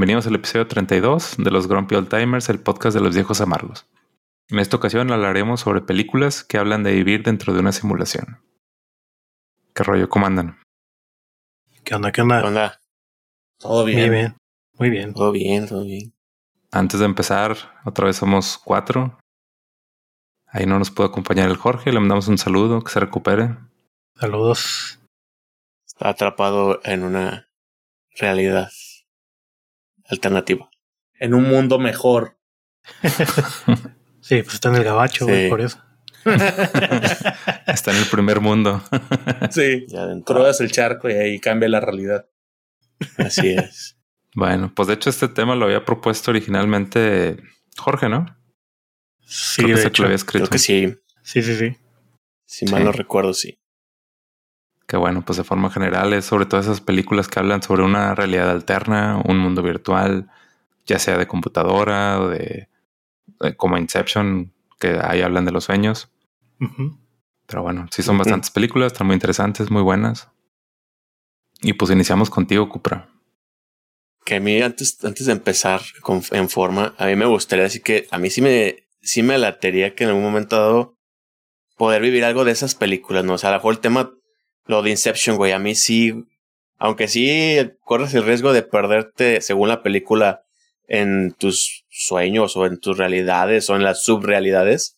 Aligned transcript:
Bienvenidos 0.00 0.26
al 0.28 0.36
episodio 0.36 0.66
32 0.66 1.34
de 1.36 1.50
los 1.50 1.68
Grumpy 1.68 1.94
Old 1.94 2.08
Timers, 2.08 2.48
el 2.48 2.58
podcast 2.58 2.96
de 2.96 3.02
los 3.02 3.14
viejos 3.14 3.42
amargos. 3.42 3.86
En 4.48 4.58
esta 4.58 4.78
ocasión 4.78 5.12
hablaremos 5.12 5.60
sobre 5.60 5.82
películas 5.82 6.42
que 6.42 6.56
hablan 6.56 6.82
de 6.82 6.92
vivir 6.92 7.22
dentro 7.22 7.52
de 7.52 7.60
una 7.60 7.70
simulación. 7.70 8.42
¿Qué 9.74 9.82
rollo? 9.82 10.08
¿Cómo 10.08 10.24
andan? 10.24 10.58
¿Qué 11.84 11.94
onda? 11.94 12.12
¿Qué 12.12 12.22
onda? 12.22 12.40
¿Qué 12.40 12.46
onda? 12.46 12.80
Todo 13.58 13.82
Muy 13.82 13.94
bien. 13.94 14.10
bien. 14.10 14.36
Muy 14.78 14.88
bien. 14.88 15.12
Todo 15.12 15.32
bien, 15.32 15.68
todo 15.68 15.84
bien. 15.84 16.14
Antes 16.72 16.98
de 16.98 17.04
empezar, 17.04 17.58
otra 17.84 18.06
vez 18.06 18.16
somos 18.16 18.56
cuatro. 18.56 19.18
Ahí 20.46 20.64
no 20.64 20.78
nos 20.78 20.90
puede 20.90 21.10
acompañar 21.10 21.50
el 21.50 21.58
Jorge, 21.58 21.92
le 21.92 22.00
mandamos 22.00 22.26
un 22.26 22.38
saludo, 22.38 22.82
que 22.82 22.90
se 22.90 23.00
recupere. 23.00 23.54
Saludos. 24.18 24.98
Está 25.86 26.08
atrapado 26.08 26.80
en 26.84 27.02
una 27.02 27.50
realidad 28.18 28.70
alternativa. 30.10 30.68
en 31.18 31.34
un 31.34 31.44
mundo 31.48 31.78
mejor. 31.78 32.38
Sí, 34.22 34.42
pues 34.42 34.54
está 34.54 34.68
en 34.68 34.76
el 34.76 34.84
gabacho, 34.84 35.24
güey, 35.26 35.44
Sí. 35.44 35.48
por 35.50 35.60
eso. 35.62 35.82
Está 37.66 37.90
en 37.92 37.96
el 37.96 38.06
primer 38.10 38.40
mundo. 38.40 38.82
Sí, 39.50 39.86
cruzas 40.24 40.60
el 40.60 40.70
charco 40.70 41.08
y 41.08 41.14
ahí 41.14 41.40
cambia 41.40 41.68
la 41.68 41.80
realidad. 41.80 42.28
Así 43.16 43.48
es. 43.50 43.96
bueno, 44.34 44.72
pues 44.74 44.88
de 44.88 44.94
hecho 44.94 45.08
este 45.10 45.28
tema 45.28 45.54
lo 45.56 45.64
había 45.64 45.84
propuesto 45.84 46.30
originalmente 46.30 47.38
Jorge, 47.78 48.08
¿no? 48.08 48.26
Sí, 49.24 49.62
Creo 49.62 49.76
que 49.76 49.82
de 49.82 49.90
lo 49.98 50.04
había 50.04 50.16
escrito. 50.16 50.44
Creo 50.46 50.50
que 50.50 50.58
sí. 50.58 50.94
Sí, 51.22 51.42
sí, 51.42 51.56
sí. 51.56 51.76
Si 52.44 52.66
mal 52.66 52.80
Sí. 52.80 52.84
no 52.84 52.92
recuerdo, 52.92 53.32
sí. 53.32 53.59
Que 54.90 54.96
bueno, 54.96 55.22
pues 55.24 55.36
de 55.36 55.44
forma 55.44 55.70
general 55.70 56.12
es 56.14 56.24
sobre 56.24 56.46
todas 56.46 56.66
esas 56.66 56.80
películas 56.80 57.28
que 57.28 57.38
hablan 57.38 57.62
sobre 57.62 57.84
una 57.84 58.12
realidad 58.16 58.50
alterna, 58.50 59.22
un 59.24 59.38
mundo 59.38 59.62
virtual, 59.62 60.28
ya 60.84 60.98
sea 60.98 61.16
de 61.16 61.28
computadora 61.28 62.20
o 62.20 62.26
de, 62.28 62.68
de- 63.38 63.56
como 63.56 63.78
Inception, 63.78 64.52
que 64.80 64.98
ahí 65.00 65.22
hablan 65.22 65.44
de 65.44 65.52
los 65.52 65.62
sueños. 65.62 66.10
Pero 67.46 67.62
bueno, 67.62 67.86
sí 67.92 68.02
son 68.02 68.18
bastantes 68.18 68.50
películas, 68.50 68.90
están 68.92 69.06
muy 69.06 69.14
interesantes, 69.14 69.70
muy 69.70 69.82
buenas. 69.82 70.28
Y 71.62 71.74
pues 71.74 71.92
iniciamos 71.92 72.28
contigo, 72.28 72.68
Cupra. 72.68 73.08
Que 74.24 74.36
a 74.36 74.40
mí 74.40 74.60
antes, 74.60 75.04
antes 75.04 75.26
de 75.26 75.32
empezar 75.32 75.82
con- 76.02 76.22
en 76.32 76.48
forma, 76.48 76.94
a 76.98 77.06
mí 77.06 77.14
me 77.14 77.26
gustaría 77.26 77.62
decir 77.62 77.82
que 77.82 78.08
a 78.10 78.18
mí 78.18 78.28
sí 78.28 78.42
me, 78.42 78.88
sí 79.02 79.22
me 79.22 79.38
latería 79.38 79.94
que 79.94 80.02
en 80.02 80.10
algún 80.10 80.24
momento 80.24 80.56
dado 80.56 80.96
poder 81.76 82.02
vivir 82.02 82.24
algo 82.24 82.44
de 82.44 82.50
esas 82.50 82.74
películas, 82.74 83.24
¿no? 83.24 83.34
O 83.34 83.38
sea, 83.38 83.50
a 83.50 83.52
lo 83.52 83.58
mejor 83.58 83.74
el 83.74 83.80
tema, 83.80 84.10
lo 84.70 84.82
de 84.82 84.90
Inception, 84.90 85.36
güey, 85.36 85.52
a 85.52 85.58
mí 85.58 85.74
sí, 85.74 86.24
aunque 86.78 87.08
sí 87.08 87.58
corres 87.80 88.14
el 88.14 88.24
riesgo 88.24 88.52
de 88.52 88.62
perderte 88.62 89.40
según 89.40 89.68
la 89.68 89.82
película 89.82 90.44
en 90.86 91.32
tus 91.32 91.84
sueños 91.90 92.56
o 92.56 92.66
en 92.66 92.78
tus 92.78 92.96
realidades 92.96 93.68
o 93.68 93.76
en 93.76 93.82
las 93.82 94.04
subrealidades, 94.04 94.96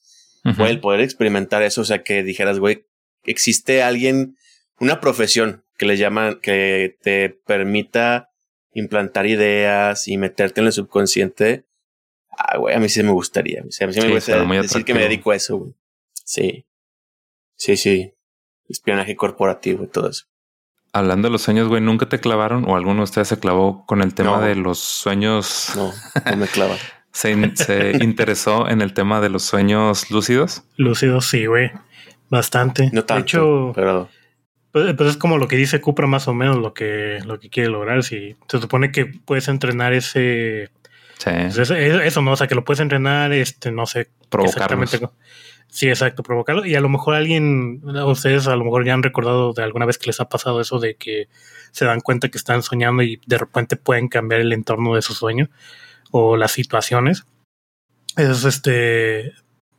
fue 0.56 0.70
el 0.70 0.80
poder 0.80 1.00
experimentar 1.00 1.62
eso, 1.62 1.82
o 1.82 1.84
sea, 1.84 2.02
que 2.02 2.22
dijeras, 2.22 2.58
güey, 2.58 2.84
existe 3.24 3.82
alguien, 3.82 4.36
una 4.80 5.00
profesión 5.00 5.64
que 5.78 5.86
le 5.86 5.96
llaman, 5.96 6.40
que 6.40 6.96
te 7.00 7.30
permita 7.30 8.30
implantar 8.74 9.26
ideas 9.26 10.08
y 10.08 10.16
meterte 10.16 10.60
en 10.60 10.66
el 10.66 10.72
subconsciente. 10.72 11.64
Ah, 12.36 12.58
güey, 12.58 12.74
a 12.74 12.80
mí 12.80 12.88
sí 12.88 13.02
me 13.04 13.12
gustaría. 13.12 13.60
A 13.60 13.64
mí 13.64 13.70
sí, 13.70 13.84
me 13.86 13.92
Sí, 13.92 14.08
gustaría 14.08 14.62
decir 14.62 14.84
que 14.84 14.94
me 14.94 15.02
dedico 15.02 15.30
a 15.30 15.36
eso, 15.36 15.56
güey. 15.58 15.72
Sí. 16.24 16.66
Sí, 17.54 17.76
sí. 17.76 18.12
Espionaje 18.72 19.14
corporativo 19.14 19.84
y 19.84 19.86
todo 19.86 20.08
eso. 20.10 20.24
Hablando 20.92 21.28
de 21.28 21.32
los 21.32 21.42
sueños, 21.42 21.68
güey, 21.68 21.80
¿nunca 21.80 22.08
te 22.08 22.18
clavaron 22.20 22.64
o 22.68 22.76
alguno 22.76 22.98
de 22.98 23.04
ustedes 23.04 23.28
se 23.28 23.38
clavó 23.38 23.86
con 23.86 24.02
el 24.02 24.12
tema 24.14 24.32
No. 24.38 24.40
de 24.40 24.56
los 24.56 24.78
sueños? 24.80 25.72
No, 25.76 25.92
no 26.30 26.36
me 26.36 26.46
clava. 26.46 26.74
¿Se, 27.12 27.30
in- 27.32 27.56
se 27.56 27.92
interesó 28.02 28.68
en 28.68 28.80
el 28.82 28.92
tema 28.94 29.20
de 29.20 29.28
los 29.28 29.42
sueños 29.44 30.10
lúcidos? 30.10 30.64
Lúcido, 30.76 31.20
sí, 31.20 31.46
güey. 31.46 31.70
Bastante. 32.30 32.90
No 32.92 33.04
tanto. 33.04 33.14
De 33.16 33.22
hecho, 33.22 33.72
pero 33.74 34.08
pues, 34.70 34.94
pues 34.96 35.10
es 35.10 35.16
como 35.18 35.36
lo 35.38 35.48
que 35.48 35.56
dice 35.56 35.80
Cupra 35.82 36.06
más 36.06 36.26
o 36.28 36.34
menos 36.34 36.56
lo 36.56 36.72
que, 36.72 37.20
lo 37.26 37.38
que 37.38 37.50
quiere 37.50 37.68
lograr. 37.68 38.02
Si 38.02 38.36
se 38.48 38.58
supone 38.58 38.90
que 38.90 39.04
puedes 39.06 39.48
entrenar 39.48 39.92
ese, 39.92 40.70
Sí, 41.18 41.30
pues 41.30 41.58
eso, 41.58 41.74
eso, 41.76 42.22
¿no? 42.22 42.32
O 42.32 42.36
sea, 42.36 42.48
que 42.48 42.54
lo 42.54 42.64
puedes 42.64 42.80
entrenar, 42.80 43.32
este, 43.32 43.70
no 43.70 43.86
sé, 43.86 44.08
provocarlos. 44.30 44.92
Exactamente. 44.94 45.16
Sí, 45.74 45.88
exacto, 45.88 46.22
provocarlo. 46.22 46.66
Y 46.66 46.74
a 46.74 46.82
lo 46.82 46.90
mejor 46.90 47.14
alguien, 47.14 47.80
ustedes 48.04 48.46
a 48.46 48.56
lo 48.56 48.64
mejor 48.64 48.84
ya 48.84 48.92
han 48.92 49.02
recordado 49.02 49.54
de 49.54 49.62
alguna 49.62 49.86
vez 49.86 49.96
que 49.96 50.06
les 50.08 50.20
ha 50.20 50.28
pasado 50.28 50.60
eso 50.60 50.78
de 50.78 50.96
que 50.96 51.28
se 51.70 51.86
dan 51.86 52.00
cuenta 52.00 52.28
que 52.28 52.36
están 52.36 52.62
soñando 52.62 53.02
y 53.02 53.18
de 53.26 53.38
repente 53.38 53.76
pueden 53.76 54.08
cambiar 54.08 54.42
el 54.42 54.52
entorno 54.52 54.94
de 54.94 55.00
su 55.00 55.14
sueño 55.14 55.48
o 56.10 56.36
las 56.36 56.52
situaciones. 56.52 57.24
Es 58.18 58.44
este, 58.44 59.32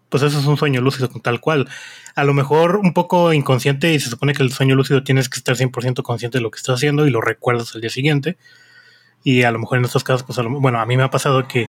pues 0.10 0.24
eso 0.24 0.40
es 0.40 0.46
un 0.46 0.58
sueño 0.58 0.82
lúcido 0.82 1.10
tal 1.22 1.40
cual. 1.40 1.70
A 2.16 2.24
lo 2.24 2.34
mejor 2.34 2.78
un 2.78 2.94
poco 2.96 3.32
inconsciente 3.32 3.94
y 3.94 4.00
se 4.00 4.10
supone 4.10 4.34
que 4.34 4.42
el 4.42 4.52
sueño 4.52 4.74
lúcido 4.74 5.04
tienes 5.04 5.30
que 5.30 5.38
estar 5.38 5.56
100% 5.56 6.02
consciente 6.02 6.40
de 6.40 6.42
lo 6.42 6.50
que 6.50 6.58
estás 6.58 6.78
haciendo 6.78 7.06
y 7.06 7.12
lo 7.12 7.22
recuerdas 7.22 7.76
al 7.76 7.82
día 7.82 7.92
siguiente. 7.92 8.38
Y 9.24 9.44
a 9.44 9.52
lo 9.52 9.60
mejor 9.60 9.78
en 9.80 9.86
estos 9.86 10.04
casos, 10.04 10.24
pues 10.24 10.40
a 10.40 10.44
lo- 10.44 10.50
bueno, 10.60 10.80
a 10.80 10.86
mí 10.88 10.98
me 10.98 11.04
ha 11.04 11.12
pasado 11.12 11.48
que 11.48 11.68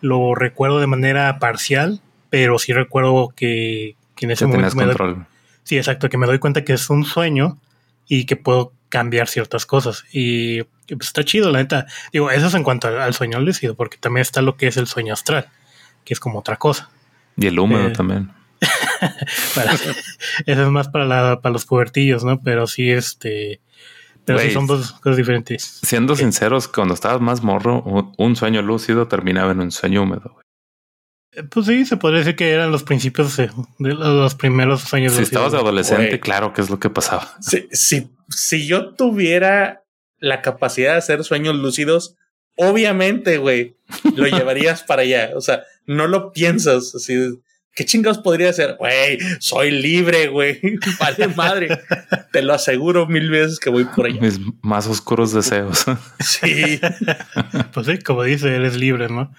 lo 0.00 0.34
recuerdo 0.36 0.80
de 0.80 0.86
manera 0.86 1.38
parcial, 1.40 2.00
pero 2.34 2.58
sí 2.58 2.72
recuerdo 2.72 3.32
que, 3.36 3.94
que 4.16 4.24
en 4.26 4.32
ese 4.32 4.44
Que 4.44 4.50
momento 4.50 4.74
me 4.74 4.84
doy, 4.86 4.96
control. 4.96 5.26
sí, 5.62 5.76
exacto, 5.76 6.08
que 6.08 6.18
me 6.18 6.26
doy 6.26 6.40
cuenta 6.40 6.64
que 6.64 6.72
es 6.72 6.90
un 6.90 7.04
sueño 7.04 7.58
y 8.08 8.26
que 8.26 8.34
puedo 8.34 8.72
cambiar 8.88 9.28
ciertas 9.28 9.66
cosas. 9.66 10.04
Y, 10.12 10.64
pues 10.88 11.02
está 11.06 11.22
chido, 11.24 11.52
la 11.52 11.58
neta. 11.60 11.86
Digo, 12.12 12.32
eso 12.32 12.48
es 12.48 12.54
en 12.54 12.64
cuanto 12.64 12.88
al, 12.88 13.00
al 13.00 13.14
sueño 13.14 13.38
lúcido, 13.38 13.76
porque 13.76 13.98
también 13.98 14.22
está 14.22 14.42
lo 14.42 14.56
que 14.56 14.66
es 14.66 14.76
el 14.76 14.88
sueño 14.88 15.12
astral, 15.12 15.46
que 16.04 16.12
es 16.12 16.18
como 16.18 16.40
otra 16.40 16.56
cosa. 16.56 16.90
Y 17.36 17.46
el 17.46 17.56
húmedo 17.56 17.86
Eh, 17.86 17.90
también. 17.92 18.32
Para- 19.54 19.74
eso 19.74 20.62
es 20.62 20.68
más 20.70 20.88
para, 20.88 21.04
la, 21.04 21.40
para 21.40 21.52
los 21.52 21.66
pubertillos, 21.66 22.24
¿no? 22.24 22.40
Pero 22.42 22.66
sí, 22.66 22.90
este. 22.90 23.60
Pero 24.24 24.40
sí 24.40 24.50
son 24.50 24.66
dos 24.66 24.90
cosas 24.92 25.18
diferentes. 25.18 25.80
Siendo 25.82 26.16
sinceros, 26.16 26.66
cuando 26.66 26.94
estabas 26.94 27.20
más 27.20 27.42
morro, 27.44 27.82
un, 27.82 28.12
un 28.18 28.34
sueño 28.36 28.60
lúcido 28.62 29.06
terminaba 29.06 29.52
en 29.52 29.60
un 29.60 29.70
sueño 29.70 30.02
húmedo. 30.02 30.36
Eh, 31.36 31.42
Pues 31.50 31.66
sí, 31.66 31.84
se 31.84 31.96
podría 31.96 32.20
decir 32.20 32.36
que 32.36 32.50
eran 32.50 32.70
los 32.72 32.82
principios 32.82 33.36
de, 33.36 33.50
de 33.78 33.94
los 33.94 34.34
primeros 34.34 34.82
sueños 34.82 35.12
Si 35.14 35.20
lúcidos, 35.20 35.32
estabas 35.44 35.52
¿no? 35.52 35.58
adolescente, 35.60 36.20
claro 36.20 36.52
que 36.52 36.60
es 36.60 36.70
lo 36.70 36.78
que 36.80 36.90
pasaba. 36.90 37.36
Si, 37.40 37.66
si, 37.72 38.10
si 38.28 38.66
yo 38.66 38.94
tuviera 38.94 39.82
la 40.18 40.42
capacidad 40.42 40.92
de 40.92 40.98
hacer 40.98 41.24
sueños 41.24 41.54
lúcidos, 41.56 42.16
obviamente, 42.56 43.38
güey, 43.38 43.76
lo 44.16 44.26
llevarías 44.26 44.82
para 44.82 45.02
allá. 45.02 45.30
O 45.34 45.40
sea, 45.40 45.62
no 45.86 46.06
lo 46.06 46.32
piensas 46.32 46.94
así. 46.94 47.40
¿Qué 47.76 47.84
chingados 47.84 48.18
podría 48.18 48.52
ser? 48.52 48.76
Güey, 48.78 49.18
soy 49.40 49.72
libre, 49.72 50.28
güey. 50.28 50.60
Vale 51.00 51.26
madre. 51.28 51.68
Te 52.32 52.40
lo 52.42 52.54
aseguro 52.54 53.06
mil 53.08 53.28
veces 53.30 53.58
que 53.58 53.68
voy 53.68 53.84
por 53.84 54.06
allá. 54.06 54.20
Mis 54.20 54.38
más 54.62 54.86
oscuros 54.86 55.32
deseos. 55.32 55.84
Sí. 56.20 56.80
Pues 57.72 57.86
sí, 57.88 57.98
como 57.98 58.22
dice, 58.22 58.54
eres 58.54 58.76
libre, 58.76 59.08
¿no? 59.08 59.32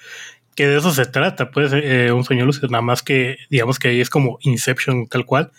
Que 0.55 0.67
de 0.67 0.77
eso 0.77 0.91
se 0.91 1.05
trata, 1.05 1.51
pues, 1.51 1.71
eh, 1.73 2.11
un 2.11 2.23
sueño 2.23 2.45
lúcido, 2.45 2.67
nada 2.69 2.81
más 2.81 3.03
que, 3.03 3.37
digamos 3.49 3.77
que 3.77 3.89
ahí 3.89 4.01
es 4.01 4.09
como 4.09 4.37
Inception 4.41 5.07
tal 5.07 5.25
cual. 5.25 5.51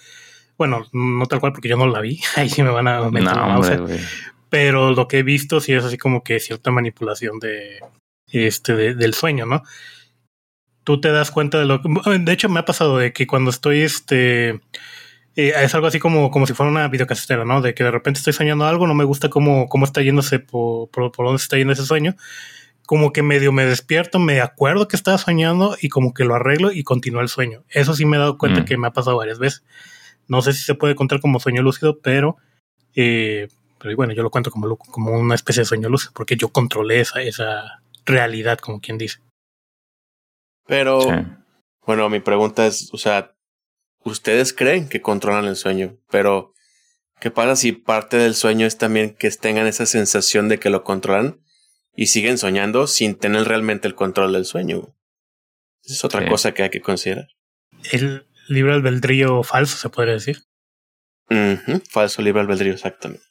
Bueno, 0.57 0.87
no 0.93 1.27
tal 1.27 1.39
cual 1.41 1.53
porque 1.53 1.69
yo 1.69 1.77
no 1.77 1.87
la 1.87 2.01
vi, 2.01 2.21
ahí 2.37 2.49
sí 2.49 2.63
me 2.63 2.71
van 2.71 2.89
a 2.89 3.01
meter 3.11 3.29
no, 3.37 3.47
hombre, 3.57 3.77
pero 4.49 4.93
lo 4.93 5.07
que 5.07 5.19
he 5.19 5.23
visto 5.23 5.61
sí 5.61 5.75
es 5.75 5.85
así 5.85 5.99
como 5.99 6.25
que 6.25 6.41
cierta 6.41 6.71
manipulación 6.71 7.39
de 7.41 7.81
este 8.33 8.75
de- 8.75 8.95
del 8.95 9.13
sueño, 9.13 9.45
¿no? 9.45 9.63
Tú 10.85 11.01
te 11.01 11.11
das 11.11 11.31
cuenta 11.31 11.59
de 11.59 11.65
lo 11.67 11.83
que 11.83 11.89
de 12.19 12.33
hecho 12.33 12.49
me 12.49 12.61
ha 12.61 12.65
pasado 12.65 12.97
de 12.99 13.13
que 13.13 13.27
cuando 13.27 13.51
estoy 13.51 13.81
este 13.83 14.61
eh, 15.35 15.53
es 15.63 15.75
algo 15.75 15.89
así 15.89 15.99
como, 15.99 16.31
como 16.31 16.47
si 16.47 16.55
fuera 16.55 16.71
una 16.71 16.89
videocasetera, 16.89 17.45
¿no? 17.45 17.61
De 17.61 17.75
que 17.75 17.85
de 17.85 17.91
repente 17.91 18.19
estoy 18.19 18.33
soñando 18.33 18.65
algo, 18.67 18.87
no 18.87 18.95
me 18.95 19.05
gusta 19.05 19.29
cómo, 19.29 19.69
cómo 19.69 19.85
está 19.85 20.01
yéndose 20.01 20.39
por, 20.39 20.89
por, 20.91 21.11
por 21.13 21.27
dónde 21.27 21.39
se 21.41 21.45
está 21.45 21.57
yendo 21.59 21.73
ese 21.73 21.85
sueño. 21.85 22.15
Como 22.87 23.13
que 23.13 23.23
medio 23.23 23.53
me 23.53 23.67
despierto, 23.67 24.19
me 24.19 24.41
acuerdo 24.41 24.87
que 24.89 24.97
estaba 24.97 25.19
soñando 25.19 25.77
y 25.81 25.89
como 25.89 26.15
que 26.15 26.25
lo 26.25 26.35
arreglo 26.35 26.71
y 26.73 26.85
continúa 26.85 27.23
el 27.23 27.29
sueño. 27.29 27.65
Eso 27.69 27.95
sí 27.95 28.05
me 28.07 28.17
he 28.17 28.21
dado 28.21 28.39
cuenta 28.39 28.61
Mm. 28.61 28.65
que 28.65 28.77
me 28.79 28.87
ha 28.87 28.93
pasado 28.93 29.17
varias 29.17 29.39
veces. 29.39 29.65
No 30.29 30.41
sé 30.43 30.53
si 30.53 30.63
se 30.63 30.75
puede 30.75 30.95
contar 30.95 31.21
como 31.21 31.41
sueño 31.41 31.63
lúcido, 31.63 31.99
pero 32.01 32.37
eh, 32.95 33.49
pero 33.79 33.95
bueno, 33.95 34.15
yo 34.15 34.23
lo 34.23 34.31
cuento 34.31 34.51
como, 34.51 34.75
como 34.79 35.13
una 35.13 35.35
especie 35.35 35.61
de 35.61 35.67
sueño 35.67 35.89
lúcido, 35.91 36.13
porque 36.15 36.35
yo 36.37 36.49
controlé 36.49 37.01
esa, 37.01 37.21
esa 37.21 37.83
realidad, 38.07 38.59
como 38.59 38.81
quien 38.81 38.97
dice. 38.97 39.19
Pero, 40.67 41.01
Sí. 41.03 41.09
bueno, 41.87 42.09
mi 42.09 42.21
pregunta 42.21 42.67
es, 42.67 42.89
o 42.93 42.99
sea, 42.99 43.35
ustedes 44.03 44.53
creen 44.53 44.89
que 44.89 45.03
controlan 45.03 45.45
el 45.45 45.57
sueño, 45.57 45.97
pero 46.11 46.55
¿qué 47.21 47.31
pasa 47.31 47.55
si 47.57 47.73
parte 47.73 48.17
del 48.17 48.35
sueño 48.35 48.67
es 48.67 48.79
también 48.79 49.15
que 49.15 49.31
tengan 49.31 49.67
esa 49.67 49.87
sensación 49.87 50.49
de 50.49 50.59
que 50.59 50.71
lo 50.71 50.83
controlan 50.83 51.39
y 51.97 52.07
siguen 52.07 52.39
soñando 52.39 52.87
sin 52.87 53.15
tener 53.17 53.45
realmente 53.49 53.89
el 53.89 53.95
control 53.95 54.33
del 54.33 54.45
sueño? 54.45 54.95
Esa 55.85 55.95
es 55.95 56.05
otra 56.05 56.23
Sí. 56.23 56.29
cosa 56.29 56.53
que 56.53 56.63
hay 56.65 56.71
que 56.71 56.81
considerar. 56.81 57.29
El 57.93 58.27
libre 58.49 58.73
albedrío 58.75 59.43
falso, 59.43 59.77
se 59.77 59.89
podría 59.89 60.15
decir. 60.15 60.43
Falso 61.91 62.23
libre 62.23 62.41
albedrío, 62.43 62.73
exactamente. 62.73 63.25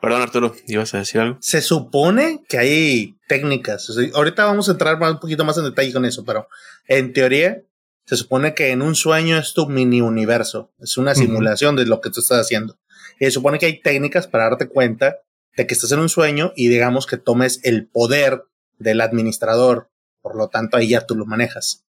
Perdón, 0.00 0.22
Arturo, 0.22 0.54
¿ibas 0.66 0.92
a 0.94 0.98
decir 0.98 1.20
algo? 1.20 1.38
Se 1.40 1.62
supone 1.62 2.42
que 2.48 2.58
hay 2.58 3.14
técnicas. 3.28 3.90
ahorita 4.14 4.44
vamos 4.44 4.68
a 4.68 4.72
entrar 4.72 5.00
un 5.00 5.18
poquito 5.20 5.44
más 5.44 5.56
en 5.58 5.64
detalle 5.64 5.92
con 5.92 6.04
eso, 6.04 6.24
pero 6.24 6.48
en 6.88 7.12
teoría 7.14 7.62
se 8.06 8.16
supone 8.16 8.54
que 8.54 8.70
en 8.70 8.82
un 8.82 8.94
sueño 8.94 9.38
es 9.38 9.54
tu 9.54 9.66
mini 9.66 10.02
universo. 10.02 10.72
Es 10.78 10.98
una 10.98 11.14
simulación 11.14 11.74
de 11.76 11.86
lo 11.86 12.02
que 12.02 12.10
tú 12.10 12.20
estás 12.20 12.40
haciendo. 12.40 12.78
Y 13.18 13.24
se 13.24 13.30
supone 13.30 13.58
que 13.58 13.64
hay 13.66 13.80
técnicas 13.80 14.26
para 14.26 14.44
darte 14.50 14.68
cuenta 14.68 15.16
de 15.56 15.66
que 15.66 15.74
estás 15.74 15.92
en 15.92 16.00
un 16.00 16.08
sueño 16.08 16.52
y 16.56 16.68
digamos 16.68 17.06
que 17.06 17.16
tomes 17.16 17.60
el 17.62 17.86
poder 17.86 18.44
del 18.78 19.00
administrador. 19.00 19.90
Por 20.20 20.36
lo 20.36 20.48
tanto, 20.48 20.76
ahí 20.76 20.88
ya 20.88 21.06
tú 21.06 21.14
lo 21.14 21.26
manejas. 21.26 21.84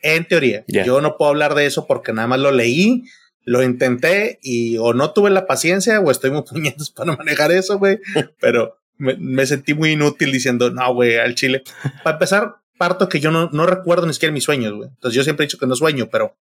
En 0.00 0.26
teoría, 0.26 0.64
yo 0.68 1.00
no 1.00 1.16
puedo 1.16 1.30
hablar 1.30 1.54
de 1.54 1.66
eso 1.66 1.86
porque 1.86 2.12
nada 2.12 2.28
más 2.28 2.38
lo 2.38 2.52
leí, 2.52 3.04
lo 3.42 3.62
intenté 3.62 4.38
y 4.42 4.78
o 4.78 4.92
no 4.94 5.12
tuve 5.12 5.30
la 5.30 5.46
paciencia 5.46 6.00
o 6.00 6.10
estoy 6.10 6.30
muy 6.30 6.42
puñetos 6.48 6.90
para 6.90 7.16
manejar 7.16 7.50
eso, 7.50 7.78
güey. 7.78 7.98
Pero 8.40 8.78
me, 8.96 9.46
sentí 9.46 9.74
muy 9.74 9.92
inútil 9.92 10.32
diciendo, 10.32 10.70
no, 10.70 10.94
güey, 10.94 11.16
al 11.16 11.34
chile. 11.34 11.62
Para 12.04 12.16
empezar, 12.16 12.56
parto 12.78 13.08
que 13.08 13.20
yo 13.20 13.30
no, 13.30 13.50
no 13.52 13.66
recuerdo 13.66 14.06
ni 14.06 14.12
siquiera 14.12 14.32
mis 14.32 14.44
sueños, 14.44 14.74
güey. 14.74 14.88
Entonces 14.88 15.16
yo 15.16 15.24
siempre 15.24 15.44
he 15.44 15.46
dicho 15.46 15.58
que 15.58 15.66
no 15.66 15.74
sueño, 15.74 16.08
pero 16.10 16.36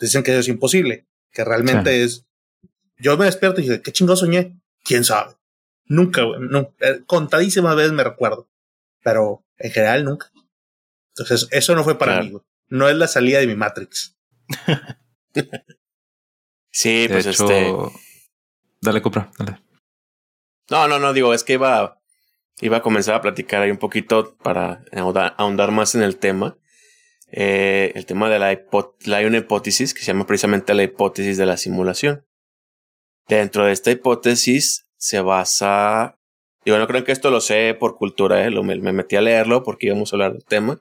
dicen 0.00 0.22
que 0.22 0.32
eso 0.32 0.40
es 0.40 0.48
imposible, 0.48 1.06
que 1.32 1.44
realmente 1.44 2.02
es. 2.02 2.26
Yo 2.98 3.16
me 3.16 3.26
despierto 3.26 3.60
y 3.60 3.64
dije, 3.64 3.82
¿qué 3.82 3.92
chingo 3.92 4.16
soñé? 4.16 4.58
¿Quién 4.82 5.04
sabe? 5.04 5.34
Nunca, 5.88 6.22
güey. 6.22 6.40
No, 6.40 6.74
eh, 6.80 7.00
contadísimas 7.06 7.76
veces 7.76 7.92
me 7.92 8.04
recuerdo, 8.04 8.48
pero 9.02 9.44
en 9.58 9.70
general 9.70 10.04
nunca. 10.04 10.32
Entonces, 11.10 11.48
eso 11.50 11.74
no 11.74 11.84
fue 11.84 11.98
para 11.98 12.22
mí, 12.22 12.30
güey. 12.30 12.44
No 12.68 12.88
es 12.88 12.96
la 12.96 13.06
salida 13.06 13.38
de 13.38 13.46
mi 13.46 13.54
Matrix. 13.54 14.16
sí, 16.70 17.06
pues 17.08 17.26
este. 17.26 17.72
Dale, 18.80 19.00
compra, 19.00 19.30
dale. 19.38 19.60
No, 20.70 20.88
no, 20.88 20.98
no, 20.98 21.12
digo, 21.12 21.32
es 21.32 21.44
que 21.44 21.54
iba, 21.54 22.02
iba 22.60 22.78
a 22.78 22.82
comenzar 22.82 23.14
a 23.14 23.20
platicar 23.20 23.62
ahí 23.62 23.70
un 23.70 23.78
poquito 23.78 24.36
para 24.38 24.84
ahondar, 25.36 25.70
más 25.70 25.94
en 25.94 26.02
el 26.02 26.16
tema. 26.16 26.58
Eh, 27.30 27.92
el 27.94 28.06
tema 28.06 28.28
de 28.28 28.38
la, 28.38 28.52
hipótesis, 28.52 29.12
hay 29.12 29.24
una 29.24 29.38
hipótesis 29.38 29.94
que 29.94 30.00
se 30.00 30.06
llama 30.06 30.26
precisamente 30.26 30.74
la 30.74 30.82
hipótesis 30.82 31.36
de 31.36 31.46
la 31.46 31.56
simulación. 31.56 32.26
Dentro 33.28 33.64
de 33.64 33.72
esta 33.72 33.90
hipótesis 33.90 34.85
se 34.96 35.20
basa, 35.20 36.18
digo, 36.64 36.78
no 36.78 36.86
creo 36.86 37.04
que 37.04 37.12
esto 37.12 37.30
lo 37.30 37.40
sé 37.40 37.76
por 37.78 37.96
cultura, 37.96 38.44
eh, 38.44 38.50
lo, 38.50 38.62
me, 38.62 38.76
me 38.76 38.92
metí 38.92 39.16
a 39.16 39.20
leerlo 39.20 39.62
porque 39.62 39.86
íbamos 39.86 40.12
a 40.12 40.16
hablar 40.16 40.32
del 40.32 40.44
tema 40.44 40.80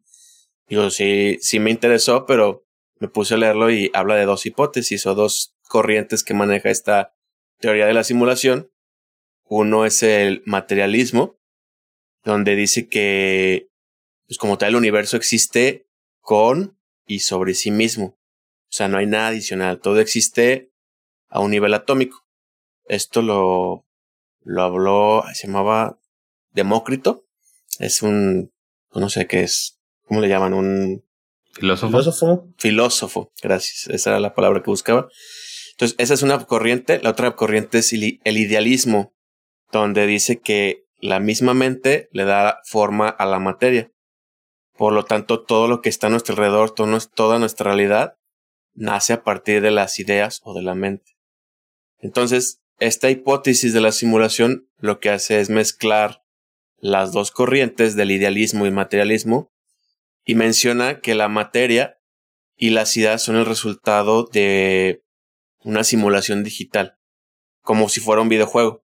Digo, 0.67 0.89
sí, 0.89 1.37
sí 1.41 1.59
me 1.59 1.69
interesó, 1.69 2.25
pero 2.25 2.65
me 2.99 3.07
puse 3.07 3.35
a 3.35 3.37
leerlo 3.37 3.69
y 3.69 3.91
habla 3.93 4.15
de 4.15 4.25
dos 4.25 4.45
hipótesis 4.45 5.05
o 5.05 5.13
dos 5.13 5.55
corrientes 5.67 6.23
que 6.23 6.33
maneja 6.33 6.69
esta 6.69 7.13
teoría 7.59 7.85
de 7.85 7.93
la 7.93 8.03
simulación. 8.03 8.71
Uno 9.43 9.85
es 9.85 10.01
el 10.01 10.41
materialismo, 10.45 11.37
donde 12.23 12.55
dice 12.55 12.89
que, 12.89 13.69
pues 14.27 14.39
como 14.39 14.57
tal, 14.57 14.69
el 14.69 14.75
universo 14.77 15.17
existe 15.17 15.87
con 16.19 16.79
y 17.05 17.19
sobre 17.19 17.53
sí 17.53 17.69
mismo. 17.69 18.17
O 18.63 18.71
sea, 18.75 18.87
no 18.87 18.97
hay 18.97 19.05
nada 19.05 19.27
adicional, 19.27 19.79
todo 19.79 19.99
existe 19.99 20.71
a 21.29 21.41
un 21.41 21.51
nivel 21.51 21.75
atómico. 21.75 22.25
Esto 22.85 23.21
lo, 23.21 23.84
lo 24.45 24.61
habló, 24.61 25.23
se 25.33 25.47
llamaba 25.47 25.99
Demócrito. 26.51 27.25
Es 27.79 28.01
un, 28.01 28.53
no 28.93 29.09
sé 29.09 29.27
qué 29.27 29.41
es, 29.41 29.81
¿cómo 30.05 30.21
le 30.21 30.29
llaman? 30.29 30.53
Un 30.53 31.03
filósofo. 31.51 31.89
Filósofo. 31.89 32.47
Filósofo, 32.57 33.33
gracias. 33.41 33.87
Esa 33.87 34.11
era 34.11 34.19
la 34.21 34.33
palabra 34.33 34.63
que 34.63 34.69
buscaba. 34.69 35.09
Entonces, 35.71 35.95
esa 35.99 36.13
es 36.13 36.21
una 36.21 36.45
corriente. 36.45 37.01
La 37.01 37.09
otra 37.09 37.35
corriente 37.35 37.79
es 37.79 37.91
el 37.91 38.37
idealismo, 38.37 39.13
donde 39.71 40.07
dice 40.07 40.39
que 40.39 40.85
la 41.01 41.19
misma 41.19 41.53
mente 41.53 42.07
le 42.13 42.23
da 42.23 42.61
forma 42.63 43.09
a 43.09 43.25
la 43.25 43.39
materia. 43.39 43.91
Por 44.77 44.93
lo 44.93 45.03
tanto, 45.03 45.43
todo 45.43 45.67
lo 45.67 45.81
que 45.81 45.89
está 45.89 46.07
a 46.07 46.09
nuestro 46.09 46.33
alrededor, 46.33 46.71
toda 46.71 47.39
nuestra 47.39 47.71
realidad, 47.71 48.17
nace 48.73 49.13
a 49.13 49.23
partir 49.23 49.61
de 49.61 49.71
las 49.71 49.99
ideas 49.99 50.41
o 50.43 50.53
de 50.53 50.61
la 50.61 50.75
mente. 50.75 51.17
Entonces, 51.99 52.61
esta 52.79 53.09
hipótesis 53.09 53.73
de 53.73 53.81
la 53.81 53.91
simulación 53.91 54.67
lo 54.77 54.99
que 54.99 55.09
hace 55.09 55.39
es 55.39 55.49
mezclar 55.49 56.23
las 56.77 57.11
dos 57.11 57.31
corrientes 57.31 57.95
del 57.95 58.11
idealismo 58.11 58.65
y 58.65 58.71
materialismo 58.71 59.51
y 60.25 60.35
menciona 60.35 60.99
que 60.99 61.15
la 61.15 61.29
materia 61.29 61.99
y 62.57 62.71
las 62.71 62.95
ideas 62.97 63.21
son 63.21 63.35
el 63.35 63.45
resultado 63.45 64.23
de 64.25 65.03
una 65.63 65.83
simulación 65.83 66.43
digital, 66.43 66.97
como 67.61 67.89
si 67.89 67.99
fuera 67.99 68.21
un 68.21 68.29
videojuego. 68.29 68.83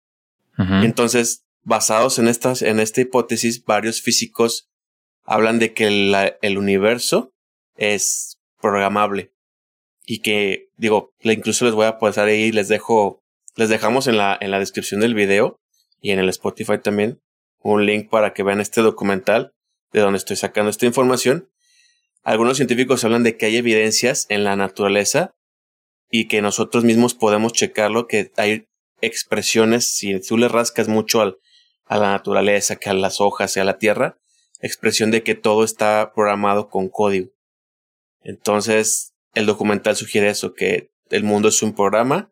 Entonces, 0.57 1.45
basados 1.63 2.17
en, 2.17 2.29
estas, 2.29 2.61
en 2.61 2.79
esta 2.79 3.01
hipótesis, 3.01 3.65
varios 3.65 4.01
físicos 4.01 4.69
hablan 5.25 5.59
de 5.59 5.73
que 5.73 5.87
el 6.41 6.57
universo 6.57 7.33
es 7.75 8.39
programable 8.61 9.33
y 10.05 10.19
que, 10.19 10.69
digo, 10.77 11.13
incluso 11.21 11.65
les 11.65 11.73
voy 11.73 11.87
a 11.87 11.97
pasar 11.97 12.27
ahí, 12.27 12.51
les 12.51 12.67
dejo, 12.67 13.23
les 13.55 13.69
dejamos 13.69 14.07
en 14.07 14.17
la, 14.17 14.37
en 14.39 14.51
la 14.51 14.59
descripción 14.59 15.01
del 15.01 15.13
video 15.13 15.59
y 16.01 16.11
en 16.11 16.19
el 16.19 16.29
Spotify 16.29 16.77
también 16.77 17.21
un 17.59 17.85
link 17.85 18.09
para 18.09 18.33
que 18.33 18.43
vean 18.43 18.61
este 18.61 18.81
documental 18.81 19.53
de 19.91 20.01
donde 20.01 20.17
estoy 20.17 20.35
sacando 20.35 20.69
esta 20.69 20.85
información, 20.85 21.49
algunos 22.23 22.57
científicos 22.57 23.03
hablan 23.03 23.23
de 23.23 23.37
que 23.37 23.47
hay 23.47 23.57
evidencias 23.57 24.25
en 24.29 24.43
la 24.43 24.55
naturaleza 24.55 25.35
y 26.09 26.27
que 26.27 26.41
nosotros 26.41 26.83
mismos 26.83 27.13
podemos 27.15 27.53
checarlo, 27.53 28.07
que 28.07 28.31
hay 28.37 28.67
expresiones, 29.01 29.95
si 29.95 30.19
tú 30.19 30.37
le 30.37 30.47
rascas 30.47 30.87
mucho 30.87 31.21
a 31.21 31.97
la 31.97 32.11
naturaleza, 32.11 32.75
que 32.75 32.89
a 32.89 32.93
las 32.93 33.21
hojas 33.21 33.55
y 33.57 33.59
a 33.59 33.63
la 33.63 33.77
tierra, 33.77 34.17
expresión 34.59 35.11
de 35.11 35.23
que 35.23 35.35
todo 35.35 35.63
está 35.63 36.11
programado 36.13 36.69
con 36.69 36.89
código. 36.89 37.31
Entonces, 38.21 39.13
el 39.33 39.45
documental 39.45 39.95
sugiere 39.95 40.29
eso, 40.29 40.53
que 40.53 40.91
el 41.09 41.23
mundo 41.23 41.49
es 41.49 41.61
un 41.61 41.73
programa, 41.73 42.31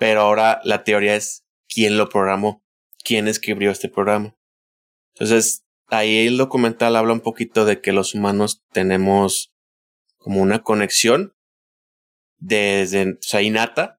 pero 0.00 0.22
ahora 0.22 0.62
la 0.64 0.82
teoría 0.82 1.14
es 1.14 1.44
quién 1.68 1.98
lo 1.98 2.08
programó, 2.08 2.64
quién 3.04 3.28
escribió 3.28 3.70
este 3.70 3.90
programa. 3.90 4.34
Entonces, 5.12 5.66
ahí 5.88 6.26
el 6.26 6.38
documental 6.38 6.96
habla 6.96 7.12
un 7.12 7.20
poquito 7.20 7.66
de 7.66 7.82
que 7.82 7.92
los 7.92 8.14
humanos 8.14 8.62
tenemos 8.72 9.52
como 10.16 10.40
una 10.40 10.62
conexión 10.62 11.34
desde, 12.38 13.12
o 13.12 13.16
sea, 13.20 13.98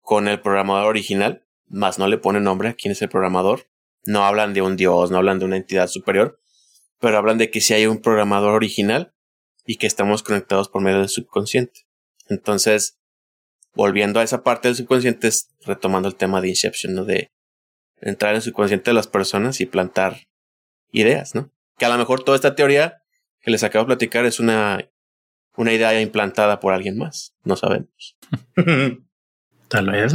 con 0.00 0.26
el 0.26 0.40
programador 0.40 0.86
original, 0.86 1.46
más 1.68 1.98
no 1.98 2.08
le 2.08 2.16
pone 2.16 2.40
nombre 2.40 2.70
a 2.70 2.74
quién 2.74 2.92
es 2.92 3.02
el 3.02 3.10
programador. 3.10 3.68
No 4.04 4.24
hablan 4.24 4.54
de 4.54 4.62
un 4.62 4.76
dios, 4.76 5.10
no 5.10 5.18
hablan 5.18 5.38
de 5.38 5.44
una 5.44 5.58
entidad 5.58 5.88
superior, 5.88 6.40
pero 6.98 7.18
hablan 7.18 7.36
de 7.36 7.50
que 7.50 7.60
si 7.60 7.74
hay 7.74 7.84
un 7.84 8.00
programador 8.00 8.54
original 8.54 9.14
y 9.66 9.76
que 9.76 9.86
estamos 9.86 10.22
conectados 10.22 10.70
por 10.70 10.80
medio 10.80 11.00
del 11.00 11.10
subconsciente. 11.10 11.86
Entonces, 12.30 13.01
volviendo 13.74 14.20
a 14.20 14.22
esa 14.22 14.42
parte 14.42 14.68
del 14.68 14.76
subconsciente, 14.76 15.30
retomando 15.64 16.08
el 16.08 16.14
tema 16.14 16.40
de 16.40 16.48
Inception, 16.48 16.94
¿no? 16.94 17.04
De 17.04 17.30
entrar 18.00 18.30
en 18.30 18.36
el 18.36 18.42
subconsciente 18.42 18.90
de 18.90 18.94
las 18.94 19.06
personas 19.06 19.60
y 19.60 19.66
plantar 19.66 20.26
ideas, 20.90 21.34
¿no? 21.34 21.50
Que 21.78 21.86
a 21.86 21.88
lo 21.88 21.98
mejor 21.98 22.22
toda 22.22 22.36
esta 22.36 22.54
teoría 22.54 23.02
que 23.40 23.50
les 23.50 23.64
acabo 23.64 23.84
de 23.84 23.88
platicar 23.88 24.24
es 24.24 24.40
una, 24.40 24.88
una 25.56 25.72
idea 25.72 26.00
implantada 26.00 26.60
por 26.60 26.72
alguien 26.72 26.98
más. 26.98 27.34
No 27.44 27.56
sabemos. 27.56 28.16
Tal 29.68 29.90
vez. 29.90 30.14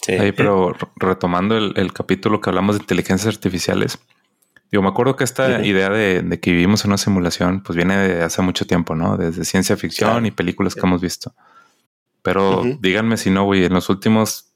Sí. 0.00 0.16
pero 0.36 0.74
retomando 0.96 1.56
el, 1.56 1.92
capítulo 1.92 2.40
que 2.40 2.50
hablamos 2.50 2.76
de 2.76 2.82
inteligencias 2.82 3.32
artificiales, 3.32 4.00
digo, 4.72 4.82
me 4.82 4.88
acuerdo 4.88 5.14
que 5.14 5.22
esta 5.22 5.64
idea 5.64 5.90
de, 5.90 6.40
que 6.40 6.50
vivimos 6.50 6.84
en 6.84 6.90
una 6.90 6.98
simulación, 6.98 7.62
pues 7.62 7.76
viene 7.76 7.96
de 7.96 8.22
hace 8.22 8.42
mucho 8.42 8.66
tiempo, 8.66 8.96
¿no? 8.96 9.16
Desde 9.16 9.44
ciencia 9.44 9.76
ficción 9.76 10.26
y 10.26 10.32
películas 10.32 10.74
que 10.74 10.80
hemos 10.80 11.00
visto. 11.00 11.34
Pero 12.22 12.62
díganme 12.80 13.16
si 13.16 13.30
no, 13.30 13.44
güey, 13.44 13.64
en 13.64 13.74
los 13.74 13.88
últimos 13.88 14.54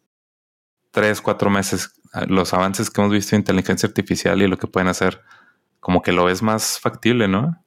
tres, 0.93 1.21
cuatro 1.21 1.51
meses, 1.51 2.01
los 2.29 2.55
avances 2.55 2.91
que 2.91 3.01
hemos 3.01 3.13
visto 3.13 3.35
en 3.35 3.41
inteligencia 3.41 3.89
artificial 3.89 4.41
y 4.41 4.47
lo 4.47 4.57
que 4.57 4.69
pueden 4.69 4.89
hacer, 4.89 5.23
como 5.81 6.01
que 6.01 6.13
lo 6.13 6.25
ves 6.25 6.43
más 6.43 6.79
factible, 6.79 7.29
¿no? 7.29 7.63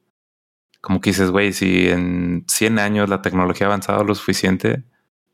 Como 0.82 1.02
que 1.02 1.10
dices, 1.10 1.30
güey, 1.30 1.52
si 1.52 1.90
en 1.90 2.46
100 2.48 2.80
años 2.80 3.10
la 3.10 3.22
tecnología 3.22 3.68
ha 3.68 3.70
avanzado 3.70 4.04
lo 4.06 4.16
suficiente, 4.16 4.86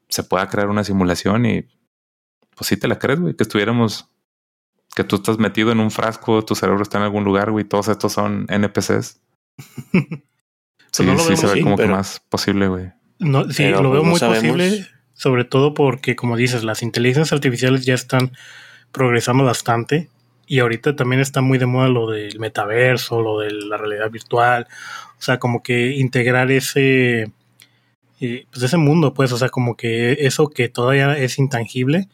se 0.10 0.24
pueda 0.24 0.50
crear 0.50 0.70
una 0.70 0.84
simulación 0.84 1.46
y 1.46 1.68
pues 2.56 2.68
sí 2.68 2.78
te 2.78 2.88
la 2.88 2.98
crees, 2.98 3.20
güey, 3.20 3.36
que 3.36 3.44
estuviéramos, 3.44 4.10
que 4.96 5.04
tú 5.04 5.18
estás 5.18 5.38
metido 5.38 5.72
en 5.72 5.80
un 5.80 5.92
frasco, 5.92 6.44
tu 6.44 6.56
cerebro 6.56 6.82
está 6.82 6.98
en 6.98 7.04
algún 7.04 7.24
lugar, 7.24 7.52
güey, 7.52 7.66
todos 7.66 7.88
estos 7.90 8.14
son 8.14 8.48
NPCs. 8.50 9.22
sí, 10.92 11.18
sí 11.18 11.38
se 11.38 11.48
ve 11.48 11.62
como 11.62 11.78
que 11.78 11.88
más 11.88 12.20
posible, 12.30 12.68
güey. 12.68 12.92
No, 13.20 13.50
sí, 13.50 13.68
lo 13.70 13.92
veo 13.92 14.04
muy 14.04 14.20
posible 14.20 14.88
sobre 15.16 15.46
todo 15.46 15.74
porque, 15.74 16.16
como 16.16 16.36
dices, 16.38 16.64
las 16.64 16.84
inteligencias 16.84 17.34
artificiales 17.34 17.86
ya 17.86 17.96
están 17.96 18.34
progresando 18.92 19.44
bastante 19.44 20.10
y 20.46 20.60
ahorita 20.60 20.96
también 20.96 21.22
está 21.22 21.42
muy 21.42 21.58
de 21.58 21.66
moda 21.66 21.88
lo 21.88 22.12
del 22.12 22.40
metaverso, 22.40 23.22
lo 23.22 23.40
de 23.40 23.52
la 23.52 23.78
realidad 23.78 24.12
virtual, 24.12 24.68
o 25.18 25.22
sea, 25.22 25.40
como 25.40 25.64
que 25.64 25.96
integrar 25.96 26.52
ese, 26.52 27.32
eh, 28.20 28.46
pues 28.52 28.64
ese 28.64 28.78
mundo, 28.78 29.14
pues, 29.14 29.32
o 29.32 29.38
sea, 29.38 29.50
como 29.50 29.76
que 29.76 30.18
eso 30.20 30.50
que 30.50 30.70
todavía 30.70 31.18
es 31.18 31.40
intangible, 31.40 32.10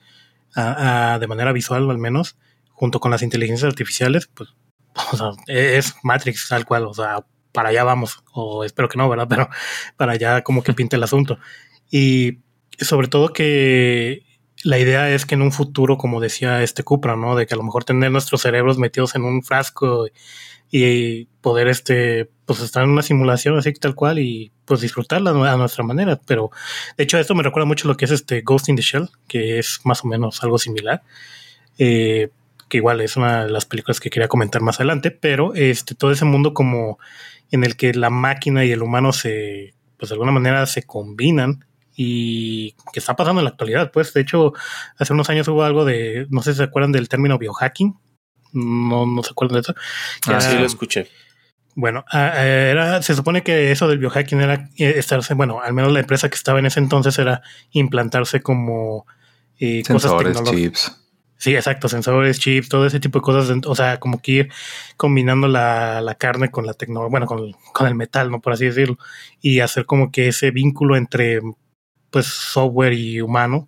de 0.55 1.27
manera 1.27 1.51
visual 1.53 1.89
al 1.89 1.97
menos, 1.97 2.37
junto 2.71 2.99
con 2.99 3.11
las 3.11 3.23
inteligencias 3.23 3.67
artificiales, 3.67 4.27
pues 4.27 4.49
es 5.47 5.95
Matrix 6.03 6.47
tal 6.49 6.65
cual, 6.65 6.85
o 6.85 6.93
sea, 6.93 7.25
para 7.51 7.69
allá 7.69 7.83
vamos, 7.83 8.23
o 8.33 8.63
espero 8.63 8.89
que 8.89 8.97
no, 8.97 9.09
¿verdad? 9.09 9.27
Pero 9.29 9.49
para 9.97 10.13
allá 10.13 10.43
como 10.43 10.63
que 10.63 10.73
pinta 10.73 10.95
el 10.95 11.03
asunto. 11.03 11.39
Y 11.89 12.39
sobre 12.79 13.07
todo 13.07 13.33
que 13.33 14.23
la 14.63 14.77
idea 14.77 15.09
es 15.09 15.25
que 15.25 15.35
en 15.35 15.41
un 15.41 15.51
futuro, 15.51 15.97
como 15.97 16.19
decía 16.19 16.61
este 16.63 16.83
Cupra, 16.83 17.15
¿no? 17.15 17.35
De 17.35 17.47
que 17.47 17.53
a 17.53 17.57
lo 17.57 17.63
mejor 17.63 17.83
tener 17.83 18.11
nuestros 18.11 18.41
cerebros 18.41 18.77
metidos 18.77 19.15
en 19.15 19.23
un 19.23 19.43
frasco 19.43 20.07
y 20.71 21.25
poder 21.41 21.67
este 21.67 22.29
pues 22.45 22.61
estar 22.61 22.83
en 22.83 22.89
una 22.89 23.01
simulación 23.01 23.57
así 23.57 23.73
tal 23.73 23.93
cual 23.93 24.19
y 24.19 24.53
pues 24.63 24.79
disfrutarla 24.79 25.31
a 25.31 25.57
nuestra 25.57 25.83
manera 25.83 26.19
pero 26.25 26.49
de 26.97 27.03
hecho 27.03 27.17
esto 27.17 27.35
me 27.35 27.43
recuerda 27.43 27.67
mucho 27.67 27.89
lo 27.89 27.97
que 27.97 28.05
es 28.05 28.11
este 28.11 28.41
Ghost 28.41 28.69
in 28.69 28.77
the 28.77 28.81
Shell 28.81 29.09
que 29.27 29.59
es 29.59 29.81
más 29.83 30.05
o 30.05 30.07
menos 30.07 30.41
algo 30.43 30.57
similar 30.57 31.03
eh, 31.77 32.29
que 32.69 32.77
igual 32.77 33.01
es 33.01 33.17
una 33.17 33.43
de 33.43 33.51
las 33.51 33.65
películas 33.65 33.99
que 33.99 34.09
quería 34.09 34.29
comentar 34.29 34.61
más 34.61 34.79
adelante 34.79 35.11
pero 35.11 35.53
este 35.55 35.93
todo 35.93 36.11
ese 36.11 36.23
mundo 36.23 36.53
como 36.53 36.99
en 37.51 37.63
el 37.63 37.75
que 37.75 37.93
la 37.93 38.09
máquina 38.09 38.65
y 38.65 38.71
el 38.71 38.81
humano 38.81 39.13
se 39.13 39.73
pues 39.97 40.09
de 40.09 40.15
alguna 40.15 40.31
manera 40.31 40.65
se 40.65 40.83
combinan 40.83 41.65
y 41.95 42.71
que 42.93 42.99
está 42.99 43.15
pasando 43.15 43.41
en 43.41 43.45
la 43.45 43.51
actualidad 43.51 43.91
pues 43.91 44.13
de 44.13 44.21
hecho 44.21 44.53
hace 44.97 45.13
unos 45.13 45.29
años 45.29 45.47
hubo 45.47 45.63
algo 45.63 45.85
de 45.85 46.25
no 46.29 46.41
sé 46.41 46.53
si 46.53 46.57
se 46.57 46.63
acuerdan 46.63 46.91
del 46.91 47.09
término 47.09 47.37
biohacking 47.37 47.95
no, 48.53 49.05
no 49.05 49.23
se 49.23 49.31
acuerdan 49.31 49.55
de 49.55 49.61
eso. 49.61 49.75
Ah, 50.27 50.41
sí, 50.41 50.57
lo 50.57 50.65
escuché. 50.65 51.07
Bueno, 51.75 52.03
ah, 52.11 52.33
eh, 52.37 52.69
era, 52.71 53.01
se 53.01 53.15
supone 53.15 53.43
que 53.43 53.71
eso 53.71 53.87
del 53.87 53.99
biohacking 53.99 54.41
era 54.41 54.69
eh, 54.77 54.95
estarse, 54.97 55.33
bueno, 55.33 55.61
al 55.61 55.73
menos 55.73 55.91
la 55.91 56.01
empresa 56.01 56.29
que 56.29 56.35
estaba 56.35 56.59
en 56.59 56.65
ese 56.65 56.79
entonces 56.79 57.17
era 57.17 57.41
implantarse 57.71 58.41
como 58.41 59.05
eh, 59.57 59.81
sensores, 59.85 60.37
cosas 60.37 60.53
chips. 60.53 61.00
Sí, 61.41 61.55
exacto, 61.55 61.89
sensores, 61.89 62.39
chips, 62.39 62.69
todo 62.69 62.85
ese 62.85 62.99
tipo 62.99 63.17
de 63.19 63.23
cosas. 63.23 63.57
O 63.65 63.75
sea, 63.75 63.99
como 63.99 64.21
que 64.21 64.31
ir 64.31 64.53
combinando 64.95 65.47
la, 65.47 65.99
la 66.01 66.13
carne 66.15 66.51
con 66.51 66.67
la 66.67 66.75
tecnología, 66.75 67.09
bueno, 67.09 67.25
con, 67.25 67.53
con, 67.73 67.87
el 67.87 67.95
metal, 67.95 68.29
¿no? 68.29 68.41
Por 68.41 68.53
así 68.53 68.65
decirlo. 68.65 68.97
Y 69.41 69.59
hacer 69.61 69.87
como 69.87 70.11
que 70.11 70.27
ese 70.27 70.51
vínculo 70.51 70.95
entre, 70.95 71.41
pues, 72.11 72.27
software 72.27 72.93
y 72.93 73.21
humano. 73.21 73.67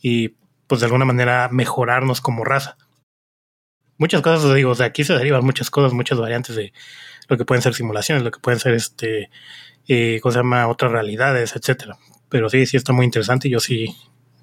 Y, 0.00 0.36
pues, 0.68 0.80
de 0.80 0.86
alguna 0.86 1.04
manera 1.04 1.48
mejorarnos 1.50 2.20
como 2.20 2.44
raza 2.44 2.76
muchas 3.98 4.22
cosas, 4.22 4.54
digo, 4.54 4.70
o 4.70 4.74
sea, 4.74 4.86
aquí 4.86 5.04
se 5.04 5.14
derivan 5.14 5.44
muchas 5.44 5.70
cosas, 5.70 5.92
muchas 5.92 6.18
variantes 6.18 6.56
de 6.56 6.72
lo 7.28 7.36
que 7.36 7.44
pueden 7.44 7.62
ser 7.62 7.74
simulaciones, 7.74 8.24
lo 8.24 8.30
que 8.30 8.40
pueden 8.40 8.60
ser, 8.60 8.74
este, 8.74 9.30
eh, 9.88 10.20
¿cómo 10.22 10.32
se 10.32 10.38
llama? 10.38 10.68
Otras 10.68 10.92
realidades, 10.92 11.56
etcétera. 11.56 11.98
Pero 12.28 12.48
sí, 12.48 12.64
sí 12.66 12.76
está 12.76 12.92
muy 12.92 13.04
interesante 13.04 13.50
yo 13.50 13.60
sí, 13.60 13.96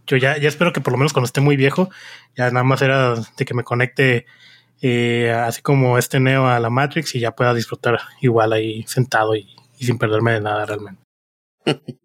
yo 0.06 0.18
ya, 0.18 0.38
ya 0.38 0.50
espero 0.50 0.74
que 0.74 0.82
por 0.82 0.94
lo 0.94 0.98
menos 0.98 1.14
cuando 1.14 1.26
esté 1.26 1.42
muy 1.42 1.56
viejo, 1.56 1.90
ya 2.36 2.50
nada 2.52 2.64
más 2.64 2.82
era 2.82 3.16
de 3.16 3.46
que 3.46 3.54
me 3.54 3.64
conecte 3.64 4.26
eh, 4.82 5.32
así 5.32 5.62
como 5.62 5.98
este 5.98 6.20
Neo 6.20 6.48
a 6.48 6.60
la 6.60 6.70
Matrix 6.70 7.16
y 7.16 7.20
ya 7.20 7.36
pueda 7.36 7.54
disfrutar 7.54 8.00
igual 8.22 8.54
ahí 8.54 8.84
sentado 8.88 9.36
y, 9.36 9.56
sin 9.80 9.98
perderme 9.98 10.34
de 10.34 10.42
nada 10.42 10.66
realmente. 10.66 11.02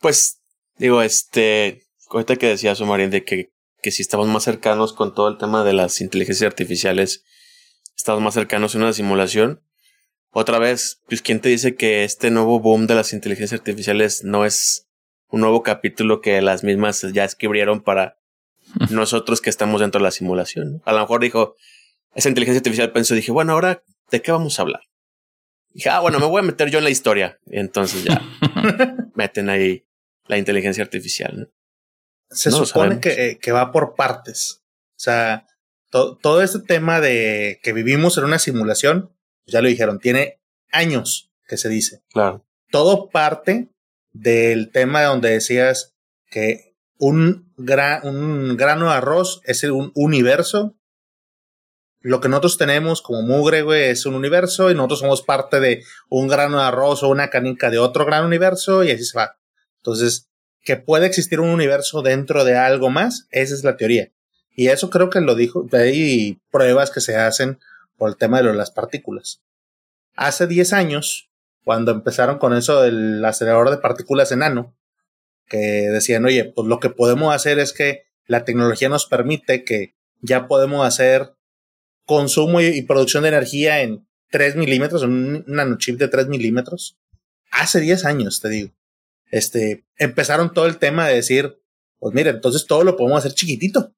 pues, 0.00 0.40
digo, 0.76 1.02
este, 1.02 1.84
ahorita 2.10 2.36
que 2.36 2.48
decía 2.48 2.74
Sumarín 2.74 3.10
de 3.10 3.24
que 3.24 3.50
que 3.82 3.90
si 3.90 4.02
estamos 4.02 4.26
más 4.28 4.44
cercanos 4.44 4.92
con 4.92 5.14
todo 5.14 5.28
el 5.28 5.38
tema 5.38 5.64
de 5.64 5.72
las 5.72 6.00
inteligencias 6.00 6.46
artificiales, 6.46 7.24
estamos 7.96 8.22
más 8.22 8.34
cercanos 8.34 8.74
a 8.74 8.78
una 8.78 8.92
simulación. 8.92 9.62
Otra 10.30 10.58
vez, 10.58 11.00
pues 11.08 11.22
quién 11.22 11.40
te 11.40 11.48
dice 11.48 11.74
que 11.74 12.04
este 12.04 12.30
nuevo 12.30 12.60
boom 12.60 12.86
de 12.86 12.94
las 12.94 13.12
inteligencias 13.12 13.60
artificiales 13.60 14.24
no 14.24 14.44
es 14.44 14.87
un 15.30 15.40
nuevo 15.40 15.62
capítulo 15.62 16.20
que 16.20 16.40
las 16.42 16.64
mismas 16.64 17.02
ya 17.12 17.24
escribieron 17.24 17.82
para 17.82 18.18
nosotros 18.90 19.40
que 19.40 19.50
estamos 19.50 19.80
dentro 19.80 19.98
de 20.00 20.04
la 20.04 20.10
simulación. 20.10 20.82
A 20.84 20.92
lo 20.92 21.00
mejor 21.00 21.20
dijo, 21.20 21.56
esa 22.14 22.28
inteligencia 22.28 22.58
artificial 22.58 22.92
pensó, 22.92 23.14
dije, 23.14 23.32
bueno, 23.32 23.52
ahora, 23.52 23.82
¿de 24.10 24.22
qué 24.22 24.32
vamos 24.32 24.58
a 24.58 24.62
hablar? 24.62 24.82
Dije, 25.72 25.90
ah, 25.90 26.00
bueno, 26.00 26.18
me 26.18 26.26
voy 26.26 26.40
a 26.40 26.42
meter 26.42 26.70
yo 26.70 26.78
en 26.78 26.84
la 26.84 26.90
historia. 26.90 27.38
Y 27.46 27.58
entonces 27.58 28.04
ya 28.04 28.22
meten 29.14 29.48
ahí 29.50 29.86
la 30.26 30.38
inteligencia 30.38 30.82
artificial. 30.82 31.40
¿no? 31.40 31.46
se 32.30 32.50
supone 32.50 33.00
que, 33.00 33.38
que, 33.40 33.52
va 33.52 33.72
por 33.72 33.94
partes. 33.94 34.62
O 34.90 35.00
sea, 35.00 35.46
todo 35.90 36.42
este 36.42 36.60
tema 36.60 37.00
de 37.00 37.60
que 37.62 37.72
vivimos 37.72 38.18
en 38.18 38.24
una 38.24 38.38
simulación, 38.38 39.14
ya 39.46 39.62
lo 39.62 39.68
dijeron, 39.68 39.98
tiene 39.98 40.40
años 40.70 41.30
que 41.46 41.56
se 41.56 41.68
dice. 41.68 42.02
Claro. 42.10 42.44
Todo 42.70 43.08
parte 43.08 43.70
del 44.18 44.70
tema 44.72 45.04
donde 45.04 45.30
decías 45.30 45.94
que 46.30 46.74
un, 46.98 47.52
un 47.56 48.56
grano 48.56 48.86
de 48.86 48.94
arroz 48.94 49.40
es 49.44 49.62
un 49.64 49.92
universo. 49.94 50.74
Lo 52.00 52.20
que 52.20 52.28
nosotros 52.28 52.58
tenemos 52.58 53.02
como 53.02 53.22
mugre, 53.22 53.62
güey, 53.62 53.84
es 53.84 54.06
un 54.06 54.14
universo 54.14 54.70
y 54.70 54.74
nosotros 54.74 55.00
somos 55.00 55.22
parte 55.22 55.60
de 55.60 55.84
un 56.08 56.28
grano 56.28 56.58
de 56.58 56.64
arroz 56.64 57.02
o 57.02 57.08
una 57.08 57.30
canica 57.30 57.70
de 57.70 57.78
otro 57.78 58.04
gran 58.04 58.24
universo 58.24 58.84
y 58.84 58.90
así 58.90 59.04
se 59.04 59.18
va. 59.18 59.38
Entonces, 59.78 60.28
que 60.62 60.76
puede 60.76 61.06
existir 61.06 61.40
un 61.40 61.50
universo 61.50 62.02
dentro 62.02 62.44
de 62.44 62.56
algo 62.56 62.90
más, 62.90 63.26
esa 63.30 63.54
es 63.54 63.64
la 63.64 63.76
teoría. 63.76 64.10
Y 64.50 64.68
eso 64.68 64.90
creo 64.90 65.10
que 65.10 65.20
lo 65.20 65.34
dijo, 65.34 65.66
hay 65.72 66.40
pruebas 66.50 66.90
que 66.90 67.00
se 67.00 67.16
hacen 67.16 67.58
por 67.96 68.10
el 68.10 68.16
tema 68.16 68.42
de 68.42 68.52
las 68.54 68.70
partículas. 68.70 69.42
Hace 70.14 70.48
10 70.48 70.72
años, 70.72 71.27
cuando 71.68 71.92
empezaron 71.92 72.38
con 72.38 72.56
eso 72.56 72.80
del 72.80 73.22
acelerador 73.22 73.68
de 73.68 73.76
partículas 73.76 74.32
enano, 74.32 74.74
que 75.46 75.58
decían, 75.58 76.24
oye, 76.24 76.46
pues 76.46 76.66
lo 76.66 76.80
que 76.80 76.88
podemos 76.88 77.34
hacer 77.34 77.58
es 77.58 77.74
que 77.74 78.06
la 78.26 78.46
tecnología 78.46 78.88
nos 78.88 79.04
permite 79.04 79.64
que 79.64 79.94
ya 80.22 80.48
podemos 80.48 80.86
hacer 80.86 81.34
consumo 82.06 82.62
y, 82.62 82.80
producción 82.84 83.24
de 83.24 83.28
energía 83.28 83.82
en 83.82 84.08
3 84.30 84.56
milímetros, 84.56 85.02
en 85.02 85.10
un 85.10 85.44
nanochip 85.46 85.98
de 85.98 86.08
3 86.08 86.28
milímetros. 86.28 86.98
Hace 87.50 87.80
10 87.80 88.06
años, 88.06 88.40
te 88.40 88.48
digo 88.48 88.72
este, 89.30 89.84
empezaron 89.98 90.54
todo 90.54 90.64
el 90.64 90.78
tema 90.78 91.06
de 91.06 91.16
decir, 91.16 91.60
pues 91.98 92.14
mira, 92.14 92.30
entonces 92.30 92.66
todo 92.66 92.82
lo 92.82 92.96
podemos 92.96 93.18
hacer 93.18 93.34
chiquitito. 93.34 93.92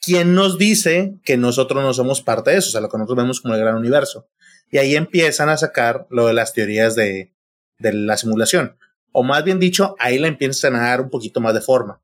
¿Quién 0.00 0.34
nos 0.34 0.56
dice 0.56 1.18
que 1.26 1.36
nosotros 1.36 1.82
no 1.82 1.92
somos 1.92 2.22
parte 2.22 2.52
de 2.52 2.56
eso? 2.56 2.70
O 2.70 2.72
sea, 2.72 2.80
lo 2.80 2.88
que 2.88 2.96
nosotros 2.96 3.18
vemos 3.18 3.42
como 3.42 3.52
el 3.52 3.60
gran 3.60 3.76
universo. 3.76 4.30
Y 4.70 4.78
ahí 4.78 4.96
empiezan 4.96 5.48
a 5.48 5.56
sacar 5.56 6.06
lo 6.10 6.26
de 6.26 6.34
las 6.34 6.52
teorías 6.52 6.94
de, 6.94 7.32
la 7.78 8.16
simulación. 8.16 8.76
O 9.12 9.22
más 9.22 9.44
bien 9.44 9.58
dicho, 9.58 9.96
ahí 9.98 10.18
la 10.18 10.28
empiezan 10.28 10.74
a 10.74 10.88
dar 10.88 11.00
un 11.00 11.10
poquito 11.10 11.40
más 11.40 11.54
de 11.54 11.60
forma. 11.60 12.02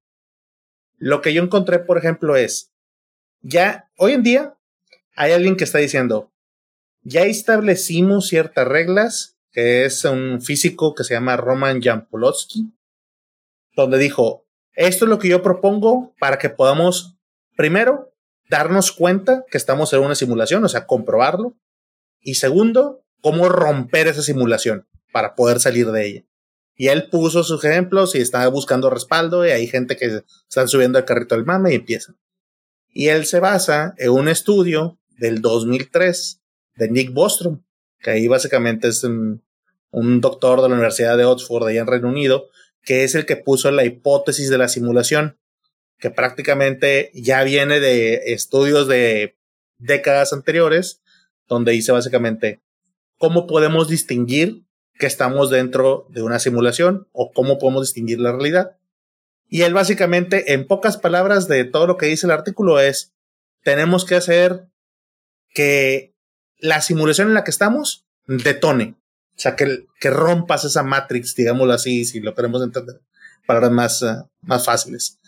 Lo 0.99 1.21
que 1.21 1.35
yo 1.35 1.43
encontré, 1.43 1.79
por 1.79 1.99
ejemplo, 1.99 2.37
es, 2.37 2.71
ya 3.41 3.91
hoy 3.97 4.13
en 4.13 4.23
día 4.23 4.55
hay 5.17 5.33
alguien 5.33 5.57
que 5.57 5.65
está 5.65 5.79
diciendo, 5.79 6.31
ya 7.03 7.23
establecimos 7.23 8.29
ciertas 8.29 8.67
reglas 8.67 9.37
que 9.53 9.85
es 9.85 10.05
un 10.05 10.41
físico 10.41 10.95
que 10.95 11.05
se 11.05 11.15
llama 11.15 11.37
Roman 11.37 11.83
Jampolowski, 11.83 12.73
donde 13.77 13.99
dijo, 13.99 14.47
esto 14.75 15.05
es 15.05 15.09
lo 15.09 15.19
que 15.19 15.29
yo 15.29 15.43
propongo 15.43 16.15
para 16.19 16.39
que 16.39 16.49
podamos, 16.49 17.17
primero, 17.57 18.13
darnos 18.49 18.93
cuenta 18.93 19.45
que 19.51 19.59
estamos 19.59 19.93
en 19.93 20.01
una 20.01 20.15
simulación, 20.15 20.65
o 20.65 20.69
sea, 20.69 20.87
comprobarlo, 20.87 21.55
y 22.23 22.35
segundo, 22.35 23.05
cómo 23.21 23.49
romper 23.49 24.07
esa 24.09 24.23
simulación 24.23 24.87
para 25.13 25.35
poder 25.35 25.61
salir 25.61 25.91
de 25.91 26.07
ella. 26.07 26.25
Y 26.75 26.89
él 26.89 27.09
puso 27.11 27.45
sus 27.45 27.65
ejemplos 27.65 28.15
y 28.15 28.19
estaba 28.19 28.49
buscando 28.49 28.91
respaldo 28.91 29.47
y 29.47 29.51
hay 29.51 29.67
gente 29.67 29.97
que 29.97 30.23
están 30.49 30.69
subiendo 30.69 30.99
al 30.99 31.05
carrito 31.05 31.35
del 31.35 31.45
mame 31.45 31.73
y 31.73 31.77
empieza. 31.77 32.15
Y 32.89 33.09
él 33.09 33.27
se 33.27 33.41
basa 33.41 33.95
en 33.99 34.11
un 34.11 34.29
estudio 34.29 34.99
del 35.19 35.41
2003 35.41 36.41
de 36.77 36.91
Nick 36.91 37.13
Bostrom, 37.13 37.63
que 38.01 38.11
ahí 38.11 38.27
básicamente 38.27 38.89
es 38.89 39.05
un, 39.05 39.43
doctor 39.93 40.63
de 40.63 40.69
la 40.69 40.75
Universidad 40.75 41.17
de 41.17 41.25
Oxford, 41.25 41.67
allá 41.67 41.81
en 41.81 41.87
Reino 41.87 42.09
Unido, 42.09 42.49
que 42.83 43.05
es 43.05 43.15
el 43.15 43.27
que 43.27 43.37
puso 43.37 43.71
la 43.71 43.85
hipótesis 43.85 44.49
de 44.49 44.59
la 44.59 44.69
simulación, 44.69 45.39
que 45.99 46.11
prácticamente 46.11 47.11
ya 47.15 47.45
viene 47.45 47.79
de 47.79 48.33
estudios 48.33 48.89
de 48.89 49.37
décadas 49.79 50.33
anteriores, 50.33 51.02
donde 51.53 51.73
dice 51.73 51.93
básicamente 51.93 52.61
cómo 53.19 53.47
podemos 53.47 53.89
distinguir 53.89 54.65
que 54.99 55.07
estamos 55.07 55.51
dentro 55.51 56.07
de 56.11 56.23
una 56.23 56.39
simulación 56.39 57.09
o 57.13 57.33
cómo 57.33 57.59
podemos 57.59 57.83
distinguir 57.83 58.21
la 58.21 58.33
realidad. 58.33 58.77
Y 59.49 59.63
él 59.63 59.75
básicamente, 59.75 60.55
en 60.55 60.67
pocas 60.67 60.97
palabras 60.97 61.47
de 61.47 61.65
todo 61.65 61.87
lo 61.87 61.97
que 61.97 62.07
dice 62.07 62.27
el 62.27 62.33
artículo, 62.33 62.81
es, 62.81 63.13
tenemos 63.63 64.05
que 64.05 64.15
hacer 64.15 64.67
que 65.51 66.15
la 66.59 66.81
simulación 66.81 67.29
en 67.29 67.35
la 67.35 67.45
que 67.45 67.51
estamos 67.51 68.07
detone. 68.27 68.97
O 69.37 69.41
sea, 69.43 69.57
que, 69.57 69.87
que 70.01 70.11
rompas 70.11 70.65
esa 70.65 70.83
matrix, 70.83 71.35
digámoslo 71.35 71.73
así, 71.73 72.05
si 72.05 72.21
lo 72.21 72.35
queremos 72.35 72.63
entender, 72.63 73.01
para 73.47 73.69
más, 73.71 74.03
uh, 74.03 74.29
más 74.41 74.65
fáciles. 74.65 75.19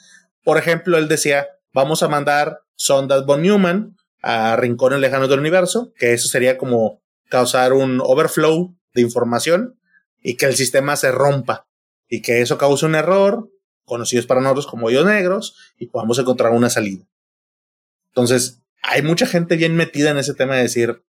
Por 0.43 0.59
ejemplo, 0.59 0.99
él 0.99 1.09
decía, 1.09 1.47
vamos 1.73 2.03
a 2.03 2.09
mandar 2.09 2.63
sondas 2.77 3.27
von 3.27 3.43
Neumann 3.43 3.97
a 4.27 4.57
rincones 4.57 5.01
lejanos 5.01 5.29
del 5.29 5.41
universo, 5.41 5.93
que 5.99 6.15
eso 6.15 6.29
sería 6.29 6.57
como 6.57 7.03
causar 7.29 7.75
un 7.75 8.01
overflow 8.01 8.75
de 8.95 9.03
información 9.03 9.79
y 10.23 10.37
que 10.37 10.47
el 10.47 10.57
sistema 10.57 10.97
se 10.97 11.13
rompa 11.13 11.69
y 12.09 12.23
que 12.23 12.41
eso 12.41 12.57
cause 12.57 12.87
un 12.87 12.95
error 12.95 13.51
conocidos 13.85 14.25
para 14.25 14.41
nosotros 14.41 14.67
como 14.67 14.87
hoyos 14.87 15.05
negros, 15.05 15.75
y 15.77 15.89
podamos 15.89 16.19
encontrar 16.19 16.53
una 16.53 16.71
salida. 16.71 17.05
Entonces, 18.09 18.63
hay 18.83 19.03
mucha 19.03 19.27
gente 19.27 19.57
bien 19.57 19.77
metida 19.77 20.11
en 20.11 20.17
ese 20.17 20.33
tema 20.33 20.57
de 20.57 20.63
decir, 20.63 21.05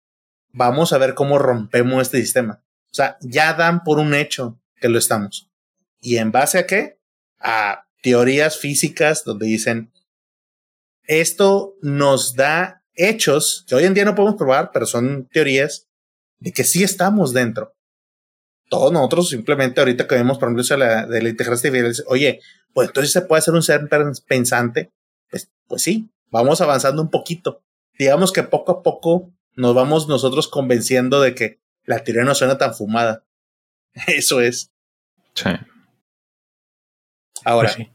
vamos 0.52 0.92
a 0.92 0.98
ver 0.98 1.14
cómo 1.14 1.38
rompemos 1.38 2.02
este 2.02 2.20
sistema. 2.20 2.64
O 2.86 2.96
sea, 2.96 3.18
ya 3.22 3.54
dan 3.54 3.84
por 3.84 4.00
un 4.00 4.16
hecho 4.16 4.60
que 4.78 4.90
lo 4.90 4.98
estamos. 4.98 5.52
¿Y 6.02 6.18
en 6.18 6.32
base 6.32 6.58
a 6.58 6.66
qué? 6.66 6.98
A 7.40 7.86
teorías 8.02 8.58
físicas 8.58 9.24
donde 9.24 9.46
dicen, 9.46 9.92
esto 11.04 11.76
nos 11.84 12.34
da 12.34 12.83
hechos 12.96 13.66
que 13.68 13.76
hoy 13.76 13.86
en 13.86 13.94
día 13.94 14.06
no 14.06 14.16
podemos 14.16 14.38
probar, 14.38 14.72
pero 14.74 14.86
son 14.86 15.28
teorías 15.32 15.88
de 16.40 16.52
que 16.52 16.64
sí 16.64 16.84
estamos 16.84 17.34
dentro. 17.34 17.76
Todos 18.70 18.92
nosotros 18.92 19.30
simplemente 19.30 19.80
ahorita 19.80 20.08
que 20.08 20.16
vemos, 20.16 20.38
por 20.38 20.50
ejemplo, 20.50 20.78
la, 20.78 21.06
de 21.06 21.22
la 21.22 21.30
inteligencia 21.30 21.70
artificial, 21.70 22.06
oye, 22.08 22.40
pues 22.74 22.90
entonces 22.90 23.12
se 23.12 23.22
puede 23.22 23.40
hacer 23.40 23.54
un 23.54 23.64
ser 23.64 23.88
pensante. 24.28 24.92
Pues, 25.30 25.50
pues 25.68 25.84
sí, 25.84 26.10
vamos 26.30 26.62
avanzando 26.62 27.02
un 27.02 27.10
poquito. 27.10 27.64
Digamos 27.98 28.32
que 28.32 28.44
poco 28.44 28.72
a 28.72 28.84
poco 28.84 29.32
nos 29.56 29.76
vamos 29.76 30.08
nosotros 30.08 30.48
convenciendo 30.48 31.22
de 31.22 31.36
que 31.36 31.60
la 31.86 32.04
teoría 32.04 32.24
no 32.24 32.36
suena 32.36 32.58
tan 32.58 32.74
fumada. 32.74 33.26
Eso 34.08 34.42
es. 34.42 34.72
Sí. 35.36 35.50
Ahora, 37.46 37.74
pues 37.76 37.88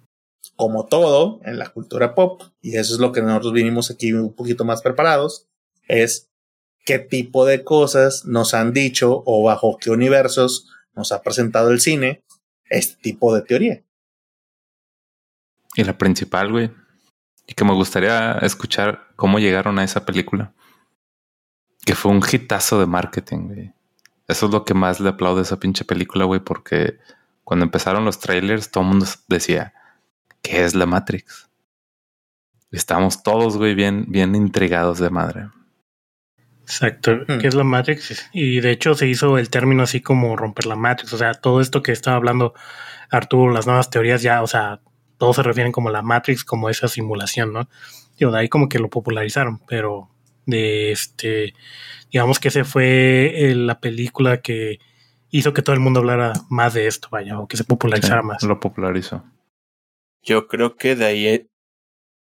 como 0.59 0.87
todo 0.87 1.39
en 1.45 1.57
la 1.57 1.69
cultura 1.69 2.17
pop, 2.17 2.43
y 2.61 2.77
eso 2.77 2.93
es 2.93 2.99
lo 2.99 3.13
que 3.13 3.23
nosotros 3.23 3.53
vinimos 3.53 3.93
aquí 3.93 4.13
un 4.13 4.35
poquito 4.35 4.65
más 4.65 4.83
preparados, 4.83 5.47
es 5.87 6.31
qué 6.85 6.99
tipo 6.99 7.47
de 7.47 7.63
cosas 7.63 8.25
nos 8.25 8.55
han 8.55 8.73
dicho 8.73 9.23
o 9.25 9.45
bajo 9.45 9.79
qué 9.79 9.91
universos 9.91 10.67
nos 10.97 11.13
ha 11.13 11.23
presentado 11.23 11.71
el 11.71 11.81
cine 11.81 12.25
este 12.69 13.01
tipo 13.01 13.33
de 13.33 13.43
teoría. 13.43 13.85
Y 15.77 15.85
la 15.85 15.97
principal, 15.97 16.51
güey, 16.51 16.73
y 17.47 17.55
que 17.55 17.65
me 17.65 17.73
gustaría 17.73 18.33
escuchar 18.43 19.07
cómo 19.15 19.39
llegaron 19.39 19.79
a 19.79 19.85
esa 19.85 20.05
película, 20.05 20.53
que 21.85 21.95
fue 21.95 22.11
un 22.11 22.21
hitazo 22.21 22.81
de 22.81 22.87
marketing, 22.87 23.47
güey. 23.47 23.73
Eso 24.27 24.47
es 24.47 24.53
lo 24.53 24.65
que 24.65 24.75
más 24.75 24.99
le 24.99 25.11
aplaudo 25.11 25.39
a 25.39 25.43
esa 25.43 25.61
pinche 25.61 25.85
película, 25.85 26.25
güey, 26.25 26.41
porque 26.41 26.99
cuando 27.45 27.65
empezaron 27.65 28.05
los 28.05 28.19
trailers, 28.19 28.73
todo 28.73 28.83
el 28.83 28.91
mundo 28.91 29.07
decía, 29.29 29.73
¿qué 30.43 30.65
es 30.65 30.75
la 30.75 30.87
Matrix? 30.87 31.49
Estamos 32.71 33.23
todos, 33.23 33.57
güey, 33.57 33.75
bien, 33.75 34.07
bien 34.09 34.35
intrigados 34.35 34.99
de 34.99 35.11
madre. 35.11 35.49
Exacto, 36.63 37.13
hmm. 37.27 37.39
¿qué 37.39 37.49
es 37.49 37.55
la 37.55 37.65
Matrix? 37.65 38.29
Y 38.33 38.61
de 38.61 38.71
hecho 38.73 38.95
se 38.95 39.09
hizo 39.09 39.39
el 39.39 39.49
término 39.49 39.83
así 39.83 40.03
como 40.03 40.37
romper 40.37 40.67
la 40.67 40.77
Matrix. 40.77 41.13
O 41.15 41.19
sea, 41.19 41.33
todo 41.33 41.63
esto 41.63 41.83
que 41.83 41.93
estaba 41.93 42.17
hablando 42.17 42.53
Arturo, 43.11 43.53
las 43.53 43.67
nuevas 43.67 43.89
teorías 43.89 44.21
ya, 44.23 44.43
o 44.43 44.47
sea, 44.47 44.81
todos 45.17 45.37
se 45.37 45.43
refieren 45.43 45.73
como 45.73 45.91
la 45.91 46.03
Matrix, 46.03 46.45
como 46.45 46.69
esa 46.69 46.89
simulación, 46.89 47.53
¿no? 47.53 47.69
Y 48.19 48.27
de 48.27 48.39
ahí 48.39 48.49
como 48.49 48.69
que 48.69 48.79
lo 48.79 48.91
popularizaron, 48.91 49.61
pero 49.67 50.11
de 50.45 50.93
este, 50.93 51.55
digamos 52.11 52.39
que 52.39 52.49
ese 52.49 52.65
fue 52.65 53.53
la 53.55 53.81
película 53.81 54.43
que 54.43 54.79
hizo 55.31 55.53
que 55.53 55.63
todo 55.63 55.75
el 55.75 55.81
mundo 55.81 56.01
hablara 56.01 56.33
más 56.51 56.75
de 56.75 56.87
esto, 56.87 57.09
vaya, 57.11 57.39
o 57.39 57.47
que 57.47 57.57
se 57.57 57.65
popularizara 57.65 58.23
más. 58.23 58.43
Lo 58.43 58.61
popularizó. 58.61 59.25
Yo 60.23 60.47
creo 60.47 60.77
que 60.77 60.97
de 60.97 61.05
ahí, 61.05 61.49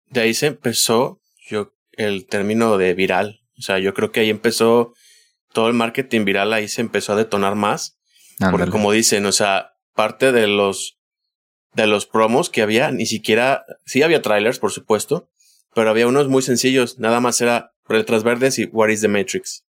de 0.06 0.20
ahí 0.20 0.34
se 0.34 0.46
empezó 0.46 1.20
yo, 1.48 1.74
el 1.92 2.26
término 2.26 2.78
de 2.78 2.94
viral. 2.94 3.40
O 3.58 3.62
sea, 3.62 3.78
yo 3.78 3.94
creo 3.94 4.12
que 4.12 4.20
ahí 4.20 4.30
empezó 4.30 4.94
todo 5.52 5.68
el 5.68 5.74
marketing 5.74 6.24
viral, 6.24 6.52
ahí 6.52 6.68
se 6.68 6.80
empezó 6.80 7.12
a 7.12 7.16
detonar 7.16 7.54
más. 7.54 7.98
Porque 8.50 8.70
como 8.70 8.92
dicen, 8.92 9.26
o 9.26 9.32
sea, 9.32 9.72
parte 9.94 10.30
de 10.30 10.46
los 10.46 10.98
de 11.74 11.86
los 11.86 12.06
promos 12.06 12.50
que 12.50 12.62
había, 12.62 12.90
ni 12.90 13.06
siquiera, 13.06 13.64
sí 13.84 14.02
había 14.02 14.22
trailers, 14.22 14.58
por 14.58 14.72
supuesto, 14.72 15.28
pero 15.74 15.90
había 15.90 16.06
unos 16.06 16.28
muy 16.28 16.42
sencillos, 16.42 16.98
nada 16.98 17.20
más 17.20 17.40
era 17.40 17.72
letras 17.88 18.24
verdes 18.24 18.58
y 18.58 18.64
What 18.66 18.88
is 18.88 19.00
the 19.00 19.08
Matrix. 19.08 19.64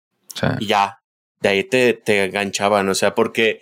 Y 0.60 0.68
ya, 0.68 1.00
de 1.42 1.50
ahí 1.50 1.63
te, 1.63 1.94
te 1.94 2.26
enganchaban, 2.26 2.88
o 2.89 2.96
sea, 2.96 3.15
porque 3.15 3.62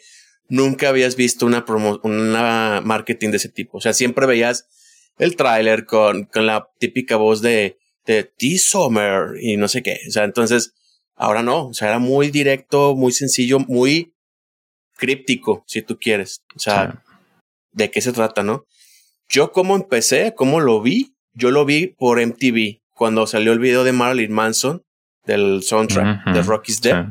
nunca 0.49 0.89
habías 0.89 1.15
visto 1.15 1.45
una 1.45 1.65
promo, 1.65 1.99
una 2.03 2.81
marketing 2.83 3.31
de 3.31 3.38
ese 3.38 3.49
tipo. 3.49 3.77
O 3.77 3.81
sea, 3.81 3.93
siempre 3.93 4.25
veías 4.25 4.67
el 5.17 5.36
tráiler 5.36 5.86
con, 5.86 6.25
con 6.25 6.45
la 6.45 6.69
típica 6.79 7.15
voz 7.15 7.41
de, 7.41 7.77
de 8.05 8.23
T-Summer 8.23 9.38
y 9.41 9.57
no 9.57 9.67
sé 9.67 9.83
qué. 9.83 9.99
O 10.07 10.12
sea, 10.12 10.23
entonces, 10.23 10.73
ahora 11.15 11.43
no. 11.43 11.67
O 11.67 11.73
sea, 11.73 11.89
era 11.89 11.99
muy 11.99 12.31
directo, 12.31 12.95
muy 12.95 13.12
sencillo, 13.12 13.60
muy 13.60 14.13
críptico, 14.95 15.63
si 15.67 15.81
tú 15.81 15.97
quieres. 15.99 16.43
O 16.55 16.60
sea, 16.60 17.03
¿de 17.71 17.91
qué 17.91 18.01
se 18.01 18.13
trata, 18.13 18.43
no? 18.43 18.65
Yo 19.29 19.51
cómo 19.51 19.75
empecé, 19.75 20.33
cómo 20.36 20.60
lo 20.60 20.81
vi, 20.81 21.15
yo 21.33 21.51
lo 21.51 21.65
vi 21.65 21.88
por 21.88 22.25
MTV, 22.25 22.81
cuando 22.93 23.27
salió 23.27 23.51
el 23.51 23.60
video 23.60 23.83
de 23.83 23.91
Marilyn 23.91 24.31
Manson, 24.31 24.83
del 25.25 25.62
soundtrack 25.62 26.33
de 26.33 26.41
Rocky's 26.41 26.81
Dead. 26.81 27.05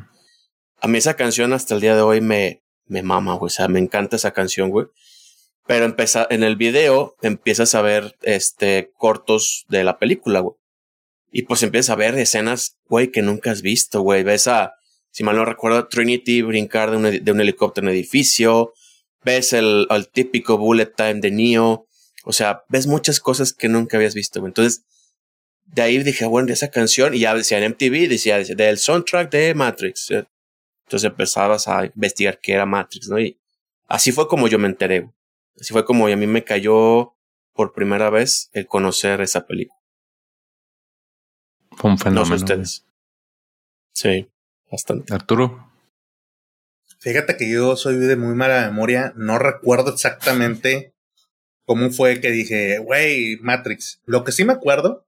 A 0.80 0.88
mí 0.88 0.98
esa 0.98 1.14
canción 1.14 1.52
hasta 1.52 1.74
el 1.74 1.80
día 1.80 1.94
de 1.94 2.00
hoy 2.00 2.20
me, 2.20 2.62
me 2.86 3.02
mama, 3.02 3.34
güey. 3.34 3.46
O 3.46 3.50
sea, 3.50 3.68
me 3.68 3.78
encanta 3.78 4.16
esa 4.16 4.32
canción, 4.32 4.70
güey. 4.70 4.86
Pero 5.66 5.84
empieza, 5.84 6.26
en 6.30 6.42
el 6.44 6.56
video 6.56 7.16
empiezas 7.22 7.74
a 7.74 7.82
ver 7.82 8.16
este 8.22 8.92
cortos 8.96 9.66
de 9.68 9.84
la 9.84 9.98
película, 9.98 10.40
güey. 10.40 10.56
Y 11.32 11.42
pues 11.42 11.62
empiezas 11.62 11.90
a 11.90 11.96
ver 11.96 12.16
escenas, 12.16 12.76
güey, 12.88 13.10
que 13.10 13.22
nunca 13.22 13.50
has 13.50 13.62
visto, 13.62 14.00
güey. 14.00 14.22
Ves 14.22 14.46
a, 14.46 14.74
si 15.10 15.24
mal 15.24 15.36
no 15.36 15.44
recuerdo, 15.44 15.88
Trinity 15.88 16.42
brincar 16.42 16.90
de 16.90 16.96
un, 16.96 17.24
de 17.24 17.32
un 17.32 17.40
helicóptero 17.40 17.86
en 17.86 17.90
un 17.90 17.94
edificio. 17.94 18.72
Ves 19.24 19.52
el, 19.52 19.86
el, 19.90 20.08
típico 20.08 20.56
bullet 20.56 20.92
time 20.96 21.20
de 21.20 21.32
Neo. 21.32 21.86
O 22.24 22.32
sea, 22.32 22.64
ves 22.68 22.86
muchas 22.86 23.20
cosas 23.20 23.52
que 23.52 23.68
nunca 23.68 23.96
habías 23.96 24.14
visto, 24.14 24.40
güey. 24.40 24.50
Entonces, 24.50 24.84
de 25.64 25.82
ahí 25.82 25.98
dije, 25.98 26.26
bueno, 26.26 26.46
de 26.46 26.52
esa 26.52 26.70
canción, 26.70 27.12
y 27.12 27.20
ya 27.20 27.34
decía 27.34 27.58
en 27.58 27.72
MTV, 27.72 28.08
decía, 28.08 28.38
del 28.38 28.78
soundtrack 28.78 29.30
de 29.30 29.54
Matrix. 29.54 30.12
Entonces 30.86 31.10
empezabas 31.10 31.66
a 31.66 31.84
investigar 31.84 32.38
qué 32.40 32.52
era 32.52 32.64
Matrix, 32.64 33.08
¿no? 33.08 33.18
Y 33.18 33.38
así 33.88 34.12
fue 34.12 34.28
como 34.28 34.46
yo 34.46 34.58
me 34.58 34.68
enteré. 34.68 35.10
Así 35.60 35.72
fue 35.72 35.84
como 35.84 36.06
a 36.06 36.14
mí 36.14 36.26
me 36.26 36.44
cayó 36.44 37.14
por 37.52 37.72
primera 37.72 38.08
vez 38.08 38.50
el 38.52 38.66
conocer 38.66 39.20
esa 39.20 39.46
película. 39.46 39.80
Fue 41.72 41.90
un 41.90 41.98
fenómeno. 41.98 42.28
No 42.28 42.36
ustedes. 42.36 42.86
Sí, 43.92 44.30
bastante. 44.70 45.12
Arturo. 45.12 45.72
Fíjate 47.00 47.36
que 47.36 47.50
yo 47.50 47.76
soy 47.76 47.96
de 47.96 48.16
muy 48.16 48.34
mala 48.34 48.66
memoria. 48.66 49.12
No 49.16 49.38
recuerdo 49.38 49.92
exactamente 49.92 50.94
cómo 51.64 51.90
fue 51.90 52.20
que 52.20 52.30
dije, 52.30 52.78
güey, 52.78 53.38
Matrix. 53.40 54.00
Lo 54.04 54.22
que 54.22 54.32
sí 54.32 54.44
me 54.44 54.52
acuerdo 54.52 55.06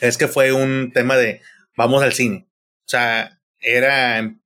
es 0.00 0.18
que 0.18 0.26
fue 0.26 0.52
un 0.52 0.90
tema 0.92 1.16
de 1.16 1.42
vamos 1.76 2.02
al 2.02 2.12
cine. 2.12 2.48
O 2.86 2.88
sea, 2.88 3.40
era 3.60 4.39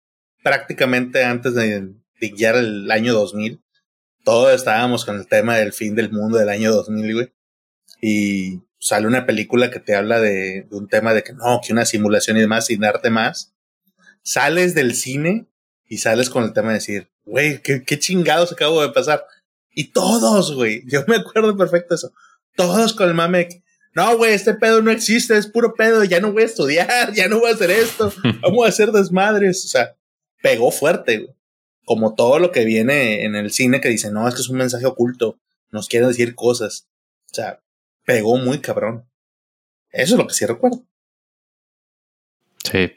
prácticamente 0.45 1.25
antes 1.25 1.55
de, 1.55 1.95
de 2.21 2.51
el 2.51 2.91
año 2.91 3.15
2000. 3.15 3.65
Todos 4.25 4.55
estábamos 4.55 5.05
con 5.05 5.17
el 5.17 5.27
tema 5.27 5.57
del 5.57 5.73
fin 5.73 5.95
del 5.95 6.13
mundo 6.13 6.39
del 6.39 6.51
año 6.51 6.71
2000, 6.71 7.15
güey. 7.15 7.33
Y 8.01 8.61
sale 8.79 9.07
una 9.07 9.25
película 9.25 9.71
que 9.71 9.81
te 9.81 9.97
habla 9.97 10.21
de, 10.21 10.69
un 10.71 10.87
tema 10.87 11.15
de 11.15 11.23
que 11.23 11.33
no, 11.33 11.61
que 11.67 11.73
una 11.73 11.87
simulación 11.87 12.37
y 12.37 12.41
demás, 12.41 12.67
sin 12.67 12.81
darte 12.81 13.09
más. 13.09 13.55
Sales 14.23 14.75
del 14.75 14.95
cine 14.95 15.47
y 15.87 15.99
sales 15.99 16.29
con 16.29 16.45
el 16.45 16.53
tema 16.53 16.69
de 16.69 16.75
decir, 16.75 17.11
güey, 17.25 17.63
¿qué, 17.63 17.83
qué 17.83 17.99
chingados 17.99 18.53
acabo 18.53 18.83
de 18.83 18.91
pasar. 18.91 19.25
Y 19.73 19.93
todos, 19.93 20.55
güey, 20.55 20.83
yo 20.87 21.05
me 21.09 21.17
acuerdo 21.17 21.57
perfecto 21.57 21.95
eso. 21.95 22.13
Todos 22.55 22.93
con 22.93 23.09
el 23.09 23.15
mame, 23.15 23.49
no, 23.95 24.17
güey, 24.19 24.35
este 24.35 24.55
pedo 24.55 24.83
no 24.83 24.91
existe, 24.91 25.37
es 25.39 25.47
puro 25.47 25.73
pedo, 25.75 26.05
ya 26.05 26.21
no 26.21 26.33
voy 26.33 26.43
a 26.43 26.47
estudiar, 26.47 27.13
ya 27.15 27.29
no 27.29 27.41
voy 27.41 27.51
a 27.51 27.55
hacer 27.55 27.71
esto, 27.71 28.13
vamos 28.43 28.67
a 28.67 28.69
hacer 28.69 28.93
desmadres. 28.93 29.65
O 29.65 29.69
sea, 29.69 29.97
pegó 30.45 30.71
fuerte, 30.71 31.35
Como 31.87 32.15
todo 32.15 32.39
lo 32.39 32.51
que 32.53 32.67
viene 32.67 33.25
en 33.25 33.35
el 33.35 33.51
cine 33.51 33.81
que 33.81 33.89
dice, 33.89 34.11
no, 34.11 34.29
es 34.29 34.35
que 34.35 34.43
es 34.43 34.49
un 34.51 34.59
mensaje 34.59 34.85
oculto, 34.85 35.39
nos 35.71 35.89
quieren 35.89 36.09
decir 36.09 36.35
cosas. 36.35 36.87
O 37.31 37.35
sea, 37.35 37.63
pegó 38.05 38.37
muy 38.37 38.61
cabrón. 38.61 39.09
Eso 39.91 40.15
es 40.15 40.19
lo 40.19 40.27
que 40.27 40.35
sí 40.35 40.45
recuerdo. 40.45 40.83
Sí. 42.63 42.93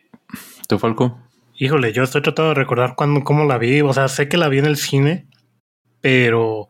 ¿Tú, 0.67 0.77
Falco? 0.77 1.21
Híjole, 1.57 1.93
yo 1.93 2.03
estoy 2.03 2.21
tratando 2.21 2.49
de 2.49 2.55
recordar 2.55 2.95
cuándo, 2.95 3.23
cómo 3.23 3.45
la 3.45 3.57
vi. 3.57 3.81
O 3.81 3.93
sea, 3.93 4.10
sé 4.10 4.27
que 4.27 4.38
la 4.38 4.49
vi 4.49 4.60
en 4.60 4.65
el 4.65 4.77
cine, 4.77 5.29
pero 6.01 6.69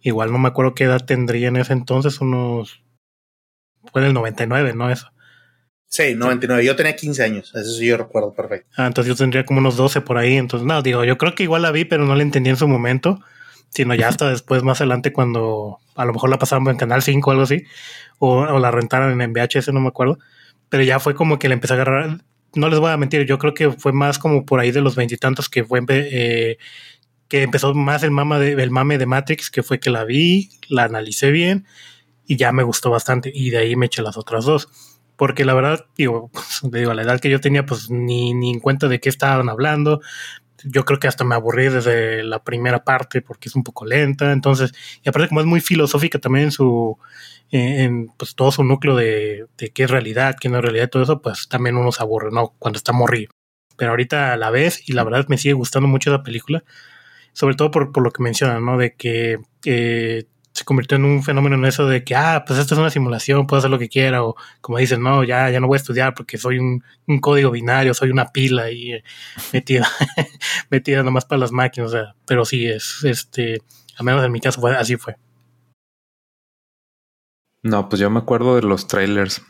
igual 0.00 0.32
no 0.32 0.38
me 0.38 0.48
acuerdo 0.48 0.74
qué 0.74 0.84
edad 0.84 1.04
tendría 1.04 1.48
en 1.48 1.56
ese 1.56 1.72
entonces, 1.72 2.20
unos... 2.20 2.82
Fue 3.92 4.02
en 4.02 4.08
el 4.08 4.14
99, 4.14 4.74
¿no? 4.74 4.90
Eso. 4.90 5.10
Sí, 5.88 6.14
99. 6.14 6.64
Yo 6.64 6.76
tenía 6.76 6.94
15 6.94 7.22
años. 7.22 7.52
Eso 7.54 7.72
sí 7.72 7.86
yo 7.86 7.96
recuerdo 7.96 8.34
perfecto. 8.34 8.68
Ah, 8.76 8.86
entonces 8.86 9.08
yo 9.08 9.16
tendría 9.16 9.44
como 9.44 9.60
unos 9.60 9.76
12 9.76 10.02
por 10.02 10.18
ahí. 10.18 10.36
Entonces, 10.36 10.66
no, 10.66 10.82
digo, 10.82 11.04
yo 11.04 11.16
creo 11.16 11.34
que 11.34 11.42
igual 11.42 11.62
la 11.62 11.72
vi, 11.72 11.84
pero 11.86 12.04
no 12.04 12.14
la 12.14 12.22
entendí 12.22 12.50
en 12.50 12.56
su 12.56 12.68
momento. 12.68 13.20
Sino 13.70 13.94
ya 13.94 14.08
hasta 14.08 14.28
después, 14.30 14.62
más 14.62 14.80
adelante, 14.80 15.12
cuando 15.12 15.78
a 15.96 16.04
lo 16.04 16.12
mejor 16.12 16.30
la 16.30 16.38
pasaban 16.38 16.68
en 16.68 16.76
Canal 16.76 17.02
5 17.02 17.28
o 17.28 17.32
algo 17.32 17.44
así. 17.44 17.64
O, 18.18 18.58
la 18.58 18.70
rentaron 18.70 19.20
en 19.20 19.32
VHS, 19.32 19.72
no 19.72 19.80
me 19.80 19.88
acuerdo. 19.88 20.18
Pero 20.68 20.82
ya 20.82 21.00
fue 21.00 21.14
como 21.14 21.38
que 21.38 21.48
le 21.48 21.54
empecé 21.54 21.72
a 21.72 21.76
agarrar. 21.76 22.20
No 22.54 22.68
les 22.68 22.78
voy 22.78 22.90
a 22.90 22.96
mentir, 22.96 23.26
yo 23.26 23.38
creo 23.38 23.54
que 23.54 23.70
fue 23.70 23.92
más 23.92 24.18
como 24.18 24.44
por 24.44 24.60
ahí 24.60 24.70
de 24.70 24.82
los 24.82 24.94
veintitantos 24.94 25.48
que 25.48 25.64
fue. 25.64 25.80
Eh, 25.88 26.58
que 27.28 27.42
empezó 27.42 27.74
más 27.74 28.02
el, 28.02 28.10
mama 28.10 28.38
de, 28.38 28.52
el 28.52 28.70
mame 28.70 28.98
de 28.98 29.06
Matrix, 29.06 29.50
que 29.50 29.62
fue 29.62 29.80
que 29.80 29.90
la 29.90 30.04
vi, 30.04 30.50
la 30.68 30.84
analicé 30.84 31.30
bien 31.30 31.66
y 32.26 32.36
ya 32.36 32.52
me 32.52 32.62
gustó 32.62 32.90
bastante. 32.90 33.32
Y 33.34 33.50
de 33.50 33.58
ahí 33.58 33.76
me 33.76 33.86
eché 33.86 34.02
las 34.02 34.16
otras 34.16 34.44
dos. 34.44 34.68
Porque 35.18 35.44
la 35.44 35.52
verdad, 35.52 35.84
digo, 35.96 36.30
pues, 36.32 36.60
digo, 36.62 36.92
a 36.92 36.94
la 36.94 37.02
edad 37.02 37.20
que 37.20 37.28
yo 37.28 37.40
tenía, 37.40 37.66
pues 37.66 37.90
ni, 37.90 38.32
ni 38.32 38.50
en 38.50 38.60
cuenta 38.60 38.88
de 38.88 39.00
qué 39.00 39.10
estaban 39.10 39.50
hablando. 39.50 40.00
Yo 40.64 40.84
creo 40.84 40.98
que 40.98 41.08
hasta 41.08 41.24
me 41.24 41.34
aburrí 41.34 41.68
desde 41.68 42.22
la 42.22 42.42
primera 42.42 42.84
parte 42.84 43.20
porque 43.20 43.48
es 43.48 43.56
un 43.56 43.64
poco 43.64 43.84
lenta. 43.84 44.32
Entonces, 44.32 44.72
y 45.04 45.08
aparte 45.08 45.28
como 45.28 45.40
es 45.40 45.46
muy 45.46 45.60
filosófica 45.60 46.18
también 46.18 46.46
en 46.46 46.52
su, 46.52 46.98
en, 47.50 48.08
pues 48.16 48.34
todo 48.34 48.52
su 48.52 48.64
núcleo 48.64 48.96
de, 48.96 49.46
de 49.58 49.70
qué 49.70 49.84
es 49.84 49.90
realidad, 49.90 50.36
qué 50.40 50.48
no 50.48 50.58
es 50.58 50.62
realidad, 50.62 50.88
todo 50.88 51.02
eso, 51.02 51.20
pues 51.20 51.48
también 51.48 51.76
uno 51.76 51.92
se 51.92 52.02
aburre, 52.02 52.30
¿no? 52.32 52.54
Cuando 52.58 52.76
está 52.76 52.92
morrido. 52.92 53.32
Pero 53.76 53.90
ahorita 53.90 54.36
la 54.36 54.50
ves 54.50 54.88
y 54.88 54.92
la 54.92 55.04
verdad 55.04 55.26
me 55.28 55.38
sigue 55.38 55.54
gustando 55.54 55.88
mucho 55.88 56.10
la 56.10 56.22
película, 56.22 56.64
sobre 57.32 57.54
todo 57.56 57.70
por, 57.70 57.92
por 57.92 58.02
lo 58.02 58.10
que 58.12 58.22
mencionan, 58.22 58.64
¿no? 58.64 58.78
De 58.78 58.94
que 58.94 59.38
eh, 59.64 60.24
se 60.58 60.64
convirtió 60.64 60.96
en 60.96 61.04
un 61.04 61.22
fenómeno 61.22 61.54
en 61.54 61.64
eso 61.64 61.86
de 61.86 62.02
que, 62.02 62.16
ah, 62.16 62.44
pues 62.46 62.58
esto 62.58 62.74
es 62.74 62.80
una 62.80 62.90
simulación, 62.90 63.46
puedo 63.46 63.58
hacer 63.58 63.70
lo 63.70 63.78
que 63.78 63.88
quiera, 63.88 64.24
o 64.24 64.34
como 64.60 64.78
dicen, 64.78 65.02
no, 65.02 65.22
ya, 65.22 65.50
ya 65.50 65.60
no 65.60 65.68
voy 65.68 65.76
a 65.76 65.80
estudiar 65.80 66.14
porque 66.14 66.36
soy 66.36 66.58
un, 66.58 66.82
un 67.06 67.20
código 67.20 67.52
binario, 67.52 67.94
soy 67.94 68.10
una 68.10 68.26
pila 68.32 68.70
y 68.70 68.94
eh, 68.94 69.04
metida, 69.52 69.88
metida 70.70 71.02
nomás 71.04 71.24
para 71.24 71.38
las 71.38 71.52
máquinas, 71.52 71.90
o 71.90 71.92
sea, 71.92 72.14
pero 72.26 72.44
sí 72.44 72.66
es, 72.66 73.04
este, 73.04 73.62
al 73.96 74.04
menos 74.04 74.24
en 74.24 74.32
mi 74.32 74.40
caso 74.40 74.60
fue, 74.60 74.76
así 74.76 74.96
fue. 74.96 75.16
No, 77.62 77.88
pues 77.88 78.00
yo 78.00 78.10
me 78.10 78.18
acuerdo 78.18 78.56
de 78.56 78.62
los 78.62 78.88
trailers 78.88 79.42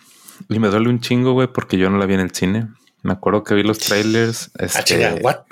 y 0.48 0.58
me 0.58 0.68
duele 0.68 0.88
un 0.90 1.00
chingo, 1.00 1.32
güey, 1.32 1.48
porque 1.48 1.78
yo 1.78 1.88
no 1.88 1.98
la 1.98 2.06
vi 2.06 2.14
en 2.14 2.20
el 2.20 2.32
cine. 2.32 2.68
Me 3.02 3.12
acuerdo 3.12 3.44
que 3.44 3.54
vi 3.54 3.62
los 3.62 3.78
trailers. 3.78 4.50
Ah, 4.58 4.64
Este, 4.64 5.20
what? 5.22 5.44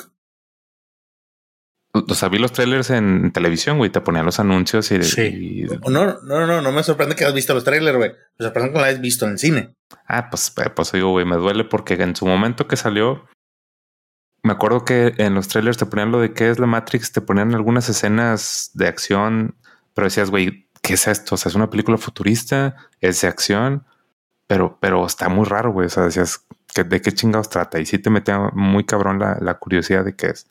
O 2.09 2.15
sea, 2.15 2.29
vi 2.29 2.39
los 2.39 2.53
trailers 2.53 2.91
en 2.91 3.31
televisión, 3.33 3.79
güey, 3.79 3.91
te 3.91 4.01
ponían 4.01 4.25
los 4.27 4.39
anuncios 4.41 4.91
y, 4.93 5.03
Sí. 5.03 5.23
y- 5.23 5.91
No, 5.91 6.19
no, 6.23 6.47
no, 6.47 6.61
no 6.63 6.73
me 6.73 6.83
sorprende 6.83 7.15
que 7.17 7.25
has 7.25 7.35
visto 7.35 7.55
los 7.55 7.65
trailers, 7.65 7.97
güey. 7.97 8.11
Me 8.39 8.45
sorprende 8.45 8.73
que 8.73 8.79
lo 8.79 8.85
hayas 8.85 9.01
visto 9.01 9.25
en 9.27 9.33
el 9.33 9.39
cine. 9.39 9.75
Ah, 10.07 10.29
pues, 10.31 10.53
eh, 10.65 10.71
pues 10.75 10.93
digo, 10.93 11.11
güey, 11.11 11.25
me 11.25 11.37
duele 11.37 11.65
porque 11.65 11.95
en 11.95 12.15
su 12.17 12.27
momento 12.27 12.67
que 12.67 12.77
salió, 12.77 13.25
me 14.43 14.53
acuerdo 14.53 14.85
que 14.85 15.15
en 15.19 15.35
los 15.35 15.49
trailers 15.49 15.77
te 15.77 15.87
ponían 15.87 16.13
lo 16.13 16.21
de 16.21 16.33
qué 16.33 16.51
es 16.51 16.59
la 16.59 16.67
Matrix, 16.67 17.13
te 17.13 17.21
ponían 17.21 17.55
algunas 17.55 17.89
escenas 17.89 18.71
de 18.75 18.87
acción, 18.87 19.57
pero 19.95 20.07
decías, 20.07 20.31
güey, 20.31 20.69
¿qué 20.83 20.95
es 20.95 21.07
esto? 21.09 21.35
O 21.35 21.39
sea, 21.39 21.51
es 21.51 21.57
una 21.57 21.69
película 21.71 21.99
futurista, 21.99 22.77
es 23.01 23.21
de 23.23 23.29
acción, 23.29 23.85
pero, 24.47 24.79
pero 24.81 25.05
está 25.05 25.29
muy 25.29 25.45
raro, 25.47 25.73
güey. 25.73 25.87
O 25.87 25.91
sea, 25.91 26.05
decías, 26.05 26.45
¿que- 26.73 26.85
¿de 26.85 27.01
qué 27.01 27.11
chingados 27.13 27.49
trata? 27.51 27.81
Y 27.81 27.87
sí 27.87 27.99
te 27.99 28.11
metía 28.11 28.39
muy 28.53 28.85
cabrón 28.85 29.19
la, 29.19 29.37
la 29.41 29.55
curiosidad 29.55 30.05
de 30.05 30.15
qué 30.15 30.29
es. 30.29 30.47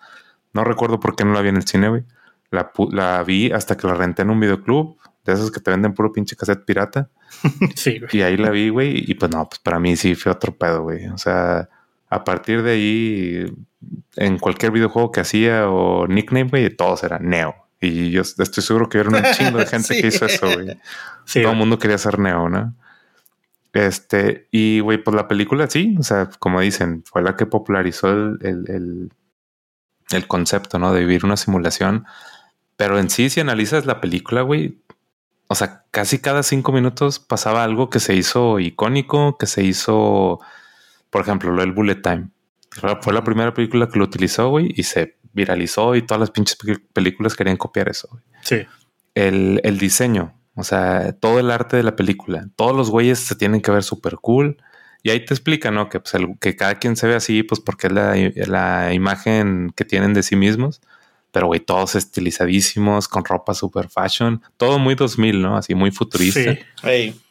No 0.56 0.64
recuerdo 0.64 1.00
por 1.00 1.16
qué 1.16 1.26
no 1.26 1.34
la 1.34 1.42
vi 1.42 1.50
en 1.50 1.58
el 1.58 1.68
cine, 1.68 1.90
güey. 1.90 2.04
La, 2.50 3.24
vi 3.24 3.52
hasta 3.52 3.76
que 3.76 3.86
la 3.86 3.94
renté 3.94 4.22
en 4.22 4.30
un 4.30 4.40
videoclub, 4.40 4.98
de 5.26 5.34
esos 5.34 5.52
que 5.52 5.60
te 5.60 5.70
venden 5.70 5.94
puro 5.94 6.12
pinche 6.14 6.36
cassette 6.36 6.64
pirata. 6.66 7.10
sí, 7.76 8.00
güey. 8.00 8.10
Y 8.14 8.22
ahí 8.22 8.38
la 8.38 8.50
vi, 8.50 8.70
güey, 8.70 9.04
y 9.06 9.14
pues 9.16 9.30
no, 9.32 9.48
pues 9.50 9.60
para 9.60 9.80
mí 9.80 9.96
sí 9.98 10.16
fue 10.16 10.32
otro 10.32 10.56
pedo, 10.56 10.84
güey. 10.84 11.08
O 11.08 11.18
sea, 11.18 11.68
a 12.10 12.24
partir 12.24 12.64
de 12.64 12.72
ahí, 12.72 13.54
en 14.16 14.38
cualquier 14.38 14.72
videojuego 14.72 15.12
que 15.12 15.20
hacía 15.20 15.70
o 15.70 16.08
nickname, 16.08 16.50
güey, 16.50 16.70
todos 16.70 17.04
eran 17.04 17.30
Neo. 17.30 17.54
Y 17.82 18.12
yo 18.12 18.22
estoy 18.22 18.64
seguro 18.64 18.88
que 18.88 19.00
era 19.00 19.10
un 19.10 19.22
chingo 19.34 19.58
de 19.60 19.66
gente 19.68 19.94
Sí. 19.94 20.02
que 20.02 20.08
hizo 20.08 20.26
eso, 20.26 20.48
güey. 20.54 20.80
Sí, 21.26 21.42
Todo 21.42 21.52
el 21.52 21.58
mundo 21.58 21.78
quería 21.78 21.98
ser 21.98 22.18
Neo, 22.18 22.48
¿no? 22.50 22.74
Este, 23.74 24.48
y 24.52 24.80
güey, 24.80 25.04
pues 25.04 25.14
la 25.16 25.28
película 25.28 25.68
sí, 25.70 25.98
o 26.00 26.04
sea, 26.04 26.30
como 26.40 26.62
dicen, 26.62 27.04
fue 27.06 27.22
la 27.22 27.36
que 27.36 27.46
popularizó 27.46 28.10
el, 28.10 28.38
el, 28.42 28.64
el, 28.70 29.12
el 30.12 30.28
concepto, 30.28 30.80
¿no? 30.80 30.94
De 30.94 31.00
vivir 31.02 31.26
una 31.26 31.38
simulación. 31.38 32.06
Pero 32.78 33.00
en 33.00 33.10
sí, 33.10 33.30
si 33.30 33.40
analizas 33.40 33.86
la 33.86 34.02
película, 34.02 34.42
güey, 34.42 34.80
o 35.48 35.56
sea, 35.56 35.84
casi 35.92 36.20
cada 36.20 36.44
cinco 36.44 36.72
minutos 36.72 37.20
pasaba 37.20 37.64
algo 37.64 37.90
que 37.90 38.00
se 38.00 38.16
hizo 38.16 38.60
icónico, 38.60 39.38
que 39.38 39.46
se 39.48 39.64
hizo, 39.64 40.40
por 41.10 41.22
ejemplo, 41.22 41.52
lo 41.52 41.62
del 41.62 41.72
Bullet 41.72 42.02
Time. 42.02 42.30
Fue 43.02 43.14
la 43.14 43.24
primera 43.24 43.54
película 43.54 43.88
que 43.88 43.98
lo 44.00 44.06
utilizó, 44.06 44.50
güey, 44.50 44.74
y 44.76 44.84
se 44.84 45.18
viralizó 45.32 45.96
y 45.96 46.02
todas 46.02 46.20
las 46.20 46.32
pinches 46.32 46.58
pe- 46.58 46.80
películas 46.94 47.36
querían 47.36 47.58
copiar 47.58 47.88
eso, 47.90 48.08
güey 48.12 48.24
Sí, 48.42 48.66
el, 49.16 49.62
el 49.64 49.78
diseño, 49.78 50.34
o 50.56 50.64
sea, 50.64 51.14
todo 51.14 51.40
el 51.40 51.52
arte 51.52 51.78
de 51.78 51.84
la 51.84 51.96
película. 51.96 52.48
Todos 52.58 52.76
los 52.76 52.90
güeyes 52.92 53.20
se 53.20 53.36
tienen 53.36 53.62
que 53.62 53.72
ver 53.72 53.84
súper 53.84 54.16
cool. 54.18 54.58
Y 55.06 55.12
ahí 55.12 55.24
te 55.24 55.36
explica, 55.36 55.70
¿no? 55.70 55.88
Que, 55.88 56.00
pues, 56.00 56.16
el- 56.16 56.36
que 56.40 56.56
cada 56.56 56.76
quien 56.80 56.96
se 56.96 57.06
ve 57.06 57.14
así, 57.14 57.44
pues 57.44 57.62
porque 57.62 57.86
es 57.86 57.94
la, 57.94 58.16
la 58.48 58.92
imagen 58.92 59.72
que 59.76 59.86
tienen 59.86 60.16
de 60.16 60.24
sí 60.24 60.36
mismos. 60.36 60.82
Pero, 61.32 61.46
güey, 61.46 61.60
todos 61.60 61.94
estilizadísimos, 61.94 63.08
con 63.08 63.24
ropa 63.24 63.54
super 63.54 63.88
fashion. 63.90 64.42
Todo 64.58 64.80
muy 64.80 64.96
2000, 64.96 65.44
¿no? 65.44 65.58
Así 65.58 65.76
muy 65.76 65.92
futurista. 65.92 66.40
sí, 66.54 66.60
Ey, 66.82 67.22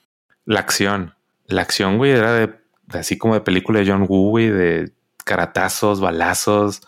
La 0.45 0.61
acción. 0.61 1.15
La 1.47 1.63
acción, 1.63 1.97
güey, 1.99 2.13
era 2.13 2.33
de, 2.35 2.55
de 2.87 2.99
así 3.01 3.19
como 3.19 3.35
de 3.35 3.41
película 3.41 3.81
de 3.81 3.91
John 3.91 4.07
Woo, 4.09 4.31
güey, 4.31 4.51
de 4.51 4.93
caratazos, 5.25 6.01
balazos, 6.01 6.81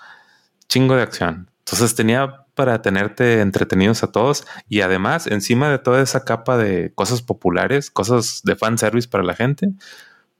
chingo 0.68 0.94
de 0.94 1.02
acción. 1.02 1.50
Entonces 1.64 1.96
tenía 1.96 2.44
para 2.54 2.80
tenerte 2.80 3.40
entretenidos 3.40 4.04
a 4.04 4.12
todos 4.12 4.46
y 4.68 4.82
además 4.82 5.26
encima 5.26 5.68
de 5.68 5.78
toda 5.78 6.00
esa 6.00 6.24
capa 6.24 6.56
de 6.56 6.92
cosas 6.94 7.22
populares, 7.22 7.90
cosas 7.90 8.40
de 8.44 8.54
fanservice 8.54 9.08
para 9.08 9.24
la 9.24 9.34
gente, 9.34 9.72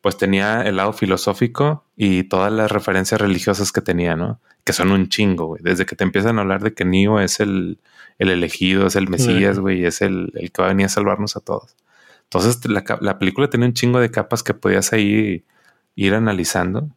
pues 0.07 0.19
tenía 0.19 0.63
el 0.63 0.77
lado 0.77 0.93
filosófico 0.93 1.85
y 1.97 2.23
todas 2.23 2.53
las 2.53 2.71
referencias 2.71 3.21
religiosas 3.21 3.73
que 3.73 3.81
tenía, 3.81 4.15
¿no? 4.15 4.41
Que 4.63 4.73
son 4.73 4.93
un 4.93 5.09
chingo, 5.09 5.47
güey. 5.47 5.63
Desde 5.65 5.85
que 5.85 5.97
te 5.97 6.05
empiezan 6.05 6.39
a 6.39 6.43
hablar 6.43 6.63
de 6.63 6.75
que 6.75 6.85
Neo 6.85 7.19
es 7.19 7.41
el, 7.41 7.81
el 8.21 8.31
elegido, 8.31 8.87
es 8.87 8.95
el 8.95 9.09
Mesías, 9.09 9.59
güey, 9.59 9.85
es 9.85 10.03
el, 10.03 10.31
el 10.37 10.53
que 10.53 10.63
va 10.63 10.67
a 10.67 10.71
venir 10.71 10.87
a 10.87 10.91
salvarnos 10.91 11.35
a 11.35 11.41
todos. 11.41 11.75
Entonces 12.23 12.65
la, 12.69 12.85
la 13.01 13.19
película 13.19 13.51
tiene 13.51 13.67
un 13.67 13.73
chingo 13.73 13.99
de 13.99 14.13
capas 14.13 14.45
que 14.45 14.55
podías 14.55 14.93
ahí 14.93 15.45
ir 15.97 16.15
analizando. 16.15 16.89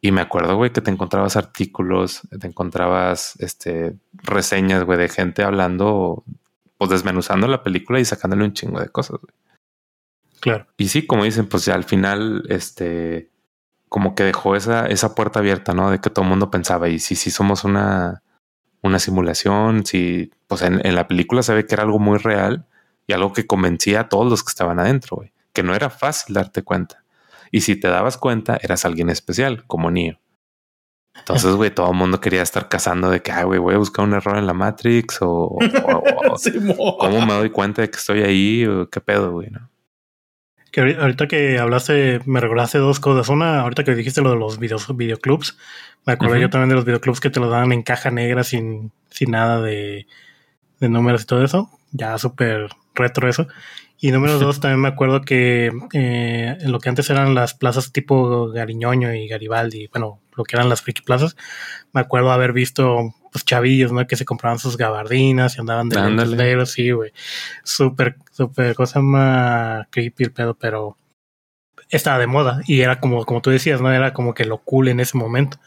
Y 0.00 0.12
me 0.12 0.20
acuerdo, 0.20 0.54
güey, 0.54 0.72
que 0.72 0.82
te 0.82 0.92
encontrabas 0.92 1.34
artículos, 1.34 2.28
te 2.40 2.46
encontrabas 2.46 3.34
este, 3.40 3.96
reseñas, 4.12 4.84
güey, 4.84 5.00
de 5.00 5.08
gente 5.08 5.42
hablando, 5.42 6.22
pues 6.78 6.90
desmenuzando 6.90 7.48
la 7.48 7.64
película 7.64 7.98
y 7.98 8.04
sacándole 8.04 8.44
un 8.44 8.52
chingo 8.52 8.78
de 8.78 8.88
cosas. 8.88 9.18
güey. 9.20 9.34
Claro. 10.40 10.66
Y 10.76 10.88
sí, 10.88 11.06
como 11.06 11.24
dicen, 11.24 11.46
pues 11.48 11.64
ya 11.64 11.74
al 11.74 11.84
final, 11.84 12.44
este, 12.48 13.30
como 13.88 14.14
que 14.14 14.24
dejó 14.24 14.56
esa, 14.56 14.86
esa 14.86 15.14
puerta 15.14 15.38
abierta, 15.40 15.74
¿no? 15.74 15.90
De 15.90 16.00
que 16.00 16.10
todo 16.10 16.24
el 16.24 16.30
mundo 16.30 16.50
pensaba, 16.50 16.88
y 16.88 16.98
si 16.98 17.14
sí 17.16 17.30
somos 17.30 17.64
una, 17.64 18.22
una 18.82 18.98
simulación, 18.98 19.84
si, 19.86 20.30
pues 20.48 20.62
en, 20.62 20.84
en 20.86 20.94
la 20.94 21.08
película 21.08 21.42
se 21.42 21.54
ve 21.54 21.66
que 21.66 21.74
era 21.74 21.84
algo 21.84 21.98
muy 21.98 22.18
real 22.18 22.66
y 23.06 23.12
algo 23.12 23.32
que 23.32 23.46
convencía 23.46 24.00
a 24.00 24.08
todos 24.08 24.28
los 24.28 24.42
que 24.42 24.50
estaban 24.50 24.78
adentro, 24.80 25.16
güey, 25.16 25.32
que 25.52 25.62
no 25.62 25.74
era 25.74 25.90
fácil 25.90 26.34
darte 26.34 26.62
cuenta. 26.62 27.04
Y 27.52 27.60
si 27.60 27.76
te 27.76 27.88
dabas 27.88 28.18
cuenta, 28.18 28.58
eras 28.60 28.84
alguien 28.84 29.08
especial, 29.08 29.64
como 29.66 29.90
Neo. 29.90 30.18
Entonces, 31.18 31.54
güey, 31.54 31.70
todo 31.74 31.90
el 31.90 31.96
mundo 31.96 32.20
quería 32.20 32.42
estar 32.42 32.68
cazando 32.68 33.08
de 33.08 33.22
que, 33.22 33.32
ay, 33.32 33.44
güey, 33.44 33.58
voy 33.58 33.74
a 33.74 33.78
buscar 33.78 34.04
un 34.04 34.12
error 34.14 34.36
en 34.36 34.46
la 34.46 34.52
Matrix 34.52 35.18
o, 35.22 35.56
o- 35.56 35.58
cómo 36.98 37.24
me 37.24 37.32
doy 37.32 37.50
cuenta 37.50 37.82
de 37.82 37.90
que 37.90 37.96
estoy 37.96 38.22
ahí 38.22 38.66
o 38.66 38.90
qué 38.90 39.00
pedo, 39.00 39.32
güey, 39.32 39.48
¿no? 39.50 39.70
Que 40.76 40.82
ahorita 40.82 41.26
que 41.26 41.58
hablaste, 41.58 42.20
me 42.26 42.38
recordaste 42.38 42.76
dos 42.76 43.00
cosas. 43.00 43.30
Una, 43.30 43.60
ahorita 43.60 43.82
que 43.82 43.94
dijiste 43.94 44.20
lo 44.20 44.32
de 44.32 44.36
los 44.36 44.58
videos, 44.58 44.94
videoclubs, 44.94 45.56
me 46.04 46.12
acordé 46.12 46.32
Ujú. 46.32 46.42
yo 46.42 46.50
también 46.50 46.68
de 46.68 46.74
los 46.74 46.84
videoclubs 46.84 47.18
que 47.18 47.30
te 47.30 47.40
lo 47.40 47.48
daban 47.48 47.72
en 47.72 47.82
caja 47.82 48.10
negra 48.10 48.44
sin, 48.44 48.92
sin 49.08 49.30
nada 49.30 49.62
de, 49.62 50.06
de 50.78 50.88
números 50.90 51.22
y 51.22 51.24
todo 51.24 51.42
eso. 51.42 51.70
Ya 51.92 52.18
súper 52.18 52.68
retro 52.94 53.26
eso. 53.26 53.48
Y 53.98 54.10
número 54.10 54.38
dos, 54.38 54.60
también 54.60 54.82
me 54.82 54.88
acuerdo 54.88 55.22
que 55.22 55.72
eh, 55.94 56.58
en 56.60 56.72
lo 56.72 56.78
que 56.78 56.90
antes 56.90 57.08
eran 57.08 57.34
las 57.34 57.54
plazas 57.54 57.90
tipo 57.90 58.50
Gariñoño 58.50 59.14
y 59.14 59.28
Garibaldi, 59.28 59.86
bueno, 59.86 60.20
lo 60.36 60.44
que 60.44 60.56
eran 60.56 60.68
las 60.68 60.82
friki 60.82 61.00
plazas, 61.00 61.38
me 61.94 62.02
acuerdo 62.02 62.32
haber 62.32 62.52
visto 62.52 63.14
pues 63.36 63.44
chavillos, 63.44 63.92
¿no? 63.92 64.06
Que 64.06 64.16
se 64.16 64.24
compraban 64.24 64.58
sus 64.58 64.76
gabardinas 64.76 65.56
y 65.56 65.60
andaban 65.60 65.88
de 65.88 66.00
lentes 66.00 66.30
negros, 66.30 66.70
sí, 66.72 66.90
güey. 66.90 67.12
Súper, 67.64 68.16
súper 68.32 68.74
cosa 68.74 69.00
más 69.00 69.86
creepy 69.90 70.24
el 70.24 70.32
pedo, 70.32 70.54
pero 70.54 70.96
estaba 71.90 72.18
de 72.18 72.26
moda 72.26 72.62
y 72.66 72.80
era 72.80 72.98
como, 72.98 73.24
como 73.26 73.42
tú 73.42 73.50
decías, 73.50 73.80
¿no? 73.80 73.92
Era 73.92 74.12
como 74.12 74.32
que 74.34 74.44
lo 74.46 74.58
cool 74.58 74.88
en 74.88 75.00
ese 75.00 75.16
momento. 75.18 75.58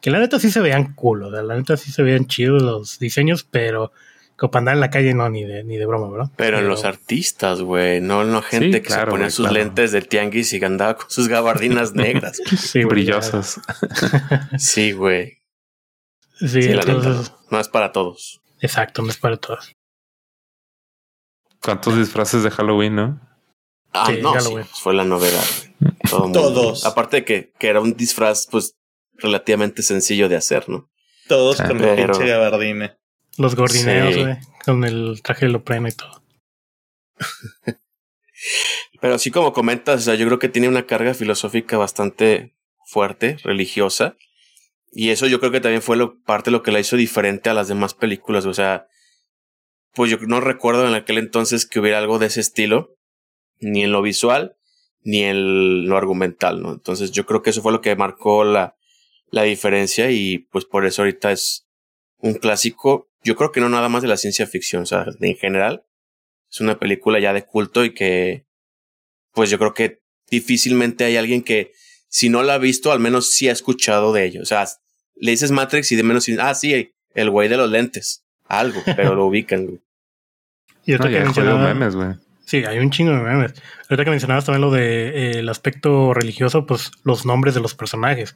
Que 0.00 0.10
la 0.10 0.18
neta 0.18 0.40
sí 0.40 0.50
se 0.50 0.60
veían 0.60 0.94
cool, 0.94 1.24
o 1.24 1.30
sea, 1.30 1.42
la 1.42 1.56
neta 1.56 1.76
sí 1.76 1.92
se 1.92 2.02
veían 2.02 2.26
chidos 2.26 2.62
los 2.62 2.98
diseños, 2.98 3.44
pero 3.44 3.92
como 4.36 4.50
para 4.50 4.60
andar 4.60 4.74
en 4.76 4.80
la 4.80 4.88
calle 4.88 5.12
no, 5.12 5.28
ni 5.28 5.44
de, 5.44 5.62
ni 5.64 5.76
de 5.76 5.84
broma, 5.84 6.08
¿verdad? 6.10 6.30
Pero 6.36 6.58
en 6.58 6.68
los 6.68 6.84
artistas, 6.86 7.60
güey, 7.60 8.00
no 8.00 8.22
en 8.22 8.32
la 8.32 8.40
gente 8.40 8.66
Sí, 8.68 8.72
que 8.72 8.82
claro, 8.82 9.04
se 9.04 9.10
ponía 9.10 9.28
sus 9.28 9.46
claro. 9.46 9.54
lentes 9.62 9.92
del 9.92 10.08
tianguis 10.08 10.50
y 10.54 10.64
andaba 10.64 10.96
con 10.96 11.10
sus 11.10 11.28
gabardinas 11.28 11.92
negras. 11.94 12.40
sí, 12.58 12.84
Brillosas. 12.84 13.60
Sí, 14.56 14.92
güey. 14.92 15.39
Sí, 16.40 16.48
Sí, 16.48 16.68
la 16.70 16.76
neta. 16.82 16.92
entonces, 16.92 17.32
No 17.50 17.60
es 17.60 17.68
para 17.68 17.92
todos. 17.92 18.40
exacto, 18.60 19.02
no 19.02 19.10
es 19.10 19.16
para 19.18 19.36
todos. 19.36 19.72
¿Cuántos 21.62 21.96
disfraces 21.96 22.42
de 22.42 22.50
Halloween, 22.50 22.94
no? 22.96 23.20
Ah, 23.92 24.06
Sí, 24.06 24.18
no, 24.22 24.32
Halloween. 24.32 24.64
sí, 24.64 24.70
fue 24.82 24.94
la 24.94 25.04
novedad. 25.04 25.44
Todo. 26.08 26.32
Todos. 26.32 26.84
Aparte 26.86 27.18
de 27.18 27.24
que, 27.24 27.52
que 27.58 27.68
era 27.68 27.80
un 27.80 27.94
disfraz, 27.94 28.46
pues, 28.50 28.74
relativamente 29.14 29.82
sencillo 29.82 30.28
de 30.28 30.36
hacer, 30.36 30.68
¿no? 30.68 30.88
Todos 31.28 31.60
Ah, 31.60 31.68
con 31.68 31.78
pero- 31.78 32.12
pinche 32.14 32.26
gabardina. 32.28 32.96
Los 33.36 33.54
gordineos, 33.54 34.14
Sí. 34.14 34.22
güey, 34.22 34.36
con 34.64 34.84
el 34.84 35.20
traje 35.22 35.46
de 35.46 35.52
Lopreno 35.52 35.88
y 35.88 35.92
todo. 35.92 36.22
Pero 39.00 39.14
así 39.14 39.30
como 39.30 39.52
comentas, 39.52 40.00
o 40.00 40.04
sea, 40.04 40.14
yo 40.14 40.26
creo 40.26 40.38
que 40.38 40.48
tiene 40.48 40.68
una 40.68 40.86
carga 40.86 41.14
filosófica 41.14 41.76
bastante 41.78 42.54
fuerte, 42.86 43.36
religiosa. 43.44 44.16
Y 44.90 45.10
eso 45.10 45.26
yo 45.26 45.38
creo 45.38 45.52
que 45.52 45.60
también 45.60 45.82
fue 45.82 45.96
lo, 45.96 46.20
parte 46.22 46.50
de 46.50 46.52
lo 46.52 46.62
que 46.62 46.72
la 46.72 46.80
hizo 46.80 46.96
diferente 46.96 47.48
a 47.48 47.54
las 47.54 47.68
demás 47.68 47.94
películas. 47.94 48.44
O 48.46 48.54
sea, 48.54 48.88
pues 49.94 50.10
yo 50.10 50.18
no 50.26 50.40
recuerdo 50.40 50.86
en 50.86 50.94
aquel 50.94 51.18
entonces 51.18 51.66
que 51.66 51.80
hubiera 51.80 51.98
algo 51.98 52.18
de 52.18 52.26
ese 52.26 52.40
estilo, 52.40 52.96
ni 53.60 53.84
en 53.84 53.92
lo 53.92 54.02
visual, 54.02 54.56
ni 55.02 55.22
en 55.22 55.86
lo 55.88 55.96
argumental, 55.96 56.60
¿no? 56.60 56.72
Entonces 56.72 57.12
yo 57.12 57.24
creo 57.26 57.42
que 57.42 57.50
eso 57.50 57.62
fue 57.62 57.72
lo 57.72 57.80
que 57.80 57.94
marcó 57.96 58.44
la, 58.44 58.76
la 59.30 59.44
diferencia 59.44 60.10
y 60.10 60.38
pues 60.38 60.64
por 60.64 60.84
eso 60.86 61.02
ahorita 61.02 61.30
es 61.32 61.68
un 62.18 62.34
clásico. 62.34 63.08
Yo 63.22 63.36
creo 63.36 63.52
que 63.52 63.60
no 63.60 63.68
nada 63.68 63.88
más 63.88 64.02
de 64.02 64.08
la 64.08 64.16
ciencia 64.16 64.46
ficción, 64.46 64.82
o 64.82 64.86
sea, 64.86 65.06
en 65.20 65.36
general. 65.36 65.84
Es 66.50 66.60
una 66.60 66.78
película 66.78 67.20
ya 67.20 67.32
de 67.32 67.44
culto 67.44 67.84
y 67.84 67.94
que 67.94 68.44
pues 69.32 69.50
yo 69.50 69.58
creo 69.58 69.72
que 69.72 70.00
difícilmente 70.28 71.04
hay 71.04 71.16
alguien 71.16 71.42
que, 71.42 71.72
si 72.10 72.28
no 72.28 72.42
la 72.42 72.54
ha 72.54 72.58
visto, 72.58 72.92
al 72.92 73.00
menos 73.00 73.30
sí 73.32 73.48
ha 73.48 73.52
escuchado 73.52 74.12
de 74.12 74.26
ello. 74.26 74.42
O 74.42 74.44
sea, 74.44 74.66
le 75.16 75.30
dices 75.30 75.50
Matrix 75.52 75.90
y 75.92 75.96
de 75.96 76.02
menos, 76.02 76.26
ah, 76.38 76.54
sí, 76.54 76.92
el 77.14 77.30
güey 77.30 77.48
de 77.48 77.56
los 77.56 77.70
lentes, 77.70 78.22
algo, 78.46 78.82
pero 78.96 79.14
lo 79.14 79.24
ubican, 79.26 79.64
güey. 79.64 79.80
Y 80.84 80.92
ahorita 80.92 81.04
No, 81.04 81.08
que 81.08 81.12
ya 81.14 81.20
hay 81.20 81.26
jodido 81.34 81.44
mencionaba- 81.56 81.74
memes, 81.74 81.94
güey. 81.96 82.08
Sí, 82.46 82.64
hay 82.64 82.78
un 82.80 82.90
chingo 82.90 83.12
de 83.12 83.18
memes. 83.18 83.52
Ahorita 83.88 84.02
que 84.04 84.10
mencionabas 84.10 84.44
también 84.44 84.62
lo 84.62 84.72
de 84.72 85.08
eh, 85.08 85.30
el 85.38 85.48
aspecto 85.48 86.12
religioso, 86.14 86.66
pues 86.66 86.90
los 87.04 87.24
nombres 87.24 87.54
de 87.54 87.60
los 87.60 87.74
personajes. 87.76 88.34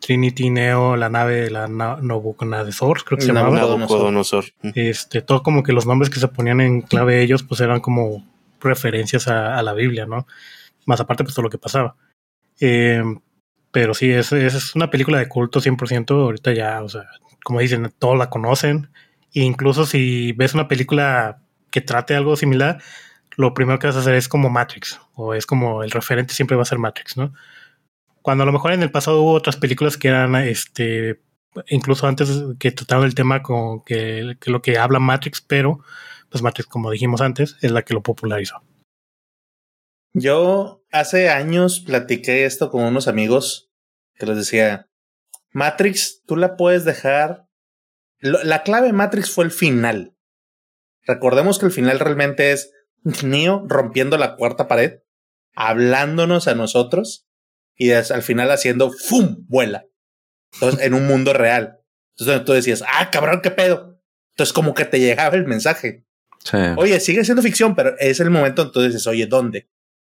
Trinity, 0.00 0.50
Neo, 0.50 0.96
la 0.96 1.08
nave 1.08 1.36
de 1.42 1.50
la 1.50 1.66
Na- 1.66 1.96
Nabucodonosor, 2.02 3.02
creo 3.04 3.16
que 3.16 3.24
se 3.24 3.32
llamaba. 3.32 3.56
Nabucodonosor. 3.56 4.44
Este, 4.74 5.22
todo 5.22 5.42
como 5.42 5.62
que 5.62 5.72
los 5.72 5.86
nombres 5.86 6.10
que 6.10 6.20
se 6.20 6.28
ponían 6.28 6.60
en 6.60 6.82
clave 6.82 7.22
ellos, 7.22 7.44
pues 7.44 7.62
eran 7.62 7.80
como 7.80 8.26
referencias 8.60 9.26
a, 9.28 9.56
a 9.56 9.62
la 9.62 9.72
Biblia, 9.72 10.04
¿no? 10.04 10.26
Más 10.84 11.00
aparte, 11.00 11.24
pues 11.24 11.34
todo 11.34 11.44
lo 11.44 11.50
que 11.50 11.56
pasaba. 11.56 11.96
Eh, 12.60 13.02
pero 13.70 13.94
sí, 13.94 14.10
es, 14.10 14.32
es 14.32 14.74
una 14.74 14.90
película 14.90 15.18
de 15.18 15.28
culto 15.28 15.60
100%. 15.60 16.10
Ahorita 16.10 16.52
ya, 16.52 16.82
o 16.82 16.88
sea, 16.88 17.04
como 17.44 17.60
dicen, 17.60 17.92
todos 17.98 18.16
la 18.16 18.30
conocen. 18.30 18.90
E 19.32 19.42
incluso 19.42 19.84
si 19.86 20.32
ves 20.32 20.54
una 20.54 20.68
película 20.68 21.42
que 21.70 21.80
trate 21.82 22.14
algo 22.14 22.36
similar, 22.36 22.78
lo 23.36 23.54
primero 23.54 23.78
que 23.78 23.86
vas 23.86 23.96
a 23.96 24.00
hacer 24.00 24.14
es 24.14 24.28
como 24.28 24.48
Matrix, 24.48 24.98
o 25.14 25.34
es 25.34 25.46
como 25.46 25.82
el 25.82 25.90
referente 25.90 26.34
siempre 26.34 26.56
va 26.56 26.62
a 26.62 26.66
ser 26.66 26.78
Matrix, 26.78 27.16
¿no? 27.16 27.34
Cuando 28.22 28.42
a 28.42 28.46
lo 28.46 28.52
mejor 28.52 28.72
en 28.72 28.82
el 28.82 28.90
pasado 28.90 29.20
hubo 29.20 29.32
otras 29.32 29.56
películas 29.56 29.96
que 29.98 30.08
eran, 30.08 30.34
este, 30.36 31.20
incluso 31.68 32.06
antes 32.06 32.30
que 32.58 32.72
trataron 32.72 33.04
el 33.04 33.14
tema 33.14 33.42
con 33.42 33.84
que, 33.84 34.36
que 34.40 34.50
lo 34.50 34.62
que 34.62 34.78
habla 34.78 34.98
Matrix, 34.98 35.42
pero 35.42 35.80
pues 36.30 36.42
Matrix, 36.42 36.66
como 36.66 36.90
dijimos 36.90 37.20
antes, 37.20 37.56
es 37.60 37.70
la 37.70 37.82
que 37.82 37.94
lo 37.94 38.02
popularizó. 38.02 38.62
Yo 40.12 40.84
hace 40.90 41.28
años 41.28 41.80
platiqué 41.80 42.44
esto 42.44 42.70
con 42.70 42.84
unos 42.84 43.08
amigos 43.08 43.70
que 44.14 44.26
les 44.26 44.36
decía, 44.36 44.88
Matrix, 45.52 46.22
tú 46.26 46.36
la 46.36 46.56
puedes 46.56 46.84
dejar... 46.84 47.46
La 48.18 48.62
clave 48.62 48.88
de 48.88 48.92
Matrix 48.92 49.30
fue 49.30 49.44
el 49.44 49.50
final. 49.50 50.16
Recordemos 51.06 51.58
que 51.58 51.66
el 51.66 51.72
final 51.72 52.00
realmente 52.00 52.52
es 52.52 52.72
Neo 53.22 53.64
rompiendo 53.68 54.18
la 54.18 54.36
cuarta 54.36 54.68
pared, 54.68 55.00
hablándonos 55.54 56.48
a 56.48 56.54
nosotros 56.54 57.28
y 57.76 57.92
al 57.92 58.22
final 58.22 58.50
haciendo 58.50 58.90
¡fum! 58.90 59.44
vuela. 59.48 59.86
Entonces, 60.54 60.84
en 60.84 60.94
un 60.94 61.06
mundo 61.06 61.32
real. 61.32 61.78
Entonces 62.18 62.44
tú 62.44 62.52
decías, 62.52 62.82
ah, 62.86 63.10
cabrón, 63.10 63.40
qué 63.42 63.50
pedo. 63.50 64.00
Entonces 64.30 64.52
como 64.52 64.74
que 64.74 64.84
te 64.84 64.98
llegaba 64.98 65.36
el 65.36 65.46
mensaje. 65.46 66.04
Sí. 66.44 66.56
Oye, 66.76 66.98
sigue 67.00 67.24
siendo 67.24 67.42
ficción, 67.42 67.74
pero 67.74 67.96
es 67.98 68.20
el 68.20 68.30
momento 68.30 68.62
entonces 68.62 68.92
dices, 68.92 69.06
oye, 69.06 69.26
¿dónde? 69.26 69.68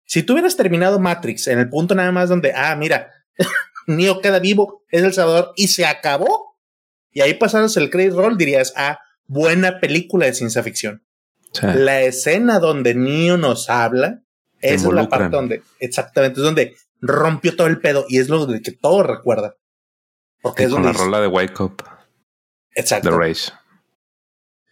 Si 0.06 0.22
tú 0.22 0.32
hubieras 0.32 0.56
terminado 0.56 0.98
Matrix 1.00 1.48
en 1.48 1.58
el 1.58 1.68
punto 1.68 1.94
nada 1.94 2.12
más 2.12 2.28
donde, 2.28 2.52
ah, 2.54 2.74
mira, 2.76 3.10
Neo 3.86 4.20
queda 4.20 4.38
vivo, 4.38 4.84
es 4.90 5.02
el 5.02 5.12
Salvador 5.12 5.52
y 5.56 5.68
se 5.68 5.84
acabó, 5.84 6.56
y 7.10 7.20
ahí 7.20 7.34
pasaras 7.34 7.76
el 7.76 7.90
credit 7.90 8.14
roll, 8.14 8.38
dirías, 8.38 8.72
ah, 8.76 8.98
buena 9.26 9.80
película 9.80 10.26
de 10.26 10.34
ciencia 10.34 10.62
ficción. 10.62 11.04
sí. 11.52 11.66
La 11.74 12.02
escena 12.02 12.60
donde 12.60 12.94
Neo 12.94 13.36
nos 13.36 13.68
habla, 13.68 14.22
Te 14.60 14.74
esa 14.74 14.88
es 14.88 14.94
la 14.94 15.08
parte 15.08 15.36
donde, 15.36 15.62
exactamente, 15.80 16.40
es 16.40 16.44
donde 16.44 16.76
rompió 17.00 17.56
todo 17.56 17.66
el 17.66 17.80
pedo 17.80 18.06
y 18.08 18.18
es 18.18 18.28
lo 18.28 18.46
de 18.46 18.62
que 18.62 18.72
todo 18.72 19.02
recuerda. 19.02 19.56
Porque 20.40 20.62
Y 20.62 20.66
es 20.66 20.72
con 20.72 20.82
donde 20.82 20.96
la 20.96 21.04
rola 21.04 21.20
de 21.20 21.26
Wake 21.26 21.60
Up, 21.60 21.82
exacto. 22.74 23.10
The 23.10 23.16
Rage. 23.16 23.52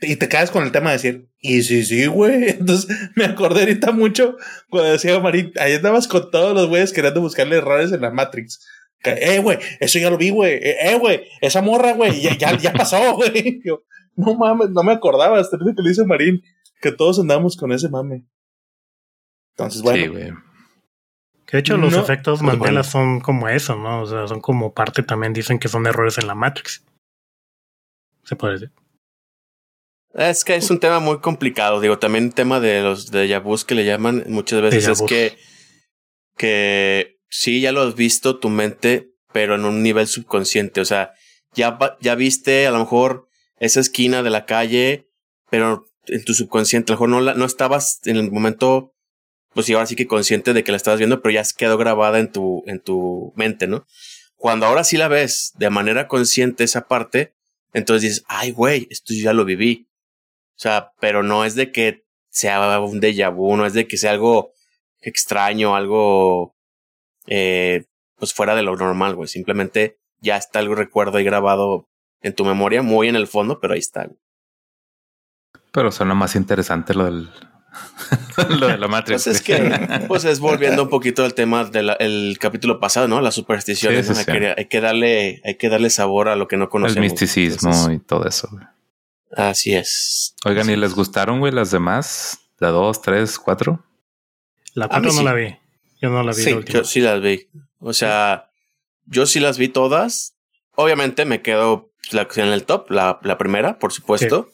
Y 0.07 0.17
te 0.17 0.29
quedas 0.29 0.51
con 0.51 0.65
el 0.65 0.73
tema 0.73 0.91
de 0.91 0.97
decir, 0.97 1.29
y 1.41 1.63
sí, 1.63 1.85
sí, 1.85 2.07
güey. 2.07 2.51
Entonces 2.61 2.97
me 3.15 3.25
acordé 3.25 3.61
ahorita 3.61 3.93
mucho 3.93 4.37
cuando 4.71 4.93
decía 4.93 5.19
Marín, 5.21 5.53
ahí 5.59 5.75
andabas 5.75 6.09
con 6.09 6.31
todos 6.31 6.55
los 6.55 6.69
güeyes 6.69 6.93
queriendo 6.93 7.21
buscarle 7.21 7.57
errores 7.57 7.93
en 7.93 8.01
la 8.01 8.11
Matrix. 8.11 8.67
Que, 9.01 9.11
eh, 9.11 9.39
güey, 9.41 9.59
eso 9.81 9.99
ya 9.99 10.11
lo 10.11 10.17
vi, 10.17 10.31
güey. 10.31 10.55
Eh, 10.55 10.77
eh, 10.81 10.99
güey, 10.99 11.25
esa 11.41 11.61
morra, 11.61 11.93
güey, 11.93 12.21
ya, 12.21 12.37
ya, 12.39 12.57
ya 12.57 12.73
pasó, 12.73 13.13
güey. 13.17 13.61
Yo, 13.65 13.83
no 14.17 14.35
mames, 14.35 14.71
no 14.71 14.83
me 14.83 14.93
acordaba 14.93 15.39
hasta 15.39 15.59
que 15.59 15.83
le 15.83 15.89
dice 15.89 16.05
Marín 16.05 16.43
que 16.81 16.93
todos 16.93 17.19
andamos 17.19 17.57
con 17.57 17.73
ese 17.73 17.89
mame. 17.89 18.27
Entonces, 19.57 19.83
bueno, 19.83 20.03
Sí, 20.03 20.09
güey. 20.09 20.33
Que 21.47 21.59
de 21.59 21.61
hecho 21.61 21.77
los 21.77 21.93
No, 21.93 22.01
efectos 22.01 22.41
pues, 22.41 22.47
Mandela 22.47 22.81
bueno. 22.81 22.85
son 22.85 23.21
como 23.21 23.49
eso, 23.49 23.77
¿no? 23.77 24.03
O 24.03 24.07
sea, 24.07 24.27
son 24.27 24.41
como 24.41 24.73
parte 24.73 25.03
también, 25.03 25.33
dicen 25.33 25.59
que 25.59 25.69
son 25.69 25.87
errores 25.87 26.19
en 26.19 26.27
la 26.27 26.35
Matrix. 26.35 26.85
Se 28.25 28.37
puede 28.37 28.55
decir. 28.55 28.73
Es 30.15 30.45
que 30.45 30.55
es 30.55 30.71
un 30.71 30.79
tema 30.79 31.01
muy 31.01 31.19
complicado. 31.19 31.81
Digo, 31.81 31.99
también 31.99 32.27
el 32.27 32.35
tema 32.35 32.61
de 32.61 32.83
los 32.83 33.11
de 33.11 33.37
vus 33.39 33.65
que 33.65 33.75
le 33.75 33.85
llaman 33.85 34.25
muchas 34.29 34.63
veces 34.63 34.87
es 34.87 35.03
que, 35.03 35.37
que 36.37 37.17
sí, 37.29 37.61
ya 37.61 37.73
lo 37.73 37.83
has 37.83 37.97
visto 37.97 38.39
tu 38.39 38.49
mente, 38.49 39.11
pero 39.33 39.57
en 39.57 39.65
un 39.65 39.83
nivel 39.83 40.07
subconsciente. 40.07 40.81
O 40.81 40.85
sea, 40.85 41.13
ya, 41.55 41.79
ya 42.01 42.15
viste 42.15 42.67
a 42.69 42.71
lo 42.71 42.79
mejor 42.79 43.29
esa 43.59 43.81
esquina 43.81 44.23
de 44.23 44.31
la 44.31 44.47
calle, 44.47 45.09
pero 45.51 45.85
en 46.07 46.25
tu 46.25 46.33
subconsciente, 46.33 46.93
a 46.93 46.95
lo 46.95 46.97
mejor 46.97 47.09
no, 47.09 47.21
la, 47.21 47.35
no 47.35 47.45
estabas 47.45 48.01
en 48.05 48.17
el 48.17 48.31
momento, 48.31 48.95
pues 49.53 49.67
sí, 49.67 49.73
ahora 49.73 49.87
sí 49.87 49.97
que 49.97 50.07
consciente 50.07 50.53
de 50.53 50.63
que 50.63 50.71
la 50.71 50.77
estabas 50.77 50.99
viendo, 50.99 51.23
pero 51.23 51.33
ya 51.33 51.43
quedó 51.57 51.77
grabada 51.77 52.21
en 52.21 52.31
tu, 52.31 52.63
en 52.67 52.81
tu 52.81 53.33
mente, 53.35 53.67
¿no? 53.67 53.85
Cuando 54.37 54.67
ahora 54.67 54.85
sí 54.85 54.97
la 54.97 55.09
ves 55.09 55.53
de 55.57 55.71
manera 55.71 56.07
consciente 56.07 56.63
esa 56.63 56.87
parte, 56.87 57.35
entonces 57.73 58.03
dices, 58.03 58.25
ay, 58.29 58.53
güey, 58.53 58.87
esto 58.91 59.13
yo 59.13 59.25
ya 59.25 59.33
lo 59.33 59.45
viví. 59.45 59.89
O 60.57 60.59
sea, 60.59 60.93
pero 61.01 61.23
no 61.23 61.45
es 61.45 61.55
de 61.55 61.73
que 61.73 62.05
sea 62.31 62.81
un 62.81 63.01
déjà 63.01 63.33
vu, 63.35 63.57
no 63.57 63.67
es 63.67 63.75
de 63.75 63.87
que 63.87 63.97
sea 63.97 64.13
algo 64.13 64.53
extraño, 65.01 65.77
algo 65.77 66.57
eh, 67.27 67.85
pues 68.17 68.33
fuera 68.33 68.55
de 68.55 68.63
lo 68.63 68.77
normal, 68.77 69.15
güey. 69.15 69.29
Simplemente 69.29 69.99
ya 70.21 70.37
está 70.37 70.61
algo 70.61 70.75
recuerdo 70.75 71.19
ahí 71.19 71.25
grabado 71.25 71.89
en 72.21 72.35
tu 72.35 72.45
memoria, 72.45 72.83
muy 72.83 73.09
en 73.09 73.17
el 73.17 73.27
fondo, 73.27 73.61
pero 73.61 73.75
ahí 73.75 73.81
está. 73.81 74.05
güey. 74.05 74.19
Pero 75.73 75.91
suena 75.91 76.15
más 76.15 76.37
interesante 76.37 76.95
lo 76.95 77.05
del 77.05 77.29
lo 78.49 78.69
de 78.69 78.79
la 78.79 78.89
Matrix. 78.89 79.25
Pues 79.25 79.37
es 79.37 79.43
que, 79.43 80.05
pues 80.09 80.25
es 80.25 80.41
volviendo 80.41 80.85
un 80.85 80.89
poquito 80.89 81.25
al 81.25 81.35
tema 81.35 81.65
del 81.65 82.37
capítulo 82.39 82.81
pasado, 82.81 83.09
¿no? 83.09 83.21
Las 83.21 83.35
supersticiones. 83.35 84.07
Sí, 84.07 84.15
sí, 84.15 84.25
sí. 84.25 84.33
que, 84.33 84.55
hay 84.57 84.67
que 84.67 84.81
darle, 84.81 85.43
hay 85.45 85.57
que 85.57 85.69
darle 85.69 85.91
sabor 85.91 86.29
a 86.29 86.37
lo 86.37 86.49
que 86.49 86.57
no 86.57 86.65
el 86.65 86.71
conocemos. 86.71 87.01
misticismo 87.01 87.71
Entonces, 87.71 87.97
y 87.97 87.99
todo 87.99 88.27
eso. 88.27 88.49
güey. 88.51 88.65
Así 89.37 89.75
es. 89.75 90.35
Oigan, 90.45 90.63
Así 90.65 90.73
¿y 90.73 90.77
les 90.77 90.91
es. 90.91 90.97
gustaron, 90.97 91.41
güey, 91.41 91.53
las 91.53 91.71
demás? 91.71 92.39
¿La 92.59 92.69
dos, 92.71 93.03
tres, 93.03 93.39
cuatro? 93.39 93.85
La 94.75 94.87
A 94.87 95.01
mí 95.01 95.07
4 95.07 95.13
no 95.13 95.19
sí. 95.19 95.25
la 95.25 95.33
vi. 95.35 95.57
Yo 96.01 96.11
no 96.11 96.23
la 96.23 96.33
vi. 96.33 96.43
Sí, 96.43 96.51
la 96.51 96.57
última. 96.57 96.79
yo 96.79 96.85
sí 96.85 97.01
las 97.01 97.21
vi. 97.21 97.49
O 97.79 97.93
sea, 97.93 98.51
yo 99.07 99.27
sí 99.27 99.41
las 99.41 99.59
vi 99.59 99.69
todas. 99.69 100.37
Obviamente 100.77 101.25
me 101.25 101.43
quedo 101.43 101.93
la, 102.11 102.29
en 102.37 102.49
el 102.49 102.65
top, 102.65 102.91
la, 102.91 103.21
la 103.23 103.39
primera, 103.39 103.79
por 103.79 103.93
supuesto. 103.93 104.51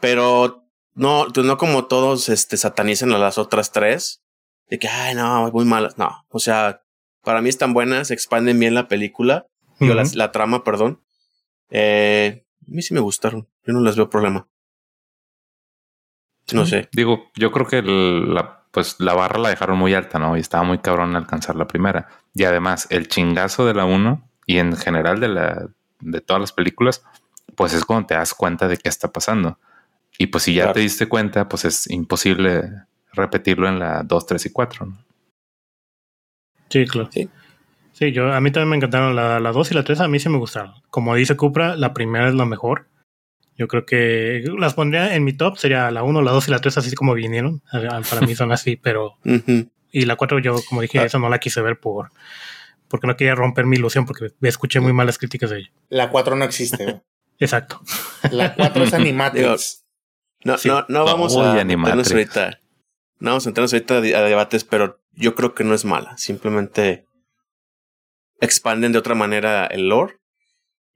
Pero 0.00 0.64
no, 0.94 1.26
pues 1.32 1.46
no 1.46 1.56
como 1.58 1.86
todos 1.86 2.28
este, 2.28 2.56
satanizan 2.56 3.12
a 3.12 3.18
las 3.18 3.38
otras 3.38 3.72
tres. 3.72 4.22
De 4.68 4.78
que, 4.78 4.88
ay, 4.88 5.14
no, 5.14 5.50
muy 5.52 5.64
malas. 5.64 5.98
No, 5.98 6.24
o 6.28 6.38
sea, 6.40 6.82
para 7.22 7.40
mí 7.42 7.48
están 7.48 7.72
buenas, 7.74 8.10
expanden 8.10 8.58
bien 8.58 8.74
la 8.74 8.88
película. 8.88 9.46
Digo, 9.78 9.94
Ujú. 9.94 10.02
la, 10.02 10.10
la 10.14 10.32
trama, 10.32 10.64
perdón. 10.64 11.02
Eh, 11.70 12.44
a 12.62 12.64
mí 12.66 12.82
sí 12.82 12.94
me 12.94 13.00
gustaron. 13.00 13.48
Yo 13.66 13.72
no 13.72 13.80
les 13.80 13.96
veo 13.96 14.08
problema. 14.10 14.46
No 16.52 16.66
sé. 16.66 16.88
Digo, 16.92 17.30
yo 17.36 17.50
creo 17.50 17.66
que 17.66 17.82
la, 17.82 18.64
pues 18.70 18.96
la 19.00 19.14
barra 19.14 19.38
la 19.38 19.48
dejaron 19.48 19.78
muy 19.78 19.94
alta, 19.94 20.18
¿no? 20.18 20.36
Y 20.36 20.40
estaba 20.40 20.62
muy 20.62 20.78
cabrón 20.78 21.16
alcanzar 21.16 21.56
la 21.56 21.66
primera. 21.66 22.08
Y 22.34 22.44
además, 22.44 22.86
el 22.90 23.08
chingazo 23.08 23.64
de 23.66 23.74
la 23.74 23.86
uno 23.86 24.28
y 24.46 24.58
en 24.58 24.76
general 24.76 25.20
de 25.20 25.28
la 25.28 25.68
de 26.00 26.20
todas 26.20 26.40
las 26.40 26.52
películas, 26.52 27.02
pues 27.56 27.72
es 27.72 27.84
cuando 27.84 28.06
te 28.08 28.14
das 28.14 28.34
cuenta 28.34 28.68
de 28.68 28.76
qué 28.76 28.88
está 28.90 29.10
pasando. 29.10 29.58
Y 30.18 30.26
pues 30.26 30.44
si 30.44 30.54
ya 30.54 30.64
Claro. 30.64 30.74
te 30.74 30.80
diste 30.80 31.08
cuenta, 31.08 31.48
pues 31.48 31.64
es 31.64 31.90
imposible 31.90 32.70
repetirlo 33.12 33.68
en 33.68 33.78
la 33.78 34.02
2, 34.02 34.26
3 34.26 34.46
y 34.46 34.50
4. 34.52 34.86
¿no? 34.86 34.98
Sí, 36.68 36.86
claro. 36.86 37.08
Sí. 37.10 37.28
Sí, 37.92 38.12
yo, 38.12 38.32
a 38.32 38.40
mí 38.40 38.50
también 38.50 38.70
me 38.70 38.76
encantaron 38.76 39.14
la, 39.16 39.38
la 39.40 39.52
2 39.52 39.70
y 39.70 39.74
la 39.74 39.84
3, 39.84 40.00
a 40.00 40.08
mí 40.08 40.18
sí 40.18 40.28
me 40.28 40.38
gustaron. 40.38 40.74
Como 40.90 41.14
dice 41.14 41.36
Cupra, 41.36 41.76
la 41.76 41.94
primera 41.94 42.28
es 42.28 42.34
la 42.34 42.44
mejor. 42.44 42.86
Yo 43.56 43.68
creo 43.68 43.86
que 43.86 44.44
las 44.58 44.74
pondría 44.74 45.14
en 45.14 45.24
mi 45.24 45.32
top, 45.32 45.58
sería 45.58 45.90
la 45.90 46.02
1, 46.02 46.22
la 46.22 46.32
2 46.32 46.48
y 46.48 46.50
la 46.50 46.58
3 46.58 46.78
así 46.78 46.94
como 46.94 47.14
vinieron. 47.14 47.62
Para 47.70 48.20
mí 48.26 48.34
son 48.34 48.52
así, 48.52 48.76
pero... 48.76 49.16
Y 49.96 50.06
la 50.06 50.16
4 50.16 50.40
yo, 50.40 50.56
como 50.68 50.80
dije, 50.80 50.98
ah. 50.98 51.04
eso 51.04 51.20
no 51.20 51.28
la 51.28 51.38
quise 51.38 51.60
ver 51.60 51.78
por 51.78 52.10
porque 52.94 53.08
no 53.08 53.16
quería 53.16 53.34
romper 53.34 53.66
mi 53.66 53.76
ilusión 53.76 54.06
porque 54.06 54.28
escuché 54.42 54.78
muy 54.78 54.92
malas 54.92 55.18
críticas 55.18 55.50
de 55.50 55.58
ella. 55.58 55.72
La 55.88 56.10
4 56.10 56.36
no 56.36 56.44
existe. 56.44 57.02
Exacto. 57.40 57.80
La 58.30 58.54
4 58.54 58.84
es 58.84 58.94
Animatrix. 58.94 59.84
no, 60.44 60.56
no, 60.64 60.84
no 60.88 61.04
vamos 61.04 61.36
a 61.36 61.54
meternos 61.64 62.10
ahorita. 62.12 62.60
No 63.18 63.30
vamos 63.30 63.46
a 63.46 63.50
meternos 63.50 63.72
ahorita 63.72 63.96
a 63.96 64.00
debates, 64.00 64.62
pero 64.62 65.00
yo 65.12 65.34
creo 65.34 65.54
que 65.54 65.64
no 65.64 65.74
es 65.74 65.84
mala. 65.84 66.16
Simplemente 66.18 67.06
expanden 68.40 68.92
de 68.92 68.98
otra 68.98 69.16
manera 69.16 69.66
el 69.66 69.88
lore. 69.88 70.20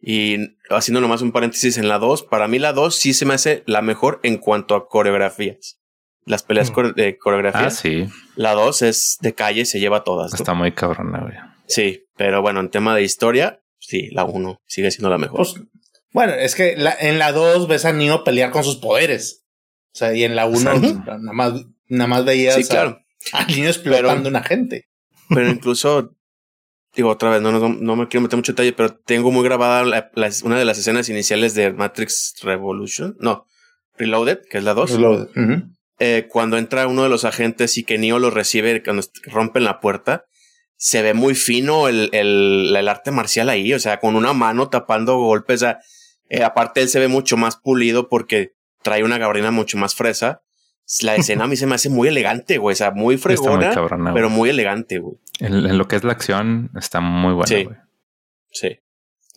Y 0.01 0.57
haciendo 0.71 1.01
nomás 1.01 1.23
un 1.23 1.33
paréntesis 1.33 1.77
en 1.77 1.89
la 1.89 1.99
2, 1.99 2.23
para 2.25 2.49
mí 2.49 2.59
la 2.59 2.73
2 2.73 2.95
sí 2.95 3.15
se 3.15 3.25
me 3.25 3.35
hace 3.35 3.65
la 3.67 3.83
mejor 3.83 4.21
en 4.23 4.39
cuanto 4.39 4.75
a 4.75 4.89
coreografías. 4.89 5.81
Las 6.25 6.43
peleas 6.43 6.71
mm. 6.71 6.95
de 6.95 7.19
coreografía. 7.19 7.67
Ah, 7.67 7.71
sí. 7.71 8.07
La 8.37 8.53
2 8.53 8.83
es 8.83 9.19
de 9.21 9.35
calle, 9.35 9.65
se 9.65 9.81
lleva 9.81 10.05
todas. 10.05 10.35
Está 10.35 10.55
muy 10.55 10.73
cabrona, 10.73 11.21
güey. 11.21 11.35
Sí, 11.67 12.07
pero 12.17 12.43
bueno, 12.43 12.61
en 12.61 12.71
tema 12.71 12.95
de 12.95 13.03
historia, 13.03 13.61
sí, 13.79 14.09
la 14.13 14.25
1 14.25 14.61
sigue 14.67 14.91
siendo 14.91 15.11
la 15.11 15.19
mejor. 15.19 15.39
Pues, 15.39 15.55
bueno, 16.13 16.35
es 16.35 16.55
que 16.55 16.77
en 17.01 17.19
la 17.19 17.33
2 17.33 17.67
ves 17.67 17.85
a 17.85 17.93
Neo 17.93 18.25
pelear 18.25 18.51
con 18.51 18.65
sus 18.65 18.77
poderes. 18.77 19.45
O 19.95 19.99
sea, 19.99 20.15
y 20.15 20.25
en 20.25 20.37
la 20.37 20.47
1 20.47 20.61
nada 21.07 21.19
más, 21.33 21.53
nada 21.89 22.09
más 22.09 22.25
veías 22.25 22.55
sí, 22.55 22.65
claro. 22.65 23.01
a, 23.33 23.45
Neo 23.47 23.69
explotando 23.69 24.29
una 24.29 24.43
gente. 24.43 24.89
Pero 25.29 25.49
incluso 25.49 26.15
digo 26.99 27.11
otra 27.11 27.31
vez, 27.31 27.41
no, 27.41 27.53
no, 27.53 27.97
me 27.97 28.09
quiero 28.09 28.23
meter 28.23 28.37
mucho 28.37 28.51
detalle, 28.51 28.73
pero 28.73 28.93
tengo 28.93 29.31
muy 29.31 29.45
grabada 29.45 30.11
una 30.43 30.59
de 30.59 30.65
las 30.65 30.79
escenas 30.79 31.09
iniciales 31.09 31.55
de 31.55 31.73
Matrix 31.73 32.35
Revolution, 32.43 33.17
no, 33.21 33.47
Reloaded, 33.97 34.41
que 34.51 34.59
es 34.59 34.65
la 34.65 34.75
2. 34.75 34.91
Reloaded. 34.91 35.29
eh, 36.01 36.27
cuando 36.29 36.59
entra 36.59 36.89
uno 36.89 37.05
de 37.05 37.09
los 37.09 37.25
agentes 37.25 37.79
y 37.79 37.85
que 37.85 37.99
Neo 37.99 38.19
lo 38.19 38.31
recibe 38.31 38.83
cuando 38.83 39.05
rompen 39.27 39.63
la 39.63 39.79
puerta, 39.79 40.25
se 40.77 41.01
ve 41.03 41.15
muy 41.15 41.37
fino 41.37 41.87
el, 41.87 42.11
el, 42.13 42.75
el 42.77 42.89
arte 42.89 43.13
marcial 43.13 43.49
ahí, 43.49 43.73
o 43.73 43.79
sea, 43.79 44.01
con 44.01 44.17
una 44.17 44.33
mano 44.33 44.69
tapando 44.69 45.19
golpes. 45.19 45.63
eh, 46.31 46.43
aparte, 46.43 46.81
él 46.83 46.89
se 46.89 46.99
ve 46.99 47.07
mucho 47.07 47.37
más 47.37 47.59
pulido 47.59 48.09
porque 48.09 48.55
trae 48.83 49.05
una 49.05 49.19
gabrina 49.19 49.53
mucho 49.53 49.79
más 49.79 49.95
fresa 49.95 50.43
la 51.03 51.15
escena 51.17 51.45
a 51.45 51.47
mí 51.47 51.57
se 51.57 51.67
me 51.67 51.75
hace 51.75 51.91
muy 51.91 52.09
elegante, 52.09 52.59
güey. 52.59 52.73
O 52.73 52.77
sea, 52.77 52.91
muy 52.91 53.17
fregona, 53.17 53.75
pero 54.15 54.31
muy 54.31 54.51
elegante, 54.51 54.99
güey. 54.99 55.17
En, 55.39 55.79
lo 55.79 55.89
que 55.89 55.97
es 55.97 56.05
la 56.05 56.13
acción 56.13 56.71
está 56.77 57.01
muy 57.01 57.33
buena, 57.33 57.65
güey. 57.65 57.77
Sí. 58.51 58.79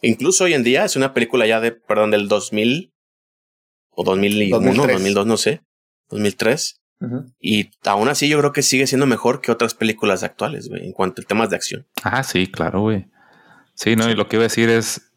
Incluso 0.02 0.46
hoy 0.46 0.54
en 0.54 0.64
día 0.64 0.84
es 0.86 0.96
una 0.96 1.14
película 1.14 1.46
ya 1.46 1.60
de, 1.60 1.72
perdón, 1.72 2.12
del 2.12 2.28
2000 2.28 2.92
o 3.92 4.04
2001, 4.04 4.56
2003. 4.56 4.96
2002, 4.96 5.28
no 5.28 5.38
sé, 5.38 5.62
2003. 6.10 6.82
Y 7.40 7.72
aún 7.84 8.10
así 8.10 8.30
yo 8.30 8.38
creo 8.38 8.52
que 8.52 8.62
sigue 8.62 8.86
siendo 8.86 9.08
mejor 9.08 9.42
que 9.42 9.52
otras 9.52 9.74
películas 9.74 10.22
actuales, 10.22 10.70
güey, 10.70 10.86
en 10.86 10.94
cuanto 10.94 11.22
a 11.22 11.26
temas 11.26 11.50
de 11.50 11.56
acción. 11.56 11.88
Ah, 12.04 12.24
sí, 12.24 12.46
claro, 12.46 12.82
güey. 12.82 13.08
Sí, 13.74 13.96
no, 13.96 14.10
y 14.10 14.16
lo 14.16 14.28
que 14.28 14.36
iba 14.36 14.44
a 14.44 14.50
decir 14.50 14.70
es, 14.70 15.12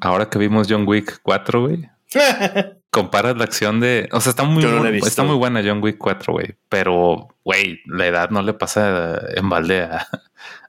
ahora 0.00 0.28
que 0.28 0.38
vimos 0.38 0.66
John 0.68 0.86
Wick 0.88 1.20
4, 1.22 1.60
güey, 1.62 1.88
comparas 2.94 3.36
la 3.36 3.42
acción 3.42 3.80
de. 3.80 4.08
O 4.12 4.20
sea, 4.20 4.30
está 4.30 4.44
muy, 4.44 4.64
está 5.04 5.24
muy 5.24 5.34
buena 5.34 5.62
John 5.64 5.82
Wick 5.82 5.98
4, 5.98 6.32
güey. 6.32 6.54
Pero, 6.68 7.28
güey, 7.44 7.80
la 7.86 8.06
edad 8.06 8.30
no 8.30 8.40
le 8.40 8.54
pasa 8.54 9.20
en 9.34 9.48
balde 9.48 9.82
a, 9.82 10.06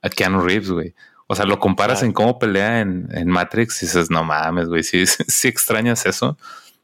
a 0.02 0.10
Keanu 0.10 0.42
Reeves, 0.42 0.72
güey. 0.72 0.96
O 1.28 1.36
sea, 1.36 1.46
lo 1.46 1.60
comparas 1.60 2.02
en 2.02 2.14
cómo 2.14 2.40
pelea 2.40 2.82
en, 2.82 3.08
en 3.12 3.28
Matrix 3.30 3.84
y 3.84 3.86
dices, 3.86 4.10
no 4.10 4.24
mames, 4.24 4.68
güey, 4.68 4.82
sí, 4.82 5.06
sí 5.28 5.48
extrañas 5.48 6.08
eso. 6.08 6.38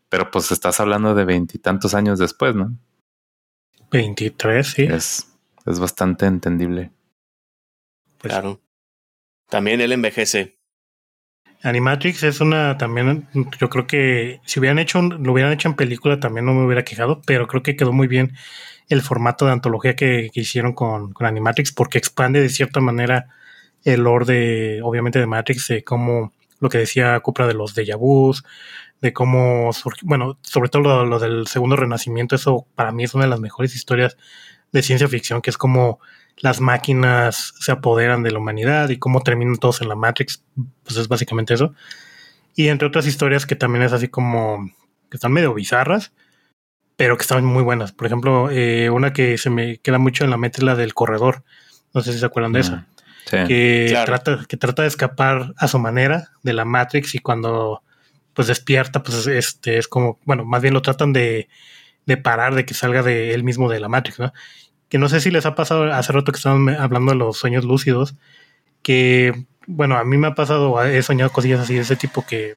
Pero 0.10 0.30
pues 0.30 0.52
estás 0.52 0.80
hablando 0.80 1.16
de 1.16 1.26
veintitantos 1.26 1.96
años 1.96 2.20
después, 2.20 2.54
¿no? 2.54 2.78
23, 3.90 4.68
sí. 4.68 4.84
Es, 4.84 5.28
es 5.66 5.80
bastante 5.80 6.28
entendible. 6.28 6.92
Pues 8.20 8.32
claro. 8.32 8.62
También 9.50 9.82
él 9.82 9.92
envejece. 9.92 10.61
Animatrix 11.64 12.24
es 12.24 12.42
una 12.42 12.78
también, 12.78 13.28
yo 13.60 13.70
creo 13.70 13.86
que 13.86 14.42
si 14.46 14.60
hubieran 14.60 14.80
hecho, 14.80 15.02
lo 15.02 15.32
hubieran 15.32 15.54
hecho 15.54 15.70
en 15.70 15.76
película 15.76 16.20
también 16.20 16.46
no 16.46 16.54
me 16.54 16.66
hubiera 16.66 16.84
quejado, 16.84 17.22
pero 17.26 17.48
creo 17.48 17.62
que 17.62 17.76
quedó 17.76 17.94
muy 17.94 18.08
bien 18.08 18.34
el 18.90 19.02
formato 19.02 19.46
de 19.46 19.52
antología 19.52 19.96
que, 19.96 20.30
hicieron 20.34 20.74
con, 20.74 21.14
con, 21.14 21.28
Animatrix 21.28 21.72
porque 21.72 21.98
expande 21.98 22.42
de 22.42 22.50
cierta 22.50 22.80
manera 22.80 23.28
el 23.84 24.02
lore 24.02 24.26
de, 24.26 24.82
obviamente 24.84 25.20
de 25.20 25.28
Matrix, 25.28 25.68
de 25.68 25.84
cómo 25.84 26.34
lo 26.60 26.70
que 26.70 26.78
decía 26.78 27.20
Cupra 27.20 27.48
de 27.48 27.54
los 27.54 27.76
déjà 27.76 27.98
vus, 27.98 28.44
de 29.02 29.14
cómo, 29.14 29.72
bueno, 30.04 30.38
sobre 30.42 30.70
todo 30.70 30.84
lo, 30.84 31.06
lo 31.06 31.20
del 31.20 31.48
segundo 31.48 31.76
renacimiento, 31.76 32.36
eso 32.36 32.68
para 32.76 32.92
mí 32.92 33.04
es 33.04 33.14
una 33.14 33.26
de 33.26 33.30
las 33.30 33.40
mejores 33.40 33.76
historias 33.76 34.18
de 34.72 34.82
ciencia 34.82 35.08
ficción, 35.08 35.42
que 35.42 35.50
es 35.50 35.58
como 35.58 36.00
las 36.38 36.60
máquinas 36.60 37.54
se 37.60 37.72
apoderan 37.72 38.24
de 38.24 38.32
la 38.32 38.40
humanidad 38.40 38.90
y 38.90 38.98
cómo 38.98 39.22
terminan 39.22 39.58
todos 39.58 39.82
en 39.82 39.90
la 39.90 39.96
Matrix, 39.96 40.44
pues 40.84 40.98
es 40.98 41.08
básicamente 41.08 41.54
eso. 41.54 41.74
Y 42.56 42.68
entre 42.68 42.88
otras 42.88 43.06
historias 43.06 43.46
que 43.46 43.56
también 43.56 43.84
es 43.84 43.94
así 43.94 44.08
como, 44.08 44.70
que 45.10 45.18
están 45.18 45.32
medio 45.32 45.54
bizarras, 45.54 46.12
pero 46.98 47.18
que 47.18 47.22
están 47.22 47.46
muy 47.46 47.64
buenas. 47.64 47.92
Por 47.92 48.08
ejemplo, 48.08 48.50
eh, 48.52 48.90
una 48.90 49.14
que 49.14 49.38
se 49.38 49.50
me 49.50 49.78
queda 49.78 49.98
mucho 49.98 50.24
en 50.24 50.30
la 50.30 50.38
mente 50.38 50.58
es 50.58 50.64
la 50.64 50.76
del 50.76 50.94
corredor. 50.94 51.44
No 51.94 52.02
sé 52.02 52.14
si 52.14 52.20
se 52.20 52.26
acuerdan 52.26 52.54
de 52.54 52.60
esa. 52.60 52.88
Mm, 53.32 53.48
que, 53.48 54.02
trata, 54.06 54.46
que 54.48 54.58
trata 54.58 54.82
de 54.82 54.88
escapar 54.88 55.54
a 55.58 55.68
su 55.68 55.80
manera 55.80 56.32
de 56.44 56.54
la 56.54 56.66
Matrix 56.66 57.16
y 57.16 57.20
cuando 57.20 57.84
pues 58.34 58.48
despierta, 58.48 59.04
pues 59.04 59.28
este 59.28 59.78
es 59.78 59.88
como, 59.88 60.20
bueno, 60.26 60.46
más 60.46 60.62
bien 60.62 60.74
lo 60.74 60.82
tratan 60.82 61.14
de, 61.14 61.50
de 62.06 62.18
parar, 62.18 62.56
de 62.56 62.66
que 62.66 62.74
salga 62.74 63.04
de 63.04 63.34
él 63.34 63.44
mismo 63.44 63.70
de 63.70 63.80
la 63.80 63.90
Matrix, 63.90 64.20
¿no? 64.20 64.34
Que 64.92 64.98
no 64.98 65.08
sé 65.08 65.22
si 65.22 65.32
les 65.32 65.46
ha 65.46 65.56
pasado 65.56 65.86
hace 65.94 66.12
rato 66.12 66.34
que 66.34 66.38
estaban 66.38 66.68
hablando 66.68 67.14
de 67.14 67.18
los 67.18 67.38
sueños 67.38 67.64
lúcidos, 67.64 68.16
que, 68.84 69.46
bueno, 69.66 69.96
a 69.96 70.04
mí 70.04 70.18
me 70.18 70.28
ha 70.28 70.36
pasado, 70.36 70.84
he 70.84 71.02
soñado 71.02 71.32
cosillas 71.32 71.62
así 71.62 71.76
de 71.76 71.80
ese 71.80 71.96
tipo 71.96 72.26
que 72.26 72.56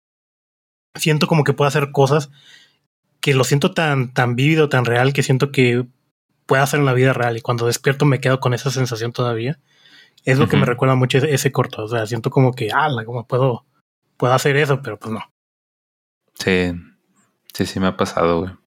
siento 0.97 1.29
como 1.29 1.44
que 1.44 1.53
puedo 1.53 1.68
hacer 1.68 1.92
cosas 1.92 2.31
que 3.20 3.35
lo 3.35 3.44
siento 3.44 3.73
tan, 3.73 4.12
tan 4.12 4.35
vívido, 4.35 4.68
tan 4.68 4.85
real, 4.85 5.12
que 5.12 5.23
siento 5.23 5.53
que 5.53 5.87
puedo 6.47 6.61
hacer 6.61 6.81
en 6.81 6.87
la 6.87 6.92
vida 6.92 7.12
real 7.12 7.37
y 7.37 7.40
cuando 7.40 7.66
despierto 7.66 8.05
me 8.05 8.18
quedo 8.18 8.40
con 8.40 8.53
esa 8.53 8.73
sensación 8.73 9.12
todavía. 9.12 9.61
Es 10.25 10.38
lo 10.38 10.49
que 10.49 10.57
me 10.57 10.66
recuerda 10.66 10.97
mucho 10.97 11.18
ese, 11.18 11.53
corto, 11.53 11.85
o 11.85 11.88
sea, 11.88 12.05
siento 12.07 12.31
como 12.31 12.53
que, 12.53 12.70
ah, 12.73 12.88
como 13.07 13.29
puedo, 13.29 13.64
puedo 14.16 14.35
hacer 14.35 14.57
eso, 14.57 14.83
pero 14.83 14.99
pues 14.99 15.12
no. 15.12 15.20
Sí, 16.35 16.73
sí, 17.53 17.64
sí 17.64 17.79
me 17.79 17.87
ha 17.87 17.97
pasado, 17.97 18.40
güey. 18.40 18.63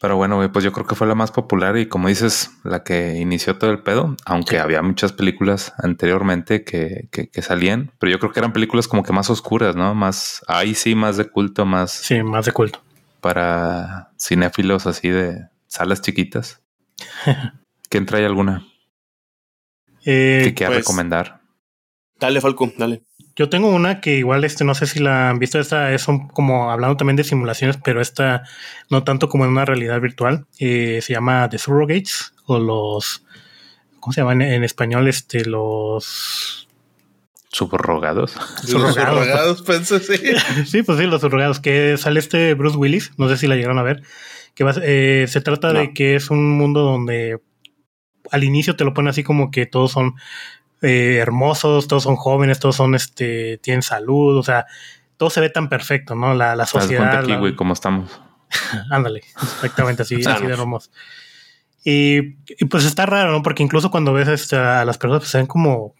Pero 0.00 0.16
bueno, 0.16 0.50
pues 0.50 0.64
yo 0.64 0.72
creo 0.72 0.86
que 0.86 0.94
fue 0.94 1.06
la 1.06 1.14
más 1.14 1.30
popular 1.30 1.76
y 1.76 1.86
como 1.86 2.08
dices, 2.08 2.50
la 2.64 2.82
que 2.82 3.18
inició 3.18 3.58
todo 3.58 3.70
el 3.70 3.82
pedo, 3.82 4.16
aunque 4.24 4.58
había 4.58 4.80
muchas 4.80 5.12
películas 5.12 5.74
anteriormente 5.76 6.64
que, 6.64 7.08
que, 7.10 7.42
salían, 7.42 7.92
pero 7.98 8.10
yo 8.10 8.18
creo 8.18 8.32
que 8.32 8.40
eran 8.40 8.54
películas 8.54 8.88
como 8.88 9.02
que 9.02 9.12
más 9.12 9.28
oscuras, 9.28 9.76
¿no? 9.76 9.94
Más, 9.94 10.42
ahí 10.48 10.74
sí, 10.74 10.94
más 10.94 11.18
de 11.18 11.26
culto, 11.26 11.66
más... 11.66 11.90
Sí, 11.90 12.22
más 12.22 12.46
de 12.46 12.52
culto. 12.52 12.82
Para 13.20 14.10
cinéfilos 14.18 14.86
así 14.86 15.10
de 15.10 15.48
salas 15.66 16.00
chiquitas. 16.00 16.62
¿Quién 17.90 18.06
trae 18.06 18.24
alguna? 18.24 18.66
Eh, 20.06 20.40
que 20.44 20.54
quiera 20.54 20.70
pues, 20.70 20.78
recomendar. 20.78 21.42
Dale, 22.18 22.40
Falco, 22.40 22.72
dale. 22.78 23.02
Yo 23.40 23.48
tengo 23.48 23.70
una 23.70 24.02
que 24.02 24.18
igual 24.18 24.44
este 24.44 24.64
no 24.64 24.74
sé 24.74 24.86
si 24.86 24.98
la 24.98 25.30
han 25.30 25.38
visto, 25.38 25.58
esta 25.58 25.94
es 25.94 26.04
como 26.34 26.70
hablando 26.70 26.98
también 26.98 27.16
de 27.16 27.24
simulaciones, 27.24 27.78
pero 27.82 28.02
esta 28.02 28.42
no 28.90 29.02
tanto 29.02 29.30
como 29.30 29.46
en 29.46 29.52
una 29.52 29.64
realidad 29.64 29.98
virtual. 29.98 30.44
Eh, 30.58 30.98
se 31.00 31.14
llama 31.14 31.48
The 31.48 31.56
Surrogates 31.56 32.34
o 32.44 32.58
los 32.58 33.24
¿cómo 33.98 34.12
se 34.12 34.20
llaman 34.20 34.42
en, 34.42 34.62
español? 34.62 35.08
Este 35.08 35.46
los 35.46 36.68
subrogados. 37.48 38.36
Subrogados, 38.62 39.62
pensé, 39.62 40.00
sí. 40.00 40.18
sí, 40.66 40.82
pues 40.82 40.98
sí, 40.98 41.06
los 41.06 41.22
subrogados. 41.22 41.60
Que 41.60 41.96
sale 41.96 42.20
este 42.20 42.52
Bruce 42.52 42.76
Willis, 42.76 43.12
no 43.16 43.30
sé 43.30 43.38
si 43.38 43.46
la 43.46 43.56
llegaron 43.56 43.78
a 43.78 43.82
ver. 43.82 44.02
Que 44.54 44.70
eh, 44.82 45.24
se 45.28 45.40
trata 45.40 45.72
de 45.72 45.94
que 45.94 46.14
es 46.14 46.28
un 46.28 46.58
mundo 46.58 46.82
donde 46.82 47.40
al 48.30 48.44
inicio 48.44 48.76
te 48.76 48.84
lo 48.84 48.92
pone 48.92 49.08
así 49.08 49.22
como 49.22 49.50
que 49.50 49.64
todos 49.64 49.92
son 49.92 50.16
eh, 50.82 51.16
hermosos, 51.20 51.88
todos 51.88 52.04
son 52.04 52.16
jóvenes, 52.16 52.58
todos 52.58 52.76
son, 52.76 52.94
este, 52.94 53.58
tienen 53.58 53.82
salud, 53.82 54.36
o 54.36 54.42
sea, 54.42 54.66
todo 55.16 55.30
se 55.30 55.40
ve 55.40 55.50
tan 55.50 55.68
perfecto, 55.68 56.14
¿no? 56.14 56.34
La, 56.34 56.56
la 56.56 56.66
sociedad. 56.66 57.18
aquí, 57.18 57.34
güey, 57.36 57.54
cómo 57.54 57.74
estamos. 57.74 58.20
Ándale, 58.90 59.22
exactamente 59.42 60.02
así, 60.02 60.14
así 60.26 60.46
de 60.46 60.52
hermoso. 60.52 60.90
Y, 61.84 62.22
pues 62.66 62.84
está 62.84 63.06
raro, 63.06 63.32
¿no? 63.32 63.42
Porque 63.42 63.62
incluso 63.62 63.90
cuando 63.90 64.12
ves 64.12 64.28
este, 64.28 64.56
a 64.56 64.84
las 64.84 64.98
personas, 64.98 65.20
pues 65.20 65.30
se 65.30 65.38
ven 65.38 65.46
como, 65.46 65.76
o 65.84 65.94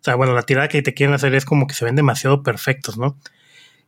sea, 0.00 0.14
bueno, 0.14 0.34
la 0.34 0.42
tirada 0.42 0.68
que 0.68 0.82
te 0.82 0.94
quieren 0.94 1.14
hacer 1.14 1.34
es 1.34 1.44
como 1.44 1.66
que 1.66 1.74
se 1.74 1.84
ven 1.84 1.96
demasiado 1.96 2.42
perfectos, 2.42 2.98
¿no? 2.98 3.18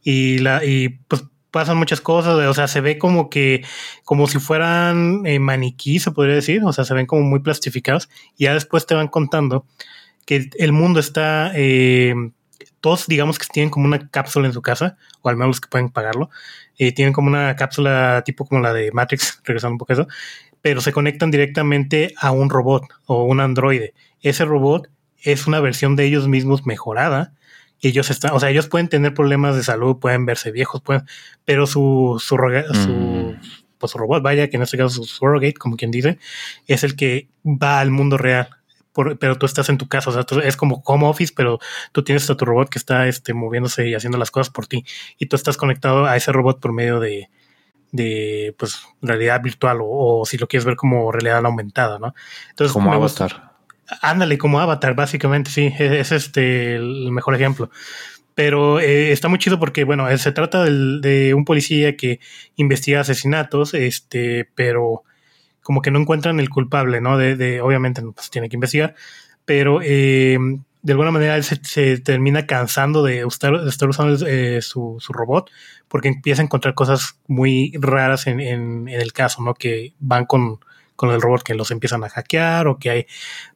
Y 0.02 0.38
la, 0.38 0.64
y 0.64 0.88
pues 1.08 1.24
pasan 1.50 1.76
muchas 1.76 2.00
cosas, 2.00 2.34
o 2.34 2.54
sea, 2.54 2.68
se 2.68 2.80
ve 2.80 2.96
como 2.96 3.28
que, 3.28 3.64
como 4.04 4.26
si 4.28 4.38
fueran 4.38 5.26
eh, 5.26 5.38
maniquí, 5.38 5.98
se 5.98 6.12
podría 6.12 6.36
decir, 6.36 6.62
o 6.64 6.72
sea, 6.72 6.84
se 6.84 6.94
ven 6.94 7.06
como 7.06 7.22
muy 7.22 7.40
plastificados, 7.40 8.08
y 8.36 8.44
ya 8.44 8.54
después 8.54 8.86
te 8.86 8.94
van 8.94 9.08
contando 9.08 9.66
que 10.30 10.48
el 10.58 10.70
mundo 10.70 11.00
está 11.00 11.50
eh, 11.56 12.14
todos 12.80 13.08
digamos 13.08 13.36
que 13.36 13.46
tienen 13.52 13.68
como 13.68 13.86
una 13.86 14.08
cápsula 14.10 14.46
en 14.46 14.52
su 14.52 14.62
casa, 14.62 14.96
o 15.22 15.28
al 15.28 15.36
menos 15.36 15.48
los 15.48 15.60
que 15.60 15.68
pueden 15.68 15.90
pagarlo, 15.90 16.30
y 16.78 16.92
tienen 16.92 17.12
como 17.12 17.26
una 17.26 17.56
cápsula 17.56 18.22
tipo 18.24 18.46
como 18.46 18.60
la 18.60 18.72
de 18.72 18.92
Matrix, 18.92 19.40
regresando 19.44 19.72
un 19.74 19.78
poco 19.78 19.92
a 19.92 19.94
eso, 19.94 20.08
pero 20.62 20.80
se 20.80 20.92
conectan 20.92 21.32
directamente 21.32 22.14
a 22.16 22.30
un 22.30 22.48
robot 22.48 22.84
o 23.06 23.24
un 23.24 23.40
androide. 23.40 23.92
Ese 24.22 24.44
robot 24.44 24.88
es 25.20 25.48
una 25.48 25.58
versión 25.58 25.96
de 25.96 26.04
ellos 26.04 26.28
mismos 26.28 26.64
mejorada. 26.64 27.32
Ellos 27.80 28.08
están, 28.10 28.32
o 28.32 28.38
sea, 28.38 28.50
ellos 28.50 28.68
pueden 28.68 28.88
tener 28.88 29.14
problemas 29.14 29.56
de 29.56 29.64
salud, 29.64 29.98
pueden 29.98 30.26
verse 30.26 30.52
viejos, 30.52 30.80
pueden, 30.80 31.06
pero 31.44 31.66
su, 31.66 32.18
su, 32.20 32.36
su, 32.36 32.90
Mm. 32.90 33.40
pues, 33.78 33.90
su 33.90 33.98
robot, 33.98 34.22
vaya, 34.22 34.48
que 34.48 34.58
en 34.58 34.62
este 34.62 34.76
caso 34.76 34.90
su 34.90 35.04
surrogate, 35.04 35.54
como 35.54 35.76
quien 35.76 35.90
dice, 35.90 36.18
es 36.68 36.84
el 36.84 36.94
que 36.94 37.28
va 37.44 37.80
al 37.80 37.90
mundo 37.90 38.16
real. 38.16 38.59
Por- 38.92 39.18
pero 39.18 39.36
tú 39.38 39.46
estás 39.46 39.68
en 39.68 39.78
tu 39.78 39.86
casa, 39.88 40.10
o 40.10 40.12
sea, 40.12 40.24
tú- 40.24 40.40
es 40.40 40.56
como 40.56 40.82
home 40.84 41.06
office, 41.06 41.32
pero 41.36 41.58
tú 41.92 42.02
tienes 42.02 42.28
a 42.28 42.36
tu 42.36 42.44
robot 42.44 42.68
que 42.68 42.78
está 42.78 43.06
este, 43.06 43.34
moviéndose 43.34 43.88
y 43.88 43.94
haciendo 43.94 44.18
las 44.18 44.30
cosas 44.30 44.50
por 44.52 44.66
ti. 44.66 44.84
Y 45.18 45.26
tú 45.26 45.36
estás 45.36 45.56
conectado 45.56 46.06
a 46.06 46.16
ese 46.16 46.32
robot 46.32 46.58
por 46.60 46.72
medio 46.72 46.98
de, 46.98 47.30
de 47.92 48.54
pues, 48.58 48.82
realidad 49.02 49.40
virtual 49.42 49.78
o, 49.80 50.20
o 50.20 50.26
si 50.26 50.38
lo 50.38 50.46
quieres 50.48 50.64
ver 50.64 50.76
como 50.76 51.10
realidad 51.12 51.44
aumentada, 51.44 51.98
¿no? 51.98 52.14
Entonces, 52.50 52.72
Como 52.72 52.96
gusta- 52.98 53.24
Avatar. 53.24 53.50
Ándale, 54.02 54.38
como 54.38 54.60
Avatar, 54.60 54.94
básicamente, 54.94 55.50
sí, 55.50 55.72
es, 55.78 55.92
es 55.92 56.12
este 56.12 56.76
el 56.76 57.10
mejor 57.10 57.34
ejemplo. 57.34 57.70
Pero 58.36 58.78
eh, 58.80 59.10
está 59.10 59.28
muy 59.28 59.38
chido 59.40 59.58
porque, 59.58 59.82
bueno, 59.84 60.08
eh, 60.08 60.16
se 60.16 60.30
trata 60.32 60.62
del- 60.64 61.00
de 61.00 61.34
un 61.34 61.44
policía 61.44 61.96
que 61.96 62.20
investiga 62.56 63.00
asesinatos, 63.00 63.74
este, 63.74 64.48
pero 64.54 65.02
como 65.70 65.82
que 65.82 65.92
no 65.92 66.00
encuentran 66.00 66.40
el 66.40 66.50
culpable, 66.50 67.00
¿no? 67.00 67.16
De, 67.16 67.36
de- 67.36 67.60
obviamente, 67.60 68.02
pues 68.02 68.28
tiene 68.28 68.48
que 68.48 68.56
investigar, 68.56 68.96
pero 69.44 69.78
eh, 69.84 70.36
de 70.82 70.92
alguna 70.92 71.12
manera 71.12 71.36
él 71.36 71.44
se, 71.44 71.98
termina 72.00 72.44
cansando 72.44 73.04
de 73.04 73.20
estar, 73.20 73.56
de 73.62 73.68
estar 73.68 73.88
usando 73.88 74.26
eh, 74.26 74.62
su, 74.62 74.96
su 74.98 75.12
robot 75.12 75.48
porque 75.86 76.08
empieza 76.08 76.42
a 76.42 76.46
encontrar 76.46 76.74
cosas 76.74 77.20
muy 77.28 77.72
raras 77.78 78.26
en, 78.26 78.40
en- 78.40 78.88
en 78.88 79.00
el 79.00 79.12
caso, 79.12 79.42
¿no? 79.44 79.54
Que 79.54 79.94
van 80.00 80.26
con, 80.26 80.58
con 81.00 81.12
el 81.12 81.22
robot 81.22 81.42
que 81.42 81.54
los 81.54 81.70
empiezan 81.70 82.04
a 82.04 82.10
hackear 82.10 82.68
o 82.68 82.78
que 82.78 82.90
hay 82.90 83.06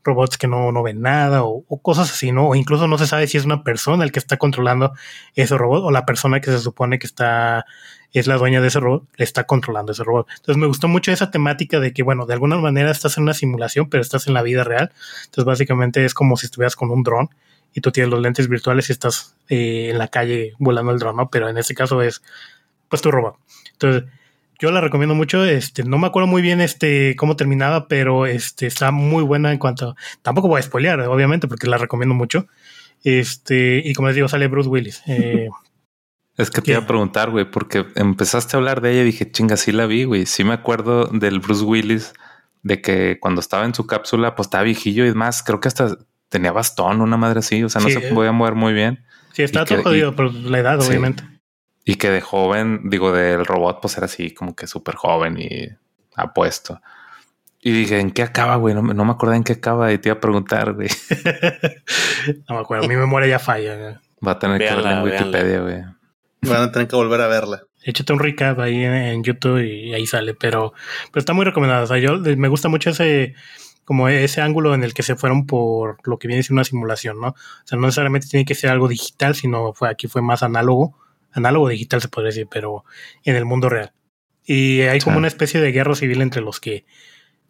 robots 0.02 0.38
que 0.38 0.46
no, 0.46 0.72
no 0.72 0.82
ven 0.82 1.02
nada 1.02 1.44
o, 1.44 1.62
o 1.68 1.82
cosas 1.82 2.10
así, 2.10 2.32
¿no? 2.32 2.48
O 2.48 2.54
incluso 2.54 2.88
no 2.88 2.96
se 2.96 3.06
sabe 3.06 3.26
si 3.26 3.36
es 3.36 3.44
una 3.44 3.62
persona 3.62 4.02
el 4.02 4.12
que 4.12 4.18
está 4.18 4.38
controlando 4.38 4.94
ese 5.34 5.58
robot 5.58 5.84
o 5.84 5.90
la 5.90 6.06
persona 6.06 6.40
que 6.40 6.50
se 6.50 6.58
supone 6.58 6.98
que 6.98 7.06
está 7.06 7.66
es 8.14 8.26
la 8.26 8.38
dueña 8.38 8.62
de 8.62 8.68
ese 8.68 8.80
robot, 8.80 9.04
le 9.16 9.24
está 9.26 9.44
controlando 9.44 9.92
ese 9.92 10.04
robot. 10.04 10.26
Entonces 10.30 10.56
me 10.56 10.66
gustó 10.66 10.88
mucho 10.88 11.12
esa 11.12 11.30
temática 11.30 11.80
de 11.80 11.92
que, 11.92 12.02
bueno, 12.02 12.24
de 12.24 12.32
alguna 12.32 12.56
manera 12.56 12.90
estás 12.90 13.18
en 13.18 13.24
una 13.24 13.34
simulación, 13.34 13.90
pero 13.90 14.00
estás 14.00 14.26
en 14.26 14.32
la 14.32 14.40
vida 14.40 14.64
real. 14.64 14.90
Entonces 15.26 15.44
básicamente 15.44 16.02
es 16.02 16.14
como 16.14 16.38
si 16.38 16.46
estuvieras 16.46 16.76
con 16.76 16.90
un 16.90 17.02
dron 17.02 17.28
y 17.74 17.82
tú 17.82 17.92
tienes 17.92 18.10
los 18.10 18.22
lentes 18.22 18.48
virtuales 18.48 18.88
y 18.88 18.92
estás 18.92 19.36
eh, 19.50 19.90
en 19.90 19.98
la 19.98 20.08
calle 20.08 20.54
volando 20.58 20.92
el 20.92 20.98
dron, 20.98 21.16
¿no? 21.16 21.28
Pero 21.28 21.50
en 21.50 21.58
este 21.58 21.74
caso 21.74 22.00
es, 22.00 22.22
pues, 22.88 23.02
tu 23.02 23.10
robot. 23.10 23.36
Entonces, 23.72 24.04
yo 24.64 24.70
la 24.70 24.80
recomiendo 24.80 25.14
mucho. 25.14 25.44
Este, 25.44 25.84
no 25.84 25.98
me 25.98 26.06
acuerdo 26.06 26.26
muy 26.26 26.40
bien 26.40 26.62
este 26.62 27.14
cómo 27.16 27.36
terminaba, 27.36 27.86
pero 27.86 28.24
este 28.24 28.66
está 28.66 28.90
muy 28.90 29.22
buena 29.22 29.52
en 29.52 29.58
cuanto. 29.58 29.94
Tampoco 30.22 30.48
voy 30.48 30.58
a 30.58 30.62
spoilear, 30.62 31.00
obviamente, 31.00 31.48
porque 31.48 31.66
la 31.66 31.76
recomiendo 31.76 32.14
mucho. 32.14 32.46
Este, 33.02 33.82
y 33.84 33.92
como 33.92 34.08
les 34.08 34.14
digo, 34.14 34.28
sale 34.28 34.48
Bruce 34.48 34.68
Willis. 34.68 35.02
Eh, 35.06 35.48
Es 36.36 36.50
que 36.50 36.62
te 36.62 36.72
iba 36.72 36.80
a 36.80 36.86
preguntar, 36.86 37.30
güey, 37.30 37.48
porque 37.48 37.86
empezaste 37.94 38.56
a 38.56 38.58
hablar 38.58 38.80
de 38.80 38.90
ella 38.92 39.02
y 39.02 39.04
dije, 39.04 39.30
chinga, 39.30 39.56
sí 39.56 39.70
la 39.70 39.86
vi, 39.86 40.02
güey. 40.02 40.26
Sí 40.26 40.42
me 40.42 40.54
acuerdo 40.54 41.04
del 41.06 41.38
Bruce 41.38 41.62
Willis, 41.62 42.12
de 42.64 42.80
que 42.80 43.18
cuando 43.20 43.40
estaba 43.40 43.64
en 43.66 43.74
su 43.74 43.86
cápsula, 43.86 44.34
pues 44.34 44.46
estaba 44.46 44.64
viejillo 44.64 45.06
y 45.06 45.14
más, 45.14 45.44
creo 45.44 45.60
que 45.60 45.68
hasta 45.68 45.96
tenía 46.30 46.50
bastón, 46.50 47.02
una 47.02 47.16
madre 47.16 47.38
así, 47.38 47.62
o 47.62 47.68
sea, 47.68 47.80
no 47.82 47.86
Sí, 47.86 47.94
se 47.94 48.08
eh. 48.08 48.12
podía 48.12 48.32
mover 48.32 48.56
muy 48.56 48.72
bien. 48.72 49.04
sí, 49.32 49.44
está 49.44 49.64
todo 49.64 49.82
jodido 49.84 50.16
por 50.16 50.34
la 50.34 50.58
edad, 50.58 50.80
sí. 50.80 50.88
obviamente. 50.88 51.22
Y 51.84 51.96
que 51.96 52.10
de 52.10 52.20
joven, 52.20 52.80
digo, 52.84 53.12
del 53.12 53.44
robot, 53.44 53.80
pues 53.82 53.96
era 53.98 54.06
así 54.06 54.32
como 54.32 54.54
que 54.56 54.66
súper 54.66 54.94
joven 54.94 55.36
y 55.38 55.68
apuesto. 56.16 56.80
Y 57.60 57.72
dije, 57.72 57.98
¿en 58.00 58.10
qué 58.10 58.22
acaba, 58.22 58.56
güey? 58.56 58.74
No, 58.74 58.82
me- 58.82 58.94
no 58.94 59.04
me 59.04 59.12
acordé 59.12 59.36
en 59.36 59.44
qué 59.44 59.54
acaba 59.54 59.92
y 59.92 59.98
te 59.98 60.08
iba 60.08 60.16
a 60.16 60.20
preguntar, 60.20 60.72
güey. 60.74 60.88
no 62.48 62.54
me 62.56 62.60
acuerdo, 62.60 62.88
mi 62.88 62.96
memoria 62.96 63.28
ya 63.28 63.38
falla. 63.38 64.00
Va 64.26 64.32
a 64.32 64.38
tener 64.38 64.58
que 64.58 64.64
Véanla, 64.64 64.82
verla 64.82 64.98
en 64.98 65.04
véanla. 65.04 65.26
Wikipedia, 65.38 65.60
güey. 65.60 65.82
Van 66.42 66.62
a 66.62 66.72
tener 66.72 66.88
que 66.88 66.96
volver 66.96 67.20
a 67.20 67.26
verla. 67.26 67.62
Échate 67.82 68.12
un 68.12 68.18
recap 68.18 68.58
ahí 68.60 68.82
en, 68.82 68.92
en 68.94 69.24
YouTube 69.24 69.62
y 69.62 69.92
ahí 69.94 70.06
sale, 70.06 70.34
pero, 70.34 70.72
pero 71.12 71.20
está 71.20 71.32
muy 71.32 71.44
recomendada. 71.44 71.82
O 71.82 71.86
sea, 71.86 71.98
yo 71.98 72.18
me 72.18 72.48
gusta 72.48 72.68
mucho 72.68 72.90
ese 72.90 73.34
como 73.84 74.08
ese 74.08 74.40
ángulo 74.40 74.74
en 74.74 74.82
el 74.82 74.94
que 74.94 75.02
se 75.02 75.14
fueron 75.16 75.46
por 75.46 75.98
lo 76.08 76.18
que 76.18 76.26
viene 76.26 76.42
siendo 76.42 76.60
una 76.60 76.64
simulación, 76.64 77.20
¿no? 77.20 77.28
O 77.28 77.34
sea, 77.64 77.76
no 77.76 77.82
necesariamente 77.86 78.26
tiene 78.28 78.46
que 78.46 78.54
ser 78.54 78.70
algo 78.70 78.88
digital, 78.88 79.34
sino 79.34 79.74
fue 79.74 79.90
aquí 79.90 80.06
fue 80.06 80.22
más 80.22 80.42
análogo, 80.42 80.98
análogo 81.34 81.68
digital 81.68 82.00
se 82.00 82.08
podría 82.08 82.28
decir, 82.28 82.48
pero 82.50 82.84
en 83.24 83.36
el 83.36 83.44
mundo 83.44 83.68
real. 83.68 83.92
Y 84.44 84.82
hay 84.82 85.00
como 85.00 85.14
Sí. 85.16 85.18
una 85.18 85.28
especie 85.28 85.60
de 85.60 85.72
guerra 85.72 85.94
civil 85.94 86.20
entre 86.22 86.42
los 86.42 86.60
que 86.60 86.84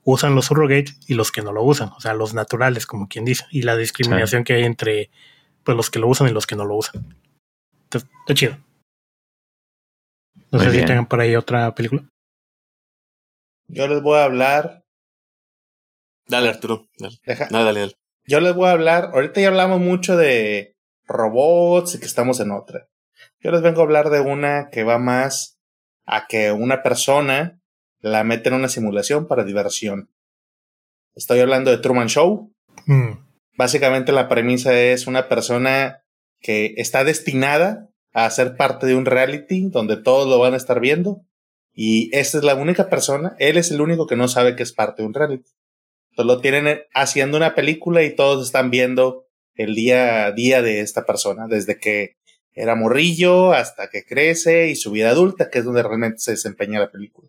usan 0.05 0.35
los 0.35 0.47
surrogates 0.47 0.99
y 1.09 1.15
los 1.15 1.33
que 1.33 1.43
no 1.43 1.53
lo 1.53 1.63
usan, 1.63 1.89
o 1.91 2.01
sea, 2.01 2.15
los 2.15 2.35
naturales, 2.35 2.87
como 2.87 3.09
quien 3.09 3.25
dice, 3.25 3.45
y 3.51 3.63
la 3.63 3.77
discriminación 3.77 4.45
que 4.45 4.53
hay 4.55 4.65
entre 4.65 5.11
pues 5.65 5.77
los 5.77 5.91
que 5.91 5.99
lo 5.99 6.09
usan 6.09 6.29
y 6.29 6.33
los 6.33 6.47
que 6.47 6.57
no 6.57 6.65
lo 6.67 6.77
usan. 6.77 7.17
Entonces, 7.85 8.11
está 8.21 8.35
chido. 8.35 8.59
No 10.53 10.59
Muy 10.59 10.67
sé 10.67 10.73
si 10.81 10.85
tengan 10.85 11.07
por 11.07 11.21
ahí 11.21 11.35
otra 11.37 11.75
película. 11.75 12.05
Yo 13.69 13.89
les 13.89 14.03
voy 14.03 14.19
a 14.19 14.25
hablar. 14.25 14.85
Dale, 16.29 16.49
Arturo. 16.51 16.87
Dale, 16.99 17.17
deja- 17.25 17.49
No, 17.51 17.65
dale, 17.65 17.81
dale. 17.81 17.93
Yo 18.27 18.41
les 18.41 18.55
voy 18.55 18.69
a 18.69 18.73
hablar. 18.73 19.11
Ahorita 19.15 19.41
ya 19.41 19.49
hablamos 19.49 19.81
mucho 19.81 20.17
de 20.17 20.75
robots 21.07 21.95
y 21.95 21.99
que 22.01 22.07
estamos 22.07 22.41
en 22.41 22.51
otra. 22.51 22.87
Yo 23.45 23.51
les 23.51 23.61
vengo 23.61 23.83
a 23.83 23.85
hablar 23.85 24.09
de 24.09 24.21
una 24.21 24.71
que 24.73 24.85
va 24.85 24.99
más 24.99 25.61
a 26.07 26.27
que 26.27 26.51
una 26.51 26.83
persona 26.83 27.61
la 28.01 28.25
mete 28.25 28.49
en 28.49 28.55
una 28.55 28.71
simulación 28.71 29.29
para 29.29 29.45
diversión. 29.45 30.11
Estoy 31.15 31.41
hablando 31.41 31.71
de 31.71 31.77
Truman 31.77 32.09
Show. 32.09 32.55
Mm, 32.87 33.23
Básicamente 33.57 34.13
la 34.13 34.31
premisa 34.31 34.75
es 34.75 35.07
una 35.07 35.29
persona 35.29 36.03
que 36.41 36.73
está 36.79 37.05
destinada 37.05 37.91
a 38.15 38.29
ser 38.31 38.57
parte 38.57 38.87
de 38.87 38.95
un 38.95 39.05
reality 39.05 39.69
donde 39.69 39.99
todos 39.99 40.27
lo 40.27 40.39
van 40.39 40.55
a 40.55 40.57
estar 40.57 40.81
viendo 40.81 41.21
y 41.75 42.09
esta 42.17 42.39
es 42.39 42.45
la 42.45 42.55
única 42.55 42.89
persona, 42.89 43.37
él 43.39 43.59
es 43.59 43.71
el 43.71 43.83
único 43.83 44.07
que 44.07 44.17
no 44.17 44.27
sabe 44.27 44.57
que 44.57 44.63
es 44.63 44.73
parte 44.73 45.03
de 45.03 45.09
un 45.09 45.15
reality. 45.15 45.51
Entonces 46.11 46.35
lo 46.35 46.41
tienen 46.41 46.81
haciendo 46.95 47.37
una 47.37 47.55
película 47.55 48.03
y 48.05 48.15
todos 48.17 48.47
están 48.47 48.71
viendo 48.71 49.27
el 49.55 49.75
día 49.75 50.25
a 50.25 50.33
día 50.33 50.63
de 50.63 50.81
esta 50.81 51.05
persona, 51.05 51.47
desde 51.47 51.79
que 51.79 52.17
era 52.55 52.75
morrillo 52.75 53.53
hasta 53.53 53.91
que 53.91 54.05
crece 54.05 54.69
y 54.69 54.77
su 54.77 54.91
vida 54.91 55.11
adulta, 55.11 55.51
que 55.51 55.59
es 55.59 55.65
donde 55.65 55.83
realmente 55.83 56.19
se 56.19 56.33
desempeña 56.33 56.81
la 56.81 56.91
película. 56.91 57.29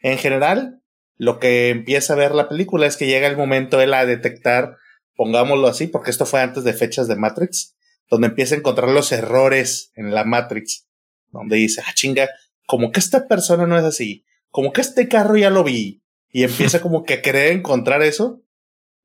En 0.00 0.18
general, 0.18 0.82
lo 1.16 1.38
que 1.38 1.70
empieza 1.70 2.12
a 2.12 2.16
ver 2.16 2.34
la 2.34 2.48
película 2.48 2.86
es 2.86 2.96
que 2.96 3.06
llega 3.06 3.28
el 3.28 3.36
momento 3.36 3.80
él 3.80 3.94
a 3.94 4.04
detectar 4.06 4.76
pongámoslo 5.16 5.66
así, 5.66 5.88
porque 5.88 6.10
esto 6.10 6.26
fue 6.26 6.40
antes 6.40 6.62
de 6.62 6.74
fechas 6.74 7.08
de 7.08 7.16
Matrix, 7.16 7.74
donde 8.08 8.28
empieza 8.28 8.54
a 8.54 8.58
encontrar 8.58 8.90
los 8.90 9.10
errores 9.10 9.90
en 9.94 10.14
la 10.14 10.24
Matrix, 10.24 10.86
donde 11.32 11.56
dice, 11.56 11.82
ah, 11.84 11.92
chinga, 11.94 12.28
como 12.66 12.92
que 12.92 13.00
esta 13.00 13.26
persona 13.26 13.66
no 13.66 13.76
es 13.76 13.84
así, 13.84 14.24
como 14.50 14.72
que 14.72 14.82
este 14.82 15.08
carro 15.08 15.36
ya 15.36 15.50
lo 15.50 15.64
vi, 15.64 16.02
y 16.30 16.44
empieza 16.44 16.80
como 16.80 17.04
que 17.04 17.14
a 17.14 17.22
querer 17.22 17.52
encontrar 17.52 18.02
eso, 18.02 18.42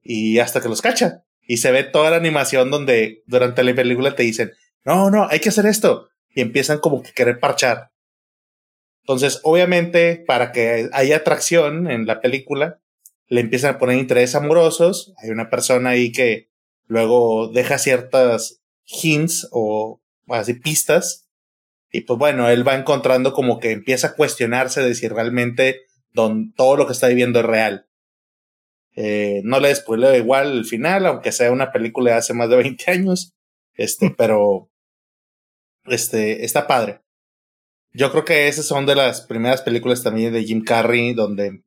y 0.03 0.39
hasta 0.39 0.61
que 0.61 0.69
los 0.69 0.81
cacha, 0.81 1.23
y 1.41 1.57
se 1.57 1.71
ve 1.71 1.83
toda 1.83 2.11
la 2.11 2.17
animación 2.17 2.69
donde 2.69 3.23
durante 3.25 3.63
la 3.63 3.73
película 3.73 4.15
te 4.15 4.23
dicen, 4.23 4.51
no, 4.85 5.09
no, 5.09 5.27
hay 5.29 5.39
que 5.39 5.49
hacer 5.49 5.65
esto, 5.65 6.09
y 6.29 6.41
empiezan 6.41 6.79
como 6.79 7.03
que 7.03 7.11
querer 7.13 7.39
parchar. 7.39 7.91
Entonces, 9.03 9.39
obviamente, 9.43 10.23
para 10.25 10.51
que 10.51 10.89
haya 10.93 11.17
atracción 11.17 11.89
en 11.89 12.05
la 12.05 12.21
película, 12.21 12.79
le 13.27 13.41
empiezan 13.41 13.75
a 13.75 13.77
poner 13.77 13.97
intereses 13.97 14.35
amorosos. 14.35 15.13
Hay 15.23 15.29
una 15.29 15.49
persona 15.49 15.91
ahí 15.91 16.11
que 16.11 16.49
luego 16.85 17.47
deja 17.47 17.77
ciertas 17.77 18.61
hints 18.85 19.47
o 19.51 20.01
así 20.27 20.53
pistas. 20.53 21.29
Y 21.91 22.01
pues 22.01 22.19
bueno, 22.19 22.49
él 22.49 22.67
va 22.67 22.75
encontrando 22.75 23.33
como 23.33 23.59
que 23.59 23.71
empieza 23.71 24.07
a 24.07 24.15
cuestionarse 24.15 24.81
de 24.81 24.95
si 24.95 25.07
realmente 25.07 25.81
don, 26.13 26.53
todo 26.53 26.77
lo 26.77 26.87
que 26.87 26.93
está 26.93 27.07
viviendo 27.07 27.39
es 27.39 27.45
real. 27.45 27.87
Eh, 28.95 29.41
no 29.45 29.59
le 29.59 29.73
spoileo 29.73 30.15
igual 30.15 30.51
el 30.51 30.65
final, 30.65 31.05
aunque 31.05 31.31
sea 31.31 31.51
una 31.51 31.71
película 31.71 32.11
de 32.11 32.17
hace 32.17 32.33
más 32.33 32.49
de 32.49 32.57
20 32.57 32.91
años. 32.91 33.33
Este, 33.73 34.09
pero 34.17 34.70
este, 35.85 36.45
está 36.45 36.67
padre. 36.67 37.01
Yo 37.93 38.11
creo 38.11 38.23
que 38.25 38.47
esas 38.47 38.65
son 38.65 38.85
de 38.85 38.95
las 38.95 39.21
primeras 39.21 39.61
películas 39.61 40.01
también 40.03 40.31
de 40.33 40.43
Jim 40.43 40.63
Carrey, 40.63 41.13
donde 41.13 41.63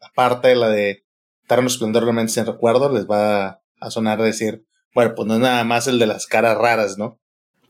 aparte 0.00 0.48
de 0.48 0.56
la 0.56 0.68
de 0.68 1.04
Eterno 1.44 1.66
Esplendor 1.66 2.02
de 2.02 2.06
la 2.06 2.12
Mente 2.12 2.32
sin 2.32 2.46
Recuerdo, 2.46 2.92
les 2.92 3.06
va 3.06 3.60
a 3.80 3.90
sonar 3.90 4.20
decir, 4.22 4.64
bueno, 4.94 5.14
pues 5.14 5.26
no 5.26 5.34
es 5.34 5.40
nada 5.40 5.64
más 5.64 5.86
el 5.88 5.98
de 5.98 6.06
las 6.06 6.26
caras 6.26 6.56
raras, 6.56 6.96
¿no? 6.98 7.20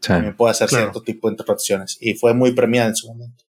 Sí, 0.00 0.08
También 0.08 0.36
puede 0.36 0.50
hacer 0.52 0.68
Claro. 0.68 0.84
cierto 0.84 1.02
tipo 1.02 1.28
de 1.28 1.32
interpretaciones. 1.32 1.96
Y 2.00 2.14
fue 2.14 2.34
muy 2.34 2.52
premiada 2.52 2.88
en 2.88 2.96
su 2.96 3.08
momento. 3.08 3.44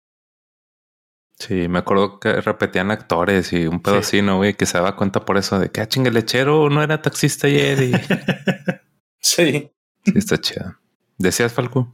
sí, 1.40 1.68
me 1.68 1.80
acuerdo 1.80 2.20
que 2.20 2.42
repetían 2.42 2.90
actores 2.90 3.54
y 3.54 3.68
un 3.68 3.80
pedo 3.82 3.96
Sí. 3.96 4.00
así, 4.00 4.22
¿no, 4.24 4.38
güey? 4.38 4.56
Que 4.56 4.66
se 4.66 4.78
daba 4.78 4.96
cuenta 4.96 5.24
por 5.24 5.38
eso 5.38 5.60
de 5.60 5.70
que, 5.70 5.82
ah, 5.82 5.88
chinga, 5.88 6.08
el 6.08 6.16
lechero 6.16 6.68
no 6.70 6.82
era 6.82 7.02
taxista 7.02 7.46
ayer 7.48 7.84
y... 7.84 7.92
Sí. 9.20 9.72
Sí, 10.06 10.14
está 10.16 10.40
chida. 10.40 10.80
¿Decías, 11.18 11.52
Falco? 11.54 11.94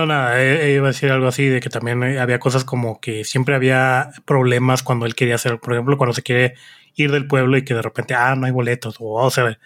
No, 0.00 0.06
nada, 0.06 0.42
eh, 0.42 0.64
eh, 0.64 0.74
iba 0.76 0.86
a 0.86 0.92
decir 0.92 1.12
algo 1.12 1.28
así 1.28 1.44
de 1.44 1.60
que 1.60 1.68
también 1.68 2.02
eh, 2.02 2.20
había 2.20 2.38
cosas 2.38 2.64
como 2.64 3.00
que 3.00 3.22
siempre 3.22 3.54
había 3.54 4.12
problemas 4.24 4.82
cuando 4.82 5.04
él 5.04 5.14
quería 5.14 5.34
hacer, 5.34 5.60
por 5.60 5.74
ejemplo, 5.74 5.98
cuando 5.98 6.14
se 6.14 6.22
quiere 6.22 6.54
ir 6.94 7.12
del 7.12 7.26
pueblo 7.26 7.58
y 7.58 7.66
que 7.66 7.74
de 7.74 7.82
repente, 7.82 8.14
ah, 8.14 8.34
no 8.34 8.46
hay 8.46 8.52
boletos, 8.52 8.96
o 8.98 9.10
oh, 9.10 9.30
se, 9.30 9.58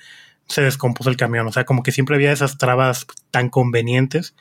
se 0.49 0.63
descompuso 0.63 1.09
el 1.09 1.17
camión, 1.17 1.47
o 1.47 1.53
sea, 1.53 1.65
como 1.65 1.85
que 1.85 1.93
siempre 1.93 2.17
había 2.17 2.33
esas 2.33 2.59
trabas 2.59 3.07
tan 3.31 3.49
convenientes 3.49 4.35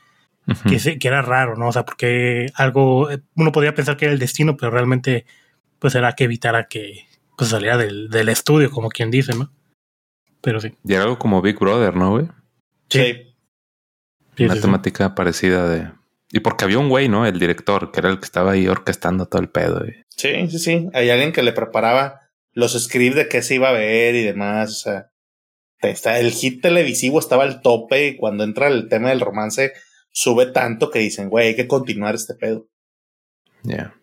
que, 0.68 0.80
se, 0.80 0.98
que 0.98 1.08
era 1.08 1.22
raro, 1.22 1.58
¿no? 1.58 1.68
O 1.68 1.72
sea, 1.72 1.86
porque 1.86 2.48
algo, 2.56 3.08
uno 3.36 3.52
podría 3.52 3.76
pensar 3.76 3.96
que 3.96 4.06
era 4.06 4.14
el 4.16 4.20
destino, 4.20 4.58
pero 4.58 4.72
realmente, 4.72 5.28
pues 5.78 5.94
era 5.94 6.14
que 6.14 6.24
evitara 6.24 6.68
que 6.68 7.06
pues, 7.38 7.52
saliera 7.52 7.78
del, 7.78 8.10
del 8.10 8.30
estudio, 8.30 8.72
como 8.72 8.90
quien 8.90 9.12
dice, 9.12 9.36
¿no? 9.36 9.52
Pero 10.42 10.60
sí. 10.60 10.74
Y 10.84 10.94
era 10.96 11.04
algo 11.04 11.20
como 11.20 11.44
Big 11.44 11.60
Brother, 11.60 11.96
¿no, 11.96 12.10
güey? 12.10 12.26
Sí. 12.90 13.00
Sí, 13.00 13.33
Una 14.40 14.54
sí, 14.54 14.56
sí. 14.56 14.62
temática 14.62 15.16
parecida 15.16 15.70
de... 15.70 15.92
Y 16.32 16.40
porque 16.40 16.66
había 16.66 16.80
un 16.80 16.90
güey, 16.90 17.10
¿no? 17.10 17.26
El 17.26 17.40
director, 17.40 17.92
que 17.92 18.00
era 18.00 18.10
el 18.10 18.20
que 18.20 18.26
estaba 18.26 18.52
ahí 18.52 18.68
orquestando 18.68 19.28
todo 19.28 19.42
el 19.42 19.50
pedo. 19.50 19.84
Sí, 20.10 20.50
sí, 20.50 20.60
sí. 20.60 20.90
Hay 20.94 21.12
alguien 21.12 21.32
que 21.32 21.44
le 21.44 21.54
preparaba 21.54 22.22
los 22.54 22.74
scripts 22.74 23.16
de 23.16 23.28
qué 23.30 23.44
se 23.44 23.56
iba 23.56 23.70
a 23.70 23.74
ver 23.74 24.16
y 24.16 24.24
demás. 24.24 24.72
O 24.72 24.76
sea, 24.76 25.12
está, 25.82 26.20
el 26.20 26.32
hit 26.32 26.62
televisivo 26.62 27.20
estaba 27.20 27.44
al 27.44 27.62
tope 27.62 28.08
y 28.08 28.18
cuando 28.18 28.44
entra 28.44 28.68
el 28.68 28.90
tema 28.90 29.10
del 29.10 29.20
romance 29.20 29.74
sube 30.12 30.48
tanto 30.48 30.90
que 30.90 31.00
dicen, 31.00 31.30
güey, 31.30 31.50
hay 31.50 31.56
que 31.56 31.68
continuar 31.68 32.16
este 32.16 32.34
pedo. 32.34 32.68
Ya. 33.62 33.96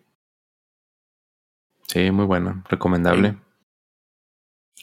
Sí, 1.87 2.11
muy 2.11 2.25
bueno. 2.25 2.63
Recomendable. 2.69 3.37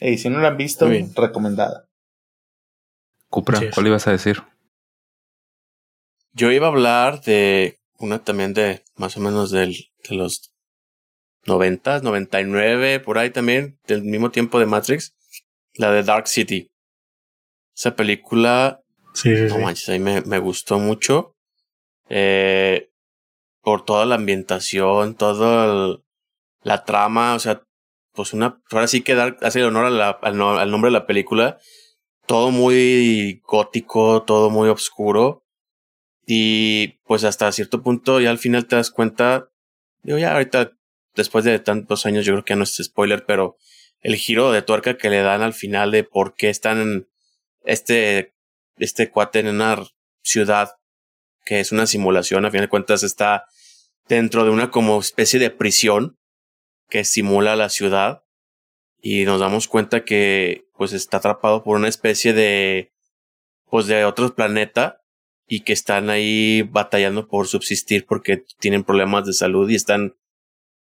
Y 0.01 0.19
si 0.19 0.29
no 0.29 0.39
lo 0.39 0.47
han 0.47 0.57
visto, 0.57 0.89
recomendada. 1.17 1.89
Cupra. 3.29 3.61
¿cuál 3.75 3.87
ibas 3.87 4.07
a 4.07 4.13
decir? 4.13 4.43
Yo 6.39 6.53
iba 6.53 6.67
a 6.69 6.71
hablar 6.71 7.21
de 7.23 7.79
una 7.99 8.23
también 8.23 8.55
de 8.55 8.85
más 8.97 9.17
o 9.17 9.21
menos 9.21 9.51
del, 9.51 9.75
de 10.09 10.15
los 10.15 10.55
90, 11.47 11.99
99, 12.01 13.01
por 13.01 13.19
ahí 13.19 13.31
también, 13.31 13.81
del 13.89 14.03
mismo 14.05 14.31
tiempo 14.31 14.61
de 14.61 14.67
Matrix, 14.67 15.17
la 15.75 15.91
de 15.91 16.05
Dark 16.05 16.29
City. 16.29 16.71
Esa 17.77 17.97
película, 17.97 18.81
Sí, 19.15 19.35
sí, 19.37 19.43
no 19.47 19.57
sí. 19.57 19.61
manches, 19.63 19.89
a 19.89 19.93
mí 19.93 19.99
me, 19.99 20.21
me 20.23 20.39
gustó 20.39 20.79
mucho. 20.79 21.35
Eh, 22.09 22.89
por 23.63 23.85
toda 23.85 24.07
la 24.07 24.15
ambientación, 24.15 25.17
toda 25.17 25.99
la 26.63 26.85
trama, 26.85 27.35
o 27.35 27.39
sea, 27.41 27.63
pues 28.13 28.33
una, 28.33 28.63
ahora 28.71 28.87
sí 28.87 29.03
que 29.03 29.15
dar, 29.17 29.37
hace 29.43 29.65
honor 29.65 29.87
a 29.87 29.91
la- 29.91 30.11
al, 30.23 30.37
no- 30.37 30.57
al 30.57 30.71
nombre 30.71 30.89
de 30.91 30.99
la 30.99 31.07
película. 31.07 31.59
Todo 32.27 32.53
muy 32.53 33.41
gótico, 33.45 34.23
todo 34.23 34.51
muy 34.51 34.69
oscuro. 34.69 35.43
Y 36.31 36.99
pues 37.07 37.25
hasta 37.25 37.51
cierto 37.53 37.83
punto 37.83 38.21
ya 38.21 38.29
al 38.29 38.37
final 38.37 38.67
te 38.67 38.77
das 38.77 38.91
cuenta, 38.91 39.49
digo 40.03 40.19
ya 40.19 40.35
ahorita, 40.35 40.77
después 41.15 41.43
de 41.47 41.59
tantos 41.59 42.05
años 42.05 42.27
yo 42.27 42.35
creo 42.35 42.45
que 42.45 42.55
no 42.55 42.65
es 42.65 42.77
spoiler, 42.77 43.25
pero 43.25 43.57
el 44.03 44.15
giro 44.17 44.53
de 44.53 44.61
tuerca 44.61 44.99
que 44.99 45.09
le 45.09 45.23
dan 45.23 45.41
al 45.41 45.55
final 45.55 45.91
de 45.91 46.05
por 46.05 46.35
qué 46.35 46.51
están 46.51 46.83
en 46.83 47.09
este, 47.65 48.35
este 48.77 49.11
cuate 49.11 49.39
en 49.39 49.49
una 49.49 49.83
ciudad 50.21 50.73
que 51.47 51.61
es 51.61 51.73
una 51.73 51.87
simulación, 51.87 52.45
a 52.45 52.51
fin 52.51 52.61
de 52.61 52.69
cuentas 52.69 53.03
está 53.05 53.47
dentro 54.07 54.45
de 54.45 54.51
una 54.51 54.71
como 54.71 55.01
especie 55.01 55.41
de 55.41 55.49
prisión 55.49 56.19
que 56.91 57.07
simula 57.07 57.57
la 57.57 57.71
ciudad 57.71 58.23
y 59.01 59.25
nos 59.25 59.41
damos 59.41 59.67
cuenta 59.67 60.05
que 60.05 60.67
pues 60.77 60.93
está 60.93 61.17
atrapado 61.17 61.65
por 61.65 61.79
una 61.79 61.89
especie 61.89 62.35
de 62.35 62.93
pues 63.71 63.87
de 63.87 64.05
otro 64.05 64.35
planeta 64.35 64.98
y 65.49 65.61
que 65.61 65.73
están 65.73 66.11
ahí 66.11 66.63
batallando 66.63 67.27
por 67.27 67.49
subsistir 67.49 68.07
porque 68.07 68.45
tienen 68.61 68.85
problemas 68.85 69.27
de 69.27 69.33
salud 69.33 69.69
y 69.69 69.75
están 69.75 70.17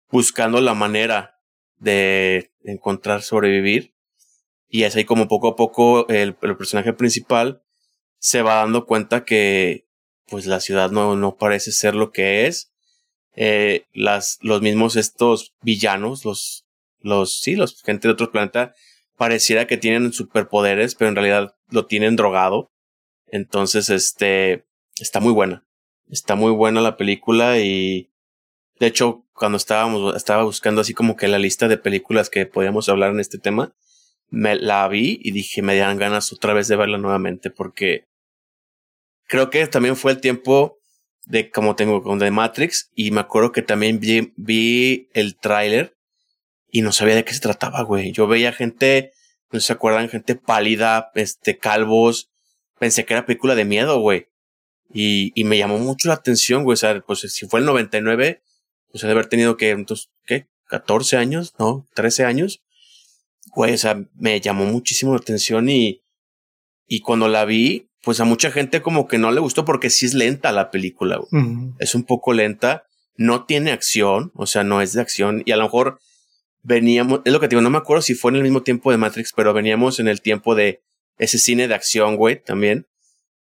buscando 0.10 0.60
la 0.60 0.74
manera 0.74 1.39
de 1.78 2.51
encontrar 2.64 3.22
sobrevivir 3.22 3.93
y 4.68 4.84
es 4.84 4.95
ahí 4.95 5.05
como 5.05 5.28
poco 5.28 5.49
a 5.49 5.55
poco 5.55 6.08
el, 6.10 6.36
personaje 6.36 6.91
principal 6.91 7.62
se 8.18 8.41
va 8.41 8.55
dando 8.55 8.86
cuenta 8.86 9.24
que 9.24 9.88
pues 10.28 10.47
la 10.47 10.60
ciudad 10.60 10.91
no, 10.91 11.16
no 11.16 11.38
parece 11.38 11.72
ser 11.72 11.93
lo 11.93 12.12
que 12.12 12.47
es 12.47 12.74
eh, 13.39 13.86
las, 13.93 14.39
los 14.41 14.64
mismos 14.64 14.95
estos 14.95 15.53
villanos, 15.62 16.26
los, 16.26 16.66
los, 16.99 17.39
sí, 17.39 17.55
los 17.55 17.84
gente 17.84 18.08
de 18.08 18.14
otro 18.14 18.32
planeta, 18.32 18.74
pareciera 19.16 19.68
que 19.68 19.78
tienen 19.78 20.12
superpoderes, 20.12 20.95
pero 20.95 21.10
en 21.10 21.16
realidad 21.16 21.55
lo 21.70 21.86
tienen 21.86 22.16
drogado. 22.16 22.72
Entonces, 23.28 23.89
este, 23.89 24.65
está 24.99 25.19
muy 25.19 25.34
buena. 25.34 25.65
Está 26.09 26.36
muy 26.36 26.51
buena 26.51 26.82
la 26.82 26.97
película 26.97 27.59
y, 27.59 28.09
de 28.80 28.88
hecho, 28.88 29.25
cuando 29.34 29.57
estábamos, 29.57 30.15
estaba 30.15 30.43
buscando 30.43 30.82
así 30.82 30.93
como 30.93 31.15
que 31.15 31.28
la 31.28 31.39
lista 31.39 31.67
de 31.67 31.78
películas 31.78 32.30
que 32.30 32.45
podíamos 32.45 32.89
hablar 32.89 33.11
en 33.11 33.19
este 33.19 33.38
tema, 33.38 33.75
me 34.30 34.55
la 34.55 34.88
vi 34.88 35.19
y 35.21 35.32
dije, 35.32 35.61
me 35.61 35.78
dan 35.78 35.97
ganas 35.97 36.34
otra 36.34 36.53
vez 36.53 36.67
de 36.67 36.75
verla 36.75 36.97
nuevamente 36.97 37.49
porque 37.49 38.07
creo 39.28 39.49
que 39.49 39.65
también 39.67 39.95
fue 39.95 40.11
el 40.11 40.21
tiempo 40.21 40.80
de 41.25 41.51
como 41.51 41.75
tengo 41.75 42.01
con 42.01 42.19
The 42.19 42.32
Matrix 42.32 42.89
y 42.95 43.11
me 43.11 43.21
acuerdo 43.21 43.51
que 43.51 43.61
también 43.61 43.99
vi, 43.99 44.34
vi 44.38 45.09
el 45.13 45.38
tráiler 45.38 45.97
y 46.69 46.82
no 46.82 46.91
sabía 46.91 47.15
de 47.15 47.25
qué 47.25 47.34
se 47.34 47.41
trataba, 47.41 47.82
güey. 47.84 48.11
Yo 48.11 48.28
veía 48.28 48.53
gente, 48.53 49.11
no 49.51 49.59
se 49.59 49.73
acuerdan, 49.73 50.09
gente 50.09 50.36
pálida, 50.36 51.11
este, 51.15 51.57
calvos. 51.57 52.30
Pensé 52.80 53.05
que 53.05 53.13
era 53.13 53.25
película 53.25 53.55
de 53.55 53.65
miedo, 53.65 53.99
güey. 53.99 54.28
Y, 54.93 55.32
y 55.36 55.43
me 55.43 55.57
llamó 55.57 55.80
mucho 55.80 56.07
la 56.07 56.15
atención, 56.15 56.63
güey. 56.63 56.73
O 56.73 56.78
sea, 56.78 56.99
pues 57.01 57.19
si 57.19 57.47
fue 57.47 57.59
el 57.59 57.65
99, 57.65 58.41
pues 58.91 59.01
de 59.01 59.11
haber 59.11 59.28
tenido 59.28 59.57
que, 59.57 59.71
entonces, 59.71 60.09
¿qué? 60.25 60.47
14 60.67 61.17
años, 61.17 61.53
¿no? 61.59 61.88
13 61.95 62.25
años. 62.25 62.63
Güey, 63.55 63.73
o 63.73 63.78
sea, 63.78 64.03
me 64.15 64.39
llamó 64.39 64.65
muchísimo 64.65 65.13
la 65.13 65.19
atención 65.19 65.69
y, 65.69 66.01
y 66.88 67.01
cuando 67.01 67.28
la 67.28 67.45
vi, 67.45 67.89
pues 68.03 68.19
a 68.19 68.25
mucha 68.25 68.51
gente 68.51 68.82
como 68.82 69.07
que 69.07 69.17
no 69.17 69.32
le 69.32 69.39
gustó 69.39 69.65
porque 69.65 69.89
sí 69.89 70.05
es 70.05 70.13
lenta 70.13 70.51
la 70.51 70.71
película, 70.71 71.17
güey 71.17 71.73
es 71.80 71.95
un 71.95 72.03
poco 72.03 72.34
lenta, 72.34 72.86
no 73.15 73.45
tiene 73.45 73.71
acción, 73.71 74.32
o 74.36 74.45
sea, 74.45 74.63
no 74.63 74.82
es 74.82 74.93
de 74.93 75.01
acción, 75.01 75.43
y 75.45 75.51
a 75.51 75.57
lo 75.57 75.63
mejor 75.63 75.99
veníamos, 76.63 77.21
es 77.25 77.34
lo 77.34 77.39
que 77.39 77.47
te 77.47 77.55
digo, 77.55 77.61
no 77.61 77.69
me 77.69 77.78
acuerdo 77.78 78.01
si 78.01 78.15
fue 78.15 78.32
en 78.32 78.38
el 78.38 78.43
mismo 78.43 78.63
tiempo 78.63 78.91
de 78.91 78.97
Matrix, 78.97 79.34
pero 79.36 79.53
veníamos 79.53 79.99
en 79.99 80.07
el 80.07 80.21
tiempo 80.21 80.55
de 80.55 80.82
ese 81.18 81.38
cine 81.38 81.68
de 81.68 81.76
acción, 81.76 82.15
güey, 82.15 82.41
también, 82.41 82.88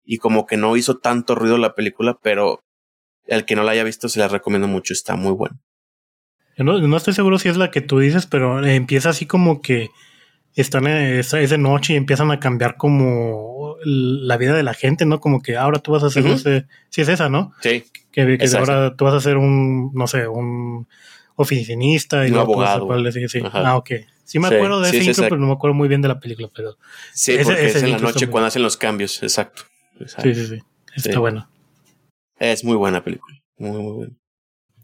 y 0.03 0.17
como 0.17 0.45
que 0.45 0.57
no 0.57 0.75
hizo 0.77 0.97
tanto 0.97 1.35
ruido 1.35 1.57
la 1.57 1.75
película, 1.75 2.17
pero 2.21 2.63
el 3.25 3.45
que 3.45 3.55
no 3.55 3.63
la 3.63 3.71
haya 3.71 3.83
visto 3.83 4.09
se 4.09 4.19
la 4.19 4.27
recomiendo 4.27 4.67
mucho, 4.67 4.93
está 4.93 5.15
muy 5.15 5.31
bueno. 5.31 5.59
Yo 6.57 6.63
no, 6.63 6.79
no 6.79 6.97
estoy 6.97 7.13
seguro 7.13 7.39
si 7.39 7.49
es 7.49 7.57
la 7.57 7.71
que 7.71 7.81
tú 7.81 7.99
dices, 7.99 8.25
pero 8.27 8.65
empieza 8.65 9.09
así 9.09 9.25
como 9.25 9.61
que 9.61 9.89
están 10.55 10.87
en, 10.87 11.19
es, 11.19 11.33
es 11.33 11.49
de 11.49 11.57
noche 11.57 11.93
y 11.93 11.97
empiezan 11.97 12.31
a 12.31 12.39
cambiar 12.39 12.75
como 12.75 13.77
la 13.83 14.37
vida 14.37 14.55
de 14.55 14.63
la 14.63 14.73
gente, 14.73 15.05
¿no? 15.05 15.19
Como 15.19 15.41
que 15.41 15.57
ahora 15.57 15.79
tú 15.79 15.91
vas 15.91 16.03
a 16.03 16.07
hacer, 16.07 16.23
Ujú. 16.23 16.33
no 16.33 16.37
sé, 16.37 16.65
si 16.89 17.01
es 17.01 17.09
esa, 17.09 17.29
¿no? 17.29 17.53
Sí, 17.61 17.85
Que, 18.11 18.37
ahora 18.57 18.95
tú 18.95 19.05
vas 19.05 19.13
a 19.13 19.21
ser 19.21 19.37
un, 19.37 19.91
no 19.93 20.07
sé, 20.07 20.27
un 20.27 20.87
oficinista 21.41 22.27
y 22.27 22.31
Un 22.31 22.37
abogado. 22.37 22.87
cuál 22.87 23.05
es, 23.05 23.31
sí. 23.31 23.39
Ajá. 23.43 23.61
Ah, 23.71 23.77
ok. 23.77 23.89
Sí 24.23 24.39
me 24.39 24.47
Sí, 24.47 24.55
acuerdo 24.55 24.79
de 24.81 24.89
sí, 24.89 24.95
ese 24.97 25.03
sí, 25.03 25.09
intro, 25.11 25.23
pero 25.25 25.37
no 25.37 25.47
me 25.47 25.53
acuerdo 25.53 25.73
muy 25.73 25.87
bien 25.89 26.01
de 26.01 26.07
la 26.07 26.19
película, 26.19 26.49
pero 26.55 26.77
sí, 27.13 27.33
Ese- 27.33 27.43
porque 27.43 27.65
ese 27.65 27.77
es 27.79 27.83
en 27.83 27.91
la 27.91 27.97
noche 27.99 28.27
cuando 28.27 28.47
hacen 28.47 28.61
los 28.63 28.77
cambios, 28.77 29.21
exacto. 29.23 29.63
Exacto. 29.99 30.23
sí, 30.23 30.35
sí, 30.35 30.47
sí. 30.47 30.63
Está 30.95 31.11
Sí. 31.13 31.17
bueno. 31.17 31.49
Es 32.39 32.63
muy 32.63 32.75
buena 32.75 33.03
película, 33.03 33.37
muy, 33.57 33.71
muy 33.81 33.91
buena. 33.93 34.13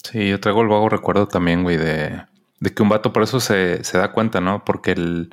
Sí, 0.04 0.30
yo 0.30 0.40
traigo 0.40 0.62
el 0.62 0.68
vago 0.68 0.90
recuerdo 0.90 1.28
también, 1.28 1.64
güey, 1.64 1.78
de, 1.78 2.22
de 2.60 2.74
que 2.74 2.84
un 2.84 2.90
vato 2.90 3.14
por 3.14 3.24
eso 3.24 3.40
se, 3.40 3.84
se 3.84 3.98
da 3.98 4.12
cuenta, 4.12 4.42
¿no? 4.42 4.64
Porque 4.66 4.92
el 4.92 5.30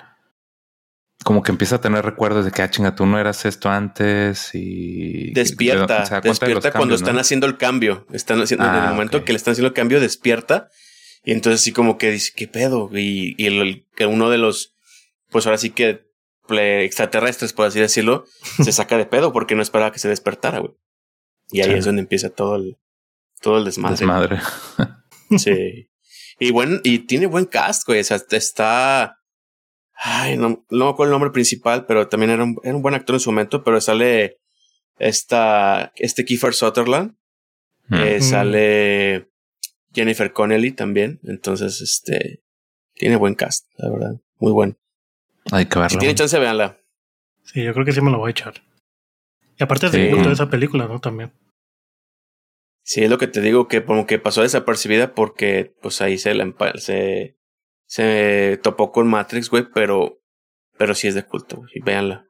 como 1.24 1.42
que 1.42 1.52
empieza 1.52 1.76
a 1.76 1.80
tener 1.80 2.04
recuerdos 2.04 2.44
de 2.44 2.50
que, 2.50 2.60
ah, 2.60 2.68
chinga, 2.70 2.94
tú 2.94 3.06
no 3.06 3.18
eras 3.18 3.46
esto 3.46 3.70
antes 3.70 4.50
y... 4.54 5.32
Despierta, 5.32 6.04
de 6.20 6.28
despierta 6.28 6.70
cuando 6.72 6.94
están 6.94 7.18
haciendo 7.18 7.46
el 7.46 7.56
cambio. 7.56 8.06
Están 8.12 8.42
haciendo, 8.42 8.66
en 8.66 8.72
Ah, 8.72 8.84
el 8.84 8.90
momento 8.90 9.18
ok. 9.18 9.24
que 9.24 9.32
le 9.32 9.38
están 9.38 9.52
haciendo 9.52 9.68
el 9.68 9.72
cambio, 9.74 10.00
despierta. 10.00 10.68
Y 11.24 11.32
entonces 11.32 11.60
sí 11.62 11.72
como 11.72 11.96
que 11.98 12.10
dice, 12.10 12.32
¿qué 12.36 12.46
pedo? 12.48 12.90
Y, 12.92 13.34
y 13.42 13.46
el, 13.46 13.54
el- 13.62 13.86
que 13.96 14.06
uno 14.06 14.28
de 14.30 14.38
los, 14.38 14.74
pues 15.30 15.46
ahora 15.46 15.58
sí 15.58 15.70
que 15.70 16.04
extraterrestres, 16.48 17.52
por 17.52 17.66
así 17.66 17.80
decirlo, 17.80 18.24
se 18.62 18.72
saca 18.72 18.98
de 18.98 19.06
pedo 19.06 19.32
porque 19.32 19.54
no 19.54 19.62
esperaba 19.62 19.92
que 19.92 19.98
se 19.98 20.08
despertara, 20.08 20.58
güey. 20.58 20.72
Y 21.50 21.60
ahí 21.62 21.70
Sí. 21.72 21.76
es 21.78 21.84
donde 21.86 22.02
empieza 22.02 22.30
todo 22.30 22.56
el, 22.56 22.76
todo 23.40 23.58
el 23.58 23.64
desmadre. 23.64 23.96
Desmadre. 23.96 24.40
Sí. 25.38 25.88
Y 26.40 26.50
buen, 26.50 26.80
y 26.82 26.98
tiene 27.00 27.26
buen 27.26 27.44
cast, 27.44 27.86
güey. 27.86 28.00
O 28.00 28.04
sea, 28.04 28.20
está. 28.32 29.18
Ay, 29.94 30.36
no, 30.36 30.66
no 30.68 30.84
me 30.86 30.90
acuerdo 30.90 31.10
el 31.12 31.14
nombre 31.14 31.30
principal, 31.30 31.86
pero 31.86 32.08
también 32.08 32.30
era 32.32 32.42
un, 32.42 32.56
era 32.64 32.74
un 32.74 32.82
buen 32.82 32.96
actor 32.96 33.14
en 33.14 33.20
su 33.20 33.30
momento, 33.30 33.62
pero 33.62 33.80
sale 33.80 34.40
esta, 34.98 35.92
este 35.94 36.24
Kiefer 36.24 36.52
Sutherland, 36.52 37.14
Mm. 37.86 37.94
eh, 37.94 38.16
Mm. 38.18 38.22
sale 38.22 39.30
Jennifer 39.94 40.32
Connelly 40.32 40.72
también. 40.72 41.20
Entonces, 41.24 41.80
este, 41.80 42.42
tiene 42.94 43.16
buen 43.16 43.34
cast, 43.34 43.66
la 43.76 43.90
verdad. 43.90 44.20
Muy 44.38 44.52
bueno. 44.52 44.74
Hay 45.52 45.66
que 45.66 45.74
Si 45.74 45.80
verlo. 45.80 45.98
tiene 45.98 46.14
chance, 46.14 46.38
véanla. 46.38 46.80
Sí, 47.44 47.62
yo 47.62 47.72
creo 47.74 47.84
que 47.84 47.92
sí 47.92 48.00
me 48.00 48.10
lo 48.10 48.18
voy 48.18 48.28
a 48.28 48.30
echar. 48.30 48.54
Y 49.58 49.62
aparte 49.62 49.88
Sí. 49.88 49.92
se 49.92 50.14
gustó 50.14 50.30
esa 50.32 50.48
película, 50.50 50.86
¿no? 50.88 50.98
También. 51.00 51.32
Sí, 52.82 53.02
es 53.04 53.10
lo 53.10 53.18
que 53.18 53.28
te 53.28 53.40
digo, 53.40 53.66
que 53.68 53.84
como 53.84 54.06
que 54.06 54.18
pasó 54.18 54.42
desapercibida 54.42 55.14
porque 55.14 55.74
pues 55.80 56.00
ahí 56.02 56.18
se 56.18 56.34
la 56.34 56.52
se, 56.76 57.36
se 57.86 58.58
topó 58.62 58.92
con 58.92 59.06
Matrix, 59.08 59.48
güey, 59.48 59.66
pero, 59.72 60.20
pero 60.76 60.94
sí 60.94 61.08
es 61.08 61.14
de 61.14 61.24
culto, 61.24 61.56
güey. 61.58 61.70
Véanla. 61.84 62.26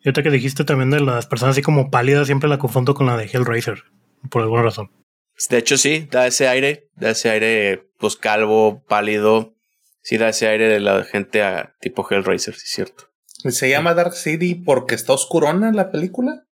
Y 0.00 0.08
ahorita 0.08 0.22
que 0.22 0.30
dijiste 0.30 0.64
también 0.64 0.90
de 0.90 1.00
las 1.00 1.26
personas 1.26 1.54
así 1.54 1.62
como 1.62 1.90
pálidas, 1.90 2.26
siempre 2.26 2.48
la 2.48 2.58
confundo 2.58 2.94
con 2.94 3.06
la 3.06 3.16
de 3.16 3.24
Hellraiser, 3.24 3.84
por 4.30 4.42
alguna 4.42 4.62
razón. 4.62 4.90
De 5.50 5.58
hecho, 5.58 5.76
sí, 5.78 6.08
da 6.10 6.26
ese 6.26 6.48
aire, 6.48 6.88
da 6.96 7.10
ese 7.10 7.30
aire, 7.30 7.88
pues 7.98 8.16
calvo, 8.16 8.82
pálido. 8.88 9.54
Sí, 10.02 10.16
da 10.18 10.30
ese 10.30 10.48
aire 10.48 10.68
de 10.68 10.80
la 10.80 11.04
gente 11.04 11.42
a 11.42 11.74
tipo 11.80 12.06
Hellraiser, 12.08 12.54
sí, 12.54 12.66
cierto. 12.66 13.04
¿Se 13.26 13.68
llama 13.68 13.94
Dark 13.94 14.14
City 14.14 14.54
porque 14.56 14.94
está 14.94 15.12
oscurona 15.12 15.70
la 15.72 15.90
película? 15.92 16.44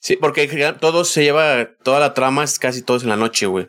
Sí, 0.00 0.16
porque 0.16 0.46
todo 0.80 1.04
se 1.04 1.22
lleva, 1.24 1.70
toda 1.82 1.98
la 1.98 2.12
trama 2.14 2.44
es 2.44 2.58
casi 2.58 2.82
todo 2.82 3.00
en 3.00 3.08
la 3.08 3.16
noche, 3.16 3.46
güey. 3.46 3.68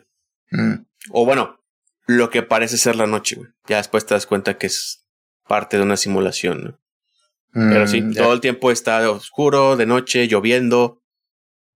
Mm. 0.50 0.84
O 1.10 1.24
bueno, 1.24 1.58
lo 2.06 2.28
que 2.30 2.42
parece 2.42 2.76
ser 2.76 2.94
la 2.96 3.06
noche, 3.06 3.36
güey. 3.36 3.48
Ya 3.66 3.78
después 3.78 4.04
te 4.04 4.14
das 4.14 4.26
cuenta 4.26 4.58
que 4.58 4.66
es 4.66 5.06
parte 5.48 5.78
de 5.78 5.82
una 5.82 5.96
simulación, 5.96 6.62
¿no? 6.64 6.80
Pero 7.52 7.86
sí, 7.86 8.02
Mm, 8.02 8.12
ya. 8.12 8.22
todo 8.22 8.34
el 8.34 8.40
tiempo 8.42 8.70
está 8.70 9.10
oscuro, 9.10 9.76
de 9.76 9.86
noche, 9.86 10.28
lloviendo. 10.28 11.00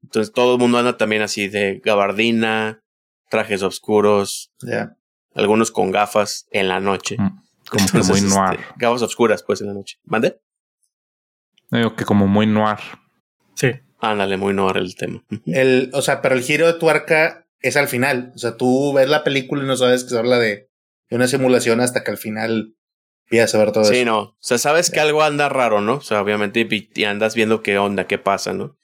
Entonces 0.02 0.32
todo 0.32 0.54
el 0.54 0.58
mundo 0.60 0.78
anda 0.78 0.96
también 0.96 1.22
así 1.22 1.48
de 1.48 1.80
gabardina, 1.84 2.82
trajes 3.28 3.62
oscuros, 3.62 4.50
Ya. 4.60 4.96
algunos 5.34 5.70
con 5.70 5.90
gafas 5.92 6.46
en 6.50 6.68
la 6.68 6.80
noche. 6.80 7.16
Mm, 7.18 7.42
Como 7.70 7.86
que 7.86 7.98
muy 7.98 8.18
este, 8.18 8.28
noir. 8.34 8.60
gafas 8.76 9.02
oscuras, 9.02 9.42
pues, 9.42 9.60
en 9.60 9.68
la 9.68 9.74
noche. 9.74 9.98
¿Mande? 10.04 10.40
Digo 11.70 11.94
que 11.94 12.04
como 12.04 12.26
muy 12.26 12.46
noir. 12.46 12.78
Sí. 13.54 13.70
Ándale, 14.00 14.36
muy 14.36 14.54
noir 14.54 14.78
el 14.78 14.96
tema. 14.96 15.22
El, 15.46 15.90
o 15.92 16.02
sea, 16.02 16.22
pero 16.22 16.34
el 16.34 16.42
giro 16.42 16.66
de 16.66 16.74
tuerca 16.78 17.46
es 17.60 17.76
al 17.76 17.86
final. 17.88 18.32
O 18.34 18.38
sea, 18.38 18.56
tú 18.56 18.92
ves 18.94 19.08
la 19.08 19.22
película 19.22 19.62
y 19.62 19.66
no 19.66 19.76
sabes 19.76 20.02
que 20.04 20.10
se 20.10 20.18
habla 20.18 20.38
de, 20.38 20.70
de 21.10 21.16
una 21.16 21.28
simulación 21.28 21.80
hasta 21.80 22.02
que 22.02 22.10
al 22.10 22.16
final 22.16 22.74
empiezas 23.26 23.54
a 23.54 23.58
ver 23.58 23.70
todo 23.72 23.84
Sí, 23.84 23.96
eso. 23.98 24.06
no. 24.06 24.18
O 24.20 24.36
sea, 24.40 24.58
sabes 24.58 24.90
que 24.90 24.98
algo 25.00 25.22
anda 25.22 25.48
raro, 25.50 25.80
¿no? 25.82 25.96
O 25.96 26.00
sea, 26.00 26.22
obviamente, 26.22 26.66
y, 26.68 26.90
y 26.94 27.04
andas 27.04 27.34
viendo 27.34 27.62
qué 27.62 27.76
onda, 27.78 28.06
qué 28.06 28.18
pasa, 28.18 28.52
¿no? 28.54 28.76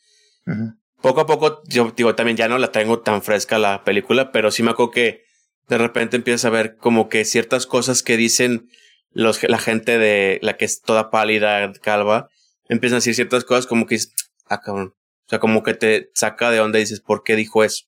Ujú. 0.47 0.75
Poco 1.01 1.21
a 1.21 1.27
poco, 1.27 1.63
yo 1.67 1.93
digo, 1.97 2.15
también 2.15 2.37
ya 2.37 2.49
no 2.49 2.59
la 2.59 2.73
tengo 2.73 3.01
tan 3.01 3.23
fresca 3.23 3.59
la 3.59 3.85
película, 3.85 4.33
pero 4.33 4.51
sí 4.51 4.63
me 4.63 4.71
acuerdo 4.71 4.93
que 4.93 5.25
de 5.69 5.79
repente 5.79 6.17
empiezas 6.17 6.45
a 6.45 6.51
ver 6.51 6.77
como 6.77 7.09
que 7.09 7.25
ciertas 7.25 7.67
cosas 7.67 8.03
que 8.03 8.17
dicen 8.17 8.69
los, 9.13 9.43
la 9.45 9.59
gente 9.59 9.99
de 9.99 10.39
la 10.43 10.57
que 10.57 10.65
es 10.65 10.81
toda 10.81 11.11
pálida, 11.11 11.73
calva, 11.75 12.29
empiezan 12.69 12.97
a 12.97 12.99
decir 12.99 13.15
ciertas 13.15 13.45
cosas 13.45 13.67
como 13.67 13.87
que 13.87 13.97
dices, 13.97 14.15
ah, 14.47 14.61
cabrón. 14.61 14.95
O 15.27 15.29
sea, 15.29 15.39
como 15.39 15.63
que 15.63 15.75
te 15.75 16.11
saca 16.15 16.51
de 16.51 16.61
onda 16.61 16.79
y 16.79 16.83
dices, 16.83 17.01
¿por 17.01 17.25
qué 17.25 17.35
dijo 17.35 17.65
eso? 17.65 17.87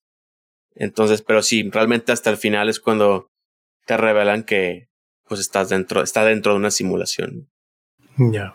Entonces, 0.74 1.22
pero 1.22 1.42
sí, 1.42 1.68
realmente 1.70 2.12
hasta 2.12 2.30
el 2.30 2.36
final 2.36 2.68
es 2.68 2.80
cuando 2.80 3.30
te 3.86 3.96
revelan 3.96 4.44
que 4.44 4.88
pues 5.24 5.40
estás 5.40 5.68
dentro, 5.68 6.02
está 6.02 6.24
dentro 6.24 6.52
de 6.52 6.58
una 6.58 6.70
simulación. 6.70 7.50
Ya. 8.16 8.54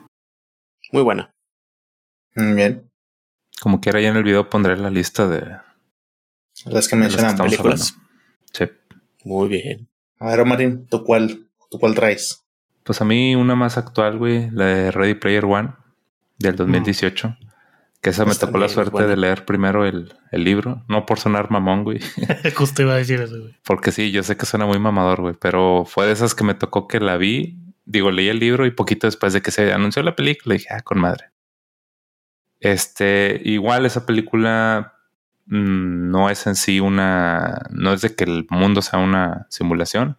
Muy 0.92 1.04
buena. 1.04 1.34
Mm, 2.36 2.56
Bien. 2.56 2.93
Como 3.64 3.80
quiera, 3.80 4.02
ya 4.02 4.10
en 4.10 4.18
el 4.18 4.24
video 4.24 4.50
pondré 4.50 4.76
la 4.76 4.90
lista 4.90 5.26
de, 5.26 5.40
Las 5.40 5.64
que 6.66 6.70
las 6.70 6.88
que 6.90 6.96
mencionamos. 6.98 7.42
películas. 7.42 7.94
hablando. 7.94 8.10
Sí. 8.52 8.66
Muy 9.24 9.48
bien. 9.48 9.88
A 10.20 10.28
ver, 10.28 10.44
Marín, 10.46 10.86
¿tú 10.88 11.06
cuál, 11.06 11.48
¿tú 11.72 11.80
cuál 11.80 11.96
traes? 11.96 12.44
Pues 12.84 13.00
a 13.00 13.06
mí 13.06 13.38
una 13.38 13.56
más 13.56 13.78
actual, 13.78 14.18
güey, 14.18 14.52
la 14.52 14.66
de 14.66 14.92
Ready 14.92 15.14
Player 15.14 15.46
One 15.46 15.70
del 16.40 16.58
2018. 16.58 17.38
Que 18.02 18.10
esa 18.10 18.26
me 18.26 18.36
tocó 18.36 18.58
la 18.58 18.68
suerte 18.68 19.08
de 19.08 19.16
leer 19.16 19.46
primero 19.46 19.86
el, 19.86 20.14
el 20.34 20.44
libro. 20.44 20.84
No 20.90 21.06
por 21.06 21.22
sonar 21.22 21.50
mamón, 21.50 21.86
güey. 21.86 22.02
Justo 22.58 22.82
iba 22.82 22.96
a 22.96 22.98
decir 22.98 23.22
eso, 23.22 23.40
güey. 23.40 23.56
Porque 23.64 23.94
sí, 23.94 24.12
yo 24.12 24.24
sé 24.24 24.36
que 24.36 24.46
suena 24.46 24.66
muy 24.66 24.78
mamador, 24.78 25.22
güey. 25.22 25.36
Pero 25.40 25.86
fue 25.86 26.06
de 26.06 26.12
esas 26.12 26.36
que 26.36 26.44
me 26.44 26.54
tocó 26.54 26.90
que 26.90 27.00
la 27.00 27.16
vi. 27.16 27.62
Digo, 27.86 28.12
leí 28.12 28.28
el 28.28 28.40
libro 28.40 28.66
y 28.66 28.72
poquito 28.72 29.08
después 29.08 29.32
de 29.32 29.42
que 29.42 29.52
se 29.52 29.72
anunció 29.72 30.04
la 30.04 30.18
película 30.18 30.56
dije, 30.56 30.68
ah, 30.70 30.82
con 30.82 31.00
madre. 31.00 31.33
Este, 32.64 33.42
igual 33.44 33.86
esa 33.86 34.06
película 34.06 34.94
mm, 35.48 36.10
no 36.10 36.30
es 36.30 36.48
en 36.48 36.56
sí 36.56 36.80
una, 36.80 37.64
no 37.72 37.94
es 37.94 38.02
de 38.02 38.16
que 38.16 38.24
el 38.24 38.48
mundo 38.50 38.82
sea 38.82 39.00
una 39.00 39.46
simulación, 39.50 40.18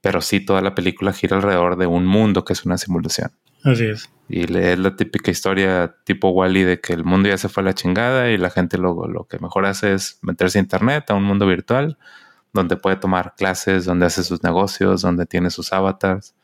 pero 0.00 0.20
sí 0.20 0.40
toda 0.40 0.60
la 0.62 0.74
película 0.74 1.12
gira 1.12 1.36
alrededor 1.36 1.76
de 1.76 1.86
un 1.86 2.06
mundo 2.06 2.44
que 2.44 2.52
es 2.52 2.64
una 2.64 2.78
simulación. 2.78 3.30
Así 3.64 3.84
es. 3.84 4.08
Y 4.28 4.46
le- 4.46 4.72
es 4.72 4.78
la 4.78 4.96
típica 4.96 5.30
historia 5.30 5.96
tipo 6.04 6.30
Wally 6.30 6.62
de 6.62 6.80
que 6.80 6.92
el 6.92 7.04
mundo 7.04 7.28
ya 7.28 7.36
se 7.36 7.48
fue 7.48 7.62
a 7.62 7.66
la 7.66 7.74
chingada 7.74 8.30
y 8.30 8.38
la 8.38 8.48
gente 8.50 8.78
luego 8.78 9.08
lo 9.08 9.24
que 9.24 9.38
mejor 9.40 9.66
hace 9.66 9.92
es 9.92 10.18
meterse 10.22 10.58
a 10.58 10.62
internet, 10.62 11.10
a 11.10 11.14
un 11.14 11.24
mundo 11.24 11.46
virtual, 11.46 11.98
donde 12.52 12.76
puede 12.76 12.96
tomar 12.96 13.34
clases, 13.36 13.84
donde 13.84 14.06
hace 14.06 14.22
sus 14.24 14.42
negocios, 14.42 15.02
donde 15.02 15.26
tiene 15.26 15.50
sus 15.50 15.72
avatars. 15.72 16.34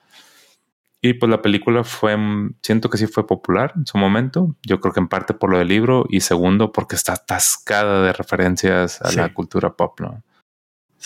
Y 1.08 1.14
pues 1.14 1.30
la 1.30 1.40
película 1.42 1.84
fue, 1.84 2.16
mm, 2.16 2.56
siento 2.62 2.90
que 2.90 2.98
sí 2.98 3.06
fue 3.06 3.26
popular 3.26 3.72
en 3.76 3.86
su 3.86 3.96
momento. 3.98 4.56
Yo 4.66 4.80
creo 4.80 4.92
que 4.92 5.00
en 5.00 5.08
parte 5.08 5.34
por 5.34 5.50
lo 5.50 5.58
del 5.58 5.68
libro 5.68 6.04
y 6.08 6.20
segundo 6.20 6.72
porque 6.72 6.96
está 6.96 7.12
atascada 7.14 8.02
de 8.02 8.12
referencias 8.12 9.00
a 9.02 9.10
Sí. 9.10 9.16
la 9.18 9.32
cultura 9.32 9.74
pop, 9.76 10.00
¿no? 10.00 10.22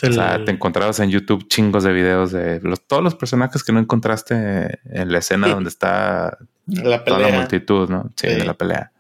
O 0.03 0.13
sea, 0.13 0.43
te 0.45 0.51
encontrabas 0.53 0.99
en 1.01 1.11
YouTube 1.11 1.47
chingos 1.49 1.85
de 1.85 1.93
videos 1.93 2.33
de 2.33 2.61
los, 2.63 2.87
todos 2.87 3.03
los 3.03 3.15
personajes 3.15 3.63
que 3.63 3.73
no 3.73 3.81
encontraste 3.81 4.79
en 4.85 5.13
la 5.13 5.19
escena 5.19 5.49
donde 5.49 5.69
está 5.69 6.39
La 6.67 7.05
toda 7.05 7.19
la 7.19 7.37
multitud, 7.37 7.91
¿no? 7.91 8.05
Sí, 8.17 8.29
Sí. 8.29 8.35
de 8.37 8.45
la 8.47 8.55
pelea. 8.55 8.93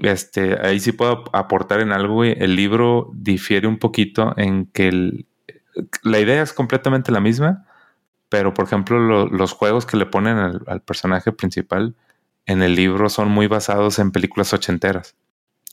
Este, 0.00 0.58
ahí 0.66 0.80
sí 0.80 0.92
puedo 0.92 1.24
aportar 1.32 1.80
en 1.80 1.92
algo. 1.92 2.24
El 2.24 2.56
libro 2.56 3.10
difiere 3.14 3.66
un 3.68 3.78
poquito 3.78 4.34
en 4.36 4.66
que 4.66 4.88
el- 4.88 5.26
la 6.02 6.18
idea 6.18 6.42
es 6.42 6.52
completamente 6.52 7.12
la 7.12 7.20
misma, 7.20 7.66
pero 8.32 8.54
por 8.54 8.64
ejemplo, 8.64 8.98
lo- 8.98 9.26
los 9.28 9.52
juegos 9.52 9.84
que 9.84 9.98
le 9.98 10.06
ponen 10.06 10.38
al, 10.38 10.62
al 10.66 10.80
personaje 10.80 11.32
principal 11.32 11.94
en 12.46 12.62
el 12.62 12.74
libro 12.74 13.10
son 13.10 13.28
muy 13.28 13.46
basados 13.46 13.98
en 13.98 14.10
películas 14.10 14.54
ochenteras. 14.54 15.14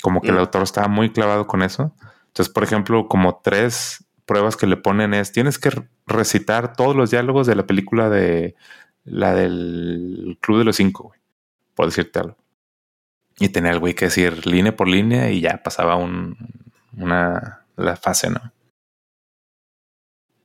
Como 0.01 0.19
que 0.21 0.27
el 0.27 0.35
Mm. 0.35 0.39
autor 0.39 0.63
estaba 0.63 0.89
muy 0.89 1.09
clavado 1.11 1.47
con 1.47 1.61
eso. 1.63 1.95
Entonces, 2.27 2.53
por 2.53 2.63
ejemplo, 2.65 3.07
como 3.07 3.37
tres 3.41 4.03
pruebas 4.25 4.57
que 4.57 4.67
le 4.67 4.75
ponen 4.75 5.13
es 5.13 5.31
tienes 5.31 5.57
que 5.57 5.71
recitar 6.05 6.73
todos 6.75 6.95
los 6.97 7.09
diálogos 7.11 7.47
de 7.47 7.55
la 7.55 7.65
película 7.65 8.09
de 8.09 8.55
la 9.05 9.33
del 9.33 10.37
Club 10.41 10.57
de 10.59 10.65
los 10.65 10.75
Cinco, 10.75 11.03
güey, 11.05 11.19
por 11.75 11.85
decirte 11.85 12.19
algo. 12.19 12.35
Y 13.39 13.49
tenía 13.49 13.71
el 13.71 13.79
güey 13.79 13.95
que 13.95 14.05
decir 14.05 14.45
línea 14.45 14.75
por 14.75 14.89
línea 14.89 15.31
y 15.31 15.39
ya 15.39 15.63
pasaba 15.63 15.95
un, 15.95 16.35
una 16.97 17.61
la 17.77 17.95
fase, 17.95 18.29
¿no? 18.29 18.41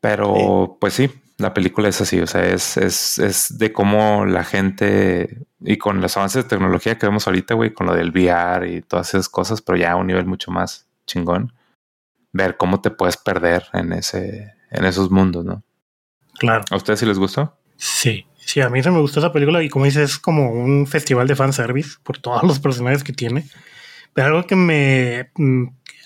Pero, 0.01 0.77
pues 0.81 0.95
sí, 0.95 1.11
la 1.39 1.53
película 1.53 1.89
es 1.89 2.01
así, 2.01 2.21
o 2.21 2.27
sea, 2.27 2.45
es, 2.47 2.77
es, 2.77 3.19
es 3.19 3.59
de 3.59 3.73
cómo 3.73 4.25
la 4.25 4.45
gente, 4.45 5.47
y 5.61 5.79
con 5.79 6.01
los 6.01 6.17
avances 6.17 6.45
de 6.45 6.49
tecnología 6.49 6.97
que 6.97 7.07
vemos 7.07 7.27
ahorita, 7.27 7.55
güey, 7.55 7.73
con 7.73 7.87
lo 7.87 7.95
del 7.95 8.11
VR 8.11 8.73
y 8.73 8.83
todas 8.83 9.09
esas 9.09 9.29
cosas, 9.29 9.61
pero 9.61 9.77
ya 9.77 9.93
a 9.93 9.97
un 9.97 10.07
nivel 10.07 10.27
mucho 10.27 10.51
más 10.51 10.89
chingón, 11.07 11.53
ver 12.33 12.57
cómo 12.57 12.81
te 12.81 12.91
puedes 12.91 13.17
perder 13.17 13.65
en 13.73 13.93
ese, 13.93 14.55
en 14.71 14.85
esos 14.85 15.11
mundos, 15.11 15.45
¿no? 15.45 15.63
Claro. 16.39 16.65
¿A 16.71 16.77
ustedes 16.77 17.01
sí 17.01 17.07
les 17.07 17.19
gustó? 17.19 17.57
Sí. 17.77 18.27
Sí, 18.45 18.61
a 18.61 18.69
mí 18.69 18.83
se 18.83 18.91
me 18.91 19.01
gustó 19.01 19.21
esa 19.21 19.33
película 19.33 19.63
y 19.63 19.71
como 19.71 19.87
dices, 19.87 20.11
es 20.11 20.19
como 20.19 20.51
un 20.51 20.87
festival 20.87 21.27
de 21.27 21.37
fanservice 21.37 21.97
por 22.03 22.19
todos 22.19 22.43
los 22.45 22.61
personajes 22.61 23.03
que 23.03 23.13
tiene. 23.13 23.47
Pero 24.13 24.29
algo 24.29 24.47
que 24.47 24.57
me... 24.57 25.31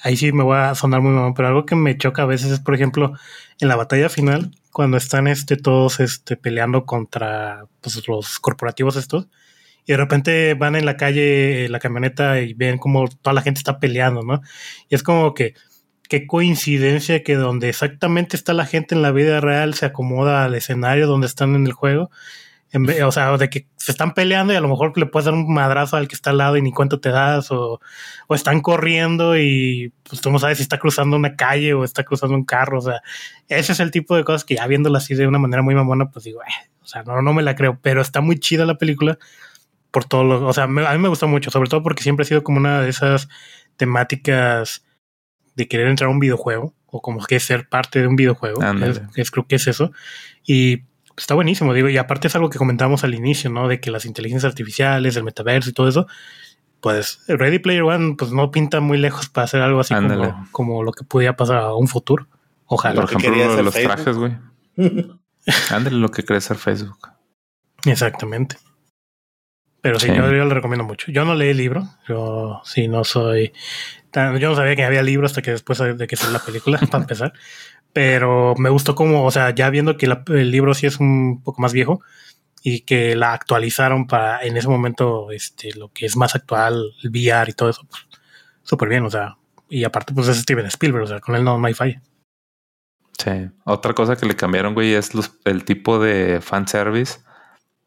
Ahí 0.03 0.17
sí 0.17 0.33
me 0.33 0.45
voy 0.45 0.57
a 0.57 0.75
sonar 0.75 1.01
muy 1.01 1.13
mamón, 1.13 1.35
pero 1.35 1.49
algo 1.49 1.67
que 1.67 1.75
me 1.77 1.97
choca 1.97 2.23
a 2.23 2.27
veces 2.27 2.53
es, 2.53 2.61
por 2.61 2.75
ejemplo, 2.75 3.13
en 3.61 3.69
la 3.69 3.77
batalla 3.77 4.09
final, 4.09 4.53
cuando 4.73 4.97
están 4.97 5.27
este, 5.27 5.57
todos 5.57 6.01
este, 6.01 6.37
peleando 6.37 6.85
contra 6.87 7.65
pues, 7.81 8.07
los 8.07 8.39
corporativos 8.39 8.97
estos, 8.97 9.29
y 9.85 9.93
de 9.93 9.97
repente 9.97 10.55
van 10.55 10.77
en 10.77 10.87
la 10.87 10.97
calle, 10.97 11.65
en 11.65 11.73
la 11.73 11.79
camioneta, 11.81 12.41
y 12.41 12.55
ven 12.55 12.79
como 12.79 13.09
toda 13.09 13.35
la 13.35 13.43
gente 13.43 13.59
está 13.59 13.81
peleando, 13.81 14.23
¿no? 14.23 14.43
Y 14.89 14.95
es 14.95 15.03
como 15.03 15.35
que 15.35 15.55
qué 16.09 16.27
coincidencia 16.27 17.23
que 17.23 17.37
donde 17.37 17.69
exactamente 17.69 18.37
está 18.37 18.55
la 18.55 18.67
gente 18.67 18.95
en 18.95 19.03
la 19.03 19.13
vida 19.13 19.41
real 19.41 19.75
se 19.75 19.87
acomoda 19.87 20.45
al 20.45 20.55
escenario 20.55 21.07
donde 21.07 21.27
están 21.27 21.55
en 21.55 21.67
el 21.67 21.73
juego. 21.73 22.11
En 22.71 22.85
vez- 22.85 23.03
o 23.03 23.11
sea, 23.11 23.35
de 23.39 23.49
que 23.49 23.67
se 23.77 23.93
están 23.93 24.13
peleando 24.13 24.53
y 24.53 24.57
a 24.57 24.61
lo 24.61 24.69
mejor 24.69 24.97
le 24.99 25.07
puedes 25.07 25.25
dar 25.25 25.33
un 25.35 25.51
madrazo 25.53 25.97
al 25.97 26.07
que 26.07 26.15
está 26.15 26.31
al 26.31 26.37
lado 26.39 26.57
y 26.59 26.63
ni 26.63 26.71
cuenta 26.71 27.01
te 27.01 27.09
das, 27.11 27.51
o, 27.51 27.81
o 28.27 28.35
están 28.35 28.61
corriendo 28.61 29.39
y 29.39 29.93
pues 30.03 30.21
tú 30.21 30.31
no 30.31 30.39
sabes 30.39 30.59
si 30.59 30.63
está 30.63 30.79
cruzando 30.79 31.17
una 31.17 31.35
calle 31.35 31.73
o 31.73 31.83
está 31.85 32.05
cruzando 32.05 32.35
un 32.37 32.45
carro. 32.45 32.79
O 32.79 32.83
sea, 32.83 33.01
ese 33.49 33.73
es 33.73 33.81
el 33.81 33.91
tipo 33.91 34.17
de 34.17 34.25
cosas 34.25 34.45
que 34.45 34.57
ya 34.57 34.67
viéndola 34.67 34.99
así 34.99 35.15
de 35.15 35.27
una 35.27 35.39
manera 35.39 35.63
muy 35.63 35.75
mamona, 35.75 36.11
pues 36.11 36.25
digo, 36.27 36.43
eh, 36.43 36.69
o 36.83 36.87
sea, 36.87 37.03
no, 37.05 37.23
no 37.23 37.33
me 37.33 37.43
la 37.43 37.55
creo, 37.57 37.79
pero 37.81 38.03
está 38.03 38.21
muy 38.21 38.39
chida 38.39 38.67
la 38.67 38.77
película 38.77 39.19
por 39.91 40.05
todo 40.05 40.25
lo, 40.25 40.47
o 40.47 40.53
sea, 40.53 40.67
me- 40.67 40.87
a 40.87 40.93
mí 40.93 40.99
me 40.99 41.09
gusta 41.09 41.25
mucho, 41.27 41.51
sobre 41.51 41.71
todo 41.71 41.83
porque 41.83 42.03
siempre 42.03 42.25
ha 42.25 42.27
sido 42.27 42.43
como 42.45 42.59
una 42.59 42.83
de 42.83 42.91
esas 42.91 43.29
temáticas 43.79 44.85
de 45.55 45.67
querer 45.69 45.89
entrar 45.89 46.09
a 46.09 46.13
un 46.13 46.21
videojuego 46.21 46.75
o 46.87 47.01
como 47.01 47.25
que 47.25 47.41
ser 47.41 47.69
parte 47.69 48.01
de 48.01 48.07
un 48.07 48.17
videojuego. 48.17 48.61
Es, 48.85 49.01
es- 49.17 49.31
creo 49.31 49.47
que 49.47 49.57
es 49.57 49.67
eso. 49.67 49.91
Y 50.45 50.83
está 51.19 51.35
buenísimo, 51.35 51.75
digo, 51.75 51.89
y 51.89 51.97
aparte 51.99 52.29
es 52.29 52.35
algo 52.35 52.51
que 52.51 52.59
comentamos 52.59 53.05
al 53.05 53.15
inicio, 53.15 53.51
¿no? 53.51 53.69
De 53.69 53.81
que 53.81 53.91
las 53.91 54.07
inteligencias 54.07 54.51
artificiales, 54.51 55.17
el 55.17 55.25
metaverso 55.25 55.71
y 55.71 55.73
todo 55.73 55.89
eso, 55.89 56.07
pues 56.81 57.25
Ready 57.27 57.59
Player 57.59 57.83
One 57.83 58.15
pues 58.17 58.33
no 58.33 58.51
pinta 58.51 58.81
muy 58.81 58.99
lejos 58.99 59.29
para 59.29 59.45
hacer 59.45 59.61
algo 59.61 59.81
así 59.81 59.95
como, 60.53 60.83
lo 60.83 60.93
que 60.93 61.05
podía 61.05 61.37
pasar 61.37 61.59
a 61.59 61.75
un 61.75 61.89
futuro. 61.89 62.27
Ojalá. 62.67 63.03
Por 63.03 63.11
ejemplo, 63.13 63.63
los 63.63 63.75
trajes, 63.75 64.17
güey. 64.17 64.37
Ándale 65.71 65.97
lo 65.97 66.11
que 66.11 66.25
cree 66.25 66.41
ser 66.41 66.57
Facebook. 66.57 67.09
Exactamente. 67.85 68.57
Pero 69.81 70.01
sí, 70.01 70.09
Yo, 70.09 70.15
yo, 70.15 70.45
lo 70.45 70.51
recomiendo 70.51 70.85
mucho. 70.85 71.11
Yo 71.11 71.25
no 71.25 71.35
leí 71.35 71.51
el 71.51 71.57
libro. 71.57 71.89
Yo 72.09 72.61
sí 72.65 72.89
no 72.89 73.05
soy. 73.05 73.53
yo 74.13 74.49
no 74.51 74.55
sabía 74.55 74.77
que 74.77 74.85
había 74.85 75.03
libros 75.03 75.31
hasta 75.31 75.43
que 75.43 75.53
después 75.53 75.79
de 75.79 76.07
que 76.07 76.17
salió 76.17 76.33
la 76.33 76.45
película, 76.45 76.79
para 76.91 77.05
empezar. 77.05 77.33
Pero 77.93 78.55
me 78.57 78.71
gustó 78.71 78.95
como, 78.95 79.25
o 79.25 79.31
sea, 79.31 79.55
ya 79.55 79.71
viendo 79.71 79.97
que 79.97 80.07
el 80.07 80.51
libro 80.51 80.75
sí 80.75 80.87
es 80.87 81.01
un 81.01 81.43
poco 81.43 81.61
más 81.63 81.73
viejo 81.73 82.01
y 82.63 82.81
que 82.81 83.17
la 83.17 83.33
actualizaron 83.33 84.07
para 84.07 84.43
en 84.43 84.57
ese 84.57 84.69
momento 84.69 85.31
este 85.31 85.73
lo 85.75 85.89
que 85.93 86.07
es 86.07 86.17
más 86.17 86.35
actual, 86.35 86.93
el 87.03 87.11
VR 87.11 87.51
y 87.51 87.55
todo 87.55 87.71
eso, 87.71 87.83
pues, 87.89 88.07
súper 88.63 88.89
bien, 88.89 89.05
o 89.05 89.11
sea. 89.11 89.37
Y 89.71 89.85
aparte, 89.85 90.15
pues 90.15 90.29
es 90.29 90.39
Steven 90.39 90.67
Spielberg, 90.67 91.05
o 91.05 91.07
sea, 91.07 91.21
con 91.21 91.35
él 91.35 91.45
no, 91.45 91.59
no 91.59 91.67
hay 91.67 91.75
falla. 91.75 92.01
Sí. 93.19 93.51
Otra 93.65 93.95
cosa 93.95 94.17
que 94.17 94.27
le 94.27 94.37
cambiaron, 94.37 94.75
güey, 94.75 94.95
es 94.95 95.11
el 95.45 95.65
tipo 95.65 95.99
de 95.99 96.41
fanservice 96.41 97.19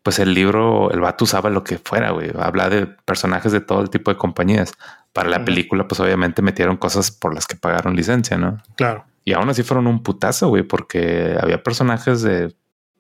pues 0.04 0.18
el 0.20 0.34
libro, 0.34 0.92
el 0.92 1.00
vato 1.00 1.26
usaba 1.26 1.50
lo 1.50 1.64
que 1.64 1.78
fuera, 1.78 2.12
güey. 2.12 2.32
Habla 2.38 2.70
de 2.70 2.88
personajes 2.88 3.52
de 3.52 3.62
todo 3.62 3.82
el 3.82 3.90
tipo 3.90 4.12
de 4.12 4.18
compañías. 4.18 4.74
Para 5.14 5.30
la 5.30 5.46
película, 5.46 5.88
pues 5.88 6.00
obviamente 6.00 6.42
metieron 6.42 6.78
cosas 6.78 7.12
por 7.12 7.36
las 7.36 7.46
que 7.46 7.56
pagaron 7.56 7.96
licencia, 7.96 8.38
¿no? 8.38 8.64
Claro. 8.76 9.06
Y 9.24 9.34
aún 9.34 9.50
así 9.50 9.64
fueron 9.64 9.88
un 9.88 10.04
putazo, 10.04 10.50
güey, 10.50 10.64
porque 10.64 11.38
había 11.40 11.64
personajes 11.64 12.22
de, 12.22 12.56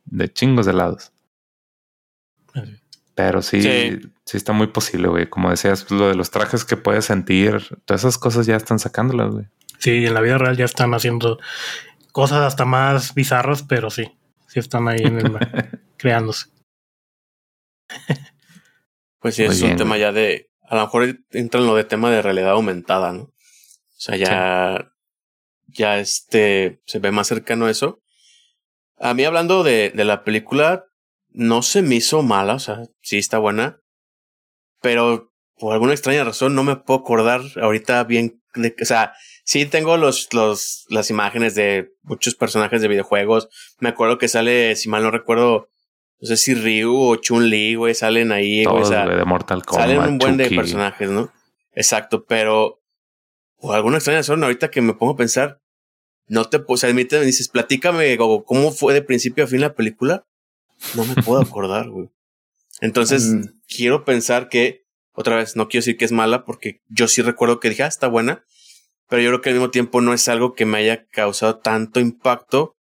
de 0.05 0.31
chingos 0.31 0.65
de 0.65 0.73
lados. 0.73 1.11
Pero 3.15 3.41
sí, 3.41 3.61
sí, 3.61 4.37
está 4.37 4.53
muy 4.53 4.67
posible, 4.67 5.07
güey. 5.07 5.29
Como 5.29 5.49
decías, 5.49 5.89
lo 5.91 6.07
de 6.07 6.15
los 6.15 6.31
trajes 6.31 6.65
que 6.65 6.77
puedes 6.77 7.05
sentir, 7.05 7.77
todas 7.85 8.01
esas 8.01 8.17
cosas 8.17 8.45
ya 8.45 8.55
están 8.55 8.79
sacándolas, 8.79 9.31
güey. 9.31 9.45
Sí, 9.79 10.05
en 10.05 10.13
la 10.13 10.21
vida 10.21 10.37
real 10.37 10.57
ya 10.57 10.65
están 10.65 10.93
haciendo 10.93 11.39
cosas 12.11 12.39
hasta 12.39 12.65
más 12.65 13.13
bizarras, 13.13 13.63
pero 13.63 13.89
sí, 13.89 14.11
sí 14.47 14.59
están 14.59 14.87
ahí 14.87 15.01
en 15.01 15.19
el 15.19 15.37
creándose. 15.97 16.47
Pues 19.19 19.35
sí, 19.35 19.43
es 19.43 19.61
un 19.61 19.75
tema 19.75 19.97
ya 19.97 20.11
de. 20.11 20.49
A 20.67 20.75
lo 20.75 20.81
mejor 20.81 21.19
entra 21.31 21.59
en 21.59 21.67
lo 21.67 21.75
de 21.75 21.83
tema 21.83 22.09
de 22.09 22.21
realidad 22.21 22.51
aumentada, 22.51 23.11
¿no? 23.11 23.23
O 23.23 23.33
sea, 23.97 24.15
ya. 24.15 24.91
Ya 25.73 25.99
este. 25.99 26.81
Se 26.85 26.99
ve 26.99 27.11
más 27.11 27.27
cercano 27.27 27.65
a 27.65 27.71
eso. 27.71 28.01
A 28.97 29.13
mí, 29.13 29.23
hablando 29.23 29.63
de, 29.63 29.91
de 29.93 30.05
la 30.05 30.23
película, 30.23 30.85
no 31.29 31.61
se 31.63 31.81
me 31.81 31.95
hizo 31.95 32.21
mala, 32.21 32.55
o 32.55 32.59
sea, 32.59 32.83
sí 33.01 33.17
está 33.17 33.37
buena. 33.39 33.79
Pero 34.81 35.31
por 35.57 35.73
alguna 35.73 35.93
extraña 35.93 36.23
razón 36.23 36.55
no 36.55 36.63
me 36.63 36.75
puedo 36.75 36.99
acordar 37.01 37.41
ahorita 37.61 38.03
bien 38.03 38.41
de, 38.55 38.75
o 38.81 38.85
sea, 38.85 39.13
sí 39.45 39.65
tengo 39.65 39.95
los, 39.97 40.33
los, 40.33 40.85
las 40.89 41.09
imágenes 41.09 41.55
de 41.55 41.89
muchos 42.01 42.35
personajes 42.35 42.81
de 42.81 42.87
videojuegos. 42.87 43.47
Me 43.79 43.89
acuerdo 43.89 44.17
que 44.17 44.27
sale, 44.27 44.75
si 44.75 44.89
mal 44.89 45.03
no 45.03 45.11
recuerdo, 45.11 45.69
no 46.19 46.27
sé 46.27 46.37
si 46.37 46.53
Ryu 46.53 46.93
o 46.95 47.15
Chun-Li, 47.15 47.75
güey, 47.75 47.95
salen 47.95 48.31
ahí, 48.31 48.65
güey. 48.65 48.83
de 48.89 49.25
Mortal 49.25 49.63
Kombat. 49.63 49.87
Salen 49.87 50.01
un 50.01 50.17
buen 50.17 50.37
de 50.37 50.49
personajes, 50.49 51.09
¿no? 51.09 51.31
Exacto, 51.73 52.25
pero 52.25 52.81
por 53.57 53.75
alguna 53.75 53.97
extraña 53.97 54.19
razón, 54.19 54.43
ahorita 54.43 54.69
que 54.71 54.81
me 54.81 54.93
pongo 54.93 55.13
a 55.13 55.17
pensar, 55.17 55.60
no 56.31 56.45
te, 56.45 56.63
o 56.65 56.77
sea, 56.77 56.93
me 56.93 57.03
dices, 57.03 57.49
platícame 57.49 58.17
cómo 58.17 58.71
fue 58.71 58.93
de 58.93 59.01
principio 59.01 59.43
a 59.43 59.47
fin 59.47 59.59
la 59.59 59.75
película. 59.75 60.25
No 60.95 61.03
me 61.03 61.21
puedo 61.21 61.41
acordar, 61.41 61.89
güey. 61.89 62.09
Entonces, 62.79 63.25
mm. 63.25 63.59
quiero 63.67 64.05
pensar 64.05 64.47
que, 64.47 64.85
otra 65.11 65.35
vez, 65.35 65.57
no 65.57 65.67
quiero 65.67 65.81
decir 65.81 65.97
que 65.97 66.05
es 66.05 66.13
mala, 66.13 66.45
porque 66.45 66.81
yo 66.87 67.09
sí 67.09 67.21
recuerdo 67.21 67.59
que 67.59 67.67
dije, 67.67 67.83
ah, 67.83 67.87
está 67.87 68.07
buena, 68.07 68.45
pero 69.09 69.21
yo 69.21 69.29
creo 69.29 69.41
que 69.41 69.49
al 69.49 69.55
mismo 69.55 69.71
tiempo 69.71 69.99
no 69.99 70.13
es 70.13 70.29
algo 70.29 70.53
que 70.53 70.65
me 70.65 70.77
haya 70.77 71.05
causado 71.07 71.59
tanto 71.59 71.99
impacto 71.99 72.77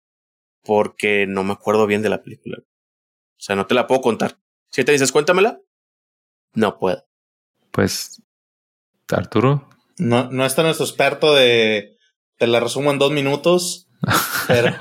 porque 0.64 1.26
no 1.28 1.44
me 1.44 1.54
acuerdo 1.54 1.88
bien 1.88 2.04
de 2.04 2.10
la 2.10 2.22
película. 2.22 2.60
O 2.60 3.42
sea, 3.42 3.56
no 3.56 3.66
te 3.66 3.74
la 3.74 3.88
puedo 3.88 4.02
contar. 4.02 4.38
Si 4.70 4.84
te 4.84 4.92
dices, 4.92 5.12
cuéntamela, 5.12 5.60
no 6.54 6.78
puedo. 6.78 7.04
Pues, 7.72 8.22
Arturo. 9.10 9.68
No, 9.98 10.30
no 10.30 10.46
está 10.46 10.62
nuestro 10.62 10.86
experto 10.86 11.34
de. 11.34 11.98
Te 12.40 12.48
la 12.48 12.62
resumo 12.62 12.90
en 12.92 13.00
dos 13.00 13.12
minutos. 13.12 13.90
pero, 14.48 14.74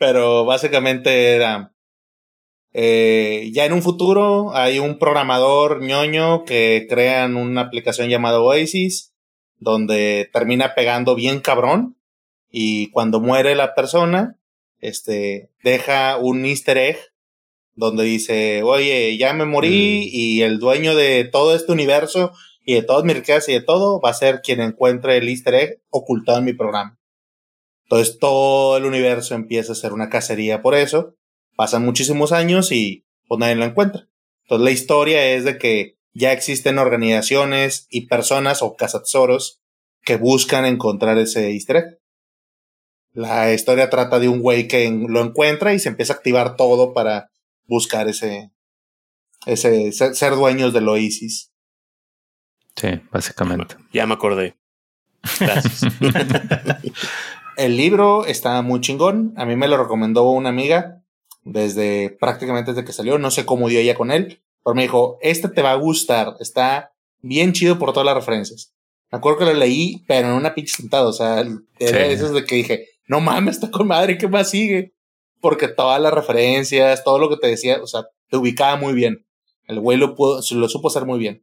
pero 0.00 0.44
básicamente 0.44 1.36
era. 1.36 1.72
Eh, 2.72 3.50
ya 3.52 3.64
en 3.64 3.72
un 3.72 3.82
futuro 3.82 4.54
hay 4.54 4.80
un 4.80 4.98
programador 4.98 5.80
ñoño 5.80 6.44
que 6.44 6.86
crean 6.88 7.36
una 7.36 7.62
aplicación 7.62 8.08
llamada 8.08 8.40
Oasis, 8.40 9.14
donde 9.56 10.28
termina 10.32 10.74
pegando 10.74 11.14
bien 11.14 11.38
cabrón. 11.40 11.96
Y 12.50 12.90
cuando 12.90 13.20
muere 13.20 13.54
la 13.54 13.76
persona, 13.76 14.36
este, 14.80 15.52
deja 15.62 16.16
un 16.16 16.44
easter 16.44 16.76
egg 16.76 16.98
donde 17.74 18.02
dice, 18.02 18.64
oye, 18.64 19.16
ya 19.16 19.32
me 19.32 19.44
morí 19.44 20.08
mm. 20.08 20.08
y 20.10 20.42
el 20.42 20.58
dueño 20.58 20.96
de 20.96 21.22
todo 21.24 21.54
este 21.54 21.70
universo 21.70 22.32
y 22.68 22.74
de 22.74 22.82
todas 22.82 23.02
mis 23.02 23.16
riquezas 23.16 23.48
y 23.48 23.54
de 23.54 23.62
todo 23.62 23.98
va 23.98 24.10
a 24.10 24.14
ser 24.14 24.42
quien 24.42 24.60
encuentre 24.60 25.16
el 25.16 25.26
easter 25.26 25.54
egg 25.54 25.82
ocultado 25.88 26.40
en 26.40 26.44
mi 26.44 26.52
programa. 26.52 27.00
Entonces 27.84 28.18
todo 28.18 28.76
el 28.76 28.84
universo 28.84 29.34
empieza 29.34 29.72
a 29.72 29.74
ser 29.74 29.94
una 29.94 30.10
cacería 30.10 30.60
por 30.60 30.74
eso. 30.74 31.14
Pasan 31.56 31.82
muchísimos 31.82 32.30
años 32.30 32.70
y 32.70 33.06
pues 33.26 33.38
nadie 33.38 33.54
lo 33.54 33.64
encuentra. 33.64 34.10
Entonces 34.42 34.64
la 34.66 34.70
historia 34.70 35.28
es 35.28 35.44
de 35.44 35.56
que 35.56 35.96
ya 36.12 36.32
existen 36.32 36.76
organizaciones 36.76 37.86
y 37.88 38.06
personas 38.06 38.60
o 38.60 38.76
cazatesoros 38.76 39.62
que 40.02 40.16
buscan 40.16 40.66
encontrar 40.66 41.16
ese 41.16 41.52
easter 41.52 41.76
egg. 41.76 41.98
La 43.14 43.50
historia 43.50 43.88
trata 43.88 44.18
de 44.18 44.28
un 44.28 44.42
güey 44.42 44.68
que 44.68 44.90
lo 45.08 45.22
encuentra 45.22 45.72
y 45.72 45.78
se 45.78 45.88
empieza 45.88 46.12
a 46.12 46.16
activar 46.16 46.56
todo 46.56 46.92
para 46.92 47.30
buscar 47.64 48.08
ese, 48.08 48.50
ese 49.46 49.90
ser, 49.92 50.34
dueños 50.34 50.74
del 50.74 50.86
Oasis. 50.86 51.50
Sí, 52.78 53.00
básicamente. 53.10 53.76
Ya 53.92 54.06
me 54.06 54.14
acordé. 54.14 54.56
Gracias. 55.40 55.82
el 57.56 57.76
libro 57.76 58.24
está 58.24 58.62
muy 58.62 58.80
chingón. 58.80 59.34
A 59.36 59.44
mí 59.44 59.56
me 59.56 59.68
lo 59.68 59.76
recomendó 59.76 60.30
una 60.30 60.50
amiga 60.50 61.02
desde 61.42 62.10
prácticamente 62.20 62.72
desde 62.72 62.84
que 62.84 62.92
salió. 62.92 63.18
No 63.18 63.30
sé 63.30 63.44
cómo 63.44 63.68
dio 63.68 63.80
ella 63.80 63.94
con 63.94 64.12
él, 64.12 64.40
pero 64.64 64.74
me 64.74 64.82
dijo, 64.82 65.18
este 65.20 65.48
te 65.48 65.62
va 65.62 65.72
a 65.72 65.76
gustar. 65.76 66.36
Está 66.38 66.92
bien 67.20 67.52
chido 67.52 67.78
por 67.78 67.92
todas 67.92 68.06
las 68.06 68.14
referencias. 68.14 68.74
Me 69.10 69.18
acuerdo 69.18 69.38
que 69.38 69.44
lo 69.46 69.54
leí, 69.54 70.04
pero 70.06 70.28
en 70.28 70.34
una 70.34 70.54
pinche 70.54 70.76
sentada. 70.76 71.08
O 71.08 71.12
sea, 71.12 71.44
era 71.78 72.06
eso 72.06 72.32
de 72.32 72.44
que 72.44 72.56
dije, 72.56 72.86
no 73.08 73.20
mames, 73.20 73.56
está 73.56 73.70
con 73.70 73.88
madre, 73.88 74.18
¿qué 74.18 74.28
más 74.28 74.50
sigue? 74.50 74.94
Porque 75.40 75.66
todas 75.66 76.00
las 76.00 76.12
referencias, 76.12 77.02
todo 77.02 77.18
lo 77.18 77.28
que 77.28 77.38
te 77.38 77.48
decía, 77.48 77.80
o 77.82 77.86
sea, 77.86 78.02
te 78.28 78.36
ubicaba 78.36 78.76
muy 78.76 78.92
bien. 78.92 79.26
El 79.66 79.80
güey 79.80 79.98
lo, 79.98 80.14
pudo, 80.14 80.40
lo 80.52 80.68
supo 80.68 80.88
hacer 80.88 81.04
muy 81.06 81.18
bien. 81.18 81.42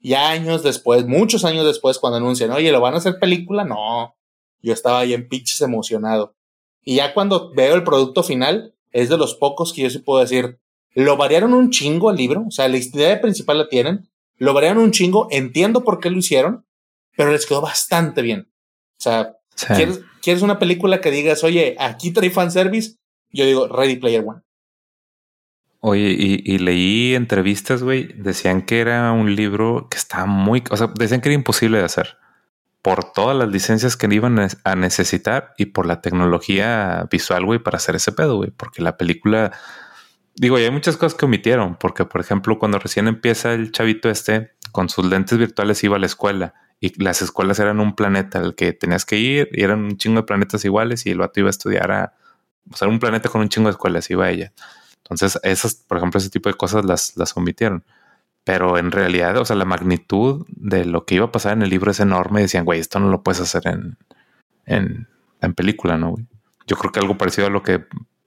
Y 0.00 0.14
años 0.14 0.62
después, 0.62 1.06
muchos 1.06 1.44
años 1.44 1.66
después, 1.66 1.98
cuando 1.98 2.18
anuncian, 2.18 2.50
oye, 2.50 2.70
¿lo 2.70 2.80
van 2.80 2.94
a 2.94 2.98
hacer 2.98 3.18
película? 3.18 3.64
No. 3.64 4.14
Yo 4.60 4.72
estaba 4.72 5.00
ahí 5.00 5.14
en 5.14 5.28
pinches 5.28 5.60
emocionado. 5.60 6.34
Y 6.82 6.96
ya 6.96 7.14
cuando 7.14 7.52
veo 7.54 7.74
el 7.74 7.84
producto 7.84 8.22
final, 8.22 8.74
es 8.92 9.08
de 9.08 9.18
los 9.18 9.34
pocos 9.34 9.72
que 9.72 9.82
yo 9.82 9.90
sí 9.90 9.98
puedo 9.98 10.20
decir, 10.20 10.58
lo 10.94 11.16
variaron 11.16 11.52
un 11.52 11.70
chingo 11.70 12.08
al 12.08 12.16
libro, 12.16 12.44
o 12.46 12.50
sea, 12.50 12.68
la 12.68 12.78
idea 12.78 13.20
principal 13.20 13.58
la 13.58 13.68
tienen, 13.68 14.08
lo 14.36 14.54
variaron 14.54 14.82
un 14.82 14.92
chingo, 14.92 15.28
entiendo 15.30 15.84
por 15.84 16.00
qué 16.00 16.10
lo 16.10 16.18
hicieron, 16.18 16.66
pero 17.16 17.32
les 17.32 17.46
quedó 17.46 17.60
bastante 17.60 18.22
bien. 18.22 18.48
O 18.98 19.00
sea, 19.00 19.36
¿quieres, 19.76 20.00
¿quieres 20.22 20.42
una 20.42 20.58
película 20.58 21.00
que 21.00 21.10
digas, 21.10 21.44
oye, 21.44 21.76
aquí 21.78 22.12
trae 22.12 22.30
fanservice? 22.30 22.96
Yo 23.30 23.44
digo, 23.44 23.68
Ready 23.68 23.96
Player 23.96 24.24
One. 24.26 24.42
Oye, 25.80 26.08
y, 26.18 26.58
leí 26.58 27.14
entrevistas, 27.14 27.84
güey, 27.84 28.08
decían 28.16 28.62
que 28.62 28.80
era 28.80 29.12
un 29.12 29.36
libro 29.36 29.88
que 29.88 29.96
estaba 29.96 30.26
muy, 30.26 30.64
o 30.70 30.76
sea, 30.76 30.88
decían 30.98 31.20
que 31.20 31.28
era 31.28 31.34
imposible 31.34 31.78
de 31.78 31.84
hacer 31.84 32.18
por 32.82 33.12
todas 33.12 33.36
las 33.36 33.48
licencias 33.48 33.96
que 33.96 34.12
iban 34.12 34.38
a 34.64 34.74
necesitar 34.76 35.54
y 35.56 35.66
por 35.66 35.86
la 35.86 36.00
tecnología 36.00 37.06
visual, 37.10 37.44
güey, 37.44 37.58
para 37.60 37.76
hacer 37.76 37.94
ese 37.94 38.12
pedo, 38.12 38.36
güey, 38.36 38.50
porque 38.50 38.82
la 38.82 38.96
película, 38.96 39.52
digo, 40.34 40.58
y 40.58 40.64
hay 40.64 40.70
muchas 40.70 40.96
cosas 40.96 41.16
que 41.16 41.26
omitieron, 41.26 41.76
porque, 41.76 42.04
por 42.04 42.20
ejemplo, 42.20 42.58
cuando 42.58 42.78
recién 42.78 43.06
empieza 43.06 43.52
el 43.52 43.70
chavito 43.70 44.10
este, 44.10 44.52
con 44.72 44.88
sus 44.88 45.04
lentes 45.06 45.38
virtuales 45.38 45.82
iba 45.84 45.96
a 45.96 46.00
la 46.00 46.06
escuela 46.06 46.54
y 46.80 47.00
las 47.02 47.22
escuelas 47.22 47.58
eran 47.58 47.80
un 47.80 47.94
planeta 47.94 48.38
al 48.38 48.54
que 48.54 48.72
tenías 48.72 49.04
que 49.04 49.16
ir 49.16 49.48
y 49.52 49.62
eran 49.62 49.80
un 49.80 49.96
chingo 49.96 50.20
de 50.20 50.26
planetas 50.26 50.64
iguales 50.64 51.06
y 51.06 51.10
el 51.10 51.18
vato 51.18 51.40
iba 51.40 51.48
a 51.48 51.50
estudiar 51.50 51.90
a, 51.90 52.14
o 52.80 52.88
un 52.88 52.98
planeta 52.98 53.28
con 53.28 53.40
un 53.40 53.48
chingo 53.48 53.68
de 53.68 53.72
escuelas, 53.72 54.10
iba 54.10 54.30
ella. 54.30 54.52
Entonces, 55.10 55.38
esas, 55.42 55.74
por 55.74 55.98
ejemplo, 55.98 56.18
ese 56.18 56.30
tipo 56.30 56.48
de 56.48 56.54
cosas 56.54 56.84
las, 56.84 57.16
las 57.16 57.36
omitieron. 57.36 57.84
Pero 58.44 58.78
en 58.78 58.90
realidad, 58.92 59.36
o 59.38 59.44
sea, 59.44 59.56
la 59.56 59.64
magnitud 59.64 60.46
de 60.48 60.84
lo 60.84 61.04
que 61.04 61.16
iba 61.16 61.26
a 61.26 61.32
pasar 61.32 61.52
en 61.52 61.62
el 61.62 61.70
libro 61.70 61.90
es 61.90 62.00
enorme. 62.00 62.40
Decían, 62.42 62.64
güey, 62.64 62.80
esto 62.80 62.98
no 63.00 63.08
lo 63.10 63.22
puedes 63.22 63.40
hacer 63.40 63.66
en, 63.66 63.98
en, 64.66 65.08
en 65.40 65.54
película, 65.54 65.96
¿no? 65.98 66.14
Yo 66.66 66.76
creo 66.76 66.92
que 66.92 67.00
algo 67.00 67.18
parecido 67.18 67.46
a 67.46 67.50
lo 67.50 67.62
que 67.62 67.84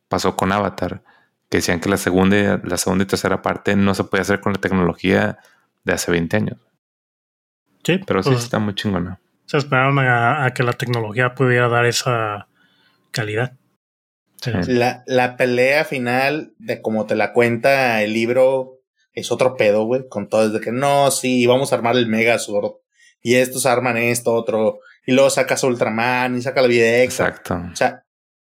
pasó 0.07 0.35
con 0.35 0.51
Avatar, 0.51 1.03
que 1.49 1.57
decían 1.57 1.79
que 1.79 1.89
la 1.89 1.97
segunda, 1.97 2.59
la 2.63 2.77
segunda 2.77 3.03
y 3.03 3.07
tercera 3.07 3.41
parte 3.41 3.75
no 3.75 3.93
se 3.95 4.03
puede 4.03 4.21
hacer 4.21 4.41
con 4.41 4.53
la 4.53 4.59
tecnología 4.59 5.39
de 5.83 5.93
hace 5.93 6.11
20 6.11 6.37
años. 6.37 6.57
Sí, 7.83 7.99
Pero 8.05 8.21
sí 8.23 8.29
pues, 8.29 8.43
está 8.43 8.59
muy 8.59 8.75
chingona. 8.75 9.19
se 9.45 9.57
esperaron 9.57 9.97
a, 9.99 10.45
a 10.45 10.53
que 10.53 10.63
la 10.63 10.73
tecnología 10.73 11.33
pudiera 11.33 11.67
dar 11.67 11.85
esa 11.85 12.47
calidad. 13.11 13.53
Sí. 14.41 14.51
La, 14.67 15.03
la 15.05 15.37
pelea 15.37 15.85
final 15.85 16.53
de 16.57 16.81
como 16.81 17.05
te 17.05 17.15
la 17.15 17.31
cuenta 17.33 18.01
el 18.03 18.13
libro 18.13 18.79
es 19.13 19.31
otro 19.31 19.55
pedo, 19.55 19.85
güey, 19.85 20.07
con 20.09 20.29
todo 20.29 20.49
desde 20.49 20.63
que 20.63 20.71
no, 20.71 21.11
sí, 21.11 21.45
vamos 21.45 21.71
a 21.71 21.75
armar 21.75 21.95
el 21.95 22.07
Megazord 22.07 22.73
y 23.21 23.35
estos 23.35 23.65
arman 23.65 23.97
esto, 23.97 24.33
otro, 24.33 24.79
y 25.05 25.11
luego 25.11 25.29
sacas 25.29 25.63
Ultraman 25.63 26.37
y 26.37 26.41
saca 26.41 26.61
la 26.61 26.67
vida 26.67 27.03
extra. 27.03 27.27
Exacto. 27.27 27.61
O 27.71 27.75
sea, 27.75 28.05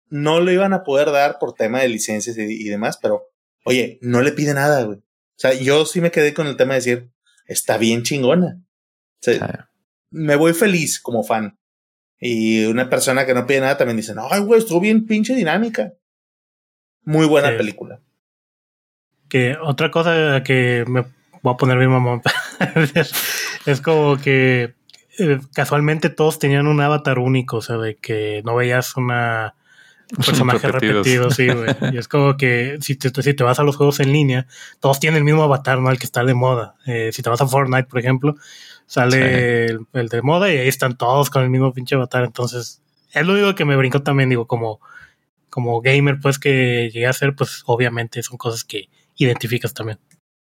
no 0.09 0.41
lo 0.41 0.51
iban 0.51 0.73
a 0.73 0.83
poder 0.85 1.11
dar 1.11 1.39
por 1.39 1.55
tema 1.55 1.81
de 1.81 1.89
licencias 1.89 2.39
y, 2.39 2.43
y 2.43 2.69
demás, 2.69 2.99
pero 3.03 3.25
oye, 3.65 3.99
no 4.01 4.23
le 4.23 4.33
pide 4.33 4.55
nada, 4.55 4.83
güey. 4.85 4.99
O 4.99 5.03
sea, 5.43 5.53
yo 5.55 5.85
sí 5.85 6.01
me 6.01 6.11
quedé 6.11 6.33
con 6.33 6.47
el 6.47 6.57
tema 6.57 6.75
de 6.75 6.79
decir, 6.81 7.11
está 7.47 7.77
bien 7.77 8.03
chingona. 8.03 8.59
O 8.59 9.19
sea, 9.21 9.35
Sí. 9.35 9.41
me 10.11 10.37
voy 10.37 10.53
feliz 10.55 11.01
como 11.01 11.23
fan. 11.25 11.59
Y 12.25 12.67
una 12.67 12.89
persona 12.89 13.27
que 13.27 13.35
no 13.35 13.49
pide 13.49 13.61
nada 13.63 13.77
también 13.77 13.97
dice, 13.97 14.15
ay, 14.31 14.41
güey, 14.43 14.61
estuvo 14.61 14.79
bien 14.79 15.07
pinche 15.07 15.35
dinámica. 15.35 15.93
Muy 17.05 17.27
buena 17.27 17.51
Sí. 17.51 17.57
película. 17.57 17.99
Que 19.29 19.57
otra 19.61 19.91
cosa 19.91 20.41
que 20.45 20.85
me 20.87 21.05
voy 21.43 21.55
a 21.55 21.57
poner 21.57 21.79
bien 21.79 21.91
mamón 21.91 22.23
es, 23.67 23.81
como 23.81 24.19
que 24.19 24.75
eh, 25.19 25.41
casualmente 25.53 26.11
todos 26.11 26.39
tenían 26.39 26.69
un 26.69 26.81
avatar 26.81 27.19
único, 27.19 27.57
o 27.57 27.63
sea, 27.63 27.77
de 27.79 27.97
que 27.97 28.41
no 28.45 28.55
veías 28.55 28.97
una 28.97 29.55
un 30.17 30.25
personaje 30.25 30.69
repetido, 30.69 31.31
sí, 31.31 31.49
güey. 31.49 31.75
Y 31.93 31.97
es 31.99 32.07
como 32.07 32.37
que 32.37 32.77
si 32.83 32.95
te, 32.95 33.11
si 33.23 33.35
te 33.35 33.43
vas 33.43 33.59
a 33.59 33.65
los 33.65 33.77
juegos 33.77 33.99
en 33.99 34.13
línea, 34.13 34.47
todos 34.79 35.01
tienen 35.01 35.19
el 35.19 35.25
mismo 35.25 35.43
avatar, 35.43 35.81
¿no? 35.81 35.91
El 35.91 35.99
que 35.99 36.05
está 36.07 36.23
de 36.23 36.35
moda. 36.35 36.77
Eh, 36.87 37.11
si 37.13 37.23
te 37.23 37.31
vas 37.31 37.41
a 37.41 37.49
Fortnite, 37.49 37.89
por 37.89 37.99
ejemplo, 37.99 38.37
sale 38.87 39.67
el, 39.67 39.81
el 39.93 40.09
de 40.09 40.23
moda 40.23 40.53
y 40.53 40.57
ahí 40.57 40.69
están 40.69 40.97
todos 40.97 41.31
con 41.31 41.43
el 41.43 41.51
mismo 41.51 41.73
pinche 41.73 41.95
avatar. 41.95 42.25
Entonces, 42.25 42.83
es 43.13 43.27
lo 43.27 43.35
único 43.35 43.55
que 43.55 43.65
me 43.65 43.77
brincó 43.77 44.03
también, 44.03 44.29
digo, 44.29 44.47
como, 44.47 44.81
como 45.51 45.81
gamer, 45.81 46.19
pues 46.21 46.39
que 46.39 46.91
llegué 46.93 47.07
a 47.07 47.13
ser, 47.13 47.35
pues 47.35 47.63
obviamente 47.67 48.23
son 48.23 48.39
cosas 48.39 48.65
que 48.65 48.89
identificas 49.17 49.75
también. 49.75 49.99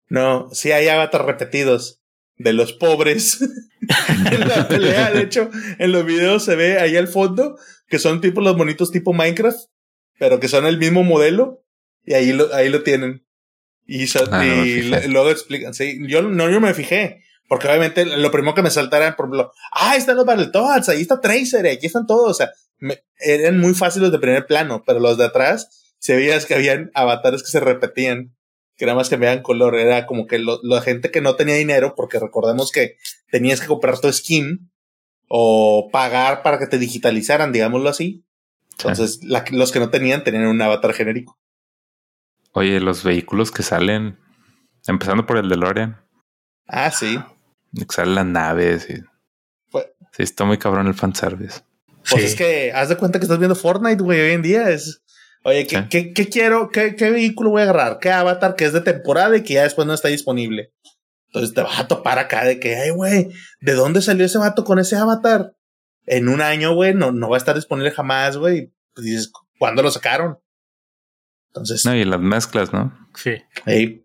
No, 0.08 0.48
sí 0.52 0.72
hay 0.72 0.88
avatars 0.88 1.24
repetidos 1.24 2.00
de 2.38 2.52
los 2.52 2.72
pobres 2.72 3.40
en 4.32 4.48
la 4.48 4.68
pelea. 4.68 5.10
De 5.10 5.22
hecho, 5.22 5.50
en 5.78 5.92
los 5.92 6.04
videos 6.04 6.44
se 6.44 6.56
ve 6.56 6.78
ahí 6.78 6.96
al 6.96 7.08
fondo 7.08 7.58
que 7.88 7.98
son 7.98 8.20
tipo 8.20 8.40
los 8.40 8.56
monitos 8.56 8.90
tipo 8.90 9.12
Minecraft, 9.12 9.68
pero 10.18 10.40
que 10.40 10.48
son 10.48 10.66
el 10.66 10.78
mismo 10.78 11.04
modelo 11.04 11.64
y 12.04 12.14
ahí 12.14 12.32
lo, 12.32 12.52
ahí 12.54 12.68
lo 12.68 12.82
tienen. 12.82 13.24
Y, 13.86 14.06
Ah, 14.30 14.44
y 14.44 15.08
luego 15.08 15.30
explican. 15.30 15.72
Sí, 15.74 15.98
yo 16.08 16.22
no, 16.22 16.50
yo 16.50 16.60
me 16.60 16.74
fijé. 16.74 17.22
Porque 17.48 17.68
obviamente 17.68 18.04
lo 18.04 18.30
primero 18.30 18.54
que 18.54 18.62
me 18.62 18.70
saltara, 18.70 19.14
por 19.16 19.26
ejemplo, 19.26 19.52
ah, 19.72 19.90
ahí 19.92 19.98
están 19.98 20.16
los 20.16 20.26
Battletoads, 20.26 20.88
ahí 20.88 21.02
está 21.02 21.20
Tracer, 21.20 21.66
aquí 21.66 21.86
están 21.86 22.06
todos. 22.06 22.30
O 22.30 22.34
sea, 22.34 22.50
me- 22.78 23.04
eran 23.18 23.58
muy 23.60 23.74
fáciles 23.74 24.10
de 24.10 24.18
primer 24.18 24.46
plano, 24.46 24.82
pero 24.86 24.98
los 25.00 25.16
de 25.16 25.24
atrás 25.26 25.94
se 25.98 26.16
veías 26.16 26.44
que 26.46 26.54
habían 26.54 26.90
avatares 26.94 27.42
que 27.42 27.48
se 27.50 27.60
repetían 27.60 28.34
que 28.76 28.84
nada 28.84 28.96
más 28.96 29.08
cambiaban 29.08 29.42
color. 29.42 29.76
Era 29.76 30.06
como 30.06 30.26
que 30.26 30.38
lo- 30.38 30.60
la 30.62 30.80
gente 30.82 31.10
que 31.10 31.20
no 31.20 31.36
tenía 31.36 31.54
dinero, 31.54 31.94
porque 31.96 32.18
recordemos 32.18 32.72
que 32.72 32.96
tenías 33.30 33.60
que 33.60 33.66
comprar 33.68 33.98
tu 34.00 34.12
skin 34.12 34.70
o 35.28 35.88
pagar 35.92 36.42
para 36.42 36.58
que 36.58 36.66
te 36.66 36.78
digitalizaran, 36.78 37.52
digámoslo 37.52 37.88
así. 37.88 38.24
Entonces, 38.78 39.22
la- 39.24 39.44
los 39.52 39.72
que 39.72 39.78
no 39.80 39.88
tenían 39.90 40.24
tenían 40.24 40.46
un 40.48 40.60
avatar 40.60 40.92
genérico. 40.92 41.38
Oye, 42.52 42.80
los 42.80 43.04
vehículos 43.04 43.50
que 43.50 43.62
salen, 43.62 44.18
empezando 44.86 45.26
por 45.26 45.38
el 45.38 45.48
DeLorean, 45.48 46.02
Ah, 46.68 46.90
sí. 46.90 47.18
Que 47.84 47.94
salen 47.94 48.14
las 48.14 48.26
naves 48.26 48.88
y... 48.90 49.02
Fue- 49.70 49.94
Sí, 50.12 50.22
está 50.22 50.44
muy 50.44 50.58
cabrón 50.58 50.86
el 50.86 50.94
fanservice. 50.94 51.60
Pues 52.08 52.22
Sí. 52.22 52.28
es 52.28 52.34
que 52.36 52.72
haz 52.72 52.88
de 52.88 52.96
cuenta 52.96 53.18
que 53.18 53.24
estás 53.24 53.38
viendo 53.38 53.54
Fortnite, 53.56 54.02
güey, 54.02 54.20
hoy 54.20 54.30
en 54.32 54.42
día 54.42 54.70
es. 54.70 55.02
Oye, 55.42 55.66
¿qué, 55.66 55.76
Sí. 55.78 55.84
qué, 55.90 56.12
qué 56.12 56.28
quiero? 56.28 56.70
¿Qué, 56.70 56.96
¿Qué 56.96 57.10
vehículo 57.10 57.50
voy 57.50 57.60
a 57.60 57.64
agarrar? 57.64 57.98
¿Qué 58.00 58.10
avatar 58.10 58.54
que 58.56 58.64
es 58.64 58.72
de 58.72 58.80
temporada 58.80 59.36
y 59.36 59.42
que 59.42 59.54
ya 59.54 59.62
después 59.64 59.86
no 59.86 59.94
está 59.94 60.08
disponible? 60.08 60.72
Entonces 61.28 61.54
te 61.54 61.60
vas 61.62 61.78
a 61.78 61.86
topar 61.88 62.18
acá 62.18 62.44
de 62.44 62.58
que, 62.60 62.76
ay, 62.76 62.90
güey, 62.90 63.30
¿de 63.60 63.72
dónde 63.74 64.00
salió 64.00 64.24
ese 64.24 64.38
vato 64.38 64.64
con 64.64 64.78
ese 64.78 64.96
avatar? 64.96 65.54
En 66.06 66.28
un 66.28 66.40
año, 66.40 66.72
güey, 66.74 66.94
no, 66.94 67.12
no 67.12 67.28
va 67.28 67.36
a 67.36 67.38
estar 67.38 67.54
disponible 67.56 67.90
jamás, 67.90 68.36
güey. 68.38 68.72
Pues 68.94 69.04
dices, 69.04 69.32
¿cuándo 69.58 69.82
lo 69.82 69.90
sacaron? 69.90 70.38
Entonces, 71.48 71.84
No, 71.84 71.94
y 71.94 72.04
las 72.04 72.20
mezclas, 72.20 72.72
¿no? 72.72 72.96
Sí. 73.14 73.36
ahí, 73.64 74.04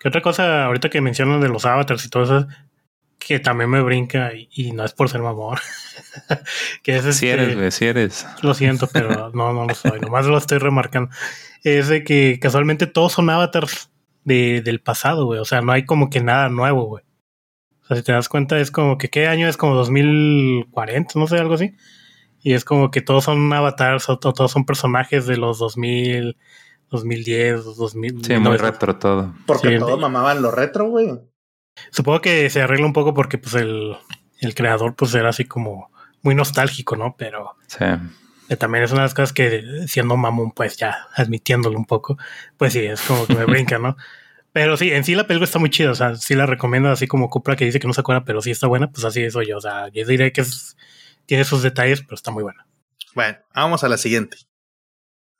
¿Qué 0.00 0.08
otra 0.08 0.20
cosa 0.22 0.64
ahorita 0.66 0.90
que 0.90 1.00
mencionan 1.00 1.40
de 1.40 1.48
los 1.48 1.64
avatars 1.64 2.04
y 2.04 2.08
todo 2.10 2.22
eso? 2.22 2.46
Que 3.18 3.40
también 3.40 3.68
me 3.70 3.82
brinca 3.82 4.32
y, 4.34 4.48
y 4.52 4.72
no 4.72 4.84
es 4.84 4.92
por 4.92 5.08
ser 5.10 5.22
mamón. 5.22 5.58
que 6.82 6.96
es 6.96 7.02
Si 7.02 7.28
este, 7.28 7.30
eres, 7.32 7.56
güey, 7.56 7.70
si 7.70 7.84
eres. 7.86 8.26
Lo 8.42 8.54
siento, 8.54 8.88
pero 8.92 9.30
no, 9.34 9.52
no 9.52 9.66
lo 9.66 9.74
soy. 9.74 10.00
Nomás 10.00 10.26
lo 10.26 10.38
estoy 10.38 10.58
remarcando. 10.58 11.10
Es 11.64 11.88
de 11.88 12.04
que 12.04 12.38
casualmente 12.40 12.86
todos 12.86 13.12
son 13.12 13.28
avatars 13.30 13.90
de, 14.24 14.62
del 14.62 14.80
pasado, 14.80 15.26
güey. 15.26 15.40
O 15.40 15.44
sea, 15.44 15.60
no 15.62 15.72
hay 15.72 15.84
como 15.84 16.10
que 16.10 16.20
nada 16.22 16.48
nuevo, 16.48 16.84
güey. 16.84 17.04
O 17.82 17.86
sea, 17.88 17.96
si 17.96 18.02
te 18.02 18.12
das 18.12 18.28
cuenta, 18.28 18.60
es 18.60 18.70
como 18.70 18.98
que 18.98 19.08
qué 19.08 19.26
año 19.26 19.48
es 19.48 19.56
como 19.56 19.74
2040, 19.74 21.18
no 21.18 21.26
sé, 21.26 21.38
algo 21.38 21.54
así. 21.54 21.74
Y 22.40 22.52
es 22.52 22.64
como 22.64 22.90
que 22.90 23.00
todos 23.00 23.24
son 23.24 23.52
avatars 23.52 24.08
o 24.08 24.18
to- 24.18 24.32
todos 24.32 24.52
son 24.52 24.64
personajes 24.64 25.26
de 25.26 25.36
los 25.38 25.58
2000, 25.58 26.36
2010, 26.90 27.64
2000. 27.76 28.10
Sí, 28.24 28.32
muy 28.34 28.40
1900. 28.40 28.60
retro 28.60 28.96
todo. 28.96 29.34
porque 29.46 29.70
Sí. 29.70 29.78
todos 29.78 29.98
mamaban 29.98 30.40
lo 30.42 30.50
retro, 30.50 30.88
güey. 30.88 31.08
Supongo 31.90 32.20
que 32.20 32.48
se 32.50 32.62
arregla 32.62 32.86
un 32.86 32.92
poco 32.92 33.14
porque 33.14 33.38
pues 33.38 33.54
el, 33.54 33.96
el 34.40 34.54
creador 34.54 34.94
pues 34.94 35.14
era 35.14 35.28
así 35.30 35.44
como 35.44 35.90
muy 36.22 36.34
nostálgico, 36.34 36.96
¿no? 36.96 37.14
Pero 37.18 37.56
Sí. 37.66 37.84
Eh, 38.50 38.56
también 38.56 38.82
es 38.84 38.92
una 38.92 39.02
de 39.02 39.04
las 39.06 39.14
cosas 39.14 39.32
que 39.34 39.62
siendo 39.88 40.16
mamón, 40.16 40.52
pues 40.52 40.76
ya 40.78 41.06
admitiéndolo 41.14 41.78
un 41.78 41.84
poco, 41.84 42.16
pues 42.56 42.72
sí, 42.72 42.80
es 42.80 43.02
como 43.02 43.26
que 43.26 43.34
me 43.34 43.44
brinca, 43.46 43.78
¿no? 43.78 43.96
Pero 44.52 44.76
sí, 44.78 44.90
en 44.90 45.04
sí 45.04 45.14
la 45.14 45.26
película 45.26 45.44
está 45.44 45.58
muy 45.58 45.68
chida, 45.68 45.90
o 45.90 45.94
sea, 45.94 46.16
sí 46.16 46.34
la 46.34 46.46
recomiendo 46.46 46.88
así 46.90 47.06
como 47.06 47.28
Cupra 47.28 47.56
que 47.56 47.66
dice 47.66 47.78
que 47.78 47.86
no 47.86 47.92
se 47.92 48.00
acuerda, 48.00 48.24
pero 48.24 48.40
sí 48.40 48.50
está 48.50 48.66
buena, 48.66 48.90
pues 48.90 49.04
así 49.04 49.30
soy 49.30 49.48
yo, 49.48 49.58
o 49.58 49.60
sea, 49.60 49.88
yo 49.88 50.06
diré 50.06 50.32
que 50.32 50.40
es- 50.40 50.76
tiene 51.26 51.44
sus 51.44 51.62
detalles, 51.62 52.00
pero 52.00 52.14
está 52.14 52.30
muy 52.30 52.42
buena. 52.42 52.66
Bueno, 53.14 53.36
vamos 53.54 53.84
a 53.84 53.88
la 53.90 53.98
siguiente. 53.98 54.38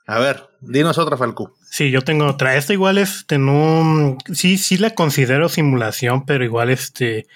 A 0.07 0.19
ver, 0.19 0.49
dinos 0.61 0.99
otra, 0.99 1.17
Falcu. 1.17 1.55
Sí, 1.71 1.91
yo 1.91 2.03
tengo 2.03 2.27
otra. 2.27 2.57
Esta 2.57 2.73
igual 2.73 2.99
este 2.99 3.39
no 3.39 4.17
sí, 4.33 4.57
sí 4.59 4.79
la 4.79 4.91
considero 4.95 5.49
simulación, 5.49 6.25
pero 6.25 6.45
igual 6.45 6.71
este 6.71 7.27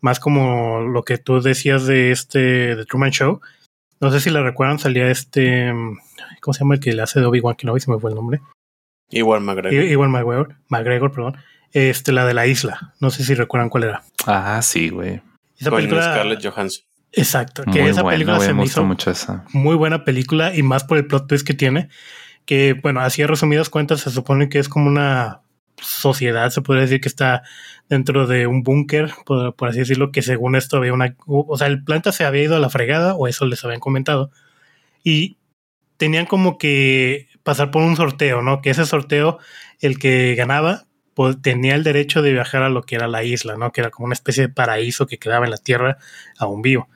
más 0.00 0.18
como 0.20 0.80
lo 0.80 1.02
que 1.04 1.18
tú 1.18 1.40
decías 1.40 1.86
de 1.86 2.10
este 2.12 2.74
de 2.76 2.84
Truman 2.86 3.10
Show. 3.10 3.40
No 4.00 4.10
sé 4.10 4.20
si 4.20 4.30
la 4.30 4.42
recuerdan, 4.42 4.78
salía 4.78 5.08
este 5.10 5.72
¿cómo 6.40 6.54
se 6.54 6.60
llama 6.60 6.74
el 6.74 6.80
que 6.80 6.92
le 6.92 7.02
hace 7.02 7.20
de 7.20 7.26
Obi-Wan 7.26 7.56
Kenobi? 7.56 7.80
Se 7.80 7.90
me 7.90 7.98
fue 7.98 8.10
el 8.10 8.16
nombre. 8.16 8.40
Igual 9.10 9.42
McGregor. 9.42 9.84
I- 9.84 9.90
Igual 9.92 10.08
McGregor, 10.08 10.56
McGregor, 10.68 11.12
perdón. 11.12 11.36
Este, 11.72 12.12
la 12.12 12.24
de 12.26 12.34
la 12.34 12.46
isla. 12.46 12.94
No 13.00 13.10
sé 13.10 13.24
si 13.24 13.34
recuerdan 13.34 13.68
cuál 13.68 13.84
era. 13.84 14.02
Ah, 14.26 14.60
sí, 14.62 14.88
güey. 14.90 15.20
Esa 15.58 15.70
con 15.70 15.78
película. 15.78 16.02
Scarlett 16.02 16.44
Johansson. 16.44 16.84
Exacto. 17.12 17.62
Que 17.64 17.80
Muy 17.82 17.90
esa 17.90 18.02
buena, 18.02 18.14
película 18.16 18.40
se 18.40 18.46
Me 18.48 18.54
me 18.54 18.60
gustó 18.62 18.80
hizo 18.80 18.84
mucho 18.86 19.10
esa. 19.10 19.44
muy 19.52 19.76
buena 19.76 20.04
película 20.04 20.54
y 20.54 20.62
más 20.62 20.84
por 20.84 20.96
el 20.98 21.06
plot 21.06 21.28
twist 21.28 21.46
que 21.46 21.54
tiene. 21.54 21.88
Que, 22.46 22.74
bueno, 22.74 23.00
así 23.00 23.22
a 23.22 23.26
resumidas 23.26 23.70
cuentas, 23.70 24.00
se 24.00 24.10
supone 24.10 24.48
que 24.48 24.58
es 24.58 24.68
como 24.68 24.88
una 24.88 25.42
sociedad, 25.80 26.50
se 26.50 26.62
podría 26.62 26.82
decir 26.82 27.00
que 27.00 27.08
está 27.08 27.42
dentro 27.88 28.26
de 28.26 28.46
un 28.46 28.62
búnker, 28.62 29.12
por, 29.26 29.54
por 29.54 29.68
así 29.68 29.80
decirlo, 29.80 30.12
que 30.12 30.22
según 30.22 30.56
esto 30.56 30.76
había 30.76 30.92
una. 30.92 31.16
O 31.26 31.56
sea, 31.58 31.66
el 31.68 31.84
planta 31.84 32.12
se 32.12 32.24
había 32.24 32.44
ido 32.44 32.56
a 32.56 32.60
la 32.60 32.70
fregada, 32.70 33.14
o 33.14 33.28
eso 33.28 33.46
les 33.46 33.64
habían 33.64 33.80
comentado. 33.80 34.30
Y 35.04 35.38
tenían 35.96 36.26
como 36.26 36.58
que 36.58 37.28
pasar 37.42 37.70
por 37.70 37.82
un 37.82 37.96
sorteo, 37.96 38.42
¿no? 38.42 38.60
Que 38.60 38.70
ese 38.70 38.86
sorteo, 38.86 39.38
el 39.80 39.98
que 39.98 40.34
ganaba, 40.34 40.86
pues 41.14 41.40
tenía 41.42 41.74
el 41.74 41.84
derecho 41.84 42.22
de 42.22 42.32
viajar 42.32 42.62
a 42.62 42.70
lo 42.70 42.82
que 42.82 42.96
era 42.96 43.08
la 43.08 43.22
isla, 43.24 43.56
¿no? 43.56 43.72
Que 43.72 43.82
era 43.82 43.90
como 43.90 44.06
una 44.06 44.14
especie 44.14 44.44
de 44.44 44.48
paraíso 44.52 45.06
que 45.06 45.18
quedaba 45.18 45.44
en 45.44 45.50
la 45.50 45.58
tierra 45.58 45.98
aún 46.38 46.62
vivo. 46.62 46.88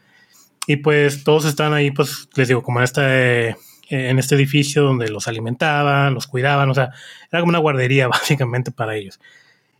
Y 0.66 0.76
pues 0.76 1.24
todos 1.24 1.44
estaban 1.44 1.74
ahí, 1.74 1.90
pues 1.90 2.28
les 2.34 2.48
digo, 2.48 2.62
como 2.62 2.80
en 2.80 2.84
este, 2.84 3.56
en 3.88 4.18
este 4.18 4.34
edificio 4.34 4.82
donde 4.82 5.08
los 5.08 5.28
alimentaban, 5.28 6.14
los 6.14 6.26
cuidaban, 6.26 6.70
o 6.70 6.74
sea, 6.74 6.90
era 7.30 7.40
como 7.40 7.50
una 7.50 7.58
guardería 7.58 8.08
básicamente 8.08 8.70
para 8.70 8.96
ellos. 8.96 9.20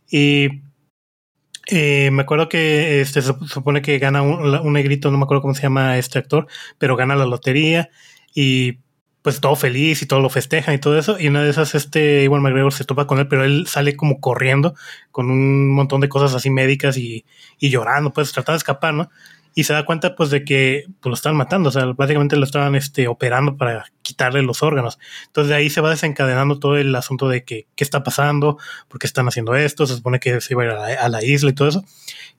Y 0.09 0.61
eh, 1.67 2.09
me 2.11 2.21
acuerdo 2.21 2.47
que 2.49 3.01
este, 3.01 3.21
se 3.21 3.33
supone 3.47 3.81
que 3.81 3.99
gana 3.99 4.21
un, 4.21 4.55
un 4.55 4.73
negrito, 4.73 5.11
no 5.11 5.17
me 5.17 5.23
acuerdo 5.25 5.41
cómo 5.41 5.53
se 5.53 5.63
llama 5.63 5.97
este 5.97 6.19
actor, 6.19 6.47
pero 6.77 6.95
gana 6.95 7.15
la 7.15 7.25
lotería 7.25 7.89
y 8.33 8.79
pues 9.27 9.41
todo 9.41 9.57
feliz 9.57 10.01
y 10.01 10.05
todo 10.05 10.21
lo 10.21 10.29
festejan 10.29 10.75
y 10.75 10.77
todo 10.77 10.97
eso. 10.97 11.19
Y 11.19 11.27
una 11.27 11.43
de 11.43 11.49
esas, 11.49 11.75
este 11.75 12.23
Iwan 12.23 12.41
McGregor 12.41 12.71
se 12.71 12.85
topa 12.85 13.07
con 13.07 13.19
él, 13.19 13.27
pero 13.27 13.43
él 13.43 13.67
sale 13.67 13.97
como 13.97 14.21
corriendo 14.21 14.73
con 15.11 15.29
un 15.29 15.69
montón 15.73 15.99
de 15.99 16.07
cosas 16.07 16.33
así 16.33 16.49
médicas 16.49 16.97
y, 16.97 17.25
y 17.59 17.69
llorando, 17.69 18.13
pues 18.13 18.31
tratando 18.31 18.53
de 18.53 18.59
escapar, 18.59 18.93
¿no? 18.93 19.09
Y 19.57 19.63
se 19.63 19.73
da 19.73 19.85
cuenta 19.85 20.15
pues 20.15 20.29
de 20.29 20.45
que 20.45 20.85
pues, 20.99 21.09
lo 21.09 21.15
están 21.15 21.35
matando, 21.35 21.69
o 21.69 21.71
sea, 21.71 21.83
básicamente 21.85 22.35
lo 22.35 22.43
estaban 22.43 22.75
este, 22.75 23.07
operando 23.07 23.57
para 23.57 23.85
quitarle 24.03 24.43
los 24.43 24.61
órganos. 24.61 24.99
Entonces 25.25 25.49
de 25.49 25.55
ahí 25.55 25.71
se 25.71 25.81
va 25.81 25.89
desencadenando 25.89 26.59
todo 26.59 26.77
el 26.77 26.93
asunto 26.93 27.27
de 27.27 27.43
que 27.43 27.65
qué 27.75 27.83
está 27.83 28.03
pasando, 28.03 28.59
por 28.87 28.99
qué 28.99 29.07
están 29.07 29.27
haciendo 29.27 29.55
esto, 29.55 29.87
se 29.87 29.95
supone 29.95 30.19
que 30.19 30.41
se 30.41 30.53
iba 30.53 30.61
a 30.61 30.65
ir 30.91 30.97
a 30.99 31.09
la, 31.09 31.23
isla 31.23 31.49
y 31.49 31.53
todo 31.53 31.69
eso. 31.69 31.83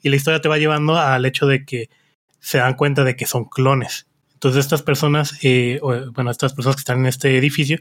Y 0.00 0.10
la 0.10 0.14
historia 0.14 0.40
te 0.40 0.48
va 0.48 0.58
llevando 0.58 0.96
al 0.96 1.26
hecho 1.26 1.48
de 1.48 1.64
que 1.64 1.90
se 2.38 2.58
dan 2.58 2.74
cuenta 2.74 3.02
de 3.02 3.16
que 3.16 3.26
son 3.26 3.46
clones. 3.46 4.06
Entonces 4.34 4.60
estas 4.60 4.82
personas, 4.82 5.40
eh, 5.42 5.80
bueno, 6.14 6.30
estas 6.30 6.52
personas 6.52 6.76
que 6.76 6.82
están 6.82 7.00
en 7.00 7.06
este 7.06 7.36
edificio, 7.36 7.80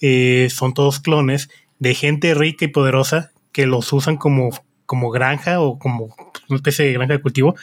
eh, 0.00 0.46
son 0.48 0.74
todos 0.74 1.00
clones 1.00 1.48
de 1.80 1.92
gente 1.94 2.34
rica 2.34 2.66
y 2.66 2.68
poderosa 2.68 3.32
que 3.50 3.66
los 3.66 3.92
usan 3.92 4.16
como, 4.16 4.50
como 4.86 5.10
granja 5.10 5.58
o 5.58 5.76
como 5.76 6.14
una 6.48 6.56
especie 6.58 6.84
de 6.84 6.92
granja 6.92 7.14
de 7.14 7.20
cultivo 7.20 7.56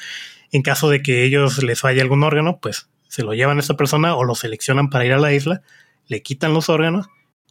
en 0.54 0.62
caso 0.62 0.88
de 0.90 1.02
que 1.02 1.26
ellos 1.26 1.62
les 1.64 1.82
falle 1.82 2.00
algún 2.00 2.24
órgano, 2.24 2.60
pues 2.62 2.88
se 3.08 3.24
lo 3.24 3.34
llevan 3.34 3.58
a 3.58 3.60
esta 3.60 3.76
persona 3.76 4.16
o 4.16 4.24
lo 4.24 4.36
seleccionan 4.36 4.90
para 4.90 5.04
ir 5.04 5.12
a 5.12 5.18
la 5.18 5.34
isla, 5.34 5.64
le 6.08 6.22
quitan 6.22 6.54
los 6.54 6.70
órganos 6.70 7.08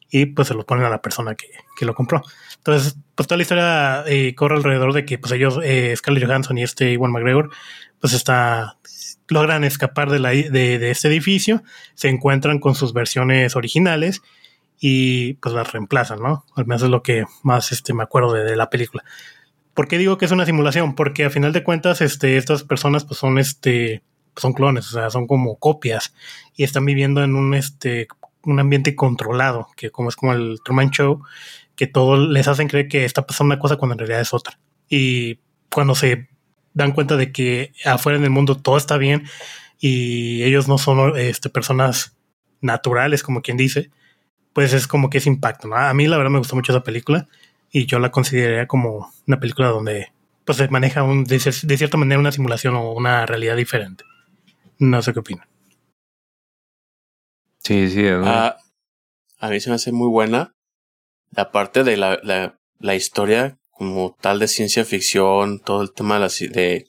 y 0.08 0.26
pues 0.26 0.48
se 0.48 0.54
los 0.54 0.64
ponen 0.64 0.84
a 0.84 0.88
la 0.88 1.02
persona 1.02 1.34
que, 1.34 1.48
lo 1.84 1.94
compró. 1.94 2.22
Entonces, 2.58 2.96
pues 3.16 3.26
toda 3.26 3.38
la 3.38 3.42
historia 3.42 4.04
eh, 4.06 4.36
corre 4.36 4.54
alrededor 4.54 4.92
de 4.92 5.04
que 5.04 5.18
pues 5.18 5.32
ellos, 5.32 5.58
eh, 5.64 5.92
Scarlett 5.96 6.26
Johansson 6.26 6.58
y 6.58 6.62
este 6.62 6.92
Iwan 6.92 7.10
McGregor, 7.10 7.50
pues 8.00 8.12
está, 8.12 8.78
logran 9.26 9.64
escapar 9.64 10.08
de, 10.08 10.20
la, 10.20 10.30
de, 10.30 10.50
de 10.50 10.90
este 10.92 11.08
edificio, 11.08 11.64
se 11.94 12.08
encuentran 12.08 12.60
con 12.60 12.76
sus 12.76 12.92
versiones 12.92 13.56
originales 13.56 14.22
y 14.78 15.34
pues 15.34 15.56
las 15.56 15.72
reemplazan, 15.72 16.20
¿no? 16.20 16.44
Al 16.54 16.66
menos 16.66 16.82
es 16.82 16.88
lo 16.88 17.02
que 17.02 17.24
más 17.42 17.72
este, 17.72 17.94
me 17.94 18.04
acuerdo 18.04 18.32
de 18.32 18.54
la 18.54 18.70
película. 18.70 19.02
¿Por 19.74 19.88
qué 19.88 19.98
digo 19.98 20.18
que 20.18 20.26
es 20.26 20.30
una 20.30 20.46
simulación? 20.46 20.94
Porque 20.94 21.24
a 21.24 21.30
final 21.30 21.52
de 21.52 21.64
cuentas, 21.64 22.00
este, 22.00 22.36
estas 22.36 22.62
personas 22.62 23.04
pues 23.04 23.18
son 23.18 23.38
este, 23.38 24.02
son 24.36 24.52
clones, 24.52 24.88
o 24.88 24.90
sea, 24.90 25.10
son 25.10 25.26
como 25.26 25.56
copias 25.56 26.14
y 26.54 26.64
están 26.64 26.84
viviendo 26.84 27.22
en 27.22 27.34
un 27.34 27.54
este, 27.54 28.08
un 28.44 28.60
ambiente 28.60 28.94
controlado, 28.94 29.68
que 29.76 29.90
como 29.90 30.08
es 30.08 30.16
como 30.16 30.32
el 30.32 30.60
Truman 30.64 30.90
Show, 30.90 31.22
que 31.76 31.86
todos 31.86 32.28
les 32.28 32.48
hacen 32.48 32.68
creer 32.68 32.88
que 32.88 33.04
está 33.04 33.26
pasando 33.26 33.54
una 33.54 33.60
cosa 33.60 33.76
cuando 33.76 33.94
en 33.94 34.00
realidad 34.00 34.20
es 34.20 34.34
otra. 34.34 34.58
Y 34.88 35.40
cuando 35.72 35.94
se 35.94 36.28
dan 36.74 36.92
cuenta 36.92 37.16
de 37.16 37.32
que 37.32 37.72
afuera 37.84 38.18
en 38.18 38.24
el 38.24 38.30
mundo 38.30 38.56
todo 38.56 38.76
está 38.76 38.98
bien 38.98 39.24
y 39.78 40.42
ellos 40.42 40.68
no 40.68 40.78
son 40.78 41.18
este, 41.18 41.48
personas 41.50 42.16
naturales, 42.60 43.22
como 43.22 43.42
quien 43.42 43.56
dice, 43.56 43.90
pues 44.52 44.72
es 44.72 44.86
como 44.86 45.10
que 45.10 45.18
es 45.18 45.26
impacto. 45.26 45.74
A 45.74 45.94
mí 45.94 46.06
la 46.06 46.18
verdad 46.18 46.30
me 46.30 46.38
gustó 46.38 46.56
mucho 46.56 46.72
esa 46.72 46.84
película 46.84 47.28
y 47.72 47.86
yo 47.86 47.98
la 47.98 48.10
consideraría 48.10 48.68
como 48.68 49.10
una 49.26 49.40
película 49.40 49.68
donde 49.68 50.12
pues 50.44 50.58
se 50.58 50.68
maneja 50.68 51.02
un, 51.02 51.24
de, 51.24 51.40
cierta 51.40 51.96
manera 51.96 52.20
una 52.20 52.32
simulación 52.32 52.74
o 52.76 52.92
una 52.92 53.24
realidad 53.26 53.56
diferente. 53.56 54.04
No 54.78 55.00
sé 55.00 55.12
qué 55.12 55.20
opinan. 55.20 55.48
Sí, 57.58 57.88
sí. 57.88 58.04
Ah, 58.08 58.58
a 59.38 59.48
mí 59.48 59.60
se 59.60 59.70
me 59.70 59.76
hace 59.76 59.92
muy 59.92 60.08
buena 60.08 60.54
la 61.30 61.50
parte 61.50 61.82
de 61.82 61.96
la, 61.96 62.18
la, 62.22 62.58
la, 62.78 62.94
historia 62.94 63.58
como 63.70 64.16
tal 64.20 64.38
de 64.38 64.48
ciencia 64.48 64.84
ficción, 64.84 65.60
todo 65.60 65.82
el 65.82 65.92
tema 65.92 66.16
de, 66.16 66.20
la, 66.20 66.28
de 66.52 66.86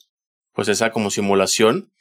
pues 0.54 0.68
esa 0.68 0.92
como 0.92 1.12
simulación. 1.12 1.92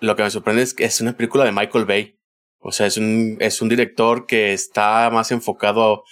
Lo 0.00 0.16
que 0.16 0.24
me 0.24 0.30
sorprende 0.30 0.62
es 0.62 0.74
que 0.74 0.84
es 0.84 1.00
una 1.00 1.16
película 1.16 1.44
de 1.44 1.52
Michael 1.52 1.84
Bay. 1.84 2.18
O 2.58 2.72
sea, 2.72 2.86
es 2.86 2.96
un, 2.96 3.36
es 3.40 3.60
un 3.62 3.68
director 3.68 4.26
que 4.26 4.52
está 4.52 5.08
más 5.10 5.30
enfocado 5.30 5.82
a 5.82 6.02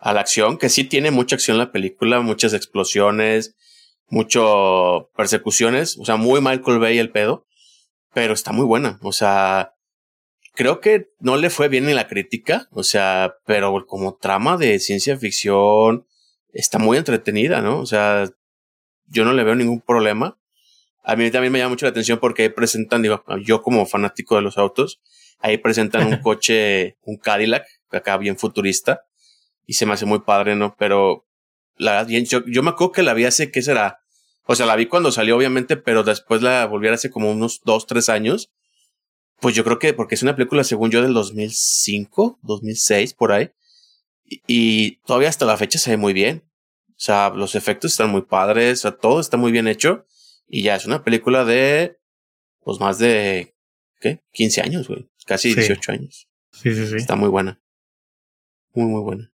la 0.00 0.20
acción, 0.20 0.58
que 0.58 0.68
sí 0.68 0.84
tiene 0.84 1.10
mucha 1.10 1.36
acción 1.36 1.58
la 1.58 1.72
película, 1.72 2.20
muchas 2.20 2.54
explosiones, 2.54 3.56
mucho 4.08 5.10
persecuciones, 5.16 5.96
o 5.98 6.04
sea, 6.04 6.16
muy 6.16 6.40
Michael 6.40 6.78
Bay 6.78 6.98
el 6.98 7.10
pedo, 7.10 7.46
pero 8.12 8.34
está 8.34 8.52
muy 8.52 8.64
buena, 8.64 8.98
o 9.02 9.12
sea, 9.12 9.74
creo 10.54 10.80
que 10.80 11.10
no 11.20 11.36
le 11.36 11.50
fue 11.50 11.68
bien 11.68 11.88
en 11.88 11.96
la 11.96 12.08
crítica, 12.08 12.68
o 12.72 12.82
sea, 12.82 13.36
pero 13.46 13.86
como 13.86 14.16
trama 14.16 14.56
de 14.56 14.78
ciencia 14.78 15.16
ficción 15.16 16.06
está 16.52 16.78
muy 16.78 16.98
entretenida, 16.98 17.60
¿no? 17.60 17.80
O 17.80 17.86
sea, 17.86 18.28
yo 19.06 19.24
no 19.24 19.32
le 19.32 19.44
veo 19.44 19.54
ningún 19.54 19.80
problema. 19.80 20.38
A 21.02 21.16
mí 21.16 21.30
también 21.30 21.52
me 21.52 21.58
llama 21.58 21.70
mucho 21.70 21.86
la 21.86 21.90
atención 21.90 22.18
porque 22.18 22.42
ahí 22.42 22.48
presentan, 22.50 23.02
digo, 23.02 23.24
yo 23.42 23.62
como 23.62 23.86
fanático 23.86 24.36
de 24.36 24.42
los 24.42 24.58
autos, 24.58 25.00
ahí 25.40 25.58
presentan 25.58 26.06
un 26.06 26.16
coche, 26.22 26.96
un 27.02 27.16
Cadillac, 27.16 27.66
acá 27.90 28.16
bien 28.16 28.36
futurista, 28.36 29.06
y 29.70 29.74
se 29.74 29.86
me 29.86 29.92
hace 29.92 30.04
muy 30.04 30.18
padre, 30.18 30.56
¿no? 30.56 30.74
Pero 30.76 31.28
la 31.76 32.04
yo, 32.04 32.44
yo 32.44 32.62
me 32.64 32.70
acuerdo 32.70 32.90
que 32.90 33.04
la 33.04 33.14
vi 33.14 33.24
hace, 33.24 33.52
¿qué 33.52 33.62
será? 33.62 34.02
O 34.42 34.56
sea, 34.56 34.66
la 34.66 34.74
vi 34.74 34.86
cuando 34.86 35.12
salió, 35.12 35.36
obviamente, 35.36 35.76
pero 35.76 36.02
después 36.02 36.42
la 36.42 36.66
volví 36.66 36.88
a 36.88 36.94
hace 36.94 37.08
como 37.08 37.30
unos 37.30 37.60
dos, 37.64 37.86
tres 37.86 38.08
años. 38.08 38.50
Pues 39.38 39.54
yo 39.54 39.62
creo 39.62 39.78
que, 39.78 39.94
porque 39.94 40.16
es 40.16 40.24
una 40.24 40.34
película, 40.34 40.64
según 40.64 40.90
yo, 40.90 41.02
del 41.02 41.14
2005, 41.14 42.40
2006, 42.42 43.14
por 43.14 43.30
ahí. 43.30 43.52
Y, 44.24 44.42
y 44.48 44.96
todavía 45.06 45.28
hasta 45.28 45.46
la 45.46 45.56
fecha 45.56 45.78
se 45.78 45.90
ve 45.90 45.96
muy 45.96 46.14
bien. 46.14 46.42
O 46.88 46.94
sea, 46.96 47.30
los 47.30 47.54
efectos 47.54 47.92
están 47.92 48.10
muy 48.10 48.22
padres, 48.22 48.80
o 48.80 48.82
sea, 48.82 48.98
todo 48.98 49.20
está 49.20 49.36
muy 49.36 49.52
bien 49.52 49.68
hecho. 49.68 50.04
Y 50.48 50.64
ya 50.64 50.74
es 50.74 50.84
una 50.84 51.04
película 51.04 51.44
de, 51.44 51.96
pues 52.64 52.80
más 52.80 52.98
de, 52.98 53.54
¿qué? 54.00 54.20
15 54.32 54.62
años, 54.62 54.88
güey. 54.88 55.08
Casi 55.26 55.54
18 55.54 55.92
años. 55.92 56.28
Sí, 56.50 56.74
sí, 56.74 56.88
sí. 56.88 56.96
Está 56.96 57.14
muy 57.14 57.28
buena. 57.28 57.62
Muy, 58.74 58.86
muy 58.86 59.02
buena. 59.02 59.30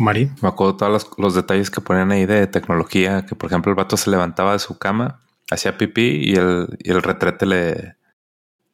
Marín. 0.00 0.34
Me 0.42 0.48
acuerdo 0.48 0.76
todos 0.76 1.10
los, 1.18 1.34
detalles 1.34 1.70
que 1.70 1.80
ponían 1.80 2.10
ahí 2.10 2.26
de 2.26 2.46
tecnología, 2.46 3.26
que 3.26 3.34
por 3.34 3.50
ejemplo 3.50 3.70
el 3.70 3.76
vato 3.76 3.96
se 3.96 4.10
levantaba 4.10 4.52
de 4.52 4.58
su 4.58 4.78
cama, 4.78 5.20
hacía 5.50 5.76
pipí 5.76 6.30
y 6.30 6.36
el, 6.36 6.68
y 6.78 6.90
el 6.90 7.02
retrete 7.02 7.46
le, 7.46 7.96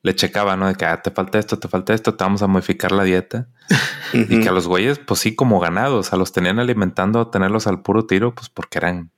le 0.03 0.14
checaba, 0.14 0.57
¿no? 0.57 0.68
De 0.68 0.74
que 0.74 0.85
ah, 0.85 1.03
te 1.03 1.11
falta 1.11 1.39
esto, 1.39 1.59
te 1.59 1.68
falta 1.68 1.95
esto, 1.95 2.14
te 2.14 2.24
vamos 2.24 2.43
a 2.43 2.47
modificar 2.47 2.93
la 2.93 3.05
dieta. 3.05 3.49
y 4.12 4.41
que 4.41 4.49
a 4.49 4.53
los 4.53 4.68
güeyes, 4.68 4.99
pues 4.99 5.20
sí, 5.20 5.35
como 5.35 5.59
ganados, 5.59 6.12
a 6.12 6.16
los 6.16 6.33
tenían 6.33 6.59
alimentando, 6.59 7.20
a 7.20 7.31
tenerlos 7.31 7.66
al 7.66 7.83
puro 7.83 8.07
tiro, 8.07 8.35
pues 8.35 8.49
porque 8.49 8.79
eran 8.79 9.11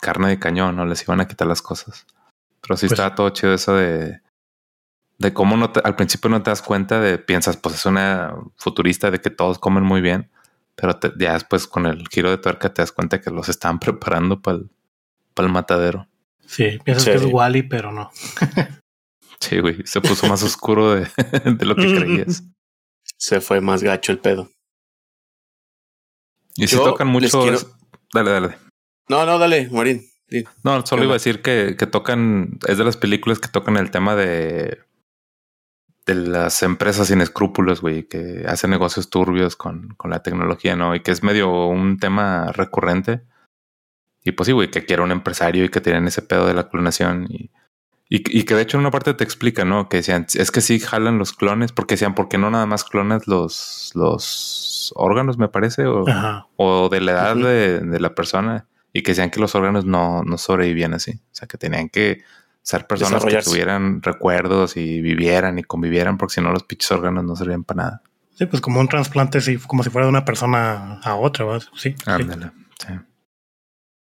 carne 0.00 0.28
de 0.28 0.38
cañón, 0.38 0.76
¿no? 0.76 0.84
Les 0.84 1.02
iban 1.02 1.20
a 1.20 1.28
quitar 1.28 1.48
las 1.48 1.62
cosas. 1.62 2.06
Pero 2.60 2.76
sí 2.76 2.86
pues 2.86 2.92
estaba 2.92 3.14
todo 3.14 3.30
chido 3.30 3.54
eso 3.54 3.74
de, 3.74 4.20
de 5.18 5.32
cómo 5.32 5.56
no 5.56 5.72
al 5.82 5.96
principio 5.96 6.28
no 6.28 6.42
te 6.42 6.50
das 6.50 6.62
cuenta 6.62 7.00
de, 7.00 7.18
piensas, 7.18 7.56
pues 7.56 7.76
es 7.76 7.86
una 7.86 8.34
futurista 8.56 9.10
de 9.10 9.20
que 9.20 9.30
todos 9.30 9.58
comen 9.58 9.84
muy 9.84 10.00
bien 10.00 10.31
pero 10.74 10.98
ya 11.18 11.34
después 11.34 11.66
con 11.66 11.86
el 11.86 12.06
giro 12.08 12.30
de 12.30 12.38
tuerca 12.38 12.72
te 12.72 12.82
das 12.82 12.92
cuenta 12.92 13.20
que 13.20 13.30
los 13.30 13.48
estaban 13.48 13.78
preparando 13.80 14.40
para 14.40 14.58
el, 14.58 14.70
el 15.36 15.48
matadero. 15.48 16.08
Sí, 16.46 16.78
piensas 16.84 17.04
que 17.04 17.14
es 17.14 17.24
Wally, 17.24 17.62
pero 17.62 17.92
no. 17.92 18.10
sí, 19.40 19.60
güey, 19.60 19.86
se 19.86 20.00
puso 20.00 20.26
más 20.26 20.42
oscuro 20.42 20.94
de, 20.94 21.06
lo 21.64 21.76
que 21.76 21.94
creías. 21.94 22.44
Se 23.16 23.40
fue 23.40 23.60
más 23.60 23.84
gacho 23.84 24.10
el 24.10 24.18
pedo. 24.18 24.50
Y 26.56 26.66
si 26.66 26.74
tocan 26.74 27.06
mucho. 27.06 27.44
Dale, 28.12 28.30
dale. 28.30 28.58
No, 29.08 29.24
no, 29.24 29.38
dale, 29.38 29.68
Marín. 29.70 30.08
No, 30.64 30.84
solo 30.84 31.04
iba 31.04 31.12
a 31.12 31.20
decir 31.20 31.40
que, 31.40 31.76
que 31.78 31.86
tocan. 31.86 32.58
Es 32.66 32.78
de 32.78 32.84
las 32.84 32.96
películas 32.96 33.38
que 33.38 33.46
tocan 33.46 33.76
el 33.76 33.92
tema 33.92 34.16
de 34.16 34.80
de 36.06 36.14
las 36.14 36.62
empresas 36.62 37.08
sin 37.08 37.20
escrúpulos, 37.20 37.80
güey, 37.80 38.04
que 38.04 38.44
hacen 38.48 38.70
negocios 38.70 39.08
turbios 39.08 39.56
con, 39.56 39.94
con, 39.96 40.10
la 40.10 40.22
tecnología, 40.22 40.74
¿no? 40.74 40.94
Y 40.94 41.00
que 41.00 41.12
es 41.12 41.22
medio 41.22 41.66
un 41.66 41.98
tema 41.98 42.50
recurrente. 42.52 43.22
Y 44.24 44.32
pues 44.32 44.46
sí, 44.46 44.52
güey, 44.52 44.70
que 44.70 44.84
quiera 44.84 45.02
un 45.02 45.12
empresario 45.12 45.64
y 45.64 45.68
que 45.68 45.80
tienen 45.80 46.06
ese 46.06 46.22
pedo 46.22 46.46
de 46.46 46.54
la 46.54 46.68
clonación. 46.68 47.26
Y, 47.28 47.50
y, 48.08 48.44
que 48.44 48.54
de 48.54 48.62
hecho 48.62 48.76
en 48.76 48.82
una 48.82 48.90
parte 48.90 49.14
te 49.14 49.24
explica, 49.24 49.64
¿no? 49.64 49.88
Que 49.88 49.98
decían, 49.98 50.26
es 50.34 50.50
que 50.50 50.60
sí 50.60 50.80
jalan 50.80 51.18
los 51.18 51.32
clones, 51.32 51.72
porque 51.72 51.94
decían, 51.94 52.14
¿por 52.14 52.28
qué 52.28 52.36
no 52.36 52.50
nada 52.50 52.66
más 52.66 52.84
clonas 52.84 53.26
los, 53.26 53.92
los 53.94 54.92
órganos, 54.96 55.38
me 55.38 55.48
parece? 55.48 55.86
O, 55.86 56.04
o 56.56 56.88
de 56.88 57.00
la 57.00 57.12
edad 57.12 57.36
de, 57.36 57.80
de, 57.80 58.00
la 58.00 58.14
persona. 58.14 58.66
Y 58.92 59.02
que 59.02 59.12
decían 59.12 59.30
que 59.30 59.40
los 59.40 59.54
órganos 59.54 59.86
no, 59.86 60.22
no 60.24 60.36
sobrevivían 60.36 60.94
así. 60.94 61.12
O 61.12 61.34
sea, 61.34 61.48
que 61.48 61.58
tenían 61.58 61.88
que 61.88 62.22
ser 62.62 62.86
personas 62.86 63.24
que 63.24 63.42
tuvieran 63.42 64.02
recuerdos 64.02 64.76
y 64.76 65.00
vivieran 65.00 65.58
y 65.58 65.64
convivieran, 65.64 66.16
porque 66.16 66.34
si 66.34 66.40
no 66.40 66.52
los 66.52 66.62
pinches 66.62 66.90
órganos 66.92 67.24
no 67.24 67.36
servían 67.36 67.64
para 67.64 67.82
nada. 67.82 68.02
Sí, 68.34 68.46
pues 68.46 68.62
como 68.62 68.80
un 68.80 68.88
trasplante, 68.88 69.40
sí, 69.40 69.58
como 69.58 69.82
si 69.82 69.90
fuera 69.90 70.06
de 70.06 70.10
una 70.10 70.24
persona 70.24 71.00
a 71.02 71.16
otra, 71.16 71.44
¿verdad? 71.44 71.62
Sí. 71.76 71.94
Ándale, 72.06 72.50
sí. 72.78 72.94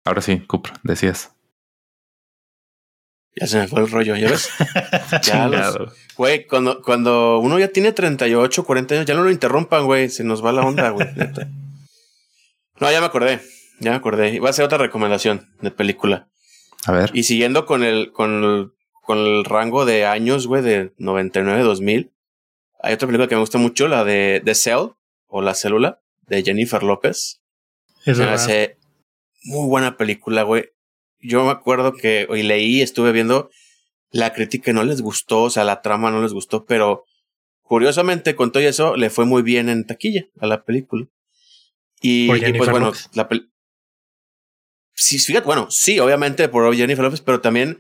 Ahora 0.05 0.21
sí, 0.21 0.41
Cupra, 0.41 0.75
decías. 0.83 1.33
Ya 3.37 3.47
se 3.49 3.59
me 3.59 3.67
fue 3.67 3.81
el 3.81 3.91
rollo, 3.91 4.15
¿ya 4.15 4.31
ves? 4.31 4.49
ya 5.25 5.73
güey, 6.17 6.47
cuando, 6.47 6.81
cuando 6.83 7.41
uno 7.41 7.59
ya 7.59 7.69
tiene 7.69 7.93
38, 7.93 8.65
40 8.65 8.95
años, 8.95 9.07
ya 9.07 9.15
no 9.15 9.25
lo 9.25 9.31
interrumpan, 9.31 9.87
güey. 9.87 10.09
Se 10.09 10.23
nos 10.23 10.45
va 10.45 10.53
la 10.53 10.63
onda, 10.63 10.91
güey. 10.91 11.09
no, 12.81 12.93
ya 12.93 13.01
me 13.01 13.07
acordé. 13.07 13.41
Ya 13.81 13.91
me 13.91 13.97
acordé. 13.97 14.31
Iba 14.31 14.51
a 14.51 14.53
ser 14.53 14.65
otra 14.65 14.79
recomendación 14.79 15.49
de 15.61 15.73
película. 15.73 16.29
A 16.87 16.93
ver. 16.93 17.11
Y 17.15 17.23
siguiendo 17.25 17.67
con 17.67 17.83
el, 17.83 18.13
con 18.13 18.45
el, 18.45 18.73
con 19.03 19.19
el 19.19 19.45
rango 19.45 19.85
de 19.85 20.07
años, 20.07 20.47
güey, 20.47 20.63
de 20.63 20.93
99, 20.99 21.63
2000, 21.63 22.13
hay 22.83 22.95
otra 22.95 23.09
película 23.09 23.29
que 23.29 23.35
me 23.35 23.41
gusta 23.41 23.59
mucho, 23.59 23.89
la 23.89 24.05
de 24.05 24.43
The 24.45 24.55
Cell, 24.55 24.89
o 25.27 25.43
La 25.43 25.55
Célula, 25.55 26.01
de 26.27 26.43
Jennifer 26.43 26.83
López. 26.83 27.41
Es 28.05 28.19
me 28.19 28.25
hace 28.27 28.77
muy 29.45 29.67
buena 29.69 29.97
película, 29.97 30.43
güey. 30.43 30.67
yo 31.19 31.45
me 31.45 31.51
acuerdo 31.51 31.93
que 31.93 32.27
hoy 32.29 32.43
leí, 32.43 32.83
estuve 32.83 33.13
viendo 33.13 33.51
la 34.11 34.33
crítica 34.33 34.73
no 34.73 34.85
les 34.85 35.03
gustó, 35.03 35.43
o 35.45 35.51
sea, 35.51 35.65
la 35.65 35.83
trama 35.83 36.11
no 36.13 36.23
les 36.23 36.33
gustó, 36.33 36.67
pero 36.67 37.05
curiosamente 37.63 38.37
con 38.37 38.53
todo 38.53 38.63
eso 38.63 38.95
le 38.97 39.11
fue 39.11 39.25
muy 39.25 39.43
bien 39.43 39.69
en 39.69 39.87
taquilla 39.87 40.27
a 40.39 40.47
la 40.47 40.65
película. 40.65 41.07
Y, 42.01 42.29
pues 42.59 42.71
bueno, 42.71 42.93
la 43.15 43.29
pel- 43.29 43.51
sí, 44.95 45.19
fíjate, 45.19 45.47
bueno, 45.47 45.71
sí, 45.71 45.99
obviamente 45.99 46.49
por 46.49 46.75
Jennifer 46.75 47.05
López, 47.05 47.21
pero 47.21 47.41
también 47.41 47.79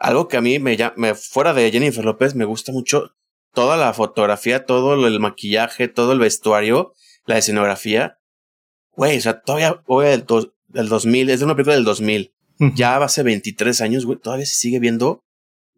algo 0.00 0.28
que 0.28 0.36
a 0.36 0.40
mí 0.40 0.58
me, 0.58 0.76
llama- 0.76 0.94
me 0.96 1.14
fuera 1.14 1.52
de 1.54 1.70
Jennifer 1.70 2.04
López 2.04 2.34
me 2.34 2.44
gusta 2.44 2.72
mucho 2.72 3.14
toda 3.52 3.76
la 3.76 3.92
fotografía, 3.92 4.64
todo 4.64 5.06
el 5.06 5.20
maquillaje, 5.20 5.88
todo 5.88 6.12
el 6.12 6.18
vestuario, 6.18 6.94
la 7.26 7.38
escenografía. 7.38 8.18
Güey, 8.92 9.18
o 9.18 9.20
sea, 9.20 9.40
todavía, 9.40 9.82
güey, 9.86 10.10
del, 10.10 10.24
dos- 10.26 10.50
del 10.68 10.88
2000, 10.88 11.30
es 11.30 11.40
de 11.40 11.44
una 11.44 11.54
película 11.54 11.74
del 11.74 11.84
2000 11.84 12.32
Ujú. 12.60 12.72
ya 12.74 12.96
hace 12.96 13.22
23 13.22 13.80
años, 13.80 14.06
güey, 14.06 14.18
todavía 14.18 14.46
se 14.46 14.54
sigue 14.54 14.78
viendo 14.78 15.24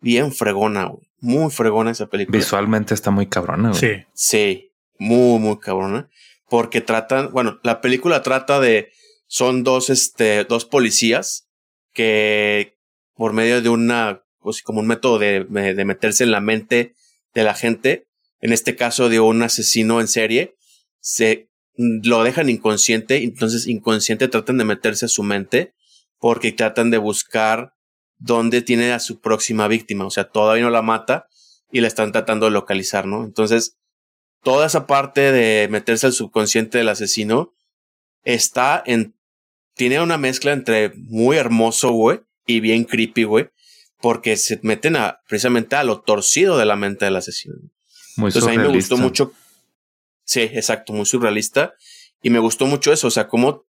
bien 0.01 0.33
fregona, 0.33 0.87
güey. 0.87 1.09
Muy 1.21 1.51
fregona 1.51 1.91
esa 1.91 2.07
película. 2.07 2.37
Visualmente 2.39 2.93
está 2.93 3.11
muy 3.11 3.27
cabrona, 3.27 3.71
güey. 3.71 3.81
Sí. 3.81 4.05
Sí, 4.13 4.73
muy, 4.99 5.39
muy 5.39 5.59
cabrona. 5.59 6.09
Porque 6.51 6.81
tratan, 6.83 7.33
bueno, 7.33 7.59
la 7.63 7.81
película 7.81 8.23
trata 8.23 8.61
de, 8.61 8.93
son 9.35 9.65
dos, 9.65 9.91
este, 9.91 10.45
dos 10.45 10.65
policías 10.65 11.49
que 11.93 12.79
por 13.15 13.33
medio 13.33 13.61
de 13.63 13.69
una, 13.69 14.23
pues 14.39 14.63
como 14.63 14.79
un 14.79 14.87
método 14.87 15.19
de, 15.19 15.43
de 15.43 15.85
meterse 15.85 16.23
en 16.23 16.31
la 16.31 16.41
mente 16.41 16.95
de 17.35 17.43
la 17.43 17.55
gente, 17.55 18.07
en 18.39 18.53
este 18.53 18.77
caso 18.77 19.09
de 19.09 19.19
un 19.19 19.43
asesino 19.43 20.01
en 20.01 20.07
serie, 20.07 20.55
se 21.01 21.51
lo 21.75 22.23
dejan 22.23 22.49
inconsciente, 22.49 23.25
entonces 23.25 23.67
inconsciente 23.67 24.29
tratan 24.29 24.57
de 24.57 24.67
meterse 24.67 25.07
a 25.07 25.09
su 25.09 25.25
mente 25.25 25.75
porque 26.21 26.53
tratan 26.53 26.93
de 26.93 26.99
buscar 26.99 27.75
dónde 28.19 28.63
tiene 28.63 28.93
a 28.93 29.01
su 29.01 29.21
próxima 29.21 29.67
víctima, 29.67 30.07
o 30.07 30.11
sea, 30.13 30.31
todavía 30.31 30.63
no 30.63 30.71
la 30.71 30.83
mata 30.83 31.27
y 31.73 31.81
la 31.81 31.89
están 31.89 32.13
tratando 32.13 32.47
de 32.47 32.53
localizar, 32.53 33.07
¿no? 33.07 33.25
Entonces, 33.25 33.79
toda 34.45 34.67
esa 34.67 34.87
parte 34.87 35.33
de 35.33 35.67
meterse 35.67 36.07
al 36.07 36.13
subconsciente 36.13 36.79
del 36.79 36.89
asesino 36.89 37.53
está 38.23 38.81
en, 38.87 39.17
tiene 39.75 40.01
una 40.01 40.19
mezcla 40.19 40.53
entre 40.53 40.93
muy 40.95 41.37
hermoso, 41.37 41.91
güey, 41.93 42.21
y 42.47 42.61
bien 42.61 42.85
creepy, 42.85 43.25
güey, 43.25 43.51
porque 44.01 44.37
se 44.37 44.61
meten 44.63 44.97
a, 44.97 45.21
precisamente 45.29 45.77
a 45.77 45.85
lo 45.85 46.01
torcido 46.01 46.59
de 46.59 46.65
la 46.65 46.77
mente 46.77 47.05
del 47.05 47.17
asesino. 47.17 47.55
Muy 48.17 48.29
Entonces 48.29 48.45
a 48.45 48.51
mí 48.51 48.57
me 48.57 48.65
surrealista. 48.65 48.95
gustó 48.95 49.05
mucho. 49.05 49.33
Sí, 50.25 50.41
exacto, 50.41 50.93
muy 50.93 51.07
surrealista. 51.07 51.75
Y 52.23 52.31
me 52.31 52.39
gustó 52.39 52.67
mucho 52.67 52.93
eso, 52.93 53.09
o 53.09 53.11
sea, 53.11 53.29
cómo 53.29 53.67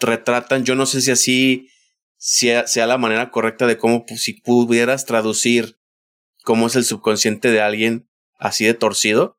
retratan, 0.00 0.64
yo 0.64 0.74
no 0.74 0.86
sé 0.86 1.00
si 1.00 1.10
así 1.10 1.68
sea, 2.16 2.66
sea 2.66 2.86
la 2.86 2.98
manera 2.98 3.30
correcta 3.30 3.66
de 3.66 3.78
cómo, 3.78 4.04
si 4.16 4.34
pudieras 4.34 5.04
traducir 5.04 5.78
cómo 6.44 6.66
es 6.66 6.76
el 6.76 6.84
subconsciente 6.84 7.50
de 7.50 7.60
alguien 7.60 8.08
así 8.38 8.64
de 8.64 8.74
torcido, 8.74 9.38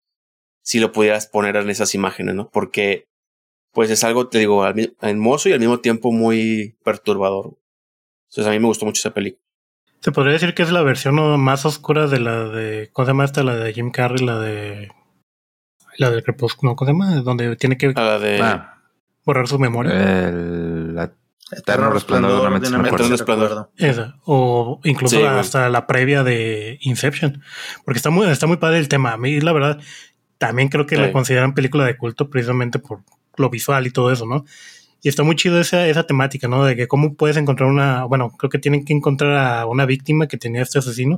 si 0.61 0.79
lo 0.79 0.91
pudieras 0.91 1.27
poner 1.27 1.55
en 1.57 1.69
esas 1.69 1.93
imágenes, 1.95 2.35
¿no? 2.35 2.49
Porque, 2.49 3.07
pues 3.73 3.89
es 3.89 4.03
algo, 4.03 4.27
te 4.29 4.39
digo, 4.39 4.63
hermoso 5.01 5.49
y 5.49 5.53
al 5.53 5.59
mismo 5.59 5.79
tiempo 5.79 6.11
muy 6.11 6.77
perturbador. 6.83 7.57
Entonces 8.29 8.47
a 8.47 8.51
mí 8.51 8.59
me 8.59 8.67
gustó 8.67 8.85
mucho 8.85 8.99
esa 8.99 9.13
película. 9.13 9.41
Se 9.99 10.11
podría 10.11 10.33
decir 10.33 10.53
que 10.53 10.63
es 10.63 10.71
la 10.71 10.81
versión 10.81 11.15
más 11.39 11.65
oscura 11.65 12.07
de 12.07 12.19
la 12.19 12.45
de. 12.49 12.89
¿Cómo 12.91 13.05
se 13.05 13.09
llama 13.11 13.25
esta? 13.25 13.43
La 13.43 13.55
de 13.55 13.73
Jim 13.73 13.89
Carrey, 13.91 14.25
la 14.25 14.39
de. 14.39 14.91
La 15.97 16.09
del 16.09 16.23
Crepúsculo, 16.23 16.71
¿no? 16.71 16.75
¿cómo 16.75 16.87
se 16.87 16.93
llama? 16.93 17.15
Donde 17.21 17.55
tiene 17.55 17.77
que 17.77 17.93
A 17.95 18.01
la 18.01 18.19
de... 18.19 18.41
Ah, 18.41 18.81
borrar 19.25 19.47
su 19.47 19.59
memoria. 19.59 20.27
el, 20.27 20.95
la- 20.95 21.13
Eterno 21.51 21.91
resplandor 21.91 22.51
resplandor. 23.11 23.69
Esa. 23.77 24.15
O 24.25 24.79
incluso 24.83 25.17
Sí, 25.17 25.23
hasta 25.23 25.69
la 25.69 25.85
previa 25.85 26.23
de 26.23 26.79
Inception. 26.81 27.43
Porque 27.85 27.97
está 27.97 28.09
muy, 28.09 28.27
está 28.27 28.47
muy 28.47 28.57
padre 28.57 28.79
el 28.79 28.87
tema. 28.89 29.13
A 29.13 29.17
mí, 29.17 29.39
la 29.39 29.51
verdad, 29.53 29.79
también 30.39 30.69
creo 30.69 30.87
que 30.87 30.95
Sí. 30.95 31.01
la 31.01 31.11
consideran 31.11 31.53
película 31.53 31.85
de 31.85 31.95
culto 31.95 32.29
precisamente 32.31 32.79
por 32.79 33.01
lo 33.37 33.49
visual 33.49 33.85
y 33.87 33.91
todo 33.91 34.11
eso, 34.11 34.25
¿no? 34.25 34.45
Y 35.01 35.09
está 35.09 35.23
muy 35.23 35.35
chido 35.35 35.59
esa, 35.59 35.87
esa 35.87 36.03
temática, 36.03 36.47
¿no? 36.47 36.63
De 36.63 36.75
que 36.75 36.87
cómo 36.87 37.13
puedes 37.15 37.35
encontrar 37.37 37.69
una. 37.69 38.05
Bueno, 38.05 38.31
creo 38.37 38.49
que 38.49 38.59
tienen 38.59 38.85
que 38.85 38.93
encontrar 38.93 39.35
a 39.35 39.65
una 39.65 39.85
víctima 39.85 40.27
que 40.27 40.37
tenía 40.37 40.61
este 40.61 40.79
asesino. 40.79 41.17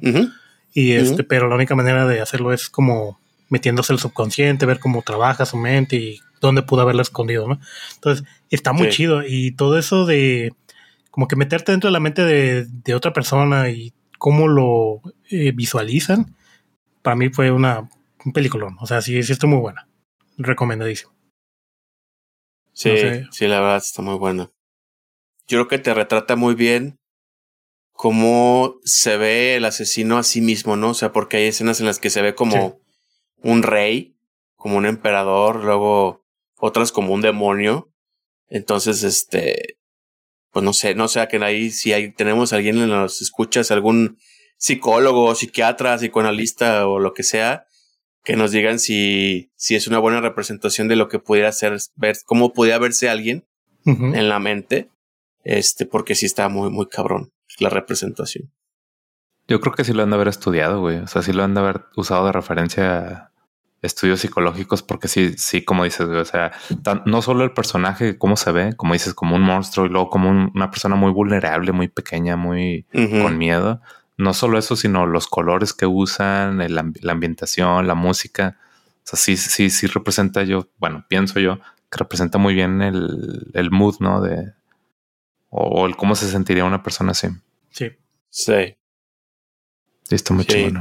Y 0.73 0.91
este, 0.93 1.23
pero 1.23 1.47
la 1.47 1.55
única 1.55 1.75
manera 1.75 2.05
de 2.07 2.19
hacerlo 2.19 2.51
es 2.51 2.69
como 2.69 3.19
metiéndose 3.49 3.93
el 3.93 3.99
subconsciente, 3.99 4.65
ver 4.65 4.79
cómo 4.79 5.03
trabaja 5.03 5.45
su 5.45 5.55
mente 5.57 5.95
y 5.97 6.19
dónde 6.41 6.63
pudo 6.63 6.81
haberla 6.81 7.03
escondido, 7.03 7.47
¿no? 7.47 7.59
Entonces, 7.93 8.25
está 8.49 8.73
muy 8.73 8.87
Sí. 8.91 8.97
chido. 8.97 9.21
Y 9.25 9.51
todo 9.51 9.77
eso 9.77 10.05
de 10.05 10.53
como 11.11 11.27
que 11.27 11.35
meterte 11.37 11.71
dentro 11.71 11.87
de 11.87 11.93
la 11.93 11.99
mente 11.99 12.23
de, 12.25 12.65
de 12.65 12.95
otra 12.95 13.13
persona 13.13 13.69
y 13.69 13.93
cómo 14.17 14.47
lo 14.47 15.01
eh, 15.29 15.51
visualizan, 15.53 16.35
para 17.03 17.15
mí 17.15 17.29
fue 17.29 17.51
una 17.51 17.87
un 18.25 18.33
peliculón. 18.33 18.75
O 18.81 18.87
sea, 18.87 19.01
sí, 19.01 19.21
sí 19.21 19.31
está 19.31 19.45
muy 19.45 19.59
buena. 19.59 19.87
Recomendadísimo. 20.39 21.13
Sí, 22.75 22.89
No 22.89 22.97
sé. 22.97 23.27
sí, 23.31 23.47
la 23.47 23.61
verdad 23.61 23.77
está 23.77 24.01
muy 24.01 24.15
buena. 24.15 24.51
Yo 25.47 25.57
creo 25.57 25.67
que 25.67 25.79
te 25.79 25.93
retrata 25.93 26.35
muy 26.35 26.55
bien 26.55 26.99
cómo 27.93 28.75
se 28.83 29.15
ve 29.15 29.55
el 29.55 29.65
asesino 29.65 30.17
a 30.17 30.23
sí 30.23 30.41
mismo, 30.41 30.75
¿no? 30.75 30.89
O 30.89 30.93
sea, 30.93 31.13
porque 31.13 31.37
hay 31.37 31.45
escenas 31.45 31.79
en 31.79 31.85
las 31.85 31.99
que 31.99 32.09
se 32.09 32.21
ve 32.21 32.35
como 32.35 32.81
un 33.37 33.63
rey, 33.63 34.17
como 34.57 34.75
un 34.75 34.85
emperador, 34.85 35.63
luego 35.63 36.25
otras 36.57 36.91
como 36.91 37.13
un 37.13 37.21
demonio. 37.21 37.89
Entonces, 38.49 39.03
este, 39.03 39.77
pues 40.51 40.65
no 40.65 40.73
sé, 40.73 40.95
no 40.95 41.07
sé, 41.07 41.25
que 41.29 41.37
ahí 41.37 41.71
si 41.71 41.93
hay, 41.93 42.11
tenemos 42.11 42.51
a 42.51 42.57
alguien 42.57 42.77
en 42.77 42.89
los 42.89 43.21
escuchas, 43.21 43.71
algún 43.71 44.17
psicólogo, 44.57 45.33
psiquiatra, 45.33 45.97
psicoanalista 45.97 46.87
o 46.87 46.99
lo 46.99 47.13
que 47.13 47.23
sea, 47.23 47.67
que 48.25 48.35
nos 48.35 48.51
digan 48.51 48.79
si, 48.79 49.51
si 49.55 49.75
es 49.75 49.87
una 49.87 49.99
buena 49.99 50.19
representación 50.19 50.87
de 50.89 50.95
lo 50.97 51.07
que 51.07 51.19
pudiera 51.19 51.51
ser, 51.51 51.77
ver, 51.95 52.17
cómo 52.25 52.51
pudiera 52.53 52.79
verse 52.79 53.07
alguien 53.09 53.45
en 54.15 54.27
la 54.29 54.39
mente, 54.39 54.89
este, 55.43 55.85
porque 55.85 56.15
sí 56.15 56.25
está 56.25 56.49
muy, 56.49 56.69
muy 56.71 56.87
cabrón 56.87 57.31
la 57.59 57.69
representación. 57.69 58.51
Yo 59.47 59.61
creo 59.61 59.73
que 59.73 59.83
sí 59.83 59.93
lo 59.93 60.01
han 60.03 60.09
de 60.09 60.15
haber 60.15 60.27
estudiado, 60.27 60.79
güey. 60.81 60.97
O 60.97 61.07
sea, 61.07 61.21
sí 61.21 61.31
lo 61.31 61.43
han 61.43 61.53
de 61.53 61.59
haber 61.61 61.81
usado 61.95 62.25
de 62.25 62.31
referencia 62.31 63.07
a 63.07 63.31
estudios 63.83 64.19
psicológicos, 64.21 64.81
porque 64.81 65.07
sí, 65.07 65.35
sí, 65.37 65.63
como 65.63 65.83
dices, 65.83 66.07
güey. 66.07 66.19
O 66.19 66.25
sea, 66.25 66.51
tan- 66.83 67.03
no 67.05 67.21
solo 67.21 67.43
el 67.43 67.51
personaje, 67.53 68.17
cómo 68.17 68.37
se 68.37 68.51
ve, 68.51 68.73
como 68.75 68.93
dices, 68.93 69.13
como 69.13 69.35
un 69.35 69.43
monstruo 69.43 69.85
y 69.85 69.89
luego 69.89 70.09
como 70.09 70.31
un- 70.31 70.51
una 70.55 70.71
persona 70.71 70.95
muy 70.95 71.11
vulnerable, 71.11 71.71
muy 71.71 71.87
pequeña, 71.89 72.35
muy 72.37 72.87
con 73.21 73.37
miedo. 73.37 73.81
No 74.17 74.33
solo 74.33 74.57
eso, 74.57 74.75
sino 74.75 75.05
los 75.05 75.27
colores 75.27 75.73
que 75.73 75.85
usan, 75.85 76.61
el 76.61 76.75
la 76.75 77.11
ambientación, 77.11 77.87
la 77.87 77.95
música. 77.95 78.57
O 79.03 79.07
sea, 79.07 79.19
sí, 79.19 79.37
sí, 79.37 79.69
sí 79.69 79.87
representa 79.87 80.43
yo, 80.43 80.69
bueno, 80.77 81.05
pienso 81.07 81.39
yo 81.39 81.59
que 81.91 81.99
representa 81.99 82.37
muy 82.37 82.53
bien 82.53 82.81
el, 82.81 83.51
el 83.53 83.71
mood, 83.71 83.95
¿no? 83.99 84.21
De, 84.21 84.53
o 85.49 85.85
el 85.85 85.95
cómo 85.95 86.15
se 86.15 86.29
sentiría 86.29 86.65
una 86.65 86.83
persona 86.83 87.11
así. 87.11 87.27
Sí. 87.69 87.91
Sí. 88.29 88.75
Está 90.09 90.33
muy 90.33 90.45
Sí. 90.45 90.73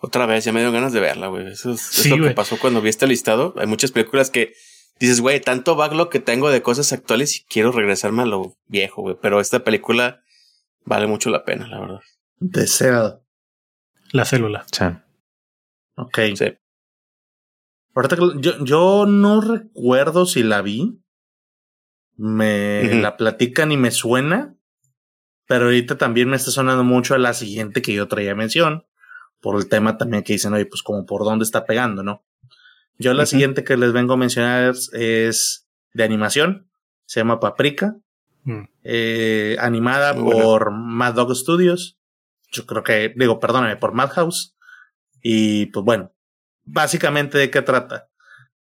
Otra 0.00 0.26
vez, 0.26 0.44
ya 0.44 0.52
me 0.52 0.60
dio 0.60 0.70
ganas 0.70 0.92
de 0.92 1.00
verla, 1.00 1.26
güey. 1.26 1.46
Eso 1.48 1.72
es, 1.72 1.80
es 1.80 1.86
Sí, 1.88 2.08
lo 2.10 2.28
que 2.28 2.34
pasó 2.34 2.58
cuando 2.58 2.80
vi 2.80 2.88
este 2.88 3.06
listado. 3.06 3.54
Hay 3.58 3.66
muchas 3.66 3.90
películas 3.90 4.30
que 4.30 4.54
dices, 5.00 5.20
güey, 5.20 5.40
tanto 5.40 5.74
backlog 5.74 6.08
que 6.08 6.20
tengo 6.20 6.50
de 6.50 6.62
cosas 6.62 6.92
actuales 6.92 7.36
y 7.36 7.44
quiero 7.44 7.72
regresarme 7.72 8.22
a 8.22 8.26
lo 8.26 8.56
viejo, 8.68 9.02
güey. 9.02 9.16
Pero 9.20 9.40
esta 9.40 9.64
película 9.64 10.22
vale 10.84 11.08
mucho 11.08 11.30
la 11.30 11.44
pena, 11.44 11.66
la 11.66 11.80
verdad. 11.80 12.00
The 12.40 12.66
Cell. 12.66 13.20
La 14.12 14.24
célula. 14.24 14.64
Sí. 14.72 14.84
Ok. 15.96 16.18
Sí. 16.36 16.56
Ahorita 17.94 18.16
yo, 18.38 18.64
yo 18.64 19.06
no 19.06 19.40
recuerdo 19.40 20.26
si 20.26 20.42
la 20.42 20.62
vi. 20.62 21.00
Me 22.16 23.00
la 23.00 23.16
platican 23.16 23.72
y 23.72 23.76
me 23.76 23.90
suena. 23.90 24.56
Pero 25.46 25.66
ahorita 25.66 25.96
también 25.98 26.28
me 26.28 26.36
está 26.36 26.50
sonando 26.50 26.84
mucho 26.84 27.14
a 27.14 27.18
la 27.18 27.32
siguiente 27.32 27.80
que 27.80 27.94
yo 27.94 28.06
traía 28.08 28.34
mención. 28.34 28.86
Por 29.40 29.56
el 29.56 29.68
tema 29.68 29.96
también 29.96 30.22
que 30.24 30.34
dicen, 30.34 30.52
oye, 30.52 30.66
pues 30.66 30.82
como 30.82 31.06
por 31.06 31.24
dónde 31.24 31.44
está 31.44 31.64
pegando, 31.64 32.02
¿no? 32.02 32.24
Yo 32.98 33.14
la 33.14 33.26
siguiente 33.26 33.62
que 33.62 33.76
les 33.76 33.92
vengo 33.92 34.14
a 34.14 34.16
mencionar 34.16 34.70
es, 34.70 34.90
es 34.92 35.68
de 35.94 36.02
animación. 36.04 36.68
Se 37.06 37.20
llama 37.20 37.40
Paprika. 37.40 37.96
Mm. 38.44 38.62
eh, 38.82 39.56
animada 39.60 40.14
Muy 40.14 40.22
buena. 40.24 40.42
por 40.42 40.70
Mad 40.72 41.14
Dog 41.14 41.34
Studios. 41.36 41.97
Yo 42.50 42.66
creo 42.66 42.82
que, 42.82 43.12
digo, 43.16 43.40
perdóname, 43.40 43.76
por 43.76 43.92
Madhouse. 43.92 44.56
Y 45.22 45.66
pues 45.66 45.84
bueno, 45.84 46.12
básicamente 46.64 47.38
de 47.38 47.50
qué 47.50 47.62
trata. 47.62 48.08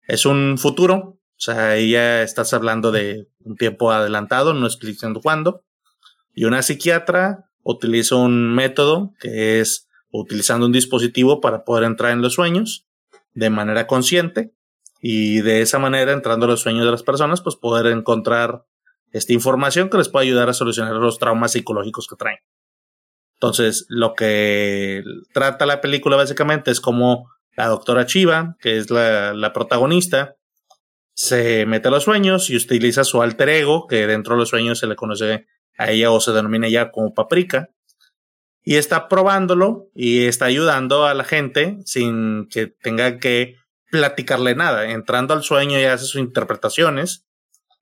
Es 0.07 0.25
un 0.25 0.57
futuro, 0.57 0.95
o 0.95 1.39
sea, 1.39 1.71
ahí 1.71 1.91
ya 1.91 2.23
estás 2.23 2.53
hablando 2.53 2.91
de 2.91 3.27
un 3.39 3.55
tiempo 3.55 3.91
adelantado, 3.91 4.53
no 4.53 4.65
explicando 4.65 5.21
cuándo. 5.21 5.63
Y 6.33 6.45
una 6.45 6.61
psiquiatra 6.61 7.49
utiliza 7.63 8.15
un 8.15 8.55
método 8.55 9.13
que 9.19 9.59
es 9.59 9.87
utilizando 10.09 10.65
un 10.65 10.71
dispositivo 10.71 11.41
para 11.41 11.63
poder 11.63 11.83
entrar 11.83 12.11
en 12.11 12.21
los 12.21 12.33
sueños 12.33 12.87
de 13.33 13.49
manera 13.49 13.87
consciente 13.87 14.53
y 15.01 15.41
de 15.41 15.61
esa 15.61 15.77
manera 15.77 16.11
entrando 16.11 16.45
a 16.45 16.49
los 16.49 16.61
sueños 16.61 16.85
de 16.85 16.91
las 16.91 17.03
personas, 17.03 17.41
pues 17.41 17.55
poder 17.55 17.87
encontrar 17.87 18.65
esta 19.11 19.33
información 19.33 19.89
que 19.89 19.97
les 19.97 20.09
puede 20.09 20.25
ayudar 20.25 20.49
a 20.49 20.53
solucionar 20.53 20.93
los 20.93 21.19
traumas 21.19 21.51
psicológicos 21.51 22.07
que 22.07 22.15
traen. 22.15 22.39
Entonces, 23.39 23.85
lo 23.87 24.15
que 24.15 25.03
trata 25.31 25.67
la 25.67 25.79
película 25.79 26.15
básicamente 26.15 26.71
es 26.71 26.81
como 26.81 27.29
la 27.55 27.67
doctora 27.67 28.07
Chiva, 28.07 28.55
que 28.59 28.77
es 28.77 28.89
la, 28.89 29.51
protagonista, 29.53 30.35
se 31.13 31.65
mete 31.67 31.87
a 31.87 31.91
los 31.91 32.03
sueños 32.03 32.49
y 32.49 32.55
utiliza 32.55 33.03
su 33.03 33.21
alter 33.21 33.49
ego, 33.49 33.87
que 33.87 34.07
dentro 34.07 34.33
de 34.33 34.39
los 34.39 34.49
sueños 34.49 34.79
se 34.79 34.87
le 34.87 34.95
conoce 34.95 35.45
a 35.77 35.91
ella 35.91 36.11
o 36.11 36.19
se 36.19 36.31
denomina 36.31 36.67
ya 36.67 36.91
como 36.91 37.13
paprika, 37.13 37.69
y 38.63 38.75
está 38.75 39.07
probándolo 39.07 39.89
y 39.93 40.25
está 40.25 40.45
ayudando 40.45 41.05
a 41.05 41.13
la 41.13 41.23
gente 41.23 41.77
sin 41.85 42.47
que 42.49 42.67
tenga 42.67 43.19
que 43.19 43.55
platicarle 43.91 44.55
nada. 44.55 44.89
Entrando 44.91 45.33
al 45.33 45.43
sueño 45.43 45.79
y 45.79 45.83
hace 45.83 46.05
sus 46.05 46.19
interpretaciones, 46.19 47.25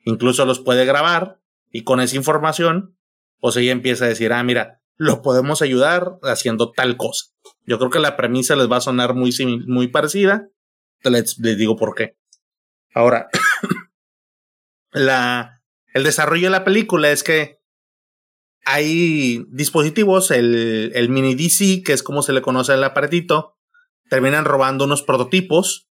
incluso 0.04 0.46
los 0.46 0.60
puede 0.60 0.86
grabar 0.86 1.40
y 1.72 1.84
con 1.84 2.02
esa 2.02 2.18
información, 2.18 2.98
pues 3.40 3.56
ella 3.58 3.72
empieza 3.72 4.06
a 4.06 4.10
decir, 4.10 4.32
ah, 4.32 4.44
mira, 4.44 4.82
lo 4.98 5.22
podemos 5.22 5.62
ayudar 5.62 6.18
haciendo 6.24 6.72
tal 6.72 6.98
cosa. 6.98 7.26
Yo 7.66 7.78
creo 7.78 7.90
que 7.90 8.00
la 8.00 8.16
premisa 8.16 8.56
les 8.56 8.72
va 8.72 8.78
a 8.78 8.82
sonar 8.82 9.14
muy, 9.14 9.34
muy 9.68 9.88
parecida. 9.88 10.48
Les, 11.04 11.38
les 11.40 11.58
digo 11.58 11.76
por 11.76 11.96
qué. 11.96 12.18
Ahora, 12.94 13.28
la, 14.92 15.62
el 15.94 16.04
desarrollo 16.04 16.48
de 16.48 16.52
la 16.52 16.64
película 16.64 17.12
es 17.12 17.24
que 17.24 17.60
hay 18.64 19.46
dispositivos, 19.50 20.32
el, 20.32 20.92
el 20.96 21.10
mini 21.10 21.36
DC, 21.36 21.84
que 21.84 21.94
es 21.94 22.02
como 22.02 22.24
se 22.24 22.34
le 22.34 22.42
conoce 22.42 22.74
al 22.74 22.84
aparatito, 22.84 23.58
terminan 24.10 24.46
robando 24.46 24.86
unos 24.86 25.04
prototipos 25.04 25.88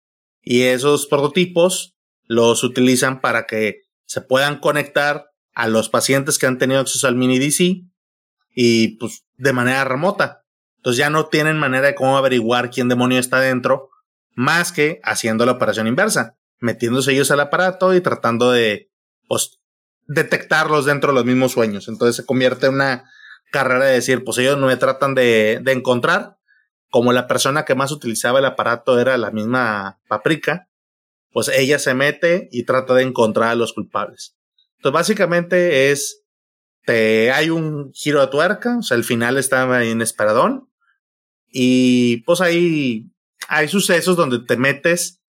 y 0.43 0.63
esos 0.63 1.07
prototipos 1.07 1.97
los 2.25 2.63
utilizan 2.63 3.21
para 3.21 3.47
que 3.47 3.83
se 4.07 4.21
puedan 4.21 4.61
conectar 4.61 5.31
a 5.53 5.67
los 5.69 5.89
pacientes 5.89 6.39
que 6.39 6.47
han 6.47 6.59
tenido 6.59 6.81
acceso 6.81 7.09
al 7.09 7.17
mini 7.17 7.39
DC 7.39 7.90
y 8.55 8.99
pues 8.99 9.25
de 9.37 9.53
manera 9.53 9.85
remota. 9.85 10.45
Entonces 10.77 10.99
ya 10.99 11.11
no 11.11 11.27
tienen 11.27 11.59
manera 11.59 11.89
de 11.89 11.95
cómo 11.95 12.17
averiguar 12.17 12.71
quién 12.71 12.89
demonio 12.89 13.19
está 13.19 13.41
dentro 13.41 13.91
más 14.35 14.73
que 14.73 15.01
haciendo 15.03 15.45
la 15.45 15.53
operación 15.53 15.87
inversa, 15.87 16.37
metiéndose 16.61 17.13
ellos 17.13 17.31
al 17.31 17.41
aparato 17.41 17.95
y 17.95 18.01
tratando 18.01 18.51
de 18.51 18.91
pues, 19.29 19.61
detectarlos 20.07 20.87
dentro 20.87 21.13
de 21.13 21.17
los 21.17 21.25
mismos 21.25 21.53
sueños. 21.53 21.89
Entonces 21.89 22.17
se 22.17 22.25
convierte 22.25 22.67
en 22.67 22.75
una 22.75 23.05
carrera 23.53 23.85
de 23.85 23.95
decir, 23.95 24.25
pues 24.25 24.39
ellos 24.39 24.57
no 24.59 24.67
me 24.67 24.77
tratan 24.77 25.15
de, 25.15 25.61
de 25.63 25.73
encontrar, 25.73 26.39
como 26.89 27.13
la 27.13 27.27
persona 27.27 27.65
que 27.65 27.75
más 27.75 27.93
utilizaba 27.93 28.41
el 28.41 28.45
aparato 28.45 28.99
era 28.99 29.17
la 29.17 29.31
misma 29.31 30.01
paprika, 30.09 30.69
pues 31.31 31.49
ella 31.49 31.79
se 31.79 31.95
mete 31.95 32.49
y 32.51 32.65
trata 32.65 32.95
de 32.95 33.03
encontrar 33.03 33.51
a 33.51 33.55
los 33.55 33.73
culpables. 33.73 34.37
Entonces 34.77 34.95
básicamente 34.95 35.91
es, 35.91 36.20
te, 36.91 37.31
hay 37.31 37.51
un 37.51 37.93
giro 37.93 38.21
de 38.21 38.27
tuerca, 38.27 38.79
o 38.79 38.83
sea, 38.83 38.97
el 38.97 39.05
final 39.05 39.39
está 39.39 39.85
inesperadón 39.85 40.69
y 41.49 42.19
pues 42.25 42.41
ahí 42.41 43.13
hay 43.49 43.69
sucesos 43.69 44.17
donde 44.17 44.41
te 44.41 44.57
metes, 44.57 45.23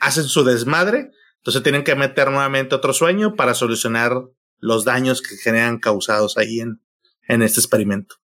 hacen 0.00 0.24
su 0.24 0.44
desmadre, 0.44 1.10
entonces 1.36 1.62
tienen 1.62 1.84
que 1.84 1.94
meter 1.94 2.30
nuevamente 2.30 2.74
otro 2.74 2.94
sueño 2.94 3.36
para 3.36 3.52
solucionar 3.52 4.22
los 4.58 4.86
daños 4.86 5.20
que 5.20 5.36
generan 5.36 5.78
causados 5.78 6.38
ahí 6.38 6.60
en, 6.60 6.80
en 7.28 7.42
este 7.42 7.60
experimento. 7.60 8.16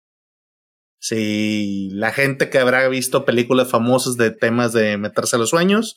Si 0.99 1.91
la 1.93 2.13
gente 2.13 2.49
que 2.49 2.61
habrá 2.61 2.89
visto 2.89 3.27
películas 3.27 3.69
famosas 3.69 4.17
de 4.17 4.31
temas 4.31 4.73
de 4.73 4.97
meterse 4.97 5.37
a 5.37 5.39
los 5.39 5.51
sueños, 5.51 5.97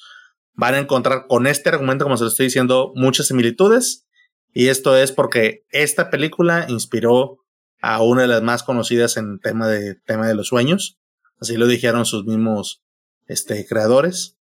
van 0.53 0.75
a 0.75 0.79
encontrar 0.79 1.27
con 1.27 1.47
este 1.47 1.69
argumento, 1.69 2.03
como 2.03 2.17
se 2.17 2.25
lo 2.25 2.29
estoy 2.29 2.47
diciendo, 2.47 2.91
muchas 2.95 3.27
similitudes. 3.27 4.05
Y 4.53 4.67
esto 4.67 4.95
es 4.95 5.11
porque 5.11 5.65
esta 5.69 6.09
película 6.09 6.65
inspiró 6.69 7.39
a 7.81 8.01
una 8.01 8.21
de 8.21 8.27
las 8.27 8.41
más 8.41 8.63
conocidas 8.63 9.17
en 9.17 9.39
tema 9.39 9.67
de 9.67 9.95
tema 9.95 10.27
de 10.27 10.35
los 10.35 10.47
sueños. 10.47 10.99
Así 11.41 11.57
lo 11.57 11.67
dijeron 11.67 12.05
sus 12.05 12.25
mismos 12.25 12.83
este, 13.27 13.65
creadores. 13.67 14.37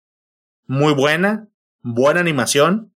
Muy 0.66 0.94
buena, 0.94 1.48
buena 1.82 2.20
animación. 2.20 2.94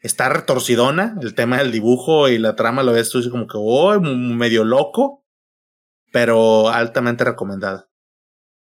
Está 0.00 0.28
retorcidona. 0.28 1.16
El 1.20 1.34
tema 1.34 1.58
del 1.58 1.72
dibujo 1.72 2.28
y 2.28 2.38
la 2.38 2.56
trama 2.56 2.82
lo 2.82 2.92
ves 2.92 3.10
tú 3.10 3.20
como 3.30 3.46
que, 3.46 3.58
oh, 3.58 4.00
medio 4.00 4.64
loco 4.64 5.24
pero 6.12 6.68
altamente 6.68 7.24
recomendada. 7.24 7.88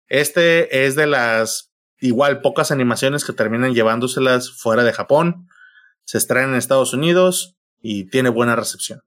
Este 0.07 0.85
es 0.85 0.95
de 0.95 1.07
las 1.07 1.71
igual 1.99 2.41
pocas 2.41 2.71
animaciones 2.71 3.23
que 3.23 3.33
terminan 3.33 3.73
llevándoselas 3.73 4.51
fuera 4.51 4.83
de 4.83 4.93
Japón. 4.93 5.47
Se 6.03 6.17
estrena 6.17 6.49
en 6.49 6.55
Estados 6.55 6.93
Unidos 6.93 7.57
y 7.83 8.05
tiene 8.05 8.29
buena 8.29 8.55
recepción. 8.55 9.01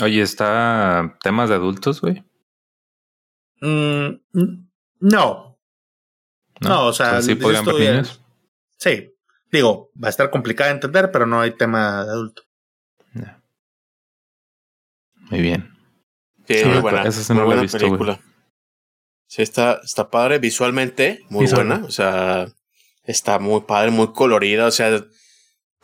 Oye, 0.00 0.22
¿está 0.22 1.18
temas 1.22 1.48
de 1.48 1.56
adultos, 1.56 2.00
güey? 2.00 2.24
Mm, 3.60 4.20
no. 5.00 5.58
no. 6.60 6.86
o 6.86 6.92
sea, 6.92 7.20
sí 7.20 7.34
podrían 7.34 8.04
Sí, 8.78 9.14
digo, 9.50 9.90
va 10.02 10.08
a 10.08 10.10
estar 10.10 10.30
complicado 10.30 10.68
de 10.68 10.74
entender, 10.74 11.10
pero 11.10 11.26
no 11.26 11.40
hay 11.40 11.50
tema 11.50 12.04
de 12.04 12.10
adulto. 12.12 12.42
Muy 15.30 15.40
bien. 15.40 15.72
Sí, 16.46 16.62
buena. 16.80 17.02
Esa 17.02 17.20
es 17.20 17.30
una 17.30 17.42
buena 17.42 17.66
película. 17.66 18.20
Sí, 19.26 19.42
está, 19.42 19.80
está 19.82 20.08
padre 20.08 20.38
visualmente, 20.38 21.24
muy 21.28 21.46
buena. 21.46 21.82
O 21.84 21.90
sea, 21.90 22.46
está 23.02 23.40
muy 23.40 23.62
padre, 23.62 23.90
muy 23.90 24.12
colorida. 24.12 24.66
O 24.66 24.70
sea, 24.70 25.04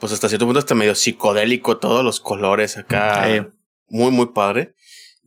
pues 0.03 0.13
hasta 0.13 0.29
cierto 0.29 0.47
punto 0.47 0.59
está 0.59 0.75
medio 0.75 0.97
psicodélico, 0.97 1.79
todos 1.79 2.05
los 2.05 2.19
colores 2.19 2.77
acá. 2.77 3.49
Muy, 3.87 4.11
muy 4.11 4.27
padre. 4.33 4.75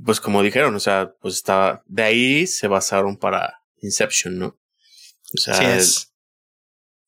Pues 0.04 0.20
como 0.20 0.44
dijeron, 0.44 0.76
o 0.76 0.82
sea, 0.82 1.14
pues 1.22 1.36
estaba. 1.36 1.82
De 1.86 2.04
ahí 2.04 2.46
se 2.46 2.68
basaron 2.68 3.16
para 3.16 3.62
Inception, 3.80 4.38
¿no? 4.38 4.60
O 5.34 5.38
sea, 5.38 5.78
es. 5.78 6.12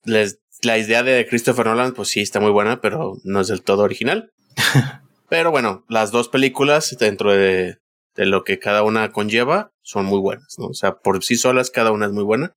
Les, 0.06 0.40
la 0.62 0.78
idea 0.78 1.04
de 1.04 1.28
Christopher 1.28 1.66
Nolan, 1.66 1.94
pues 1.94 2.08
sí, 2.08 2.22
está 2.22 2.40
muy 2.40 2.52
buena, 2.52 2.80
pero 2.80 3.18
no 3.26 3.42
es 3.42 3.50
del 3.50 3.64
todo 3.64 3.84
original. 3.84 4.32
pero 5.30 5.52
bueno, 5.52 5.84
las 5.90 6.12
dos 6.12 6.30
películas 6.30 6.96
dentro 6.98 7.34
de, 7.34 7.80
de 8.16 8.26
lo 8.26 8.46
que 8.46 8.60
cada 8.60 8.82
una 8.84 9.12
conlleva, 9.12 9.74
son 9.82 10.06
muy 10.06 10.22
buenas, 10.22 10.56
¿no? 10.58 10.68
O 10.68 10.74
sea, 10.74 11.00
por 11.00 11.22
sí 11.22 11.36
solas 11.36 11.70
cada 11.70 11.92
una 11.92 12.06
es 12.06 12.14
muy 12.14 12.24
buena. 12.24 12.56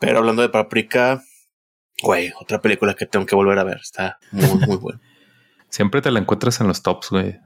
Pero 0.00 0.18
hablando 0.18 0.42
de 0.42 0.48
Paprika, 0.48 1.22
güey, 2.02 2.32
otra 2.40 2.60
película 2.60 2.94
que 2.94 3.06
tengo 3.06 3.26
que 3.26 3.34
volver 3.34 3.58
a 3.58 3.64
ver, 3.64 3.78
está 3.82 4.18
muy, 4.30 4.58
muy 4.66 4.76
buena. 4.76 5.00
Siempre 5.68 6.00
te 6.00 6.10
la 6.10 6.20
encuentras 6.20 6.60
en 6.60 6.68
los 6.68 6.82
tops, 6.82 7.10
güey. 7.10 7.38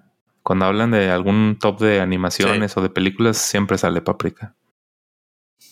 Cuando 0.43 0.67
hablan 0.67 0.91
de 0.91 1.11
algún 1.11 1.59
top 1.61 1.81
de 1.81 2.01
animaciones 2.01 2.77
o 2.77 2.83
de 2.83 2.91
películas, 2.91 3.37
siempre 3.37 3.77
sale 3.77 4.01
Paprika. 4.01 4.55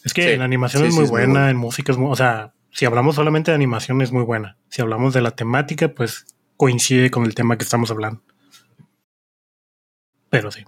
Es 0.04 0.12
que 0.12 0.34
en 0.34 0.42
animación 0.42 0.84
es 0.84 0.94
muy 0.94 1.06
buena, 1.06 1.50
en 1.50 1.56
música 1.56 1.92
es 1.92 1.98
muy, 1.98 2.10
o 2.10 2.16
sea, 2.16 2.52
si 2.70 2.84
hablamos 2.84 3.16
solamente 3.16 3.50
de 3.50 3.54
animación 3.54 4.02
es 4.02 4.12
muy 4.12 4.24
buena. 4.24 4.58
Si 4.68 4.82
hablamos 4.82 5.14
de 5.14 5.22
la 5.22 5.30
temática, 5.30 5.88
pues 5.88 6.26
coincide 6.56 7.10
con 7.10 7.24
el 7.24 7.34
tema 7.34 7.56
que 7.56 7.64
estamos 7.64 7.90
hablando. 7.90 8.22
Pero 10.28 10.50
sí. 10.50 10.64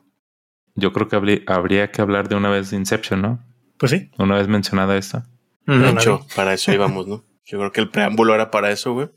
Yo 0.75 0.93
creo 0.93 1.09
que 1.09 1.43
habría, 1.47 1.91
que 1.91 2.01
hablar 2.01 2.29
de 2.29 2.37
una 2.37 2.49
vez 2.49 2.71
de 2.71 2.77
Inception, 2.77 3.21
¿no? 3.21 3.45
Pues 3.77 3.93
sí. 3.93 4.11
Una 4.19 4.37
vez 4.37 4.49
mencionada 4.49 4.97
esta. 4.97 5.27
De 5.67 5.91
hecho, 5.91 6.27
para 6.35 6.55
eso 6.55 6.73
íbamos, 6.73 7.07
¿no? 7.07 7.25
Yo 7.45 7.59
creo 7.59 7.73
que 7.73 7.81
el 7.81 7.91
preámbulo 7.91 8.35
era 8.35 8.51
para 8.51 8.71
eso, 8.71 8.93
güey. 8.93 9.09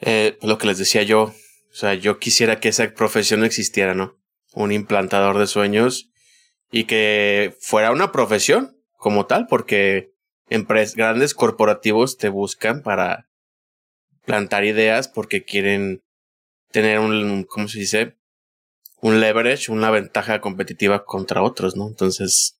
Eh, 0.00 0.38
lo 0.42 0.58
que 0.58 0.66
les 0.66 0.78
decía 0.78 1.02
yo, 1.02 1.22
o 1.22 1.74
sea, 1.74 1.94
yo 1.94 2.18
quisiera 2.18 2.60
que 2.60 2.68
esa 2.68 2.92
profesión 2.94 3.44
existiera, 3.44 3.94
¿no? 3.94 4.18
Un 4.52 4.72
implantador 4.72 5.38
de 5.38 5.46
sueños 5.46 6.10
y 6.70 6.84
que 6.84 7.56
fuera 7.60 7.92
una 7.92 8.12
profesión 8.12 8.76
como 8.96 9.26
tal, 9.26 9.46
porque 9.46 10.12
empresas, 10.48 10.96
grandes 10.96 11.34
corporativos 11.34 12.16
te 12.18 12.28
buscan 12.28 12.82
para 12.82 13.28
plantar 14.24 14.64
ideas 14.64 15.08
porque 15.08 15.44
quieren 15.44 16.02
tener 16.70 16.98
un, 16.98 17.44
¿cómo 17.44 17.68
se 17.68 17.78
dice? 17.78 18.16
un 19.04 19.20
leverage, 19.20 19.70
una 19.70 19.90
ventaja 19.90 20.40
competitiva 20.40 21.04
contra 21.04 21.42
otros, 21.42 21.76
¿no? 21.76 21.88
Entonces, 21.88 22.58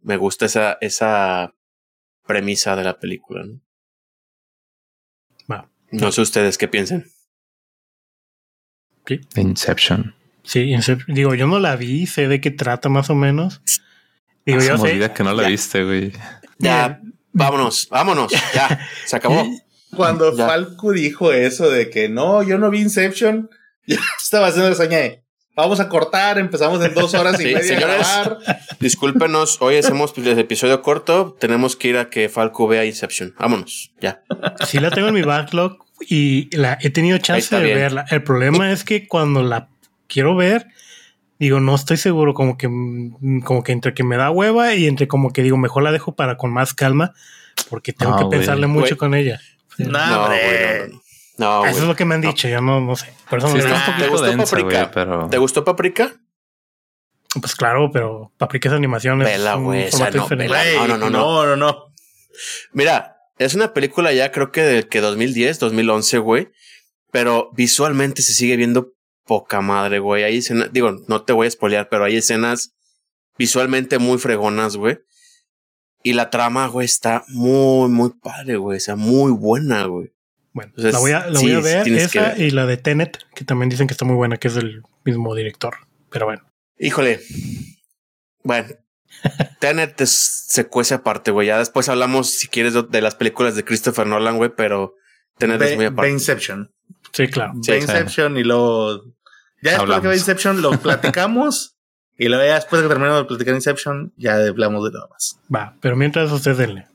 me 0.00 0.16
gusta 0.16 0.46
esa, 0.46 0.78
esa 0.80 1.52
premisa 2.26 2.76
de 2.76 2.84
la 2.84 2.98
película, 2.98 3.44
¿no? 3.44 3.60
No 5.90 6.12
sé 6.12 6.20
ustedes 6.20 6.58
qué 6.58 6.68
piensen. 6.68 7.10
¿Qué? 9.04 9.20
Inception. 9.36 10.14
Sí, 10.42 10.72
Inception. 10.72 11.14
Digo, 11.14 11.34
yo 11.34 11.46
no 11.46 11.58
la 11.58 11.76
vi, 11.76 12.06
sé 12.06 12.28
de 12.28 12.40
qué 12.40 12.50
trata 12.50 12.88
más 12.88 13.10
o 13.10 13.14
menos. 13.14 13.62
Digo, 14.44 14.60
yo 14.60 14.78
sé. 14.78 15.12
que 15.12 15.24
no 15.24 15.32
la 15.32 15.48
viste, 15.48 15.84
güey. 15.84 16.12
Ya, 16.58 17.00
vámonos, 17.32 17.88
vámonos, 17.90 18.32
ya, 18.54 18.80
se 19.04 19.16
acabó. 19.16 19.44
Cuando 19.96 20.36
Falco 20.36 20.92
dijo 20.92 21.32
eso 21.32 21.70
de 21.70 21.90
que 21.90 22.08
no, 22.08 22.42
yo 22.42 22.58
no 22.58 22.70
vi 22.70 22.80
Inception, 22.80 23.48
ya 23.86 24.00
estaba 24.18 24.48
haciendo 24.48 24.68
el 24.68 24.76
soñé. 24.76 25.24
Vamos 25.56 25.80
a 25.80 25.88
cortar, 25.88 26.38
empezamos 26.38 26.84
en 26.84 26.92
dos 26.92 27.14
horas 27.14 27.40
y 27.40 27.44
media 27.54 27.62
señores, 27.62 28.06
Discúlpenos, 28.78 29.56
hoy 29.62 29.76
hacemos 29.78 30.12
el 30.16 30.38
episodio 30.38 30.82
corto. 30.82 31.34
Tenemos 31.40 31.76
que 31.76 31.88
ir 31.88 31.96
a 31.96 32.10
que 32.10 32.28
Falco 32.28 32.68
vea 32.68 32.84
Inception. 32.84 33.34
Vámonos, 33.38 33.90
ya. 33.98 34.22
Sí 34.66 34.78
la 34.78 34.90
tengo 34.90 35.08
en 35.08 35.14
mi 35.14 35.22
backlog, 35.22 35.78
y 36.08 36.54
la 36.54 36.76
he 36.82 36.90
tenido 36.90 37.16
chance 37.18 37.56
de 37.56 37.64
bien. 37.64 37.78
verla. 37.78 38.04
El 38.10 38.22
problema 38.22 38.70
es 38.70 38.84
que 38.84 39.08
cuando 39.08 39.42
la 39.42 39.68
quiero 40.08 40.36
ver, 40.36 40.66
digo, 41.38 41.58
no 41.60 41.74
estoy 41.74 41.96
seguro, 41.96 42.34
como 42.34 42.58
que, 42.58 42.68
mm, 42.68 43.40
como 43.40 43.62
que 43.62 43.72
entre 43.72 43.94
que 43.94 44.04
me 44.04 44.18
da 44.18 44.30
hueva 44.30 44.74
y 44.74 44.86
entre 44.86 45.08
como 45.08 45.32
que 45.32 45.42
digo, 45.42 45.56
mejor 45.56 45.82
la 45.82 45.92
dejo 45.92 46.14
para 46.14 46.36
con 46.36 46.52
más 46.52 46.74
calma, 46.74 47.14
porque 47.70 47.94
tengo 47.94 48.12
No, 48.12 48.28
que 48.28 48.36
pensarle 48.36 48.66
mucho 48.66 48.98
con 48.98 49.14
ella. 49.14 49.40
No, 49.78 50.28
no, 50.28 50.34
no. 51.38 51.64
No, 51.64 51.66
Eso 51.66 51.80
es 51.80 51.84
lo 51.88 51.94
que 51.96 52.04
me 52.04 52.14
han 52.14 52.20
dicho, 52.20 52.48
yo 52.48 52.60
no, 52.60 52.80
no 52.80 52.96
sé. 52.96 53.12
Por 53.28 53.38
eso 53.38 53.48
Sí, 53.48 53.58
está 53.58 53.70
la- 53.70 53.86
un 53.94 53.98
¿Te 53.98 54.08
gustó 54.08 54.26
densa, 54.26 54.56
Paprika? 54.56 54.90
pero... 54.92 55.28
¿Te 55.28 55.38
gustó 55.38 55.64
Paprika? 55.64 56.14
Pues 57.40 57.54
claro, 57.54 57.90
pero 57.92 58.32
Paprika 58.38 58.68
es 58.68 58.74
animación. 58.74 59.20
es 59.22 59.28
Vela, 59.28 59.54
güey, 59.56 59.88
no, 59.90 60.08
No, 60.86 60.86
no, 60.86 60.98
no, 60.98 61.10
no, 61.10 61.46
no, 61.46 61.56
no. 61.56 61.84
Mira, 62.72 63.16
es 63.38 63.54
una 63.54 63.74
película 63.74 64.12
ya 64.12 64.32
creo 64.32 64.50
que 64.52 64.62
del 64.62 64.88
que 64.88 65.00
2010, 65.00 65.58
2011, 65.58 66.18
güey. 66.18 66.48
Pero 67.12 67.50
visualmente 67.54 68.22
se 68.22 68.32
sigue 68.34 68.56
viendo 68.56 68.92
poca 69.24 69.60
madre, 69.60 69.98
güey. 69.98 70.24
Hay 70.24 70.38
escenas, 70.38 70.72
digo, 70.72 70.96
no 71.08 71.22
te 71.24 71.32
voy 71.32 71.46
a 71.46 71.50
spoilear, 71.50 71.88
pero 71.88 72.04
hay 72.04 72.16
escenas 72.16 72.74
visualmente 73.38 73.98
muy 73.98 74.18
fregonas, 74.18 74.76
güey. 74.76 74.98
Y 76.02 76.12
la 76.12 76.30
trama, 76.30 76.66
güey, 76.68 76.84
está 76.84 77.24
muy, 77.28 77.88
muy 77.88 78.10
padre, 78.10 78.56
güey. 78.56 78.76
O 78.78 78.80
sea, 78.80 78.96
muy 78.96 79.32
buena, 79.32 79.84
güey. 79.84 80.12
Bueno, 80.56 80.72
Entonces, 80.74 80.94
la 80.94 81.00
voy 81.00 81.10
a, 81.12 81.26
la 81.26 81.38
sí, 81.38 81.46
voy 81.46 81.54
a 81.54 81.60
ver, 81.60 81.88
esa 81.88 82.28
ver. 82.30 82.40
y 82.40 82.50
la 82.50 82.64
de 82.64 82.78
Tenet, 82.78 83.18
que 83.34 83.44
también 83.44 83.68
dicen 83.68 83.86
que 83.86 83.92
está 83.92 84.06
muy 84.06 84.16
buena, 84.16 84.38
que 84.38 84.48
es 84.48 84.54
del 84.54 84.82
mismo 85.04 85.34
director. 85.34 85.74
Pero 86.10 86.24
bueno, 86.24 86.50
Híjole. 86.78 87.20
Bueno. 88.42 88.68
Tenet 89.60 90.00
es, 90.00 90.10
se 90.48 90.66
cuece 90.66 90.94
aparte, 90.94 91.30
güey. 91.30 91.48
Ya 91.48 91.58
después 91.58 91.90
hablamos, 91.90 92.30
si 92.30 92.48
quieres, 92.48 92.74
de, 92.90 93.02
las 93.02 93.14
películas 93.14 93.54
de 93.54 93.64
Christopher 93.66 94.06
Nolan, 94.06 94.38
güey, 94.38 94.50
pero 94.56 94.94
Tenet 95.36 95.60
es 95.60 95.76
muy 95.76 95.86
aparte. 95.86 96.10
Inception. 96.10 96.72
sí, 97.12 97.28
claro. 97.28 97.52
Sí, 97.62 97.72
Inception 97.72 98.38
y 98.38 98.44
luego. 98.44 99.04
Ya 99.62 99.72
después 99.72 99.72
de 99.72 99.76
que 99.76 99.82
Hablamos. 99.82 100.08
ve 100.08 100.16
Inception 100.16 100.62
lo 100.62 100.70
platicamos. 100.72 101.76
y 102.18 102.28
luego 102.28 102.44
ya 102.44 102.54
después 102.54 102.80
de 102.80 102.88
que 102.88 102.94
terminamos 102.94 103.22
de 103.22 103.28
platicar 103.28 103.54
Inception, 103.54 104.14
ya 104.16 104.36
hablamos 104.36 104.84
de 104.84 104.90
nada 104.92 105.06
más. 105.10 105.38
Va, 105.54 105.76
pero 105.82 105.96
mientras 105.96 106.32
usted 106.32 106.56
denle. 106.56 106.86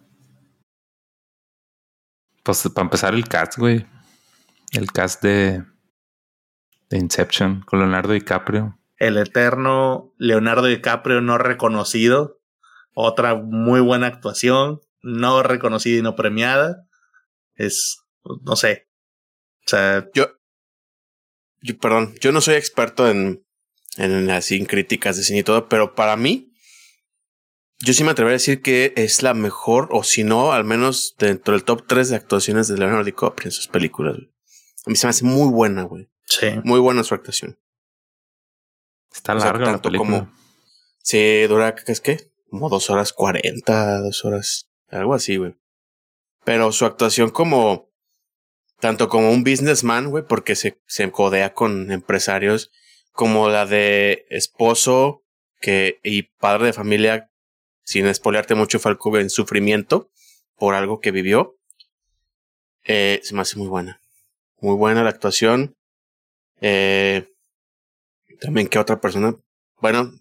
Pues 2.43 2.67
para 2.73 2.85
empezar 2.85 3.13
el 3.13 3.27
cast, 3.27 3.57
güey. 3.57 3.85
El 4.71 4.91
cast 4.91 5.21
de, 5.21 5.63
de 6.89 6.97
Inception 6.97 7.61
con 7.61 7.79
Leonardo 7.79 8.13
DiCaprio. 8.13 8.79
El 8.97 9.17
eterno 9.17 10.13
Leonardo 10.17 10.65
DiCaprio 10.65 11.21
no 11.21 11.37
reconocido. 11.37 12.39
Otra 12.93 13.35
muy 13.35 13.79
buena 13.79 14.07
actuación. 14.07 14.81
No 15.01 15.43
reconocida 15.43 15.99
y 15.99 16.01
no 16.01 16.15
premiada. 16.15 16.87
Es, 17.55 18.03
no 18.43 18.55
sé. 18.55 18.87
O 19.65 19.69
sea, 19.69 20.07
Yo, 20.13 20.27
yo, 21.61 21.77
perdón, 21.77 22.15
yo 22.19 22.31
no 22.31 22.41
soy 22.41 22.55
experto 22.55 23.07
en, 23.09 23.45
en 23.97 24.29
así 24.31 24.57
en 24.57 24.65
críticas 24.65 25.17
de 25.17 25.23
cine 25.23 25.39
y 25.39 25.43
todo, 25.43 25.69
pero 25.69 25.93
para 25.93 26.15
mí, 26.15 26.50
yo 27.83 27.93
sí 27.93 28.03
me 28.03 28.11
atrevería 28.11 28.35
a 28.35 28.39
decir 28.39 28.61
que 28.61 28.93
es 28.95 29.23
la 29.23 29.33
mejor, 29.33 29.89
o 29.91 30.03
si 30.03 30.23
no, 30.23 30.51
al 30.53 30.63
menos 30.63 31.15
dentro 31.17 31.53
del 31.53 31.63
top 31.63 31.85
3 31.87 32.09
de 32.09 32.15
actuaciones 32.15 32.67
de 32.67 32.77
Leonardo 32.77 33.03
DiCaprio 33.03 33.47
en 33.47 33.51
sus 33.51 33.67
películas. 33.67 34.15
güey. 34.15 34.31
A 34.85 34.89
mí 34.89 34.95
se 34.95 35.07
me 35.07 35.09
hace 35.11 35.25
muy 35.25 35.49
buena, 35.51 35.83
güey. 35.83 36.09
sí. 36.25 36.47
Muy 36.63 36.79
buena 36.79 37.03
su 37.03 37.13
actuación. 37.13 37.59
Está 39.13 39.35
O 39.35 39.39
sea, 39.39 39.47
larga 39.47 39.65
la 39.65 39.71
tanto 39.73 39.89
película. 39.89 40.09
como- 40.19 40.33
Sí, 41.03 41.41
dura, 41.47 41.73
¿qué 41.75 41.91
es 41.91 41.99
que? 42.01 42.31
Como 42.49 42.69
dos 42.69 42.89
horas 42.89 43.11
cuarenta, 43.13 43.97
dos 43.99 44.23
horas, 44.23 44.69
algo 44.89 45.13
así, 45.15 45.37
güey. 45.37 45.55
Pero 46.43 46.71
su 46.71 46.85
actuación 46.85 47.31
como, 47.31 47.89
tanto 48.79 49.09
como 49.09 49.31
un 49.31 49.43
businessman, 49.43 50.09
güey, 50.09 50.23
porque 50.27 50.55
se, 50.55 50.79
se 50.85 51.09
codea 51.11 51.53
con 51.53 51.91
empresarios, 51.91 52.71
como 53.11 53.49
la 53.49 53.65
de 53.65 54.25
esposo 54.29 55.23
que, 55.59 55.99
y 56.03 56.23
padre 56.23 56.67
de 56.67 56.73
familia, 56.73 57.30
sin 57.83 58.07
espolearte 58.07 58.55
mucho, 58.55 58.79
Falco, 58.79 59.17
en 59.17 59.29
sufrimiento 59.29 60.09
por 60.55 60.75
algo 60.75 60.99
que 60.99 61.11
vivió. 61.11 61.57
Eh, 62.83 63.19
se 63.23 63.33
me 63.35 63.41
hace 63.41 63.57
muy 63.57 63.67
buena. 63.67 64.01
Muy 64.59 64.75
buena 64.75 65.03
la 65.03 65.09
actuación. 65.09 65.75
Eh, 66.61 67.27
también 68.39 68.67
que 68.67 68.79
otra 68.79 69.01
persona. 69.01 69.35
Bueno, 69.79 70.13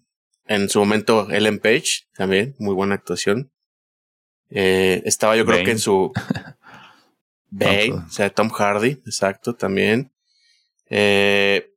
en 0.47 0.69
su 0.69 0.79
momento 0.79 1.29
Ellen 1.29 1.59
Page, 1.59 2.07
también, 2.13 2.55
muy 2.59 2.73
buena 2.73 2.95
actuación. 2.95 3.51
Eh, 4.49 5.01
estaba 5.05 5.37
yo 5.37 5.45
creo 5.45 5.63
que 5.63 5.71
en 5.71 5.79
su 5.79 6.11
Bane, 7.49 7.93
o 7.93 8.09
sea, 8.09 8.29
Tom 8.29 8.49
Hardy, 8.49 9.01
exacto, 9.05 9.55
también. 9.55 10.11
Eh, 10.89 11.71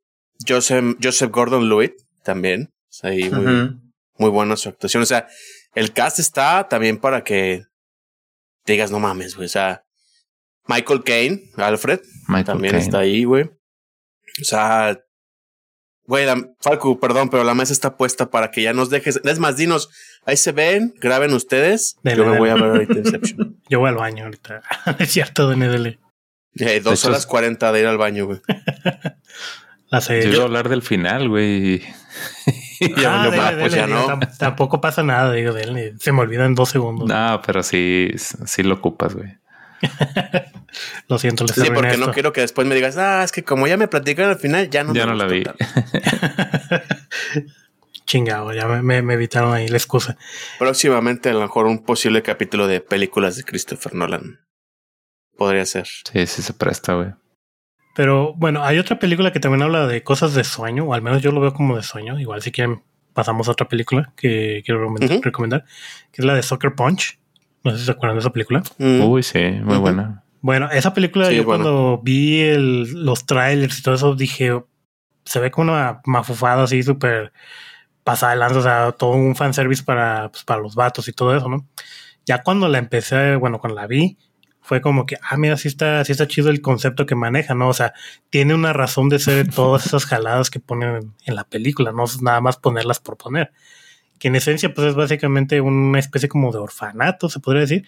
Joseph, 0.46 0.96
Joseph 1.02 1.30
Gordon 1.30 1.68
Lewitt, 1.68 1.94
también. 2.22 2.72
O 2.72 2.92
sea, 2.92 3.10
ahí 3.10 3.30
muy, 3.30 3.80
muy 4.18 4.30
buena 4.30 4.56
su 4.56 4.68
actuación. 4.68 5.02
O 5.02 5.06
sea, 5.06 5.28
el 5.74 5.92
cast 5.92 6.18
está 6.18 6.68
también 6.68 6.98
para 6.98 7.24
que 7.24 7.64
digas, 8.66 8.90
no 8.90 9.00
mames, 9.00 9.36
güey. 9.36 9.46
O 9.46 9.50
sea, 9.50 9.84
Michael 10.66 11.04
Caine, 11.04 11.50
Alfred, 11.56 12.00
Michael 12.28 12.44
también 12.44 12.72
Caine. 12.72 12.84
está 12.84 12.98
ahí, 13.00 13.24
güey. 13.24 13.44
O 14.40 14.44
sea, 14.44 14.98
güey, 16.06 16.26
Falco, 16.60 16.98
perdón, 16.98 17.28
pero 17.30 17.44
la 17.44 17.54
mesa 17.54 17.72
está 17.72 17.96
puesta 17.96 18.30
para 18.30 18.50
que 18.50 18.62
ya 18.62 18.72
nos 18.72 18.90
dejes. 18.90 19.20
Es 19.24 19.38
más, 19.38 19.56
dinos, 19.56 19.90
ahí 20.24 20.36
se 20.36 20.52
ven, 20.52 20.94
graben 21.00 21.32
ustedes. 21.34 21.96
Dele, 22.02 22.18
Yo 22.18 22.24
me 22.24 22.30
dele. 22.30 22.38
voy 22.40 22.48
a 22.50 22.54
ver 22.54 22.64
ahorita 22.64 22.94
Inception. 22.94 23.60
Yo 23.68 23.80
voy 23.80 23.88
al 23.90 23.96
baño 23.96 24.24
ahorita. 24.24 24.62
es 24.98 25.10
cierto, 25.10 25.48
DNDL. 25.48 25.98
Eh, 26.56 26.80
dos 26.80 27.00
hecho, 27.00 27.08
horas 27.08 27.26
cuarenta 27.26 27.72
de 27.72 27.80
ir 27.80 27.86
al 27.86 27.98
baño, 27.98 28.26
güey. 28.26 28.40
La 29.88 30.00
sé. 30.00 30.22
Yo 30.22 30.30
iba 30.32 30.42
a 30.42 30.46
hablar 30.46 30.68
del 30.68 30.82
final, 30.82 31.28
güey. 31.28 31.82
ya 32.96 33.22
Ah, 33.22 33.30
dele, 33.30 33.60
pues 33.60 33.74
ya 33.74 33.86
no. 33.86 34.06
tam- 34.06 34.36
tampoco 34.38 34.80
pasa 34.80 35.02
nada, 35.02 35.32
digo, 35.32 35.52
de 35.52 35.62
él. 35.62 35.96
Se 36.00 36.12
me 36.12 36.20
olvida 36.20 36.44
en 36.44 36.54
dos 36.54 36.70
segundos. 36.70 37.08
No, 37.08 37.40
pero 37.46 37.62
sí, 37.62 38.10
sí 38.16 38.62
lo 38.62 38.74
ocupas, 38.74 39.14
güey. 39.14 39.36
Lo 41.08 41.18
siento, 41.18 41.44
les 41.44 41.54
Sí, 41.54 41.68
porque 41.72 41.96
no 41.98 42.10
quiero 42.10 42.32
que 42.32 42.40
después 42.40 42.66
me 42.66 42.74
digas, 42.74 42.96
ah, 42.96 43.22
es 43.22 43.30
que 43.30 43.44
como 43.44 43.66
ya 43.68 43.76
me 43.76 43.86
platicaron 43.86 44.32
al 44.32 44.38
final, 44.38 44.68
ya 44.70 44.82
no 44.82 44.92
Ya 44.94 45.04
me 45.06 45.12
no 45.12 45.18
la 45.18 45.26
vi. 45.26 45.44
tanto". 45.44 45.64
Chingado, 48.06 48.52
ya 48.52 48.66
me, 48.66 48.82
me- 48.82 49.02
me 49.02 49.14
evitaron 49.14 49.52
ahí 49.54 49.68
la 49.68 49.76
excusa. 49.76 50.16
Próximamente, 50.58 51.30
a 51.30 51.32
lo 51.32 51.40
mejor, 51.40 51.66
un 51.66 51.84
posible 51.84 52.22
capítulo 52.22 52.66
de 52.66 52.80
películas 52.80 53.36
de 53.36 53.44
Christopher 53.44 53.94
Nolan. 53.94 54.40
Podría 55.36 55.64
ser. 55.64 55.86
Sí, 55.86 56.26
sí 56.26 56.42
se 56.42 56.52
presta, 56.52 56.94
güey. 56.94 57.10
Pero 57.94 58.34
bueno, 58.34 58.64
hay 58.64 58.78
otra 58.78 58.98
película 58.98 59.32
que 59.32 59.40
también 59.40 59.62
habla 59.62 59.86
de 59.86 60.02
cosas 60.02 60.34
de 60.34 60.44
sueño, 60.44 60.84
o 60.84 60.94
al 60.94 61.02
menos 61.02 61.22
yo 61.22 61.30
lo 61.30 61.40
veo 61.40 61.54
como 61.54 61.76
de 61.76 61.82
sueño. 61.82 62.18
Igual 62.18 62.42
si 62.42 62.50
quieren, 62.50 62.82
pasamos 63.12 63.48
a 63.48 63.52
otra 63.52 63.68
película 63.68 64.12
que 64.16 64.62
quiero 64.64 64.80
recomendar, 65.22 65.64
que 66.12 66.22
es 66.22 66.24
la 66.24 66.34
de 66.34 66.42
Soccer 66.42 66.74
Punch. 66.74 67.18
No 67.62 67.70
sé 67.70 67.78
si 67.78 67.84
se 67.84 67.92
acuerdan 67.92 68.16
de 68.16 68.20
esa 68.20 68.30
película. 68.30 68.62
Mm. 68.78 69.00
Uy, 69.02 69.22
sí, 69.22 69.42
muy 69.62 69.78
buena. 69.78 70.22
Bueno, 70.40 70.68
esa 70.70 70.92
película 70.92 71.26
Sí, 71.28 71.36
yo 71.36 71.44
bueno. 71.44 71.64
cuando 71.64 72.00
vi 72.02 72.40
el, 72.42 73.04
los 73.04 73.24
trailers 73.24 73.78
y 73.78 73.82
todo 73.82 73.94
eso 73.94 74.14
dije, 74.14 74.60
se 75.24 75.40
ve 75.40 75.50
como 75.50 75.72
una 75.72 76.00
mafufada 76.04 76.64
así 76.64 76.82
súper 76.82 77.32
pasada 78.02 78.32
de 78.32 78.38
lanza, 78.40 78.58
o 78.58 78.62
sea, 78.62 78.92
todo 78.92 79.12
un 79.12 79.34
fanservice 79.34 79.82
para, 79.82 80.28
pues, 80.30 80.44
para 80.44 80.60
los 80.60 80.74
vatos 80.74 81.08
y 81.08 81.12
todo 81.12 81.34
eso, 81.34 81.48
¿no? 81.48 81.66
Ya 82.26 82.42
cuando 82.42 82.68
la 82.68 82.76
empecé, 82.78 83.36
bueno, 83.36 83.58
cuando 83.58 83.80
la 83.80 83.86
vi, 83.86 84.18
fue 84.64 84.80
como 84.80 85.04
que, 85.04 85.18
ah, 85.20 85.36
mira, 85.36 85.58
sí 85.58 85.68
está, 85.68 86.02
sí 86.06 86.12
está 86.12 86.26
chido 86.26 86.48
el 86.48 86.62
concepto 86.62 87.04
que 87.04 87.14
maneja, 87.14 87.54
¿no? 87.54 87.68
O 87.68 87.74
sea, 87.74 87.92
tiene 88.30 88.54
una 88.54 88.72
razón 88.72 89.10
de 89.10 89.18
ser 89.18 89.50
todas 89.50 89.84
esas 89.84 90.06
jaladas 90.06 90.48
que 90.48 90.58
ponen 90.58 91.12
en, 91.26 91.34
la 91.34 91.44
película, 91.44 91.92
no 91.92 92.04
es 92.04 92.22
nada 92.22 92.40
más 92.40 92.56
ponerlas 92.56 92.98
por 92.98 93.18
poner. 93.18 93.52
Que 94.18 94.28
en 94.28 94.36
esencia, 94.36 94.72
pues 94.72 94.88
es 94.88 94.94
básicamente 94.94 95.60
una 95.60 95.98
especie 95.98 96.30
como 96.30 96.50
de 96.50 96.60
orfanato, 96.60 97.28
se 97.28 97.40
podría 97.40 97.60
decir, 97.60 97.86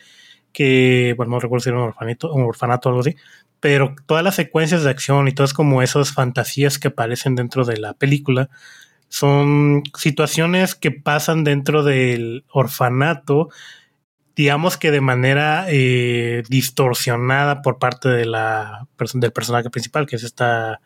que, 0.52 1.14
bueno, 1.16 1.32
no 1.32 1.40
recuerdo 1.40 1.62
si 1.62 1.70
era 1.70 1.78
un 1.78 1.84
orfanato, 1.84 2.34
un 2.34 2.42
orfanato 2.42 2.90
o 2.90 2.92
algo 2.92 3.00
así, 3.00 3.16
pero 3.58 3.94
todas 4.04 4.22
las 4.22 4.34
secuencias 4.34 4.84
de 4.84 4.90
acción 4.90 5.28
y 5.28 5.32
todas 5.32 5.54
como 5.54 5.80
esas 5.80 6.12
fantasías 6.12 6.78
que 6.78 6.88
aparecen 6.88 7.36
dentro 7.36 7.64
de 7.64 7.78
la 7.78 7.94
película 7.94 8.50
son 9.08 9.82
situaciones 9.96 10.74
que 10.74 10.90
pasan 10.90 11.42
dentro 11.42 11.84
del 11.84 12.44
orfanato, 12.50 13.48
digamos 14.36 14.76
que 14.76 14.90
de 14.90 15.00
manera 15.00 15.64
eh, 15.68 16.42
distorsionada 16.48 17.62
por 17.62 17.78
parte 17.78 18.10
de 18.10 18.26
la 18.26 18.86
del 19.14 19.32
personaje 19.32 19.70
principal, 19.70 20.06
que 20.06 20.16
es 20.16 20.24
esta, 20.24 20.80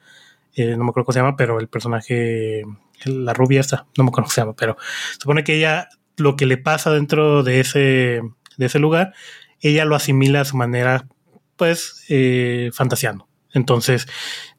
eh, 0.55 0.77
no 0.77 0.85
me 0.85 0.91
acuerdo 0.91 1.07
cómo 1.07 1.13
se 1.13 1.19
llama, 1.19 1.37
pero 1.37 1.59
el 1.59 1.69
personaje, 1.69 2.63
la 3.05 3.35
rubia 3.35 3.61
esta, 3.61 3.87
no 3.99 4.05
me 4.05 4.11
acuerdo 4.11 4.27
cómo 4.27 4.31
se 4.31 4.41
llama, 4.41 4.55
pero 4.57 4.77
supone 5.19 5.43
que 5.43 5.57
ella, 5.57 5.89
lo 6.17 6.37
que 6.37 6.47
le 6.47 6.59
pasa 6.59 6.93
dentro 6.93 7.43
de 7.43 7.59
ese, 7.59 8.23
de 8.57 8.67
ese 8.67 8.79
lugar, 8.79 9.15
ella 9.61 9.85
lo 9.85 9.97
asimila 9.97 10.43
a 10.43 10.45
su 10.45 10.57
manera, 10.57 11.09
pues, 11.57 12.05
eh, 12.09 12.71
fantaseando. 12.73 13.29
Entonces, 13.53 14.07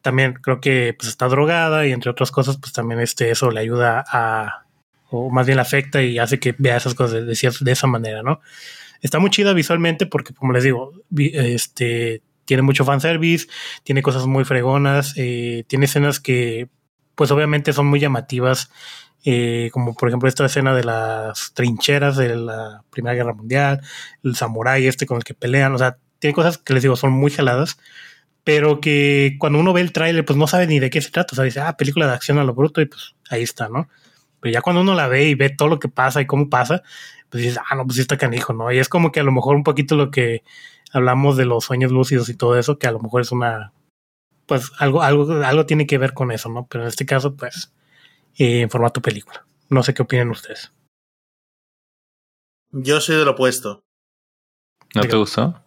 también 0.01 0.34
creo 0.34 0.59
que 0.59 0.93
pues 0.97 1.07
está 1.07 1.30
drogada 1.30 1.88
y 1.88 1.93
entre 1.93 2.11
otras 2.11 2.30
cosas, 2.30 2.57
pues 2.57 2.73
también 2.73 2.99
este, 2.99 3.31
eso 3.31 3.49
le 3.51 3.61
ayuda 3.61 4.03
a, 4.05 4.65
o 5.09 5.30
más 5.30 5.45
bien 5.45 5.55
le 5.55 5.61
afecta 5.61 6.01
y 6.01 6.19
hace 6.19 6.39
que 6.41 6.53
vea 6.57 6.76
esas 6.76 6.93
cosas 6.93 7.13
de, 7.13 7.26
de 7.26 7.53
de 7.61 7.72
esa 7.72 7.88
manera, 7.88 8.22
¿no? 8.22 8.41
Está 9.02 9.19
muy 9.19 9.30
chida 9.30 9.53
visualmente 9.53 10.06
porque, 10.06 10.34
como 10.34 10.53
les 10.53 10.64
digo, 10.64 10.94
este, 11.18 12.22
tiene 12.45 12.64
mucho 12.64 12.86
fanservice, 12.86 13.48
tiene 13.84 14.02
cosas 14.02 14.28
muy 14.28 14.45
fregonas, 14.45 15.14
eh, 15.18 15.64
tiene 15.68 15.86
escenas 15.86 16.19
que, 16.19 16.69
pues 17.15 17.32
obviamente 17.32 17.73
son 17.73 17.88
muy 17.88 17.99
llamativas, 17.99 18.72
eh, 19.23 19.69
como 19.72 19.94
por 19.95 20.10
ejemplo 20.10 20.28
esta 20.28 20.45
escena 20.45 20.76
de 20.76 20.84
las 20.84 21.53
trincheras 21.53 22.18
de 22.18 22.36
la 22.36 22.84
Primera 22.90 23.15
Guerra 23.15 23.34
Mundial, 23.34 23.82
el 24.23 24.36
samurái 24.36 24.88
este 24.88 25.06
con 25.06 25.18
el 25.18 25.23
que 25.23 25.34
pelean, 25.34 25.73
o 25.73 25.78
sea, 25.78 25.98
tiene 26.19 26.34
cosas 26.34 26.57
que 26.57 26.73
les 26.73 26.84
digo 26.84 26.95
son 26.95 27.11
muy 27.11 27.32
jaladas, 27.32 27.78
pero 28.44 28.82
que 28.82 29.36
cuando 29.40 29.60
uno 29.60 29.73
ve 29.73 29.82
el 29.82 29.91
tráiler, 29.91 30.26
pues 30.26 30.38
no 30.38 30.48
sabe 30.48 30.68
ni 30.68 30.80
de 30.80 30.90
qué 30.90 31.02
se 31.02 31.11
trata, 31.11 31.34
o 31.34 31.36
sea, 31.36 31.44
dice, 31.44 31.60
ah, 31.61 31.78
película 31.78 32.07
de 32.07 32.14
acción 32.14 32.40
a 32.40 32.44
lo 32.44 32.53
bruto 32.53 32.82
y 32.82 32.86
pues 32.86 33.15
ahí 33.30 33.44
está, 33.44 33.69
¿no? 33.69 33.88
Pero 34.40 34.53
ya 34.53 34.61
cuando 34.61 34.82
uno 34.82 34.95
la 34.95 35.07
ve 35.07 35.26
y 35.26 35.36
ve 35.36 35.49
todo 35.52 35.68
lo 35.68 35.80
que 35.80 35.88
pasa 35.88 36.22
y 36.22 36.26
cómo 36.26 36.49
pasa, 36.49 36.82
pues 37.32 37.44
dices, 37.44 37.60
ah, 37.66 37.76
no, 37.76 37.86
pues 37.86 37.95
sí 37.95 38.02
está 38.02 38.18
canijo, 38.18 38.52
¿no? 38.53 38.72
Y 38.72 38.78
es 38.78 38.90
como 38.90 39.12
que 39.12 39.22
a 39.22 39.24
lo 39.24 39.32
mejor 39.32 39.56
un 39.56 39.64
poquito 39.64 39.95
lo 39.95 40.12
que 40.12 40.44
hablamos 40.91 41.38
de 41.38 41.45
los 41.45 41.64
sueños 41.64 41.91
lúcidos 41.91 42.28
y 42.28 42.36
todo 42.36 42.60
eso, 42.60 42.78
que 42.78 42.88
a 42.88 42.91
lo 42.91 42.99
mejor 42.99 43.22
es 43.22 43.32
una, 43.32 43.72
pues 44.45 44.70
algo, 44.78 45.02
algo, 45.02 45.32
algo 45.32 45.66
tiene 45.66 45.88
que 45.88 45.98
ver 45.98 46.14
con 46.14 46.32
eso, 46.32 46.49
¿no? 46.49 46.68
Pero 46.70 46.84
en 46.84 46.90
este 46.90 47.06
caso, 47.06 47.38
pues, 47.38 47.74
eh, 48.38 48.62
en 48.62 48.70
formato 48.70 49.02
película. 49.02 49.45
No 49.70 49.82
sé 49.82 49.94
qué 49.94 50.02
opinan 50.02 50.30
ustedes. 50.30 50.74
Yo 52.72 52.99
soy 52.99 53.16
del 53.16 53.30
opuesto. 53.30 53.86
¿No 54.94 55.02
te 55.03 55.16
gustó? 55.16 55.64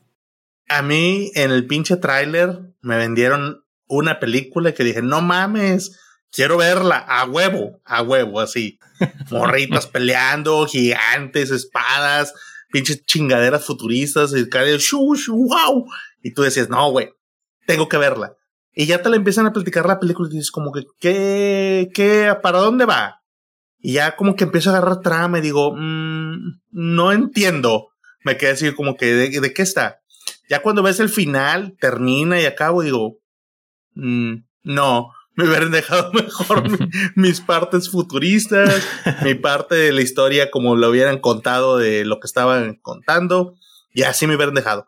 A 0.68 0.82
mí, 0.82 1.30
en 1.34 1.50
el 1.50 1.66
pinche 1.66 1.96
tráiler, 1.96 2.74
me 2.82 2.98
vendieron 2.98 3.64
una 3.86 4.20
película 4.20 4.72
que 4.74 4.84
dije, 4.84 5.00
no 5.00 5.22
mames, 5.22 5.98
quiero 6.34 6.56
verla 6.56 6.98
a 6.98 7.24
huevo, 7.24 7.80
a 7.84 8.02
huevo, 8.02 8.40
así. 8.40 8.78
Morritas 9.30 9.86
peleando, 9.86 10.66
gigantes, 10.66 11.50
espadas, 11.50 12.34
pinches 12.70 13.06
chingaderas 13.06 13.64
futuristas, 13.64 14.34
y 14.34 14.48
cae 14.48 14.76
shu, 14.78 15.14
shu, 15.14 15.48
wow. 15.48 15.86
Y 16.22 16.32
tú 16.34 16.42
decías, 16.42 16.68
no, 16.68 16.90
güey, 16.90 17.10
tengo 17.66 17.88
que 17.88 17.98
verla. 17.98 18.34
Y 18.74 18.86
ya 18.86 19.00
te 19.00 19.08
la 19.08 19.16
empiezan 19.16 19.46
a 19.46 19.52
platicar 19.52 19.86
la 19.86 20.00
película 20.00 20.28
y 20.28 20.36
dices 20.36 20.50
como 20.50 20.72
que, 20.72 20.84
¿qué, 20.98 21.90
qué, 21.94 22.34
para 22.42 22.58
dónde 22.58 22.84
va? 22.84 23.22
Y 23.78 23.92
ya 23.92 24.16
como 24.16 24.34
que 24.34 24.44
empiezo 24.44 24.70
a 24.70 24.78
agarrar 24.78 25.00
trama 25.00 25.38
y 25.38 25.42
digo, 25.42 25.74
mmm, 25.76 26.60
no 26.72 27.12
entiendo. 27.12 27.90
Me 28.24 28.36
quedé 28.36 28.52
así 28.52 28.72
como 28.74 28.96
que, 28.96 29.14
¿de, 29.14 29.40
¿de, 29.40 29.54
qué 29.54 29.62
está? 29.62 30.00
Ya 30.48 30.62
cuando 30.62 30.82
ves 30.82 30.98
el 30.98 31.08
final, 31.08 31.76
termina 31.78 32.40
y 32.40 32.46
acabo, 32.46 32.82
digo, 32.82 33.18
mmm, 33.94 34.36
no, 34.64 35.12
me 35.36 35.46
hubieran 35.48 35.70
dejado 35.70 36.12
mejor 36.14 36.68
mi, 36.68 36.78
mis 37.14 37.40
partes 37.40 37.90
futuristas, 37.90 38.86
mi 39.22 39.34
parte 39.34 39.74
de 39.74 39.92
la 39.92 40.02
historia 40.02 40.50
como 40.50 40.76
lo 40.76 40.90
hubieran 40.90 41.18
contado 41.18 41.76
de 41.76 42.04
lo 42.04 42.20
que 42.20 42.26
estaban 42.26 42.76
contando, 42.82 43.54
y 43.92 44.02
así 44.02 44.26
me 44.26 44.36
hubieran 44.36 44.54
dejado. 44.54 44.86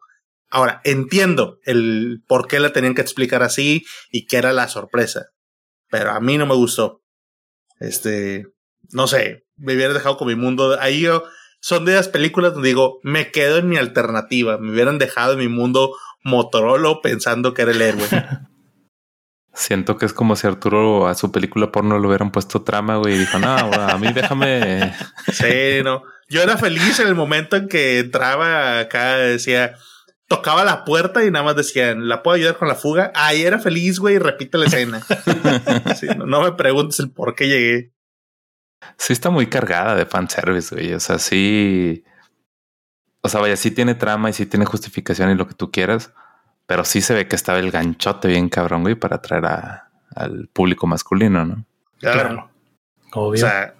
Ahora, 0.50 0.80
entiendo 0.84 1.58
el 1.64 2.22
por 2.26 2.46
qué 2.46 2.60
la 2.60 2.72
tenían 2.72 2.94
que 2.94 3.02
explicar 3.02 3.42
así 3.42 3.84
y 4.10 4.26
qué 4.26 4.36
era 4.38 4.52
la 4.52 4.68
sorpresa, 4.68 5.30
pero 5.90 6.12
a 6.12 6.20
mí 6.20 6.38
no 6.38 6.46
me 6.46 6.54
gustó. 6.54 7.02
Este, 7.80 8.46
no 8.90 9.06
sé, 9.06 9.44
me 9.56 9.74
hubiera 9.74 9.92
dejado 9.92 10.16
con 10.16 10.28
mi 10.28 10.36
mundo. 10.36 10.78
Ahí 10.80 11.00
yo, 11.00 11.24
son 11.60 11.84
de 11.84 11.94
las 11.94 12.08
películas 12.08 12.54
donde 12.54 12.68
digo, 12.68 13.00
me 13.02 13.32
quedo 13.32 13.58
en 13.58 13.68
mi 13.68 13.76
alternativa, 13.76 14.58
me 14.58 14.70
hubieran 14.70 14.98
dejado 14.98 15.32
en 15.32 15.40
mi 15.40 15.48
mundo 15.48 15.96
Motorola 16.22 17.00
pensando 17.02 17.54
que 17.54 17.62
era 17.62 17.72
el 17.72 17.82
héroe. 17.82 18.06
Siento 19.56 19.96
que 19.96 20.04
es 20.04 20.12
como 20.12 20.36
si 20.36 20.46
Arturo 20.46 21.08
a 21.08 21.14
su 21.14 21.32
película 21.32 21.72
porno 21.72 21.98
le 21.98 22.06
hubieran 22.06 22.30
puesto 22.30 22.60
trama, 22.60 22.96
güey, 22.96 23.14
y 23.14 23.18
dijo, 23.20 23.38
no, 23.38 23.56
a 23.56 23.96
mí 23.96 24.12
déjame. 24.12 24.94
Sí, 25.32 25.82
no. 25.82 26.02
Yo 26.28 26.42
era 26.42 26.58
feliz 26.58 27.00
en 27.00 27.08
el 27.08 27.14
momento 27.14 27.56
en 27.56 27.66
que 27.66 28.00
entraba 28.00 28.80
acá, 28.80 29.16
decía, 29.16 29.74
tocaba 30.28 30.62
la 30.62 30.84
puerta 30.84 31.24
y 31.24 31.30
nada 31.30 31.46
más 31.46 31.56
decían, 31.56 32.06
¿la 32.06 32.22
puedo 32.22 32.34
ayudar 32.36 32.58
con 32.58 32.68
la 32.68 32.74
fuga? 32.74 33.12
Ahí 33.14 33.44
era 33.44 33.58
feliz, 33.58 33.98
güey, 33.98 34.16
y 34.16 34.18
repite 34.18 34.58
la 34.58 34.66
escena. 34.66 35.00
sí, 35.98 36.06
no, 36.18 36.26
no, 36.26 36.42
me 36.42 36.52
preguntes 36.52 37.00
el 37.00 37.10
por 37.10 37.34
qué 37.34 37.48
llegué. 37.48 37.92
Sí 38.98 39.14
está 39.14 39.30
muy 39.30 39.46
cargada 39.46 39.94
de 39.94 40.04
fanservice, 40.04 40.74
güey. 40.74 40.92
O 40.92 41.00
sea, 41.00 41.18
sí... 41.18 42.04
O 43.22 43.30
sea, 43.30 43.40
vaya, 43.40 43.56
sí 43.56 43.70
tiene 43.70 43.94
trama 43.94 44.28
y 44.28 44.34
sí 44.34 44.44
tiene 44.44 44.66
justificación 44.66 45.30
y 45.30 45.34
lo 45.34 45.48
que 45.48 45.54
tú 45.54 45.72
quieras, 45.72 46.12
pero 46.66 46.84
sí 46.84 47.00
se 47.00 47.14
ve 47.14 47.28
que 47.28 47.36
estaba 47.36 47.58
el 47.58 47.70
ganchote 47.70 48.28
bien 48.28 48.48
cabrón, 48.48 48.82
güey, 48.82 48.94
para 48.94 49.16
atraer 49.16 49.46
a, 49.46 49.90
al 50.14 50.48
público 50.48 50.86
masculino, 50.86 51.44
¿no? 51.44 51.64
Claro. 51.98 52.20
claro. 52.20 52.50
Obvio. 53.12 53.44
O 53.44 53.48
sea, 53.48 53.74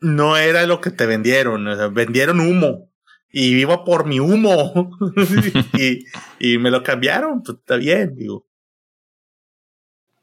no 0.00 0.36
era 0.36 0.66
lo 0.66 0.80
que 0.80 0.90
te 0.90 1.06
vendieron. 1.06 1.66
O 1.66 1.76
sea, 1.76 1.88
vendieron 1.88 2.40
humo 2.40 2.90
y 3.30 3.54
vivo 3.54 3.84
por 3.84 4.06
mi 4.06 4.20
humo 4.20 4.98
y, 5.74 6.04
y, 6.38 6.58
me 6.58 6.70
lo 6.70 6.82
cambiaron, 6.82 7.42
pues 7.42 7.58
está 7.58 7.76
bien, 7.76 8.14
digo. 8.16 8.46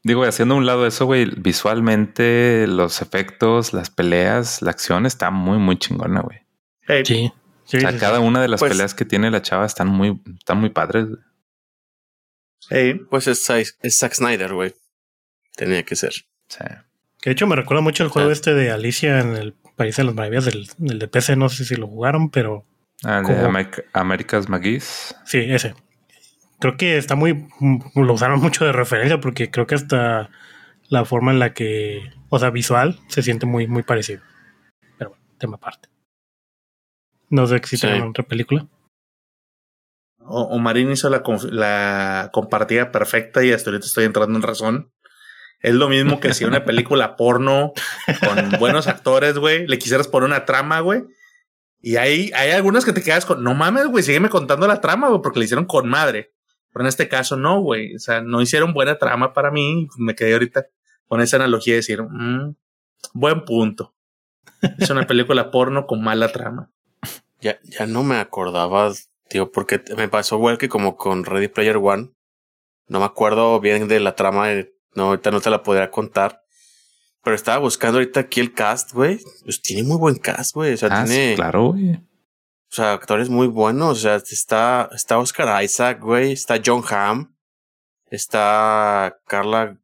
Digo, 0.04 0.24
haciendo 0.24 0.56
un 0.56 0.66
lado 0.66 0.86
eso, 0.86 1.06
güey, 1.06 1.26
visualmente 1.36 2.66
los 2.68 3.02
efectos, 3.02 3.72
las 3.72 3.90
peleas, 3.90 4.62
la 4.62 4.70
acción 4.70 5.06
está 5.06 5.30
muy, 5.30 5.58
muy 5.58 5.76
chingona, 5.78 6.20
güey. 6.20 6.38
Hey. 6.82 7.02
Sí. 7.04 7.32
Sí, 7.68 7.76
o 7.76 7.80
sea, 7.80 7.92
sí, 7.92 7.98
cada 7.98 8.20
una 8.20 8.42
de 8.42 8.48
las 8.48 8.58
pues, 8.58 8.72
peleas 8.72 8.94
que 8.94 9.04
tiene 9.04 9.30
la 9.30 9.42
chava 9.42 9.64
están 9.64 9.86
muy, 9.88 10.20
están 10.38 10.58
muy 10.58 10.70
padres. 10.70 11.06
Hey. 12.68 13.00
Pues 13.08 13.28
es, 13.28 13.48
es 13.50 13.96
Zack 13.96 14.14
Snyder, 14.14 14.52
güey. 14.52 14.74
Tenía 15.54 15.84
que 15.84 15.94
ser. 15.94 16.12
Sí. 16.48 16.64
Que 17.20 17.30
de 17.30 17.32
hecho 17.32 17.46
me 17.46 17.56
recuerda 17.56 17.82
mucho 17.82 18.02
el 18.02 18.10
juego 18.10 18.28
sí. 18.28 18.32
este 18.32 18.54
de 18.54 18.70
Alicia 18.70 19.20
en 19.20 19.36
el 19.36 19.54
País 19.76 19.96
de 19.96 20.04
las 20.04 20.14
Maravillas 20.14 20.44
del, 20.44 20.68
del 20.78 20.98
de 20.98 21.08
PC. 21.08 21.36
No 21.36 21.48
sé 21.48 21.64
si 21.64 21.76
lo 21.76 21.86
jugaron, 21.86 22.30
pero 22.30 22.66
Ah, 23.04 23.22
de 23.22 23.44
America, 23.44 23.82
America's 23.92 24.48
McGee's. 24.48 25.14
Sí, 25.24 25.38
ese. 25.38 25.74
Creo 26.58 26.76
que 26.76 26.96
está 26.96 27.14
muy. 27.14 27.48
Lo 27.94 28.12
usaron 28.12 28.40
mucho 28.40 28.64
de 28.64 28.72
referencia 28.72 29.20
porque 29.20 29.50
creo 29.50 29.66
que 29.66 29.76
hasta 29.76 30.30
la 30.88 31.04
forma 31.04 31.30
en 31.32 31.38
la 31.38 31.54
que. 31.54 32.12
O 32.28 32.38
sea, 32.38 32.50
visual 32.50 32.98
se 33.08 33.22
siente 33.22 33.46
muy, 33.46 33.68
muy 33.68 33.84
parecido. 33.84 34.22
Pero 34.98 35.10
bueno, 35.10 35.24
tema 35.38 35.56
aparte. 35.56 35.88
No 37.30 37.46
sé 37.46 37.60
si 37.64 37.76
sí. 37.76 37.86
otra 37.86 38.24
película. 38.24 38.66
O, 40.18 40.42
Omarín 40.54 40.90
hizo 40.90 41.08
la, 41.10 41.22
la 41.50 42.30
compartida 42.32 42.92
perfecta 42.92 43.44
y 43.44 43.52
hasta 43.52 43.70
ahorita 43.70 43.86
estoy 43.86 44.04
entrando 44.04 44.36
en 44.36 44.42
razón. 44.42 44.92
Es 45.60 45.74
lo 45.74 45.88
mismo 45.88 46.20
que 46.20 46.34
si 46.34 46.44
una 46.44 46.64
película 46.64 47.16
porno 47.16 47.72
con 48.20 48.60
buenos 48.60 48.86
actores, 48.86 49.38
güey, 49.38 49.66
le 49.66 49.78
quisieras 49.78 50.06
poner 50.06 50.28
una 50.28 50.44
trama, 50.44 50.80
güey, 50.80 51.04
y 51.80 51.96
hay, 51.96 52.32
hay 52.34 52.50
algunas 52.50 52.84
que 52.84 52.92
te 52.92 53.02
quedas 53.02 53.24
con, 53.24 53.42
no 53.42 53.54
mames, 53.54 53.86
güey, 53.86 54.02
sígueme 54.02 54.28
contando 54.28 54.66
la 54.66 54.80
trama, 54.80 55.08
güey, 55.08 55.22
porque 55.22 55.38
le 55.38 55.44
hicieron 55.44 55.66
con 55.66 55.88
madre. 55.88 56.32
Pero 56.72 56.84
en 56.84 56.88
este 56.88 57.08
caso 57.08 57.36
no, 57.36 57.60
güey. 57.60 57.94
O 57.94 57.98
sea, 57.98 58.20
no 58.20 58.40
hicieron 58.40 58.74
buena 58.74 58.98
trama 58.98 59.32
para 59.32 59.50
mí. 59.50 59.88
Me 59.96 60.14
quedé 60.14 60.34
ahorita 60.34 60.66
con 61.06 61.20
esa 61.20 61.36
analogía 61.36 61.74
de 61.74 61.78
decir, 61.78 62.02
mmm, 62.02 62.54
buen 63.14 63.44
punto. 63.44 63.94
Es 64.78 64.90
una 64.90 65.06
película 65.06 65.50
porno 65.50 65.86
con 65.86 66.02
mala 66.02 66.28
trama. 66.28 66.70
Ya, 67.40 67.58
ya 67.62 67.86
no 67.86 68.02
me 68.02 68.16
acordaba, 68.16 68.92
tío, 69.28 69.52
porque 69.52 69.82
me 69.96 70.08
pasó 70.08 70.36
igual 70.36 70.58
que 70.58 70.68
como 70.68 70.96
con 70.96 71.24
Ready 71.24 71.48
Player 71.48 71.76
One. 71.76 72.10
No 72.88 73.00
me 73.00 73.04
acuerdo 73.04 73.60
bien 73.60 73.86
de 73.86 74.00
la 74.00 74.16
trama, 74.16 74.48
no, 74.94 75.04
ahorita 75.04 75.30
no 75.30 75.40
te 75.40 75.50
la 75.50 75.62
podría 75.62 75.90
contar. 75.90 76.42
Pero 77.22 77.36
estaba 77.36 77.58
buscando 77.58 77.98
ahorita 77.98 78.20
aquí 78.20 78.40
el 78.40 78.54
cast, 78.54 78.92
güey. 78.92 79.20
Pues 79.44 79.60
tiene 79.60 79.82
muy 79.82 79.96
buen 79.96 80.16
cast, 80.16 80.54
güey. 80.54 80.74
O 80.74 80.76
sea, 80.76 80.88
ah, 80.90 81.04
tiene. 81.04 81.30
Sí, 81.30 81.36
claro, 81.36 81.72
güey. 81.72 81.94
O 81.94 82.74
sea, 82.74 82.92
actores 82.92 83.28
muy 83.28 83.46
buenos. 83.46 83.98
O 83.98 84.00
sea, 84.00 84.16
está, 84.16 84.88
está 84.94 85.18
Oscar 85.18 85.62
Isaac, 85.62 86.00
güey. 86.00 86.32
Está 86.32 86.60
John 86.64 86.82
Hamm. 86.88 87.34
Está 88.06 89.18
Carla 89.26 89.78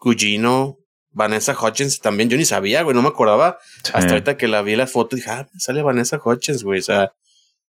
Gugino. 0.00 0.78
Vanessa 1.12 1.56
Hutchins 1.60 2.00
también. 2.00 2.28
Yo 2.28 2.36
ni 2.36 2.44
sabía, 2.44 2.82
güey. 2.82 2.94
No 2.94 3.02
me 3.02 3.08
acordaba. 3.08 3.58
Sí. 3.84 3.92
Hasta 3.94 4.12
ahorita 4.12 4.36
que 4.36 4.48
la 4.48 4.62
vi 4.62 4.76
la 4.76 4.86
foto 4.86 5.16
dije, 5.16 5.30
ah, 5.30 5.48
sale 5.58 5.82
Vanessa 5.82 6.20
Hutchins, 6.22 6.64
güey. 6.64 6.80
O 6.80 6.82
sea, 6.82 7.12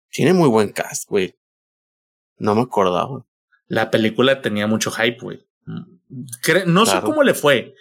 tiene 0.09 0.33
muy 0.33 0.49
buen 0.49 0.69
cast, 0.69 1.09
güey. 1.09 1.35
No 2.37 2.55
me 2.55 2.61
acordaba. 2.61 3.25
La 3.67 3.91
película 3.91 4.41
tenía 4.41 4.67
mucho 4.67 4.91
hype, 4.91 5.19
güey. 5.21 5.45
No 5.65 5.85
claro. 6.41 6.85
sé 6.85 7.01
cómo 7.01 7.23
le 7.23 7.33
fue. 7.33 7.75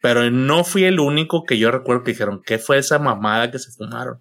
Pero 0.00 0.30
no 0.30 0.64
fui 0.64 0.84
el 0.84 1.00
único 1.00 1.44
que 1.44 1.58
yo 1.58 1.70
recuerdo 1.70 2.04
que 2.04 2.12
dijeron, 2.12 2.42
¿qué 2.44 2.58
fue 2.58 2.78
esa 2.78 2.98
mamada 2.98 3.50
que 3.50 3.58
se 3.58 3.70
fumaron? 3.72 4.20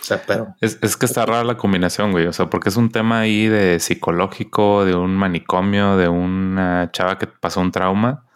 O 0.00 0.04
sea, 0.04 0.22
pero... 0.26 0.54
Es, 0.60 0.78
es, 0.82 0.96
que 0.96 1.06
está 1.06 1.26
rara 1.26 1.44
la 1.44 1.56
combinación, 1.56 2.12
güey. 2.12 2.26
O 2.26 2.32
sea, 2.32 2.46
porque 2.46 2.70
es 2.70 2.76
un 2.76 2.90
tema 2.90 3.20
ahí 3.20 3.48
de 3.48 3.80
psicológico, 3.80 4.84
de 4.84 4.94
un 4.94 5.14
manicomio, 5.14 5.96
de 5.96 6.08
una 6.08 6.90
chava 6.92 7.18
que 7.18 7.26
pasó 7.26 7.60
un 7.60 7.70
trauma. 7.70 8.26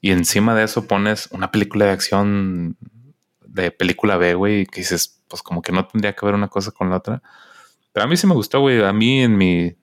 Y 0.00 0.10
encima 0.10 0.54
de 0.54 0.64
eso 0.64 0.86
pones 0.86 1.28
una 1.30 1.50
película 1.50 1.86
de 1.86 1.92
acción 1.92 2.76
de 3.40 3.70
película 3.70 4.16
B, 4.16 4.34
güey, 4.34 4.66
que 4.66 4.80
dices, 4.80 5.22
pues 5.28 5.42
como 5.42 5.62
que 5.62 5.72
no 5.72 5.86
tendría 5.86 6.14
que 6.14 6.26
ver 6.26 6.34
una 6.34 6.48
cosa 6.48 6.70
con 6.70 6.90
la 6.90 6.96
otra. 6.96 7.22
Pero 7.92 8.04
a 8.04 8.08
mí 8.08 8.16
sí 8.16 8.26
me 8.26 8.34
gustó, 8.34 8.60
güey. 8.60 8.82
A 8.84 8.92
mí 8.92 9.22
en 9.22 9.36
mi, 9.36 9.74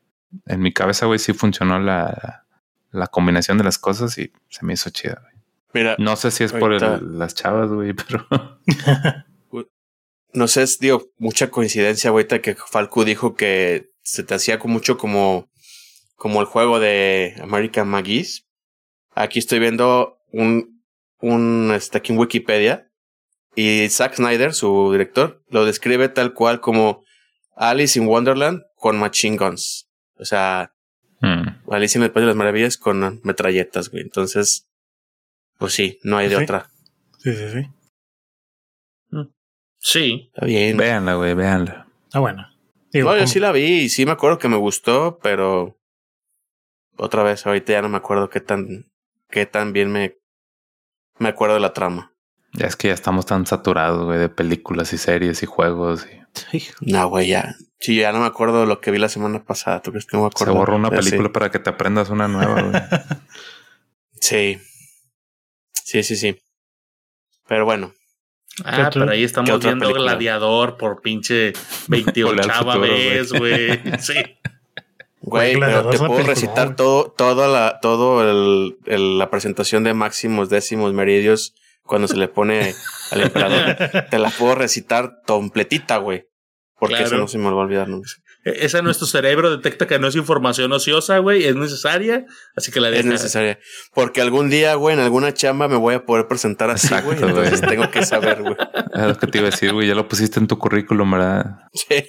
en 0.46 0.60
mi 0.62 0.72
cabeza, 0.72 1.08
güey, 1.08 1.20
sí 1.20 1.34
funcionó 1.34 1.80
la, 1.80 2.46
la 2.92 3.08
combinación 3.08 3.58
de 3.58 3.64
las 3.64 3.80
cosas 3.80 4.18
y 4.18 4.32
se 4.50 4.66
me 4.66 4.74
hizo 4.74 4.90
chida, 4.92 5.20
güey. 5.22 5.34
Mira, 5.74 5.96
no 5.98 6.16
sé 6.16 6.30
si 6.30 6.44
es 6.44 6.54
por 6.54 6.72
el, 6.72 7.18
las 7.18 7.34
chavas, 7.34 7.72
güey, 7.72 7.94
pero. 7.94 8.28
no 10.34 10.48
sé, 10.48 10.62
es, 10.62 10.80
digo, 10.80 11.08
mucha 11.18 11.50
coincidencia, 11.50 12.12
güey, 12.12 12.28
que 12.28 12.56
Falco 12.56 13.04
dijo 13.04 13.34
que 13.36 13.92
se 14.04 14.24
te 14.24 14.36
hacía 14.36 14.60
con 14.60 14.72
mucho 14.72 14.98
como, 14.98 15.50
como 16.16 16.42
el 16.42 16.46
juego 16.46 16.80
de 16.80 17.36
American 17.42 17.90
McGee's. 17.90 18.46
Aquí 19.16 19.40
estoy 19.40 19.60
viendo 19.60 20.18
un, 20.32 20.84
un, 21.20 21.72
este, 21.76 21.98
aquí 22.00 22.12
en 22.14 22.20
Wikipedia. 22.20 22.90
Y 23.56 23.88
Zack 23.90 24.16
Snyder, 24.16 24.54
su 24.54 24.92
director, 24.92 25.44
lo 25.50 25.64
describe 25.66 26.10
tal 26.10 26.34
cual 26.34 26.60
como 26.60 27.04
Alice 27.56 28.00
in 28.00 28.08
Wonderland 28.08 28.64
con 28.76 28.98
machine 28.98 29.38
guns. 29.38 29.90
O 30.18 30.26
sea, 30.26 30.70
Mm. 31.26 31.72
Alice 31.72 31.98
en 31.98 32.04
el 32.04 32.12
País 32.12 32.24
de 32.24 32.28
las 32.28 32.36
Maravillas 32.36 32.78
con 32.78 33.22
metralletas, 33.24 33.88
güey. 33.90 34.04
Entonces, 34.04 34.68
pues 35.58 35.72
sí, 35.72 35.98
no 36.04 36.18
hay 36.18 36.28
de 36.28 36.36
Sí. 36.36 36.44
otra. 36.44 36.70
Sí, 37.20 37.34
sí, 37.34 37.50
sí. 37.50 37.70
Sí. 39.80 40.30
Está 40.34 40.46
bien. 40.46 40.76
Véanla, 40.76 41.16
güey, 41.16 41.34
véanla. 41.34 41.88
Ah, 42.12 42.20
bueno. 42.20 42.46
Digo, 42.92 43.12
No, 43.12 43.18
yo 43.18 43.28
sí 43.28 43.40
la 43.40 43.54
vi 43.54 43.64
y 43.84 43.90
sí 43.90 44.06
me 44.06 44.12
acuerdo 44.12 44.38
que 44.38 44.50
me 44.50 44.58
gustó, 44.58 45.18
pero 45.24 45.78
otra 46.98 47.24
vez, 47.24 47.46
ahorita 47.48 47.72
ya 47.72 47.82
no 47.82 47.88
me 47.90 47.98
acuerdo 47.98 48.30
qué 48.30 48.42
tan, 48.42 48.92
qué 49.34 49.48
tan 49.48 49.74
bien 49.74 49.92
me, 49.92 50.16
me 51.18 51.30
acuerdo 51.30 51.56
de 51.56 51.62
la 51.62 51.74
trama. 51.74 52.14
Ya 52.54 52.68
es 52.68 52.76
que 52.76 52.90
ya 52.90 52.94
estamos 52.94 53.26
tan 53.26 53.48
saturados, 53.48 54.06
güey, 54.06 54.20
de 54.20 54.30
películas 54.30 54.94
y 54.94 55.00
series 55.00 55.42
y 55.42 55.48
juegos. 55.48 56.06
Y 56.06 56.56
Hijo, 56.58 56.74
No, 56.82 57.10
güey, 57.10 57.30
ya. 57.30 57.56
Sí, 57.80 57.96
ya 57.98 58.12
no 58.12 58.20
me 58.20 58.28
acuerdo 58.28 58.62
de 58.62 58.68
lo 58.68 58.80
que 58.80 58.92
vi 58.92 59.00
la 59.00 59.10
semana 59.10 59.44
pasada. 59.44 59.82
¿Tú 59.82 59.90
crees 59.90 60.06
que 60.06 60.16
no 60.18 60.24
me 60.24 60.30
se 60.30 60.34
acuerdo? 60.36 60.54
borra 60.54 60.76
una 60.76 60.90
Pero 60.92 61.02
sí. 61.02 61.10
película 61.10 61.34
para 61.34 61.50
que 61.50 61.58
te 61.58 61.72
aprendas 61.72 62.12
una 62.12 62.28
nueva, 62.28 62.62
güey. 62.62 62.74
Sí. 64.22 64.58
Sí, 65.74 66.04
sí, 66.04 66.16
sí. 66.16 66.40
Pero 67.48 67.66
bueno, 67.66 67.92
Ah, 68.64 68.92
pero 68.94 69.10
ahí 69.10 69.24
estamos 69.24 69.50
viendo 69.60 69.80
película? 69.88 70.12
Gladiador 70.12 70.78
por 70.78 71.02
pinche 71.02 71.54
28 71.88 72.28
Volver 72.28 72.52
al 72.52 72.58
futuro, 72.64 72.80
vez, 72.82 73.34
güey. 73.34 73.82
Sí. 74.00 74.14
Güey, 75.24 75.60
pero 75.60 75.90
te 75.90 75.96
es 75.96 76.00
puedo 76.02 76.12
película, 76.14 76.34
recitar 76.34 76.66
güey. 76.68 76.76
todo, 76.76 77.12
toda 77.18 77.48
la, 77.48 77.80
todo 77.82 78.22
el, 78.30 78.78
el- 78.86 79.18
la 79.18 79.30
presentación 79.30 79.84
de 79.84 79.94
máximos, 79.94 80.50
décimos, 80.50 80.94
meridios 80.94 81.54
cuando 81.84 82.08
se 82.08 82.16
le 82.18 82.28
pone 82.28 82.74
al 83.12 83.22
emperador. 83.22 83.76
te 84.10 84.20
la 84.20 84.30
puedo 84.30 84.56
recitar 84.56 85.14
completita, 85.26 85.98
güey. 85.98 86.26
Porque 86.80 86.96
Claro. 86.96 87.08
eso 87.08 87.18
no 87.18 87.28
se 87.28 87.38
me 87.38 87.46
va 87.46 87.52
a 87.52 87.56
olvidar 87.66 87.88
nunca. 87.88 88.10
E- 88.46 88.66
Esa 88.66 88.82
nuestro 88.82 89.08
cerebro 89.08 89.50
detecta 89.56 89.88
que 89.88 90.00
no 90.00 90.08
es 90.08 90.16
información 90.18 90.72
ociosa, 90.74 91.18
güey, 91.20 91.46
es 91.46 91.56
necesaria, 91.56 92.26
así 92.58 92.72
que 92.74 92.82
la 92.82 92.90
Es 92.90 92.96
deja. 92.98 93.10
necesaria. 93.10 93.58
Porque 93.94 94.20
algún 94.22 94.50
día, 94.50 94.76
güey, 94.76 94.94
en 94.96 95.02
alguna 95.02 95.34
chamba 95.34 95.70
me 95.70 95.78
voy 95.78 95.96
a 95.96 96.06
poder 96.06 96.28
presentar 96.28 96.70
así, 96.70 96.88
Exacto, 96.88 97.16
güey. 97.16 97.24
Entonces 97.30 97.62
tengo 97.62 97.90
que 97.90 98.06
saber, 98.06 98.42
güey. 98.42 98.56
Es 98.94 99.08
lo 99.08 99.18
que 99.18 99.28
te 99.28 99.38
iba 99.38 99.48
a 99.48 99.52
decir, 99.52 99.72
güey. 99.74 99.88
Ya 99.88 99.96
lo 99.96 100.08
pusiste 100.10 100.40
en 100.40 100.48
tu 100.48 100.58
currículum, 100.58 101.12
¿verdad? 101.12 101.46
Sí. 101.74 102.04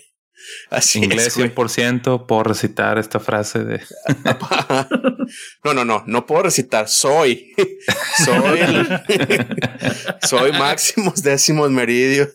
Así 0.71 0.99
Inglés 1.01 1.29
es, 1.29 1.37
güey. 1.37 1.51
100%, 1.55 2.27
puedo 2.27 2.43
recitar 2.45 2.99
esta 2.99 3.21
frase 3.21 3.65
de... 3.65 3.81
No, 5.65 5.73
no, 5.75 5.85
no, 5.85 6.05
no 6.07 6.27
puedo 6.27 6.43
recitar. 6.43 6.89
Soy. 6.89 7.55
Soy. 8.25 8.61
el- 8.61 8.89
soy 10.29 10.53
máximos 10.53 11.23
décimos 11.23 11.71
meridios. 11.71 12.29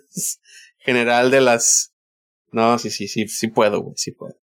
General 0.79 1.29
de 1.29 1.41
las. 1.41 1.93
No, 2.51 2.79
sí, 2.79 2.89
sí, 2.89 3.07
sí, 3.07 3.27
sí 3.27 3.47
puedo, 3.49 3.81
güey, 3.81 3.93
sí 3.95 4.11
puedo. 4.11 4.35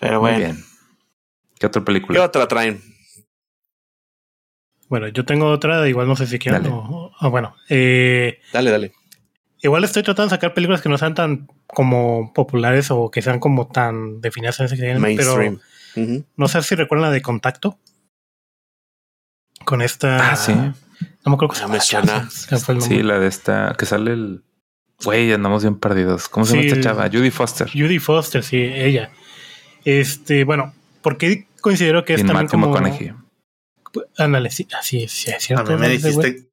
Pero 0.00 0.20
Muy 0.20 0.30
bueno. 0.32 0.38
bien. 0.38 0.64
¿Qué 1.58 1.66
otra 1.66 1.82
¿Qué 1.82 1.86
película? 1.86 2.24
otra 2.24 2.46
traen? 2.46 2.80
Bueno, 4.88 5.08
yo 5.08 5.24
tengo 5.24 5.50
otra, 5.50 5.88
igual 5.88 6.06
no 6.06 6.14
sé 6.14 6.26
si 6.26 6.38
quieren. 6.38 6.62
Dale. 6.62 6.74
o- 6.74 7.10
o 7.20 7.30
bueno, 7.30 7.56
eh, 7.68 8.38
Dale, 8.52 8.70
dale. 8.70 8.92
Igual 9.64 9.84
estoy 9.84 10.02
tratando 10.02 10.30
de 10.30 10.36
sacar 10.36 10.54
películas 10.54 10.80
que 10.82 10.88
no 10.88 10.98
sean 10.98 11.14
tan 11.14 11.48
como 11.66 12.32
populares 12.32 12.90
o 12.90 13.10
que 13.10 13.22
sean 13.22 13.40
como 13.40 13.66
tan 13.68 14.20
definidas 14.20 14.60
en 14.60 14.66
ese 14.66 14.76
género, 14.76 15.00
Mainstream. 15.00 15.60
pero 15.94 16.24
no 16.36 16.48
sé 16.48 16.62
si 16.62 16.74
recuerdan 16.74 17.08
la 17.08 17.14
de 17.14 17.22
Contacto. 17.22 17.78
Con 19.64 19.80
esta. 19.82 20.32
Ah, 20.32 20.36
sí. 20.36 20.52
No 20.52 20.74
me 21.30 21.34
acuerdo 21.34 21.54
cómo 21.54 21.80
se 21.80 21.92
llama. 21.92 22.30
suena. 22.30 22.80
Sí, 22.80 23.02
la 23.02 23.18
de 23.18 23.26
esta... 23.26 23.74
Que 23.78 23.86
sale 23.86 24.12
el... 24.12 24.44
Güey, 25.02 25.32
andamos 25.32 25.62
bien 25.62 25.78
perdidos. 25.78 26.28
¿Cómo 26.28 26.44
se 26.44 26.56
llama 26.56 26.66
esta 26.68 26.80
chava? 26.80 27.08
Judy 27.10 27.30
Foster. 27.30 27.68
Judy 27.70 27.98
Foster, 27.98 28.42
sí, 28.42 28.58
ella. 28.58 29.10
Este, 29.84 30.44
bueno, 30.44 30.74
porque 31.02 31.46
considero 31.60 32.04
que 32.04 32.14
es 32.14 32.20
también 32.26 32.44
Matthew 32.44 32.60
como. 32.60 33.24
Ándale, 34.18 34.50
sí, 34.50 34.66
así 34.78 35.04
es, 35.04 35.12
sí, 35.12 35.30
es 35.30 35.36
A 35.36 35.40
cierto. 35.40 35.72
mí 35.72 35.78
me 35.78 35.88
dijiste, 35.88 36.48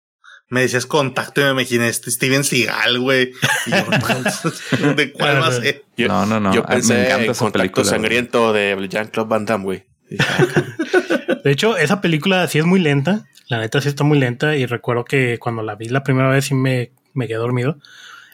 me 0.52 0.62
decías 0.62 0.86
contacto 0.86 1.42
y 1.42 1.46
me 1.46 1.52
imaginé 1.52 1.88
este 1.88 2.12
Steven 2.12 2.44
Seagal, 2.44 3.00
güey. 3.00 3.32
Y 3.66 3.72
yo, 3.72 3.78
no, 4.82 4.94
¿de 4.94 5.12
cuál 5.12 5.42
va 5.42 5.48
a 5.48 5.52
ser? 5.52 5.84
Yo- 5.98 6.08
no, 6.10 6.26
no, 6.28 6.40
no. 6.40 6.54
Yo 6.54 6.62
Ah, 6.68 6.74
pensé 6.74 6.94
me 6.94 7.00
encanta 7.06 7.24
en 7.26 7.32
esa 7.32 7.40
Contacto 7.40 7.60
película. 7.60 7.84
güey. 7.84 7.90
Sangriento 8.00 8.54
de 8.54 8.88
Jean-Claude 8.90 9.30
Van 9.30 9.46
Damme, 9.46 9.64
güey. 9.64 9.84
Ah, 10.20 10.46
De 11.44 11.52
hecho, 11.52 11.76
esa 11.78 12.02
película 12.02 12.46
sí 12.48 12.60
es 12.60 12.66
muy 12.66 12.80
lenta. 12.80 13.26
La 13.48 13.60
neta 13.60 13.82
sí 13.82 13.88
está 13.90 14.04
muy 14.04 14.20
lenta. 14.20 14.56
Y 14.56 14.66
recuerdo 14.68 15.06
que 15.06 15.40
cuando 15.40 15.64
la 15.64 15.76
vi 15.76 15.88
la 15.90 16.04
primera 16.04 16.30
vez 16.30 16.46
sí 16.46 16.54
me, 16.54 16.92
me 17.14 17.28
quedé 17.28 17.38
dormido. 17.38 17.78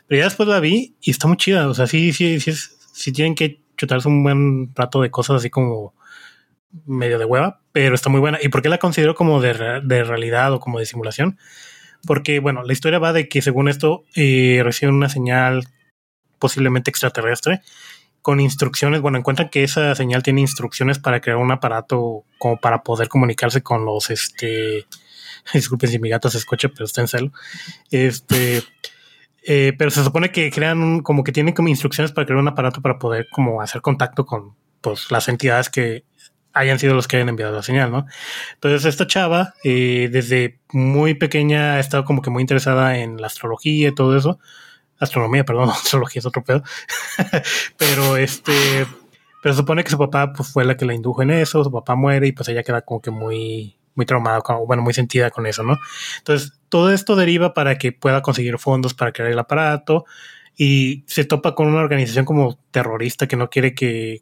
Pero 0.07 0.19
ya 0.19 0.25
después 0.25 0.49
la 0.49 0.59
vi 0.59 0.95
y 1.01 1.11
está 1.11 1.27
muy 1.27 1.37
chida. 1.37 1.67
O 1.69 1.73
sea, 1.73 1.87
sí, 1.87 2.11
sí, 2.13 2.39
sí, 2.39 2.49
es- 2.49 2.77
sí 2.93 3.11
tienen 3.13 3.35
que 3.35 3.61
chutarse 3.77 4.07
un 4.07 4.23
buen 4.23 4.73
rato 4.75 5.01
de 5.01 5.11
cosas 5.11 5.35
así 5.37 5.49
como 5.51 5.93
medio 6.85 7.17
de 7.19 7.25
hueva, 7.25 7.61
pero 7.71 7.93
está 7.95 8.09
muy 8.09 8.19
buena. 8.19 8.39
¿Y 8.41 8.49
por 8.49 8.61
qué 8.61 8.69
la 8.69 8.77
considero 8.79 9.13
como 9.15 9.39
de, 9.41 9.81
de 9.83 10.03
realidad 10.03 10.51
o 10.53 10.59
como 10.59 10.79
de 10.79 10.85
simulación? 10.85 11.37
Porque, 12.05 12.39
bueno, 12.39 12.63
la 12.63 12.73
historia 12.73 12.99
va 12.99 13.13
de 13.13 13.27
que 13.27 13.41
según 13.41 13.67
esto 13.67 14.03
eh, 14.15 14.61
reciben 14.63 14.95
una 14.95 15.09
señal 15.09 15.67
posiblemente 16.39 16.89
extraterrestre 16.91 17.61
con 18.21 18.39
instrucciones. 18.39 19.01
Bueno, 19.01 19.17
encuentran 19.17 19.49
que 19.49 19.63
esa 19.63 19.95
señal 19.95 20.23
tiene 20.23 20.41
instrucciones 20.41 20.99
para 20.99 21.21
crear 21.21 21.37
un 21.37 21.51
aparato 21.51 22.23
como 22.37 22.57
para 22.59 22.83
poder 22.83 23.07
comunicarse 23.07 23.61
con 23.63 23.85
los, 23.85 24.09
este, 24.09 24.85
disculpen 25.53 25.89
si 25.89 25.99
mi 25.99 26.09
gato 26.09 26.29
se 26.29 26.37
escucha, 26.37 26.69
pero 26.69 26.85
está 26.85 27.01
en 27.01 27.07
celo. 27.07 27.31
Este, 27.91 28.63
eh, 29.43 29.73
pero 29.77 29.91
se 29.91 30.03
supone 30.03 30.31
que 30.31 30.51
crean 30.51 30.79
un- 30.81 31.01
como 31.01 31.23
que 31.23 31.31
tienen 31.31 31.53
como 31.53 31.69
instrucciones 31.69 32.11
para 32.11 32.25
crear 32.25 32.39
un 32.39 32.47
aparato 32.47 32.81
para 32.81 32.99
poder 32.99 33.27
como 33.31 33.61
hacer 33.61 33.81
contacto 33.81 34.25
con 34.25 34.55
pues 34.81 35.09
las 35.09 35.27
entidades 35.29 35.69
que 35.69 36.03
hayan 36.57 36.79
sido 36.79 36.93
los 36.93 37.07
que 37.07 37.17
hayan 37.17 37.29
enviado 37.29 37.55
la 37.55 37.63
señal, 37.63 37.91
¿no? 37.91 38.05
Entonces 38.55 38.85
esta 38.85 39.07
chava 39.07 39.53
eh, 39.63 40.09
desde 40.11 40.59
muy 40.71 41.13
pequeña 41.13 41.75
ha 41.75 41.79
estado 41.79 42.05
como 42.05 42.21
que 42.21 42.29
muy 42.29 42.41
interesada 42.41 42.97
en 42.97 43.21
la 43.21 43.27
astrología 43.27 43.89
y 43.89 43.95
todo 43.95 44.17
eso. 44.17 44.39
Astronomía, 44.99 45.45
perdón, 45.45 45.69
astrología 45.71 46.19
es 46.19 46.25
otro 46.25 46.43
pedo. 46.43 46.63
pero 47.77 48.17
este, 48.17 48.85
pero 49.41 49.55
supone 49.55 49.83
que 49.83 49.91
su 49.91 49.97
papá 49.97 50.33
pues, 50.33 50.51
fue 50.51 50.65
la 50.65 50.77
que 50.77 50.85
la 50.85 50.93
indujo 50.93 51.21
en 51.21 51.31
eso, 51.31 51.63
su 51.63 51.71
papá 51.71 51.95
muere 51.95 52.27
y 52.27 52.31
pues 52.31 52.49
ella 52.49 52.63
queda 52.63 52.81
como 52.81 53.01
que 53.01 53.11
muy, 53.11 53.77
muy 53.95 54.05
traumada, 54.05 54.41
bueno, 54.65 54.83
muy 54.83 54.93
sentida 54.93 55.29
con 55.31 55.45
eso, 55.45 55.63
¿no? 55.63 55.77
Entonces, 56.19 56.53
todo 56.69 56.91
esto 56.91 57.15
deriva 57.15 57.53
para 57.53 57.77
que 57.77 57.91
pueda 57.91 58.21
conseguir 58.21 58.57
fondos 58.59 58.93
para 58.93 59.11
crear 59.11 59.31
el 59.31 59.39
aparato 59.39 60.05
y 60.55 61.03
se 61.07 61.23
topa 61.25 61.55
con 61.55 61.67
una 61.67 61.81
organización 61.81 62.25
como 62.25 62.59
terrorista 62.71 63.27
que 63.27 63.35
no 63.35 63.49
quiere 63.49 63.75
que, 63.75 64.21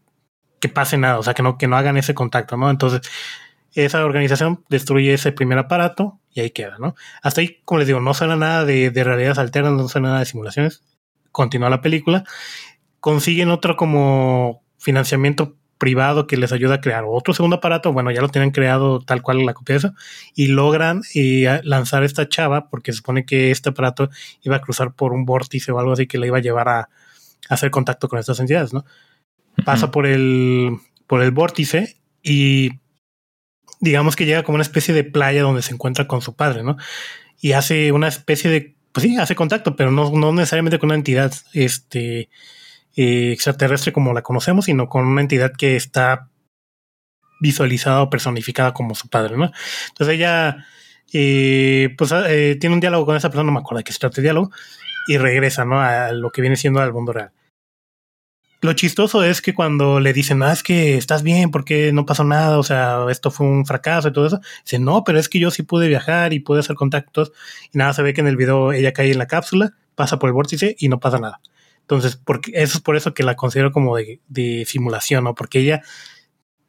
que 0.60 0.70
pase 0.70 0.98
nada, 0.98 1.20
o 1.20 1.24
sea, 1.24 1.34
que 1.34 1.44
no, 1.44 1.58
que 1.58 1.68
no 1.68 1.78
hagan 1.78 1.98
ese 1.98 2.14
contacto, 2.14 2.58
¿no? 2.58 2.70
Entonces, 2.70 3.02
esa 3.74 4.06
organización 4.06 4.64
destruye 4.70 5.14
ese 5.14 5.32
primer 5.32 5.58
aparato 5.58 6.20
y 6.34 6.42
ahí 6.42 6.52
queda, 6.52 6.78
¿no? 6.80 6.96
Hasta 7.22 7.42
ahí, 7.42 7.60
como 7.66 7.80
les 7.80 7.88
digo, 7.88 8.00
no 8.00 8.14
suena 8.14 8.36
nada 8.36 8.66
de, 8.66 8.90
de 8.90 9.04
realidades 9.04 9.38
alternas, 9.38 9.74
no 9.74 9.88
suena 9.88 10.10
nada 10.10 10.20
de 10.20 10.26
simulaciones. 10.26 10.84
Continúa 11.32 11.70
la 11.70 11.82
película. 11.82 12.24
Consiguen 13.00 13.50
otro 13.50 13.76
como 13.76 14.64
financiamiento 14.78 15.56
privado 15.78 16.26
que 16.28 16.38
les 16.38 16.52
ayuda 16.52 16.76
a 16.76 16.82
crear 16.82 17.04
otro 17.08 17.34
segundo 17.34 17.58
aparato. 17.58 17.92
Bueno, 17.92 18.12
ya 18.12 18.22
lo 18.22 18.30
tienen 18.30 18.52
creado 18.52 19.02
tal 19.02 19.22
cual 19.22 19.46
la 19.46 19.54
copia 19.54 19.74
de 19.74 19.78
eso. 19.78 19.94
Y 20.34 20.48
logran 20.48 21.02
eh, 21.14 21.60
lanzar 21.64 22.04
esta 22.04 22.30
chava 22.30 22.70
porque 22.70 22.92
se 22.92 22.98
supone 22.98 23.26
que 23.26 23.52
este 23.52 23.70
aparato 23.70 24.10
iba 24.42 24.56
a 24.56 24.62
cruzar 24.62 24.94
por 24.94 25.14
un 25.14 25.26
vórtice 25.26 25.72
o 25.72 25.80
algo 25.80 25.94
así 25.94 26.08
que 26.08 26.18
le 26.18 26.28
iba 26.28 26.38
a 26.38 26.42
llevar 26.42 26.70
a 26.70 26.90
hacer 27.50 27.72
contacto 27.72 28.08
con 28.08 28.20
estas 28.20 28.40
entidades, 28.40 28.74
¿no? 28.74 28.86
Pasa 29.64 29.92
por 29.92 30.06
el, 30.06 30.78
por 31.08 31.22
el 31.22 31.32
vórtice 31.32 31.98
y 32.22 32.72
digamos 33.80 34.16
que 34.16 34.26
llega 34.26 34.44
como 34.44 34.56
una 34.56 34.64
especie 34.64 34.94
de 34.94 35.04
playa 35.04 35.44
donde 35.44 35.62
se 35.62 35.74
encuentra 35.74 36.08
con 36.08 36.22
su 36.22 36.36
padre, 36.36 36.64
¿no? 36.64 36.78
Y 37.40 37.54
hace 37.54 37.92
una 37.92 38.08
especie 38.08 38.50
de, 38.50 38.76
pues 38.92 39.06
sí, 39.06 39.18
hace 39.18 39.36
contacto, 39.36 39.76
pero 39.76 39.92
no, 39.92 40.10
no 40.12 40.32
necesariamente 40.34 40.80
con 40.80 40.88
una 40.88 40.96
entidad 40.96 41.34
este, 41.54 42.30
eh, 42.96 43.32
extraterrestre 43.32 43.94
como 43.94 44.14
la 44.14 44.22
conocemos, 44.22 44.66
sino 44.66 44.90
con 44.90 45.06
una 45.06 45.22
entidad 45.22 45.52
que 45.52 45.76
está 45.76 46.30
visualizada 47.42 48.02
o 48.02 48.10
personificada 48.10 48.74
como 48.74 48.96
su 48.96 49.10
padre, 49.10 49.38
¿no? 49.38 49.52
Entonces 49.90 50.16
ella, 50.16 50.66
eh, 51.14 51.94
pues 51.98 52.12
eh, 52.12 52.58
tiene 52.60 52.74
un 52.74 52.80
diálogo 52.80 53.06
con 53.06 53.16
esa 53.18 53.30
persona, 53.30 53.46
no 53.46 53.52
me 53.52 53.60
acuerdo 53.60 53.80
de 53.80 53.84
qué 53.84 53.94
se 53.94 54.00
trata 54.00 54.22
el 54.22 54.24
diálogo, 54.24 54.52
y 55.08 55.18
regresa, 55.18 55.66
¿no? 55.66 55.80
A 55.80 56.12
lo 56.12 56.32
que 56.32 56.42
viene 56.42 56.56
siendo 56.56 56.80
al 56.80 56.94
mundo 56.94 57.14
real. 57.14 57.32
Lo 58.66 58.74
chistoso 58.74 59.24
es 59.24 59.44
que 59.44 59.54
cuando 59.54 60.00
le 60.00 60.12
dicen, 60.12 60.42
ah, 60.42 60.52
es 60.52 60.64
que 60.64 60.98
estás 60.98 61.22
bien, 61.22 61.52
porque 61.52 61.94
no 61.94 62.08
pasó 62.08 62.24
nada, 62.24 62.58
o 62.58 62.64
sea, 62.64 63.06
esto 63.12 63.30
fue 63.30 63.46
un 63.46 63.64
fracaso 63.64 64.08
y 64.08 64.12
todo 64.12 64.26
eso, 64.26 64.40
dice, 64.64 64.80
no, 64.80 65.04
pero 65.04 65.20
es 65.20 65.30
que 65.30 65.38
yo 65.38 65.52
sí 65.52 65.62
pude 65.62 65.88
viajar 65.88 66.34
y 66.34 66.40
pude 66.40 66.62
hacer 66.62 66.76
contactos, 66.76 67.32
y 67.72 67.78
nada, 67.78 67.94
se 67.94 68.02
ve 68.02 68.16
que 68.16 68.22
en 68.22 68.28
el 68.28 68.38
video 68.38 68.74
ella 68.74 68.92
cae 68.92 69.12
en 69.12 69.20
la 69.20 69.28
cápsula, 69.28 69.74
pasa 69.94 70.18
por 70.18 70.30
el 70.30 70.34
vórtice 70.34 70.76
y 70.80 70.90
no 70.90 71.00
pasa 71.00 71.20
nada. 71.20 71.42
Entonces, 71.82 72.16
porque 72.16 72.54
eso 72.56 72.80
es 72.80 72.84
por 72.84 72.96
eso 72.96 73.14
que 73.14 73.22
la 73.22 73.36
considero 73.36 73.72
como 73.72 73.96
de, 73.98 74.66
simulación, 74.66 75.26
¿no? 75.26 75.36
Porque 75.36 75.60
ella 75.60 75.84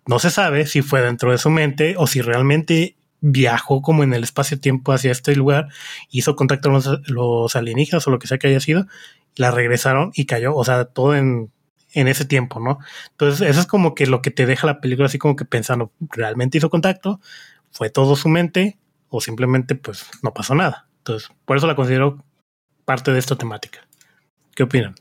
no 0.07 0.19
se 0.19 0.29
sabe 0.29 0.67
si 0.67 0.83
fue 0.83 1.01
dentro 1.01 1.33
de 1.33 1.39
su 1.39 1.49
mente 1.49 1.95
o 1.97 2.07
si 2.07 2.21
realmente 2.21 2.99
viajó 3.23 3.81
como 3.81 4.03
en 4.05 4.13
el 4.13 4.23
espacio-tiempo 4.23 4.93
hacia 4.93 5.13
este 5.13 5.35
lugar, 5.35 5.69
hizo 6.11 6.37
contacto 6.37 6.69
con 6.69 6.75
los, 6.75 7.09
los 7.09 7.57
alienígenas 7.57 8.07
o 8.07 8.11
lo 8.11 8.19
que 8.19 8.27
sea 8.29 8.37
que 8.37 8.49
haya 8.49 8.61
sido, 8.61 8.87
la 9.35 9.51
regresaron 9.51 10.11
y 10.15 10.27
cayó, 10.27 10.55
o 10.55 10.65
sea, 10.65 10.85
todo 10.85 11.17
en, 11.17 11.51
en 11.97 12.09
ese 12.09 12.27
tiempo, 12.27 12.61
¿no? 12.61 12.79
Entonces, 13.13 13.49
eso 13.49 13.59
es 13.59 13.67
como 13.67 13.95
que 13.95 14.07
lo 14.07 14.21
que 14.21 14.31
te 14.31 14.45
deja 14.45 14.67
la 14.67 14.81
película 14.81 15.07
así 15.07 15.19
como 15.19 15.35
que 15.35 15.47
pensando, 15.47 15.93
¿realmente 16.11 16.59
hizo 16.59 16.69
contacto? 16.69 17.21
¿Fue 17.73 17.89
todo 17.89 18.17
su 18.17 18.29
mente? 18.29 18.79
¿O 19.09 19.23
simplemente 19.23 19.75
pues 19.75 20.07
no 20.23 20.35
pasó 20.35 20.55
nada? 20.55 20.89
Entonces, 20.99 21.31
por 21.47 21.57
eso 21.57 21.67
la 21.67 21.75
considero 21.75 22.23
parte 22.85 23.13
de 23.13 23.19
esta 23.19 23.37
temática. 23.37 23.89
¿Qué 24.55 24.63
opinan? 24.63 24.95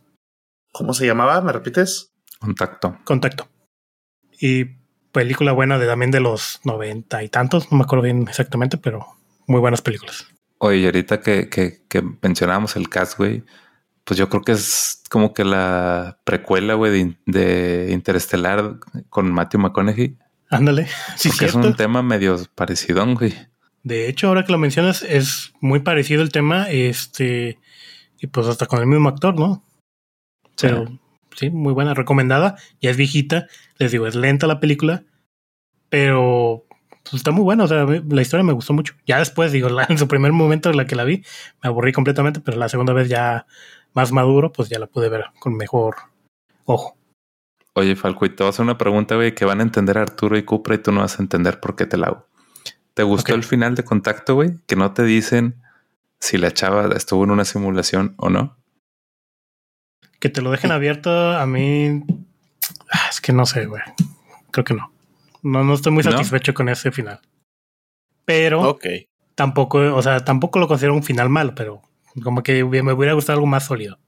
¿Cómo 0.71 0.93
se 0.93 1.05
llamaba? 1.05 1.41
¿Me 1.41 1.51
repites? 1.51 2.13
Contacto. 2.39 2.97
Contacto. 3.03 3.49
Y 4.39 4.65
película 5.11 5.51
buena 5.51 5.77
de 5.77 5.87
también 5.87 6.11
de 6.11 6.21
los 6.21 6.61
noventa 6.63 7.23
y 7.23 7.29
tantos, 7.29 7.71
no 7.71 7.77
me 7.77 7.83
acuerdo 7.83 8.03
bien 8.03 8.25
exactamente, 8.27 8.77
pero 8.77 9.05
muy 9.47 9.59
buenas 9.59 9.81
películas. 9.81 10.27
Oye, 10.59 10.77
y 10.77 10.85
ahorita 10.85 11.19
que, 11.19 11.49
que, 11.49 11.83
que 11.89 12.01
mencionábamos 12.21 12.77
el 12.77 12.87
cast, 12.87 13.17
güey, 13.17 13.43
pues 14.05 14.17
yo 14.19 14.29
creo 14.29 14.43
que 14.43 14.53
es 14.53 15.01
como 15.09 15.33
que 15.33 15.43
la 15.43 16.19
precuela, 16.23 16.75
güey, 16.75 16.91
de, 16.91 17.15
de, 17.25 17.91
Interestelar 17.91 18.77
con 19.09 19.31
Matthew 19.31 19.61
McConaughey. 19.61 20.17
Ándale, 20.49 20.87
sí, 21.17 21.29
Porque 21.29 21.49
cierto. 21.49 21.59
es 21.59 21.65
un 21.65 21.75
tema 21.75 22.03
medio 22.03 22.37
parecido, 22.53 23.05
güey. 23.15 23.33
De 23.83 24.07
hecho, 24.07 24.27
ahora 24.27 24.45
que 24.45 24.51
lo 24.51 24.57
mencionas, 24.57 25.01
es 25.03 25.53
muy 25.59 25.79
parecido 25.79 26.21
el 26.21 26.31
tema, 26.31 26.69
este, 26.69 27.59
y 28.19 28.27
pues 28.27 28.47
hasta 28.47 28.67
con 28.67 28.79
el 28.79 28.87
mismo 28.87 29.09
actor, 29.09 29.37
¿no? 29.37 29.63
Pero 30.59 30.99
sí, 31.35 31.49
muy 31.49 31.73
buena, 31.73 31.93
recomendada. 31.93 32.55
Ya 32.81 32.91
es 32.91 32.97
viejita, 32.97 33.47
les 33.77 33.91
digo, 33.91 34.07
es 34.07 34.15
lenta 34.15 34.47
la 34.47 34.59
película, 34.59 35.03
pero 35.89 36.65
pues, 37.03 37.15
está 37.15 37.31
muy 37.31 37.43
buena. 37.43 37.63
O 37.63 37.67
sea, 37.67 37.85
la 37.85 38.21
historia 38.21 38.43
me 38.43 38.53
gustó 38.53 38.73
mucho. 38.73 38.95
Ya 39.05 39.19
después, 39.19 39.51
digo, 39.51 39.69
la, 39.69 39.85
en 39.89 39.97
su 39.97 40.07
primer 40.07 40.31
momento 40.31 40.69
en 40.69 40.77
la 40.77 40.85
que 40.85 40.95
la 40.95 41.03
vi, 41.03 41.23
me 41.63 41.69
aburrí 41.69 41.91
completamente, 41.91 42.39
pero 42.39 42.57
la 42.57 42.69
segunda 42.69 42.93
vez 42.93 43.09
ya 43.09 43.45
más 43.95 44.11
maduro, 44.11 44.51
pues 44.51 44.69
ya 44.69 44.77
la 44.77 44.87
pude 44.87 45.09
ver 45.09 45.25
con 45.39 45.55
mejor 45.55 45.95
ojo. 46.65 46.95
Oye, 47.73 47.95
Falco, 47.95 48.25
y 48.25 48.29
te 48.29 48.43
voy 48.43 48.47
a 48.47 48.49
hacer 48.51 48.63
una 48.63 48.77
pregunta, 48.77 49.15
güey, 49.15 49.35
que 49.35 49.43
van 49.45 49.59
a 49.59 49.63
entender 49.63 49.97
Arturo 49.97 50.37
y 50.37 50.43
Cupra 50.43 50.75
y 50.75 50.77
tú 50.77 50.91
no 50.91 51.01
vas 51.01 51.19
a 51.19 51.23
entender 51.23 51.59
por 51.59 51.75
qué 51.75 51.85
te 51.85 51.97
la 51.97 52.07
hago. 52.07 52.27
¿Te 52.93 53.03
gustó 53.03 53.35
el 53.35 53.43
final 53.43 53.75
de 53.75 53.83
contacto, 53.83 54.35
güey? 54.35 54.57
Que 54.67 54.77
no 54.77 54.93
te 54.93 55.03
dicen 55.03 55.61
si 56.19 56.37
la 56.37 56.51
chava 56.51 56.87
estuvo 56.95 57.25
en 57.25 57.31
una 57.31 57.43
simulación 57.43 58.13
o 58.17 58.29
no. 58.29 58.55
Que 60.19 60.29
te 60.29 60.41
lo 60.41 60.51
dejen 60.51 60.71
abierto, 60.71 61.09
a 61.33 61.45
mí. 61.45 62.03
ah, 62.91 63.07
Es 63.09 63.19
que 63.19 63.33
no 63.33 63.45
sé, 63.45 63.65
güey. 63.65 63.81
Creo 64.51 64.63
que 64.63 64.73
no. 64.73 64.91
No, 65.43 65.63
no 65.65 65.73
estoy 65.73 65.91
muy 65.91 66.03
¿No? 66.03 66.11
satisfecho 66.11 66.53
con 66.53 66.69
ese 66.69 66.91
final. 66.93 67.19
Pero 68.23 68.61
Ok. 68.61 68.85
tampoco, 69.35 69.79
o 69.93 70.01
sea, 70.01 70.23
tampoco 70.23 70.59
lo 70.59 70.67
considero 70.69 70.93
un 70.95 71.03
final 71.03 71.29
malo, 71.29 71.53
pero 71.53 71.81
como 72.23 72.43
que 72.43 72.63
me 72.63 72.93
hubiera 72.93 73.13
gustado 73.13 73.37
algo 73.37 73.47
más 73.47 73.65
sólido. 73.65 73.99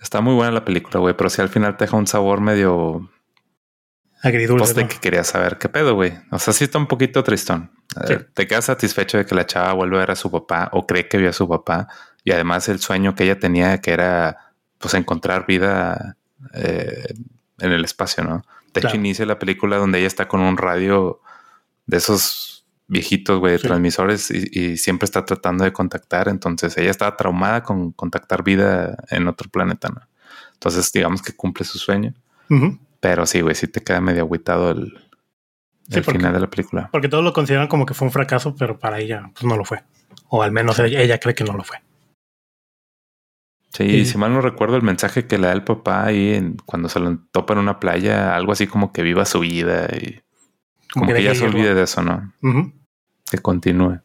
Está 0.00 0.20
muy 0.20 0.34
buena 0.34 0.50
la 0.52 0.64
película, 0.64 0.98
güey, 0.98 1.16
pero 1.16 1.30
si 1.30 1.40
al 1.40 1.48
final 1.48 1.76
te 1.76 1.84
deja 1.84 1.96
un 1.96 2.06
sabor 2.08 2.40
medio 2.40 3.08
Agridulce. 4.22 4.74
de 4.74 4.82
¿no? 4.82 4.88
que 4.88 4.98
quería 4.98 5.22
saber 5.24 5.58
qué 5.58 5.68
pedo, 5.68 5.94
güey. 5.94 6.12
O 6.30 6.38
sea, 6.38 6.52
sí 6.52 6.64
está 6.64 6.78
un 6.78 6.86
poquito 6.88 7.22
tristón. 7.22 7.70
Sí. 8.06 8.14
Te 8.34 8.46
quedas 8.48 8.64
satisfecho 8.64 9.18
de 9.18 9.26
que 9.26 9.34
la 9.34 9.46
chava 9.46 9.72
vuelve 9.74 9.96
a 9.96 10.00
ver 10.00 10.10
a 10.12 10.16
su 10.16 10.30
papá 10.30 10.70
o 10.72 10.86
cree 10.86 11.08
que 11.08 11.18
vio 11.18 11.30
a 11.30 11.32
su 11.32 11.48
papá 11.48 11.88
y 12.24 12.32
además 12.32 12.68
el 12.68 12.80
sueño 12.80 13.14
que 13.14 13.24
ella 13.24 13.38
tenía 13.38 13.80
que 13.80 13.92
era 13.92 14.54
pues 14.78 14.94
encontrar 14.94 15.46
vida 15.46 16.16
eh, 16.54 17.14
en 17.58 17.72
el 17.72 17.84
espacio, 17.84 18.24
¿no? 18.24 18.44
De 18.72 18.80
Claro. 18.80 18.88
hecho 18.88 18.96
inicia 18.96 19.26
la 19.26 19.38
película 19.38 19.76
donde 19.76 19.98
ella 19.98 20.06
está 20.08 20.26
con 20.26 20.40
un 20.40 20.56
radio 20.56 21.20
de 21.86 21.98
esos 21.98 22.51
viejitos, 22.92 23.38
güey, 23.40 23.52
de 23.54 23.58
Sí. 23.58 23.66
transmisores 23.66 24.30
y, 24.30 24.48
y 24.52 24.76
siempre 24.76 25.06
está 25.06 25.24
tratando 25.24 25.64
de 25.64 25.72
contactar. 25.72 26.28
Entonces 26.28 26.76
ella 26.76 26.90
estaba 26.90 27.16
traumada 27.16 27.62
con 27.62 27.92
contactar 27.92 28.44
vida 28.44 28.96
en 29.10 29.26
otro 29.28 29.48
planeta, 29.50 29.88
¿no? 29.88 30.02
Entonces 30.54 30.92
digamos 30.92 31.22
que 31.22 31.32
cumple 31.34 31.64
su 31.64 31.78
sueño. 31.78 32.14
Pero 33.00 33.24
sí, 33.26 33.40
güey, 33.40 33.54
sí 33.54 33.66
te 33.66 33.80
queda 33.82 34.00
medio 34.00 34.22
agüitado 34.22 34.70
el, 34.70 34.92
Sí, 35.88 35.98
el 35.98 36.04
porque- 36.04 36.18
final 36.20 36.34
de 36.34 36.40
la 36.40 36.50
película. 36.50 36.88
Porque 36.92 37.08
todos 37.08 37.24
lo 37.24 37.32
consideran 37.32 37.66
como 37.66 37.86
que 37.86 37.94
fue 37.94 38.06
un 38.06 38.12
fracaso, 38.12 38.54
pero 38.56 38.78
para 38.78 39.00
ella 39.00 39.30
pues 39.34 39.44
no 39.44 39.56
lo 39.56 39.64
fue. 39.64 39.82
O 40.28 40.42
al 40.42 40.52
menos 40.52 40.78
ella, 40.78 41.00
ella 41.00 41.18
cree 41.18 41.34
que 41.34 41.44
no 41.44 41.54
lo 41.54 41.64
fue. 41.64 41.78
Sí, 43.70 43.88
Sí. 43.88 44.04
si 44.06 44.18
mal 44.18 44.32
no 44.32 44.40
recuerdo 44.42 44.76
el 44.76 44.82
mensaje 44.82 45.26
que 45.26 45.38
le 45.38 45.46
da 45.46 45.52
el 45.54 45.64
papá 45.64 46.04
ahí 46.04 46.34
en- 46.34 46.56
cuando 46.66 46.88
se 46.90 47.00
lo 47.00 47.18
topa 47.32 47.54
en 47.54 47.58
una 47.60 47.80
playa, 47.80 48.36
algo 48.36 48.52
así 48.52 48.66
como 48.66 48.92
que 48.92 49.02
viva 49.02 49.24
su 49.24 49.40
vida 49.40 49.86
y 49.96 50.20
como, 50.92 51.06
que, 51.06 51.22
ya 51.22 51.30
deje 51.30 51.36
se 51.40 51.46
olvide 51.46 51.74
de 51.74 51.82
eso, 51.84 52.02
¿no? 52.02 52.32
Ujú. 52.42 52.70
Que 53.32 53.38
continúe. 53.38 54.00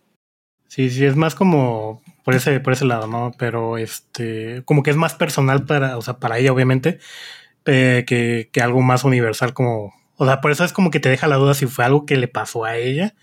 Sí, 0.70 0.90
sí, 0.90 1.04
es 1.04 1.18
más 1.18 1.36
como 1.36 2.02
por 2.24 2.34
ese, 2.34 2.62
por 2.62 2.72
ese 2.72 2.86
lado, 2.86 3.08
¿no? 3.08 3.34
Pero 3.38 3.78
este, 3.78 4.62
como 4.64 4.84
que 4.84 4.90
es 4.92 4.96
más 4.96 5.16
personal 5.16 5.66
para, 5.66 5.98
o 5.98 6.02
sea, 6.02 6.18
para 6.18 6.38
ella, 6.38 6.54
obviamente, 6.54 7.00
eh, 7.66 8.06
que, 8.08 8.50
que 8.54 8.62
algo 8.62 8.82
más 8.82 9.04
universal, 9.04 9.54
como, 9.54 9.94
o 10.16 10.26
sea, 10.26 10.40
por 10.40 10.52
eso 10.52 10.64
es 10.64 10.72
como 10.72 10.92
que 10.92 11.02
te 11.02 11.10
deja 11.10 11.28
la 11.28 11.36
duda 11.36 11.54
si 11.56 11.66
fue 11.66 11.84
algo 11.84 12.06
que 12.06 12.16
le 12.16 12.30
pasó 12.30 12.64
a 12.64 12.78
ella, 12.78 13.16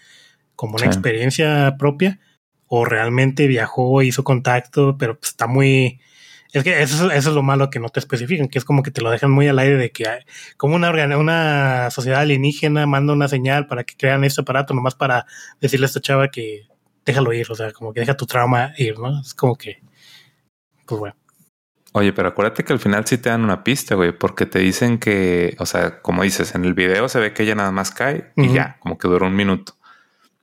como 0.57 0.75
una 0.75 0.83
Sí. 0.83 0.89
experiencia 0.89 1.77
propia, 1.79 2.21
o 2.69 2.85
realmente 2.85 3.47
viajó, 3.47 4.03
hizo 4.03 4.25
contacto, 4.25 4.99
pero 4.99 5.19
pues, 5.19 5.31
está 5.31 5.47
muy. 5.47 6.01
Es 6.55 6.63
que 6.65 6.81
eso, 6.83 7.11
eso 7.11 7.29
es 7.31 7.35
lo 7.35 7.43
malo 7.43 7.69
que 7.69 7.81
no 7.81 7.89
te 7.89 7.99
especifican, 8.01 8.49
que 8.49 8.59
es 8.59 8.65
como 8.65 8.83
que 8.83 8.91
te 8.91 9.03
lo 9.03 9.11
dejan 9.11 9.31
muy 9.31 9.49
al 9.49 9.59
aire 9.59 9.77
de 9.77 9.91
que 9.91 10.09
hay- 10.09 10.23
como 10.57 10.77
una, 10.77 10.91
una 11.19 11.91
sociedad 11.91 12.21
alienígena 12.21 12.87
manda 12.87 13.13
una 13.13 13.29
señal 13.29 13.67
para 13.67 13.85
que 13.85 13.97
crean 13.97 14.23
este 14.25 14.41
aparato, 14.43 14.73
nomás 14.73 14.95
para 14.95 15.27
decirle 15.61 15.85
a 15.87 15.89
esta 15.89 16.01
chava 16.01 16.29
que 16.29 16.69
déjalo 17.05 17.33
ir, 17.33 17.51
o 17.51 17.55
sea, 17.55 17.73
como 17.73 17.93
que 17.93 18.01
deja 18.01 18.17
tu 18.17 18.25
trauma 18.25 18.73
ir, 18.79 18.99
¿no? 18.99 19.21
Es 19.21 19.35
como 19.35 19.57
que, 19.57 19.83
pues 20.87 20.99
bueno. 20.99 21.17
Oye, 21.93 22.13
pero 22.13 22.29
acuérdate 22.29 22.65
que 22.65 22.73
al 22.73 22.81
final 22.81 23.07
sí 23.07 23.19
te 23.19 23.29
dan 23.31 23.45
una 23.45 23.63
pista, 23.63 23.95
güey, 23.95 24.17
porque 24.17 24.47
te 24.47 24.59
dicen 24.59 24.99
que, 24.99 25.55
o 25.59 25.67
sea, 25.67 26.01
como 26.03 26.23
dices, 26.25 26.55
en 26.55 26.65
el 26.65 26.75
video 26.75 27.09
se 27.09 27.21
ve 27.21 27.33
que 27.33 27.43
ella 27.45 27.55
nada 27.55 27.71
más 27.73 27.91
cae 27.93 28.33
y 28.37 28.49
ya, 28.53 28.77
como 28.81 28.97
que 28.99 29.07
duró 29.09 29.27
un 29.27 29.37
minuto. 29.37 29.77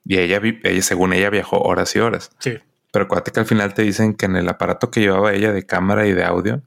Y 0.06 0.18
ella, 0.18 0.42
ella, 0.64 0.82
según 0.82 1.14
ella, 1.14 1.30
viajó 1.30 1.60
horas 1.62 1.96
y 1.96 2.00
horas. 2.00 2.32
Sí, 2.40 2.58
Pero 2.92 3.06
acuérdate 3.06 3.32
que 3.32 3.40
al 3.40 3.46
final 3.46 3.74
te 3.74 3.82
dicen 3.84 4.14
que 4.14 4.26
en 4.26 4.36
el 4.36 4.50
aparato 4.50 4.92
que 4.92 5.00
llevaba 5.00 5.34
ella 5.34 5.52
de 5.54 5.66
cámara 5.66 6.06
y 6.08 6.14
de 6.14 6.24
audio 6.24 6.62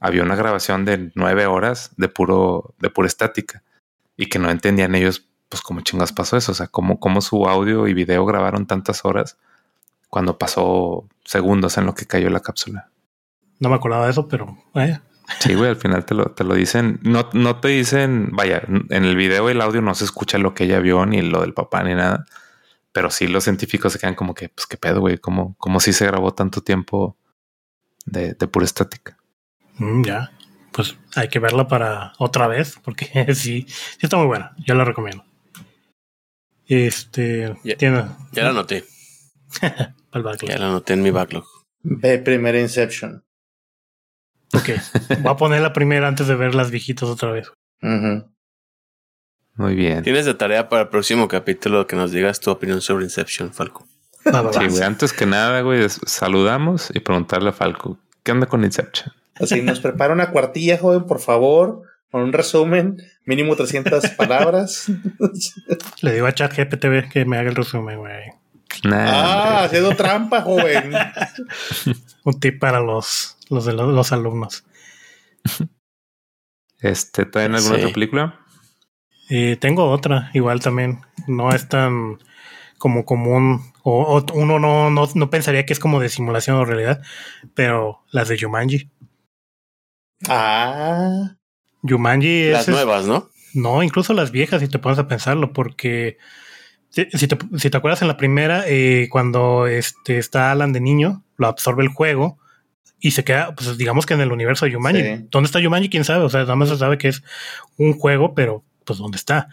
había 0.00 0.22
una 0.22 0.36
grabación 0.36 0.84
de 0.84 1.12
nueve 1.14 1.46
horas 1.46 1.90
de 1.96 2.08
puro, 2.08 2.74
de 2.78 2.90
pura 2.90 3.06
estática 3.06 3.62
y 4.16 4.26
que 4.26 4.38
no 4.38 4.50
entendían 4.50 4.94
ellos, 4.94 5.26
pues 5.48 5.62
cómo 5.62 5.80
chingas 5.82 6.12
pasó 6.12 6.36
eso. 6.36 6.52
O 6.52 6.54
sea, 6.54 6.66
cómo, 6.68 6.98
cómo 6.98 7.20
su 7.20 7.46
audio 7.46 7.86
y 7.86 7.94
video 7.94 8.24
grabaron 8.24 8.66
tantas 8.66 9.04
horas 9.04 9.36
cuando 10.08 10.38
pasó 10.38 11.06
segundos 11.24 11.76
en 11.76 11.86
lo 11.86 11.94
que 11.94 12.06
cayó 12.06 12.30
la 12.30 12.40
cápsula. 12.40 12.90
no 13.58 13.68
me 13.68 13.74
acordaba 13.74 14.06
de 14.06 14.12
eso, 14.12 14.28
pero 14.28 14.56
eh, 14.74 14.98
Sí, 15.40 15.54
güey, 15.54 15.70
al 15.70 15.76
final 15.76 16.04
te 16.04 16.14
lo, 16.14 16.26
te 16.26 16.44
lo 16.44 16.54
dicen. 16.54 17.00
No, 17.02 17.28
no 17.32 17.60
te 17.60 17.68
dicen, 17.68 18.30
vaya, 18.32 18.62
en 18.66 19.04
el 19.04 19.16
video 19.16 19.48
y 19.48 19.52
el 19.52 19.60
audio 19.60 19.82
no 19.82 19.94
se 19.94 20.04
escucha 20.04 20.38
lo 20.38 20.54
que 20.54 20.64
ella 20.64 20.78
vio, 20.78 21.04
ni 21.04 21.20
lo 21.22 21.40
del 21.40 21.52
papá, 21.52 21.82
ni 21.82 21.94
nada. 21.94 22.26
Pero 22.96 23.10
sí 23.10 23.26
los 23.28 23.44
científicos 23.44 23.92
se 23.92 23.98
quedan 23.98 24.14
como 24.14 24.32
que, 24.32 24.48
pues 24.48 24.66
qué 24.66 24.78
pedo, 24.78 25.00
güey, 25.00 25.18
como, 25.18 25.54
como 25.58 25.80
si 25.80 25.92
se 25.92 26.06
grabó 26.06 26.32
tanto 26.32 26.62
tiempo 26.62 27.18
de, 28.06 28.32
de 28.32 28.48
pura 28.48 28.64
estática. 28.64 29.18
mm, 29.76 30.02
ya, 30.02 30.32
pues 30.72 30.96
hay 31.14 31.28
que 31.28 31.38
verla 31.38 31.68
para 31.68 32.14
otra 32.16 32.46
vez, 32.48 32.80
porque 32.82 33.04
sí, 33.34 33.66
sí 33.68 33.98
está 34.00 34.16
muy 34.16 34.28
buena, 34.28 34.56
yo 34.64 34.74
la 34.74 34.86
recomiendo. 34.86 35.26
Este, 36.66 37.54
Ya- 37.64 37.76
tiene 37.76 38.06
Ya 38.32 38.44
la 38.44 38.52
backlog. 40.22 40.50
Ya 40.50 40.56
la 40.58 40.68
anoté 40.68 40.94
en 40.94 41.02
mi 41.02 41.10
backlog. 41.10 41.44
Ve 41.82 42.18
primera 42.18 42.58
Inception. 42.58 43.22
Ok, 44.54 44.70
voy 45.20 45.32
a 45.32 45.36
poner 45.36 45.60
la 45.60 45.74
primera 45.74 46.08
antes 46.08 46.28
de 46.28 46.34
ver 46.34 46.54
las 46.54 46.70
viejitas 46.70 47.10
otra 47.10 47.30
vez. 47.30 47.52
Ujú. 47.82 48.32
Muy 49.56 49.74
bien. 49.74 50.02
Tienes 50.02 50.26
de 50.26 50.34
tarea 50.34 50.68
para 50.68 50.82
el 50.82 50.88
próximo 50.88 51.28
capítulo 51.28 51.86
que 51.86 51.96
nos 51.96 52.12
digas 52.12 52.40
tu 52.40 52.50
opinión 52.50 52.80
sobre 52.80 53.04
Inception, 53.04 53.52
Falco. 53.52 53.86
Sí, 54.24 54.66
güey, 54.68 54.82
antes 54.82 55.12
que 55.12 55.24
nada, 55.24 55.60
güey, 55.60 55.86
saludamos 55.88 56.90
y 56.92 57.00
preguntarle 57.00 57.50
a 57.50 57.52
Falco, 57.52 57.98
¿qué 58.22 58.32
onda 58.32 58.46
con 58.46 58.64
Inception? 58.64 59.12
Así 59.36 59.62
nos 59.62 59.80
prepara 59.80 60.12
una 60.12 60.30
cuartilla, 60.30 60.78
joven, 60.78 61.04
por 61.04 61.20
favor, 61.20 61.82
con 62.10 62.22
un 62.22 62.32
resumen, 62.32 62.96
mínimo 63.24 63.54
300 63.54 64.08
palabras. 64.16 64.86
Le 66.00 66.12
digo 66.14 66.26
a 66.26 66.32
ChatGPT 66.34 67.10
que 67.12 67.24
me 67.24 67.38
haga 67.38 67.50
el 67.50 67.56
resumen, 67.56 67.98
güey. 67.98 68.24
Nah, 68.84 69.06
ah, 69.08 69.64
haciendo 69.64 69.94
trampa, 69.94 70.42
joven. 70.42 70.92
Un 72.24 72.40
tip 72.40 72.58
para 72.58 72.80
los, 72.80 73.36
los 73.48 73.64
de 73.64 73.72
los, 73.74 73.94
los 73.94 74.12
alumnos. 74.12 74.64
Este, 76.80 77.24
¿traen 77.24 77.54
alguna 77.54 77.76
Sí. 77.76 77.80
otra 77.82 77.94
película? 77.94 78.40
Eh, 79.28 79.56
tengo 79.60 79.90
otra, 79.90 80.30
igual 80.34 80.60
también. 80.60 81.00
No 81.26 81.50
es 81.50 81.68
tan 81.68 82.18
como 82.78 83.04
común. 83.04 83.72
O, 83.82 84.02
o 84.02 84.24
uno 84.34 84.58
no, 84.58 84.90
no, 84.90 85.08
no 85.14 85.30
pensaría 85.30 85.64
que 85.66 85.72
es 85.72 85.78
como 85.78 86.00
de 86.00 86.08
simulación 86.08 86.56
o 86.56 86.64
realidad. 86.64 87.02
Pero 87.54 88.02
las 88.10 88.28
de 88.28 88.38
Jumanji. 88.38 88.90
Ah, 90.28 91.36
Jumanji 91.82 92.42
es. 92.44 92.52
Las 92.52 92.68
nuevas, 92.68 93.06
¿no? 93.06 93.30
No, 93.54 93.82
incluso 93.82 94.12
las 94.12 94.32
viejas, 94.32 94.60
si 94.60 94.68
te 94.68 94.78
pones 94.78 94.98
a 94.98 95.08
pensarlo, 95.08 95.52
porque 95.54 96.18
si, 96.90 97.06
te, 97.06 97.38
si 97.58 97.70
te 97.70 97.76
acuerdas 97.76 98.02
en 98.02 98.08
la 98.08 98.18
primera, 98.18 98.64
eh, 98.66 99.08
cuando 99.10 99.66
este, 99.66 100.18
está 100.18 100.50
Alan 100.52 100.72
de 100.74 100.80
niño, 100.80 101.24
lo 101.36 101.46
absorbe 101.46 101.82
el 101.82 101.88
juego 101.88 102.38
y 103.00 103.12
se 103.12 103.24
queda, 103.24 103.54
pues 103.54 103.78
digamos 103.78 104.04
que 104.04 104.14
en 104.14 104.20
el 104.20 104.32
universo 104.32 104.66
de 104.66 104.72
Yumanji. 104.72 105.02
Sí. 105.02 105.26
¿Dónde 105.30 105.46
está 105.46 105.60
Yumanji? 105.60 105.88
¿Quién 105.88 106.04
sabe? 106.04 106.24
O 106.24 106.28
sea, 106.28 106.40
nada 106.40 106.56
más 106.56 106.68
se 106.68 106.76
sabe 106.76 106.98
que 106.98 107.08
es 107.08 107.22
un 107.78 107.94
juego, 107.94 108.34
pero 108.34 108.62
pues 108.86 108.98
¿dónde 108.98 109.16
está? 109.16 109.48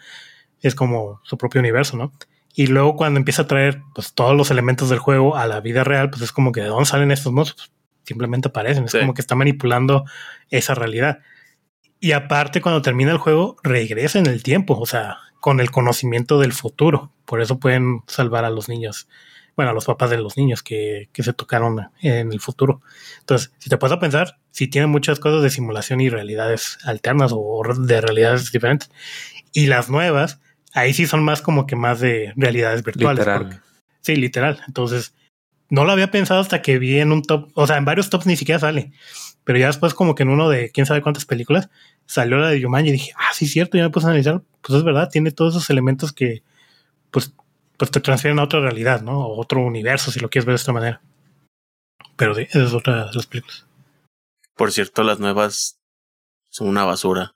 Es 0.60 0.74
como 0.74 1.20
su 1.24 1.36
propio 1.36 1.60
universo, 1.60 1.96
¿no? 1.96 2.12
Y 2.54 2.68
luego 2.68 2.96
cuando 2.96 3.18
empieza 3.18 3.42
a 3.42 3.46
traer 3.46 3.82
pues 3.94 4.14
todos 4.14 4.36
los 4.36 4.50
elementos 4.50 4.88
del 4.88 5.00
juego 5.00 5.36
a 5.36 5.46
la 5.46 5.60
vida 5.60 5.84
real, 5.84 6.08
pues 6.10 6.22
es 6.22 6.32
como 6.32 6.52
que 6.52 6.60
de 6.62 6.68
dónde 6.68 6.86
salen 6.86 7.10
estos 7.10 7.32
monstruos. 7.32 7.72
Simplemente 8.04 8.48
aparecen. 8.48 8.84
Es 8.84 8.92
Sí. 8.92 9.00
como 9.00 9.12
que 9.14 9.20
está 9.20 9.34
manipulando 9.34 10.04
esa 10.50 10.74
realidad. 10.74 11.18
Y 12.00 12.12
aparte, 12.12 12.60
cuando 12.60 12.80
termina 12.82 13.10
el 13.12 13.18
juego, 13.18 13.56
regresa 13.62 14.18
en 14.18 14.26
el 14.26 14.42
tiempo, 14.42 14.78
o 14.78 14.86
sea, 14.86 15.18
con 15.40 15.58
el 15.60 15.70
conocimiento 15.70 16.38
del 16.38 16.52
futuro. 16.52 17.12
Por 17.24 17.40
eso 17.40 17.58
pueden 17.58 18.02
salvar 18.06 18.44
a 18.44 18.50
los 18.50 18.68
niños, 18.68 19.08
bueno, 19.56 19.70
a 19.70 19.74
los 19.74 19.84
papás 19.84 20.10
de 20.10 20.18
los 20.18 20.36
niños 20.36 20.62
que, 20.62 21.08
que 21.12 21.22
se 21.22 21.32
tocaron 21.32 21.88
en 22.00 22.32
el 22.32 22.40
futuro. 22.40 22.80
Entonces, 23.20 23.52
si 23.58 23.70
te 23.70 23.76
puedes 23.78 23.96
pensar, 23.98 24.38
si 24.50 24.66
tiene 24.68 24.86
muchas 24.86 25.20
cosas 25.20 25.42
de 25.42 25.50
simulación 25.50 26.00
y 26.00 26.08
realidades 26.08 26.78
alternas 26.84 27.32
o 27.34 27.62
de 27.78 28.00
realidades 28.00 28.50
diferentes. 28.52 28.90
Y 29.52 29.66
las 29.66 29.88
nuevas, 29.90 30.40
ahí 30.72 30.92
sí 30.92 31.06
son 31.06 31.22
más 31.22 31.40
como 31.42 31.66
que 31.66 31.76
más 31.76 32.00
de 32.00 32.32
realidades 32.36 32.82
virtuales. 32.82 33.18
Literal. 33.20 33.42
porque- 33.42 33.58
sí, 34.00 34.16
literal. 34.16 34.60
Entonces, 34.66 35.14
no 35.70 35.84
lo 35.84 35.92
había 35.92 36.10
pensado 36.10 36.40
hasta 36.40 36.60
que 36.62 36.78
vi 36.78 36.98
en 36.98 37.12
un 37.12 37.22
top, 37.22 37.50
o 37.54 37.66
sea, 37.66 37.76
en 37.76 37.84
varios 37.84 38.10
tops 38.10 38.26
ni 38.26 38.36
siquiera 38.36 38.58
sale. 38.58 38.92
Pero 39.44 39.58
ya 39.58 39.66
después 39.66 39.94
como 39.94 40.14
que 40.14 40.22
en 40.24 40.30
uno 40.30 40.48
de 40.48 40.70
quién 40.70 40.86
sabe 40.86 41.02
cuántas 41.02 41.24
películas 41.26 41.68
salió 42.06 42.36
la 42.38 42.48
de 42.48 42.60
Yumanji 42.60 42.88
y 42.88 42.92
dije, 42.92 43.12
ah, 43.16 43.30
sí, 43.32 43.46
cierto, 43.46 43.76
ya 43.76 43.84
me 43.84 43.90
puse 43.90 44.06
a 44.06 44.10
analizar. 44.10 44.42
Pues 44.62 44.78
es 44.78 44.84
verdad, 44.84 45.08
tiene 45.10 45.30
todos 45.30 45.54
esos 45.54 45.68
elementos 45.70 46.12
que 46.12 46.42
pues, 47.10 47.32
pues 47.76 47.90
te 47.90 48.00
transfieren 48.00 48.38
a 48.38 48.44
otra 48.44 48.60
realidad, 48.60 49.02
¿no? 49.02 49.18
O 49.26 49.40
otro 49.40 49.60
universo, 49.60 50.10
si 50.10 50.20
lo 50.20 50.28
quieres 50.30 50.46
ver 50.46 50.52
de 50.54 50.60
esta 50.60 50.72
manera. 50.72 51.00
Pero 52.16 52.34
sí, 52.34 52.42
esa 52.42 52.64
es 52.64 52.72
otra 52.72 53.06
de 53.06 53.12
las 53.14 53.26
películas. 53.26 53.66
Por 54.56 54.70
cierto, 54.72 55.02
las 55.02 55.18
nuevas 55.18 55.78
son 56.50 56.68
una 56.68 56.84
basura. 56.84 57.32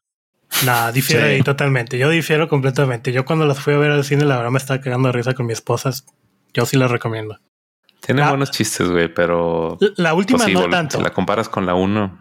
Nada, 0.65 0.93
difiero 0.93 1.27
Sí. 1.27 1.33
ahí 1.33 1.43
totalmente. 1.43 1.99
Yo 1.99 2.09
difiero 2.09 2.49
completamente. 2.49 3.13
Yo 3.13 3.25
cuando 3.25 3.45
las 3.47 3.59
fui 3.61 3.75
a 3.75 3.79
ver 3.79 3.91
al 3.91 4.05
cine, 4.05 4.25
la 4.25 4.37
verdad 4.37 4.51
me 4.51 4.59
estaba 4.59 4.81
cagando 4.81 5.09
de 5.09 5.13
risa 5.13 5.35
con 5.35 5.47
mi 5.47 5.53
esposa. 5.53 5.91
Yo 6.55 6.65
sí 6.65 6.77
las 6.77 6.91
recomiendo. 6.91 7.39
Tiene 8.01 8.23
Ah. 8.23 8.29
buenos 8.31 8.51
chistes, 8.53 8.89
güey, 8.89 9.13
pero 9.13 9.77
La- 9.81 9.89
La 9.97 10.15
última 10.15 10.39
pues 10.39 10.47
sí, 10.47 10.55
no 10.55 10.63
vol- 10.67 10.71
tanto. 10.71 10.99
si 10.99 11.03
la 11.03 11.11
comparas 11.11 11.49
con 11.49 11.67
la 11.67 11.75
1, 11.75 12.19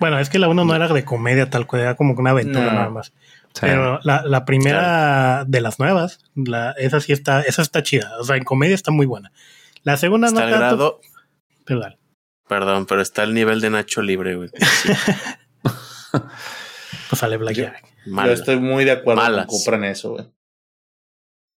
Bueno, 0.00 0.20
es 0.20 0.30
que 0.30 0.38
la 0.38 0.46
uno 0.48 0.64
no 0.64 0.76
era 0.76 0.86
de 0.86 1.04
comedia 1.04 1.50
tal 1.50 1.66
cual, 1.66 1.82
era 1.82 1.96
como 1.96 2.14
una 2.14 2.30
aventura 2.30 2.66
No. 2.66 2.72
nada 2.72 2.88
más. 2.90 3.12
Pero 3.60 3.98
la, 4.04 4.22
la 4.24 4.44
primera 4.44 5.44
de 5.46 5.60
las 5.60 5.78
nuevas, 5.78 6.20
la, 6.34 6.72
esa 6.72 7.00
sí 7.00 7.12
está, 7.12 7.40
esa 7.42 7.62
está 7.62 7.82
chida. 7.82 8.12
O 8.20 8.24
sea, 8.24 8.36
en 8.36 8.44
comedia 8.44 8.74
está 8.74 8.90
muy 8.92 9.06
buena. 9.06 9.32
La 9.82 9.96
segunda 9.96 10.28
Está 10.28 10.40
no 10.44 10.46
tanto. 10.50 10.58
grado, 10.58 11.00
pero 11.64 11.80
dale. 11.80 11.98
perdón, 12.48 12.86
pero 12.86 13.00
está 13.02 13.22
al 13.22 13.34
nivel 13.34 13.60
de 13.60 13.70
Nacho 13.70 14.02
Libre, 14.02 14.36
güey. 14.36 14.50
Sí, 14.82 14.90
Pues 17.10 17.20
sale 17.20 17.36
Black 17.36 17.54
Yo- 17.54 17.66
Yo 18.06 18.32
estoy 18.32 18.58
muy 18.58 18.84
de 18.84 18.92
acuerdo 18.92 19.22
Malas. 19.22 19.46
con 19.64 19.84
eso, 19.84 20.10
güey. 20.12 20.26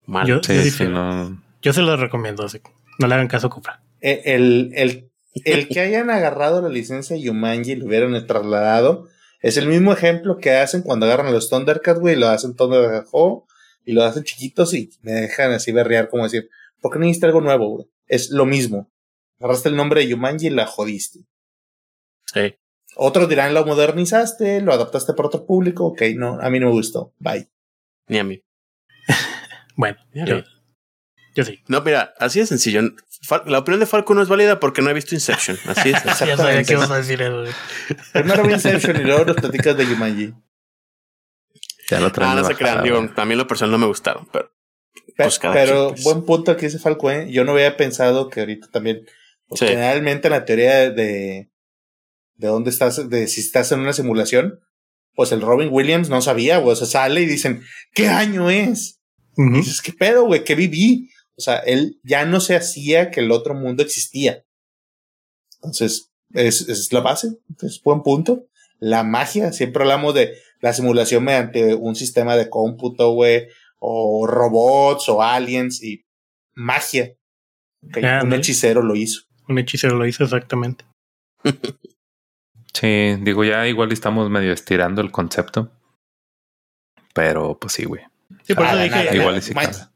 mal. 0.06 0.26
Yo- 0.26 0.40
sí, 0.42 0.56
sí, 0.58 0.62
difiero. 0.64 0.92
no. 0.92 1.42
Yo 1.62 1.72
se 1.72 1.82
los 1.82 1.98
recomiendo, 2.00 2.44
así 2.44 2.60
que 2.60 2.70
no 2.98 3.06
le 3.06 3.14
hagan 3.14 3.28
caso 3.28 3.48
a 3.48 3.50
Cupra. 3.50 3.82
Eh, 4.00 4.22
El, 4.24 4.72
el, 4.74 5.10
el 5.44 5.68
que 5.68 5.80
hayan 5.80 6.10
agarrado 6.10 6.62
la 6.62 6.68
licencia 6.68 7.16
Yumanji 7.16 7.72
y 7.72 7.76
lo 7.76 7.86
hubieran 7.86 8.26
trasladado 8.26 9.08
es 9.40 9.56
el 9.56 9.66
mismo 9.66 9.92
ejemplo 9.92 10.38
que 10.38 10.52
hacen 10.52 10.82
cuando 10.82 11.06
agarran 11.06 11.28
a 11.28 11.30
los 11.30 11.48
Thundercats, 11.48 12.00
güey, 12.00 12.14
y 12.14 12.18
lo 12.18 12.28
hacen 12.28 12.54
Thunder 12.54 13.04
Ho, 13.12 13.46
y 13.84 13.92
lo 13.92 14.04
hacen 14.04 14.24
chiquitos 14.24 14.74
y 14.74 14.90
me 15.02 15.12
dejan 15.12 15.52
así 15.52 15.72
berrear 15.72 16.08
como 16.08 16.24
decir, 16.24 16.50
¿por 16.80 16.92
qué 16.92 16.98
no 16.98 17.06
hiciste 17.06 17.26
algo 17.26 17.40
nuevo, 17.40 17.68
güey? 17.68 17.86
Es 18.06 18.30
lo 18.30 18.44
mismo. 18.44 18.90
Agarraste 19.38 19.70
el 19.70 19.76
nombre 19.76 20.00
de 20.00 20.08
Yumanji 20.08 20.48
y 20.48 20.50
la 20.50 20.66
jodiste. 20.66 21.20
Sí. 22.26 22.54
Otros 22.96 23.28
dirán, 23.28 23.54
lo 23.54 23.64
modernizaste, 23.64 24.60
lo 24.60 24.72
adaptaste 24.72 25.14
para 25.14 25.28
otro 25.28 25.46
público, 25.46 25.86
ok, 25.86 26.02
no, 26.16 26.38
a 26.40 26.50
mí 26.50 26.60
no 26.60 26.66
me 26.66 26.72
gustó, 26.72 27.14
bye. 27.18 27.48
Ni 28.08 28.18
a 28.18 28.24
mí. 28.24 28.42
Bueno, 29.76 29.96
yo, 30.12 30.42
yo 31.34 31.44
sí. 31.44 31.60
No, 31.66 31.80
mira, 31.80 32.12
así 32.18 32.38
de 32.38 32.44
sencillo. 32.44 32.82
Fal- 33.22 33.44
La 33.46 33.58
opinión 33.58 33.80
de 33.80 33.86
Falco 33.86 34.14
no 34.14 34.22
es 34.22 34.28
válida 34.28 34.58
porque 34.60 34.82
no 34.82 34.90
he 34.90 34.94
visto 34.94 35.14
Inception. 35.14 35.58
Así 35.66 35.90
es. 35.90 36.02
Ya 36.04 36.36
sabía 36.36 36.62
que 36.64 36.72
ibas 36.72 36.90
a 36.90 36.96
decir 36.98 37.20
eso. 37.22 37.40
güey. 37.40 37.52
Primero 38.12 38.42
vi 38.44 38.52
Inception 38.54 38.96
y 39.00 39.04
luego 39.04 39.24
nos 39.26 39.36
platicas 39.36 39.76
de 39.76 39.86
Yumanji. 39.86 40.32
Ya 41.90 42.00
lo 42.00 42.12
traen 42.12 42.32
ah, 42.32 42.34
no 42.36 42.44
se 42.46 42.54
crean. 42.54 42.82
Digo, 42.84 42.96
güey. 43.00 43.10
a 43.16 43.24
mí 43.24 43.32
en 43.32 43.38
lo 43.38 43.46
personal 43.46 43.72
no 43.72 43.78
me 43.78 43.86
gustaron, 43.86 44.28
pero 44.32 44.50
Pe- 45.16 45.24
Pues 45.24 45.38
cada 45.38 45.54
pero 45.54 45.74
quien, 45.86 45.94
pues. 45.94 46.04
buen 46.04 46.24
punto 46.24 46.56
que 46.56 46.66
dice 46.66 46.78
Falco, 46.78 47.10
¿eh? 47.10 47.28
Yo 47.30 47.44
no 47.44 47.52
había 47.52 47.76
pensado 47.76 48.28
que 48.28 48.40
ahorita 48.40 48.68
también, 48.70 49.04
pues, 49.46 49.60
Sí. 49.60 49.66
generalmente 49.66 50.28
en 50.28 50.32
la 50.32 50.44
teoría 50.44 50.90
de, 50.90 51.50
de 52.36 52.46
dónde 52.48 52.70
estás, 52.70 53.08
de 53.10 53.26
si 53.26 53.40
estás 53.40 53.70
en 53.72 53.80
una 53.80 53.92
simulación, 53.92 54.60
pues 55.14 55.32
el 55.32 55.40
Robin 55.42 55.68
Williams 55.70 56.08
no 56.08 56.22
sabía, 56.22 56.58
güey, 56.58 56.72
o 56.72 56.76
sea, 56.76 56.86
sale 56.86 57.22
y 57.22 57.26
dicen, 57.26 57.62
¿qué 57.92 58.08
año 58.08 58.48
es? 58.50 59.00
Y 59.36 59.50
dices, 59.52 59.80
¿qué 59.82 59.92
pedo, 59.92 60.24
güey? 60.24 60.44
¿Qué 60.44 60.54
viví? 60.54 61.10
O 61.40 61.42
sea, 61.42 61.56
él 61.60 61.98
ya 62.02 62.26
no 62.26 62.40
se 62.40 62.54
hacía 62.54 63.10
que 63.10 63.20
el 63.20 63.32
otro 63.32 63.54
mundo 63.54 63.82
existía. 63.82 64.44
Entonces, 65.54 66.12
es, 66.34 66.68
es 66.68 66.92
la 66.92 67.00
base, 67.00 67.38
es 67.62 67.82
buen 67.82 68.02
punto. 68.02 68.46
La 68.78 69.02
magia, 69.04 69.52
siempre 69.52 69.82
hablamos 69.82 70.14
de 70.14 70.36
la 70.60 70.74
simulación 70.74 71.24
mediante 71.24 71.74
un 71.74 71.96
sistema 71.96 72.36
de 72.36 72.50
cómputo, 72.50 73.12
güey, 73.12 73.48
o 73.78 74.26
robots 74.26 75.08
o 75.08 75.22
aliens 75.22 75.82
y 75.82 76.04
magia. 76.54 77.16
Ah, 78.02 78.20
un 78.22 78.34
hechicero 78.34 78.82
lo 78.82 78.94
hizo. 78.94 79.22
Un 79.48 79.58
hechicero 79.58 79.96
lo 79.96 80.06
hizo 80.06 80.24
exactamente. 80.24 80.84
Sí, 82.72 83.16
digo, 83.22 83.42
ya 83.42 83.66
igual 83.66 83.90
estamos 83.90 84.30
medio 84.30 84.52
estirando 84.52 85.00
el 85.00 85.10
concepto. 85.10 85.72
Pero 87.12 87.58
pues 87.58 87.72
sí, 87.72 87.84
güey. 87.84 88.02
Sí, 88.44 88.54
por 88.54 88.64
eso 88.64 88.76
dije, 88.76 88.90
nada, 88.90 89.14
Igual 89.14 89.34
nada. 89.34 89.72
sí. 89.72 89.89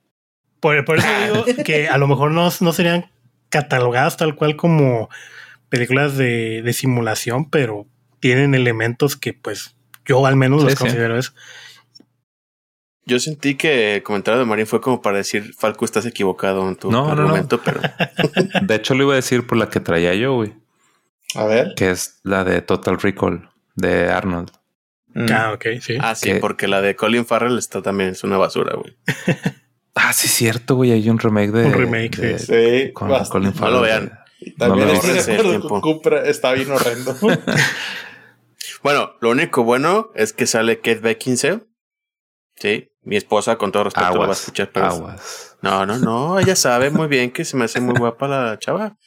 Por, 0.65 0.83
por 0.87 0.97
eso 0.99 1.07
digo 1.25 1.45
que 1.65 1.89
a 1.89 1.99
lo 1.99 2.09
mejor 2.09 2.31
no, 2.31 2.49
no 2.61 2.73
serían 2.73 3.11
catalogadas 3.51 4.17
tal 4.17 4.35
cual 4.35 4.57
como 4.57 5.11
películas 5.69 6.17
de, 6.17 6.63
de 6.63 6.73
simulación, 6.73 7.51
pero 7.51 7.87
tienen 8.19 8.55
elementos 8.55 9.17
que 9.19 9.35
pues 9.35 9.77
yo 10.07 10.25
al 10.25 10.37
menos 10.37 10.61
Sí, 10.63 10.65
los 10.69 10.73
sí. 10.73 10.79
considero 10.79 11.19
eso. 11.19 11.33
yo 13.05 13.21
sentí 13.21 13.57
que 13.57 13.97
el 13.97 14.03
comentario 14.03 14.39
de 14.41 14.47
Marín 14.47 14.67
fue 14.67 14.81
como 14.81 15.03
para 15.03 15.19
decir, 15.19 15.53
Falco, 15.53 15.85
estás 15.85 16.07
equivocado 16.07 16.67
en 16.67 16.77
tu 16.77 16.91
No, 16.91 17.09
no, 17.09 17.15
no. 17.15 17.23
argumento, 17.25 17.61
pero 17.63 17.81
De 18.63 18.75
hecho, 18.75 18.95
lo 18.95 19.03
iba 19.05 19.13
a 19.13 19.17
decir 19.17 19.47
por 19.47 19.59
la 19.59 19.69
que 19.69 19.81
traía 19.81 20.15
yo, 20.15 20.33
güey. 20.37 20.55
A 21.35 21.45
ver. 21.45 21.75
Que 21.77 21.91
es 21.91 22.21
la 22.23 22.43
de 22.45 22.63
Total 22.63 22.99
Recall 22.99 23.51
de 23.75 24.09
Arnold. 24.11 24.51
Mm. 25.17 25.27
Ah, 25.33 25.53
ok, 25.53 25.65
sí. 25.81 25.97
ah, 26.01 26.15
sí, 26.15 26.33
Que- 26.33 26.37
porque 26.41 26.67
la 26.67 26.81
de 26.81 26.97
Colin 26.97 27.27
Farrell 27.27 27.59
está 27.59 27.83
también, 27.83 28.11
es 28.11 28.25
una 28.25 28.39
basura, 28.39 28.75
güey. 28.77 28.97
Ah, 29.95 30.13
sí, 30.13 30.27
es 30.27 30.33
cierto, 30.35 30.75
güey. 30.77 30.93
Hay 30.93 31.09
un 31.09 31.19
remake 31.19 31.51
de. 31.53 31.65
Un 31.67 31.73
remake, 31.73 32.17
de- 32.17 32.39
Sí, 32.39 32.93
Con. 32.93 33.09
Colin 33.27 33.49
No 33.51 33.55
Farrell. 33.55 33.75
lo 33.75 33.81
vean. 33.81 34.19
También 34.59 34.89
no 34.89 34.95
lo 34.95 35.01
el 35.03 35.19
acuerdo 35.21 35.69
con 35.69 35.81
Cupra, 35.81 36.23
está 36.29 36.53
bien 36.53 36.71
horrendo. 36.71 37.17
Bueno, 38.83 39.13
lo 39.23 39.31
único 39.31 39.65
bueno 39.65 40.11
es 40.15 40.35
que 40.35 40.47
sale 40.47 40.77
Kate 40.77 40.97
Beckinsale. 41.01 41.63
Sí, 42.57 42.91
mi 43.03 43.17
esposa, 43.17 43.57
con 43.57 43.73
todo 43.73 43.85
respeto, 43.85 44.09
lo 44.09 44.13
va 44.13 44.21
a 44.21 44.25
Aguas. 44.25 44.41
escuchar, 44.41 44.71
pero 44.75 44.87
Aguas. 44.87 45.57
No, 45.63 45.87
no, 45.87 45.99
no, 45.99 46.39
ella 46.39 46.55
sabe 46.55 46.91
muy 46.91 47.09
bien 47.09 47.31
que 47.31 47.47
se 47.47 47.57
me 47.57 47.65
hace 47.65 47.81
muy 47.81 47.95
guapa 47.99 48.29
la 48.29 48.59
chava. 48.59 48.99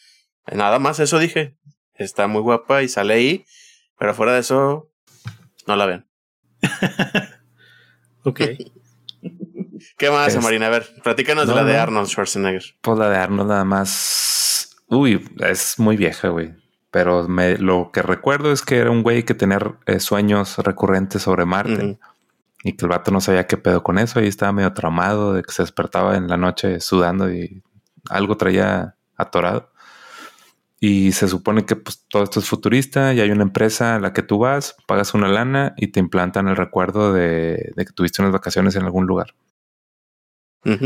Nada 0.52 0.80
más 0.80 1.00
eso 1.00 1.20
dije. 1.20 1.58
Está 1.94 2.26
muy 2.26 2.42
guapa 2.42 2.82
y 2.82 2.90
sale 2.90 3.14
ahí, 3.14 3.46
pero 4.00 4.16
fuera 4.16 4.34
de 4.34 4.40
eso, 4.40 4.92
no 5.68 5.76
la 5.76 5.86
vean. 5.86 6.08
Ok. 8.24 8.42
¿Qué 9.98 10.12
más, 10.12 10.34
Es- 10.36 10.44
Marina? 10.44 10.68
A 10.68 10.70
ver, 10.70 10.88
platícanos 11.04 11.48
No, 11.48 11.54
de 11.56 11.62
la 11.62 11.66
de 11.68 11.74
no. 11.74 11.82
Arnold 11.82 12.08
Schwarzenegger. 12.08 12.64
Pues 12.82 13.00
la 13.00 13.10
de 13.10 13.18
Arnold 13.18 13.50
nada 13.50 13.66
más. 13.66 14.78
Uy, 14.88 15.28
es 15.40 15.80
muy 15.80 15.98
vieja, 15.98 16.30
güey. 16.30 16.54
Pero 16.92 17.28
me, 17.28 17.58
lo 17.58 17.92
que 17.92 18.02
recuerdo 18.02 18.52
es 18.52 18.62
que 18.62 18.78
era 18.78 18.92
un 18.92 19.04
güey 19.04 19.24
que 19.24 19.34
tenía 19.34 19.60
eh, 19.86 20.00
sueños 20.00 20.58
recurrentes 20.60 21.22
sobre 21.24 21.46
Marte. 21.46 21.98
Y 22.64 22.74
que 22.74 22.86
el 22.86 22.90
vato 22.90 23.12
no 23.12 23.22
sabía 23.22 23.48
qué 23.48 23.58
pedo 23.58 23.84
con 23.84 23.98
eso. 23.98 24.22
Y 24.22 24.28
estaba 24.28 24.52
medio 24.52 24.74
traumado 24.74 25.34
de 25.34 25.44
que 25.44 25.52
se 25.52 25.64
despertaba 25.64 26.16
en 26.16 26.28
la 26.28 26.38
noche 26.38 26.80
sudando 26.80 27.32
y 27.32 27.62
algo 28.10 28.38
traía 28.38 28.96
atorado. 29.16 29.72
Y 30.80 31.12
se 31.12 31.28
supone 31.28 31.66
que 31.66 31.76
pues, 31.76 32.06
todo 32.08 32.24
esto 32.24 32.40
es 32.40 32.48
futurista 32.48 33.14
y 33.14 33.20
hay 33.20 33.32
una 33.32 33.44
empresa 33.44 33.96
a 33.96 34.00
la 34.00 34.14
que 34.14 34.22
tú 34.22 34.38
vas, 34.38 34.76
pagas 34.86 35.16
una 35.16 35.28
lana 35.28 35.74
y 35.76 35.88
te 35.88 36.00
implantan 36.00 36.48
el 36.48 36.56
recuerdo 36.56 37.14
de, 37.14 37.74
de 37.76 37.86
que 37.86 37.92
tuviste 37.94 38.22
unas 38.22 38.32
vacaciones 38.32 38.76
en 38.76 38.84
algún 38.84 39.08
lugar 39.08 39.34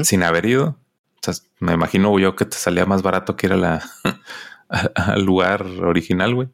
Sin 0.04 0.24
haber 0.24 0.46
ido. 0.46 0.78
O 1.16 1.20
sea, 1.22 1.34
me 1.60 1.74
imagino 1.74 2.18
yo 2.20 2.36
que 2.36 2.46
te 2.46 2.56
salía 2.58 2.86
más 2.86 3.02
barato 3.02 3.36
que 3.36 3.48
ir 3.48 3.54
a 3.54 3.58
la, 3.58 3.84
a- 4.70 4.80
al 5.14 5.24
lugar 5.24 5.64
original, 5.82 6.36
güey. 6.36 6.50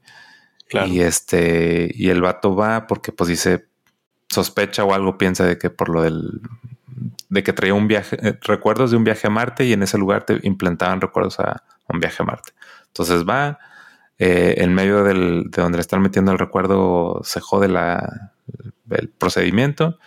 Claro. 0.69 0.87
Y 0.87 1.01
este, 1.01 1.91
y 1.93 2.09
el 2.09 2.21
vato 2.21 2.55
va 2.55 2.87
porque 2.87 3.11
pues 3.11 3.29
dice, 3.29 3.67
sospecha 4.29 4.83
o 4.83 4.93
algo 4.93 5.17
piensa 5.17 5.45
de 5.45 5.57
que 5.57 5.69
por 5.69 5.89
lo 5.89 6.01
del 6.01 6.41
de 7.29 7.43
que 7.43 7.53
traía 7.53 7.73
un 7.73 7.87
viaje, 7.87 8.17
eh, 8.21 8.37
recuerdos 8.41 8.91
de 8.91 8.97
un 8.97 9.03
viaje 9.03 9.27
a 9.27 9.29
Marte 9.29 9.65
y 9.65 9.73
en 9.73 9.83
ese 9.83 9.97
lugar 9.97 10.25
te 10.25 10.39
implantaban 10.43 10.99
recuerdos 11.01 11.39
a 11.39 11.63
un 11.87 11.99
viaje 11.99 12.23
a 12.23 12.25
Marte. 12.25 12.53
Entonces 12.87 13.23
va, 13.27 13.59
eh, 14.17 14.55
en 14.57 14.73
medio 14.73 15.03
del, 15.03 15.49
de 15.51 15.61
donde 15.61 15.77
le 15.77 15.81
están 15.81 16.01
metiendo 16.01 16.31
el 16.31 16.39
recuerdo, 16.39 17.21
se 17.23 17.39
jode 17.39 17.67
la, 17.67 18.31
el 18.89 19.09
procedimiento. 19.09 19.99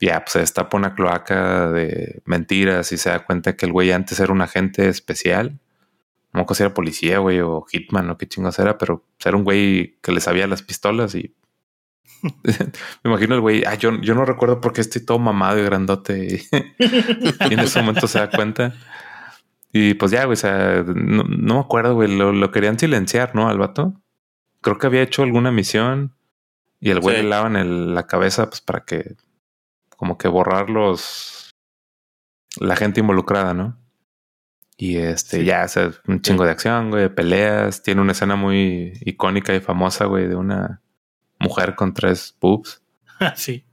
Ya, 0.00 0.20
pues 0.20 0.32
se 0.32 0.38
destapa 0.40 0.76
una 0.76 0.94
cloaca 0.94 1.70
de 1.70 2.20
mentiras 2.26 2.92
y 2.92 2.98
se 2.98 3.10
da 3.10 3.24
cuenta 3.24 3.56
que 3.56 3.66
el 3.66 3.72
güey 3.72 3.92
antes 3.92 4.20
era 4.20 4.32
un 4.32 4.42
agente 4.42 4.88
especial. 4.88 5.58
No 6.32 6.44
sé 6.48 6.54
si 6.56 6.62
era 6.64 6.74
policía, 6.74 7.18
güey, 7.18 7.40
o 7.40 7.62
hitman 7.62 8.10
o 8.10 8.18
qué 8.18 8.26
chingos 8.28 8.58
era, 8.58 8.76
pero 8.76 9.04
era 9.24 9.36
un 9.36 9.44
güey 9.44 9.96
que 10.02 10.12
le 10.12 10.20
sabía 10.20 10.46
las 10.46 10.62
pistolas 10.62 11.14
y 11.14 11.34
Me 13.02 13.10
imagino 13.10 13.34
el 13.34 13.40
güey, 13.40 13.64
ah, 13.64 13.74
yo, 13.74 14.00
yo 14.00 14.14
no 14.14 14.24
recuerdo 14.24 14.60
por 14.60 14.72
qué 14.72 14.80
estoy 14.80 15.04
todo 15.04 15.18
mamado 15.18 15.58
y 15.58 15.64
grandote. 15.64 16.46
y 16.50 17.52
en 17.52 17.60
ese 17.60 17.80
momento 17.80 18.06
se 18.06 18.18
da 18.18 18.30
cuenta. 18.30 18.74
Y 19.72 19.94
pues 19.94 20.10
ya, 20.10 20.24
güey, 20.24 20.34
o 20.34 20.36
sea, 20.36 20.84
no, 20.86 21.24
me 21.24 21.60
acuerdo, 21.60 21.94
güey, 21.94 22.08
lo, 22.16 22.50
querían 22.50 22.78
silenciar, 22.78 23.34
¿no? 23.34 23.48
Al 23.48 23.58
vato. 23.58 23.94
Creo 24.60 24.78
que 24.78 24.86
había 24.86 25.02
hecho 25.02 25.22
alguna 25.22 25.52
misión 25.52 26.14
y 26.80 26.90
el 26.90 27.00
güey 27.00 27.16
le 27.16 27.28
lavan 27.28 27.94
la 27.94 28.06
cabeza, 28.06 28.48
pues 28.48 28.60
para 28.60 28.84
que, 28.84 29.16
como 29.96 30.18
que 30.18 30.28
borrar 30.28 30.70
los, 30.70 31.50
la 32.58 32.76
gente 32.76 33.00
involucrada, 33.00 33.54
¿no? 33.54 33.78
Y 34.78 34.98
este, 34.98 35.44
ya, 35.44 35.66
sea, 35.68 35.90
un 36.06 36.20
chingo 36.20 36.44
de 36.44 36.50
acción, 36.50 36.90
güey, 36.90 37.08
peleas. 37.08 37.82
Tiene 37.82 38.02
una 38.02 38.12
escena 38.12 38.36
muy 38.36 38.92
icónica 39.00 39.54
y 39.54 39.60
famosa, 39.60 40.04
güey, 40.04 40.28
de 40.28 40.36
una 40.36 40.82
mujer 41.38 41.74
con 41.74 41.94
tres 41.94 42.36
boobs. 42.40 42.82
sí. 43.36 43.64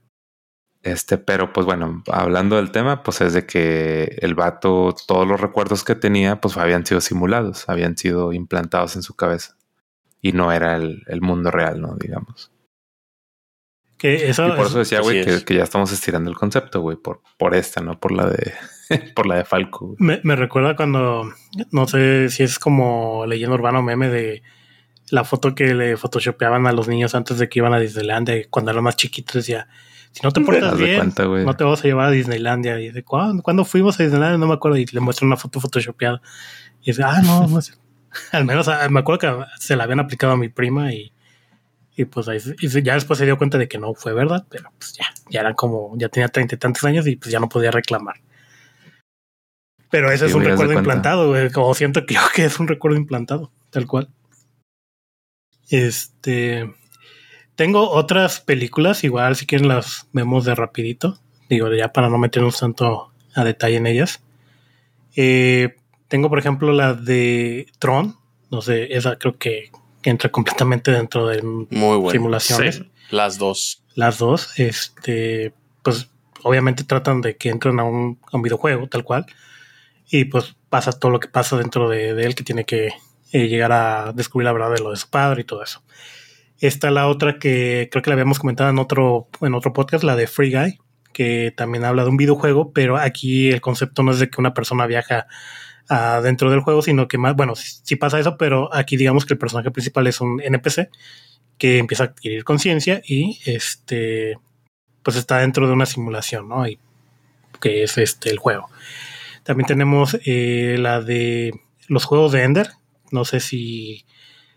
Este, 0.82 1.16
pero 1.16 1.52
pues 1.52 1.64
bueno, 1.64 2.02
hablando 2.12 2.56
del 2.56 2.70
tema, 2.70 3.02
pues 3.02 3.22
es 3.22 3.32
de 3.32 3.46
que 3.46 4.18
el 4.20 4.34
vato, 4.34 4.94
todos 5.06 5.26
los 5.26 5.40
recuerdos 5.40 5.82
que 5.82 5.94
tenía, 5.94 6.42
pues 6.42 6.58
habían 6.58 6.84
sido 6.84 7.00
simulados, 7.00 7.68
habían 7.68 7.96
sido 7.96 8.34
implantados 8.34 8.94
en 8.96 9.02
su 9.02 9.14
cabeza. 9.14 9.56
Y 10.20 10.32
no 10.32 10.52
era 10.52 10.76
el, 10.76 11.20
mundo 11.22 11.50
real, 11.50 11.80
¿no? 11.80 11.96
Digamos. 11.96 12.50
Que 14.04 14.28
eso, 14.28 14.46
y 14.46 14.52
por 14.52 14.66
eso 14.66 14.80
decía, 14.80 15.00
güey, 15.00 15.24
que, 15.46 15.54
ya 15.54 15.62
estamos 15.62 15.90
estirando 15.90 16.28
el 16.28 16.36
concepto, 16.36 16.82
güey, 16.82 16.98
por, 16.98 17.22
por 17.38 17.54
esta, 17.54 17.80
no 17.80 17.98
por 17.98 18.12
la 18.12 18.26
de 18.26 18.52
por 19.14 19.24
la 19.24 19.36
de 19.36 19.46
Falco. 19.46 19.96
Me, 19.98 20.20
me 20.24 20.36
recuerda 20.36 20.76
cuando, 20.76 21.32
no 21.70 21.88
sé 21.88 22.28
si 22.28 22.42
es 22.42 22.58
como 22.58 23.24
leyendo 23.24 23.54
urbano 23.54 23.82
meme 23.82 24.10
de 24.10 24.42
la 25.08 25.24
foto 25.24 25.54
que 25.54 25.72
le 25.72 25.96
photoshopeaban 25.96 26.66
a 26.66 26.72
los 26.72 26.86
niños 26.86 27.14
antes 27.14 27.38
de 27.38 27.48
que 27.48 27.60
iban 27.60 27.72
a 27.72 27.78
Disneylandia, 27.78 28.46
cuando 28.50 28.72
eran 28.72 28.84
más 28.84 28.96
chiquitos, 28.96 29.36
decía, 29.36 29.68
si 30.12 30.20
no 30.22 30.32
te 30.32 30.42
portas 30.42 30.76
bien, 30.76 31.14
no 31.46 31.56
te 31.56 31.64
vas 31.64 31.80
a 31.80 31.84
llevar 31.84 32.08
a 32.08 32.10
Disneylandia. 32.10 32.78
Y 32.80 32.88
dice, 32.88 33.04
¿cuándo, 33.04 33.64
fuimos 33.64 33.98
a 33.98 34.02
Disneylandia? 34.02 34.36
No 34.36 34.48
me 34.48 34.52
acuerdo. 34.52 34.76
Y 34.76 34.84
le 34.84 35.00
muestran 35.00 35.28
una 35.28 35.38
foto 35.38 35.60
photoshopeada. 35.60 36.20
Y 36.82 36.90
dice, 36.90 37.04
ah, 37.04 37.22
no, 37.24 37.46
no 37.46 37.62
sé. 37.62 37.72
Al 38.32 38.44
menos 38.44 38.68
ah, 38.68 38.86
me 38.90 39.00
acuerdo 39.00 39.18
que 39.18 39.46
se 39.60 39.76
la 39.76 39.84
habían 39.84 40.00
aplicado 40.00 40.34
a 40.34 40.36
mi 40.36 40.50
prima 40.50 40.92
y, 40.92 41.13
y 41.96 42.04
pues 42.06 42.28
ahí, 42.28 42.38
y 42.60 42.82
ya 42.82 42.94
después 42.94 43.18
se 43.18 43.24
dio 43.24 43.38
cuenta 43.38 43.58
de 43.58 43.68
que 43.68 43.78
no 43.78 43.94
fue 43.94 44.12
verdad, 44.12 44.44
pero 44.48 44.70
pues 44.78 44.94
ya, 44.94 45.06
ya 45.30 45.40
eran 45.40 45.54
como, 45.54 45.96
ya 45.96 46.08
tenía 46.08 46.28
treinta 46.28 46.56
y 46.56 46.58
tantos 46.58 46.84
años 46.84 47.06
y 47.06 47.16
pues 47.16 47.30
ya 47.30 47.38
no 47.38 47.48
podía 47.48 47.70
reclamar. 47.70 48.16
Pero 49.90 50.10
ese 50.10 50.26
es 50.26 50.34
un 50.34 50.44
recuerdo 50.44 50.72
implantado, 50.72 51.32
como 51.52 51.72
siento 51.74 52.04
que, 52.04 52.16
que 52.34 52.44
es 52.46 52.58
un 52.58 52.66
recuerdo 52.66 52.96
implantado, 52.96 53.52
tal 53.70 53.86
cual. 53.86 54.08
Este. 55.70 56.72
Tengo 57.54 57.88
otras 57.90 58.40
películas, 58.40 59.04
igual 59.04 59.36
si 59.36 59.46
quieren 59.46 59.68
las 59.68 60.08
vemos 60.12 60.44
de 60.44 60.56
rapidito. 60.56 61.20
Digo, 61.48 61.72
ya 61.72 61.92
para 61.92 62.08
no 62.08 62.18
meternos 62.18 62.58
tanto 62.58 63.12
a 63.34 63.44
detalle 63.44 63.76
en 63.76 63.86
ellas. 63.86 64.20
Eh, 65.14 65.76
tengo, 66.08 66.28
por 66.28 66.40
ejemplo, 66.40 66.72
la 66.72 66.94
de 66.94 67.68
Tron. 67.78 68.16
No 68.50 68.62
sé, 68.62 68.96
esa 68.96 69.16
creo 69.16 69.38
que 69.38 69.70
entra 70.10 70.30
completamente 70.30 70.90
dentro 70.90 71.26
de 71.28 71.42
Muy 71.42 72.10
simulaciones. 72.10 72.82
las 73.10 73.38
dos. 73.38 73.82
Las 73.94 74.18
dos. 74.18 74.58
Este, 74.58 75.52
pues 75.82 76.10
obviamente 76.42 76.84
tratan 76.84 77.20
de 77.20 77.36
que 77.36 77.50
entren 77.50 77.78
a 77.80 77.84
un, 77.84 78.18
videojuego, 78.42 78.88
tal 78.88 79.04
cual. 79.04 79.26
Y 80.10 80.26
pues 80.26 80.56
pasa 80.68 80.92
todo 80.92 81.10
lo 81.10 81.20
que 81.20 81.28
pasa 81.28 81.56
dentro 81.56 81.88
de 81.88 82.10
él, 82.10 82.34
que 82.34 82.44
tiene 82.44 82.64
que 82.64 82.92
eh, 83.34 83.48
llegar 83.48 83.72
a 83.72 84.12
descubrir 84.12 84.44
la 84.44 84.52
verdad 84.52 84.72
de 84.72 84.80
lo 84.80 84.90
de 84.92 84.96
su 84.96 85.10
padre 85.10 85.40
y 85.40 85.44
todo 85.44 85.60
eso. 85.64 85.82
Está 86.60 86.92
la 86.92 87.08
otra 87.08 87.40
que 87.40 87.88
creo 87.90 88.00
que 88.00 88.08
la 88.08 88.14
habíamos 88.14 88.38
comentado 88.38 88.70
en 88.70 88.78
otro, 88.78 89.26
en 89.40 89.54
otro 89.54 89.72
podcast, 89.72 90.04
la 90.04 90.14
de 90.14 90.28
Free 90.28 90.52
Guy, 90.52 90.78
que 91.12 91.52
también 91.56 91.84
habla 91.84 92.04
de 92.04 92.10
un 92.10 92.16
videojuego, 92.16 92.72
pero 92.72 92.96
aquí 92.96 93.50
el 93.50 93.60
concepto 93.60 94.04
no 94.04 94.12
es 94.12 94.20
de 94.20 94.30
que 94.30 94.40
una 94.40 94.54
persona 94.54 94.86
viaja 94.86 95.26
dentro 96.22 96.50
del 96.50 96.60
juego, 96.60 96.82
sino 96.82 97.08
que 97.08 97.18
más, 97.18 97.36
bueno, 97.36 97.54
sí, 97.56 97.96
pasa 97.96 98.18
eso, 98.18 98.36
pero 98.36 98.72
aquí 98.74 98.96
digamos 98.96 99.26
que 99.26 99.34
el 99.34 99.38
personaje 99.38 99.70
principal 99.70 100.06
es 100.06 100.20
un 100.20 100.40
NPC 100.40 100.88
que 101.58 101.78
empieza 101.78 102.04
a 102.04 102.06
adquirir 102.08 102.44
conciencia 102.44 103.02
y 103.06 103.38
este, 103.44 104.38
pues 105.02 105.16
está 105.16 105.38
dentro 105.38 105.66
de 105.66 105.72
una 105.72 105.86
simulación, 105.86 106.48
¿no? 106.48 106.66
Y, 106.66 106.78
que 107.60 107.82
es 107.82 107.96
este 107.98 108.30
el 108.30 108.38
juego. 108.38 108.68
También 109.42 109.66
tenemos 109.66 110.18
eh, 110.24 110.76
la 110.78 111.00
de 111.00 111.52
los 111.88 112.04
juegos 112.04 112.32
de 112.32 112.42
Ender, 112.42 112.70
no 113.10 113.24
sé 113.24 113.40
si, 113.40 114.04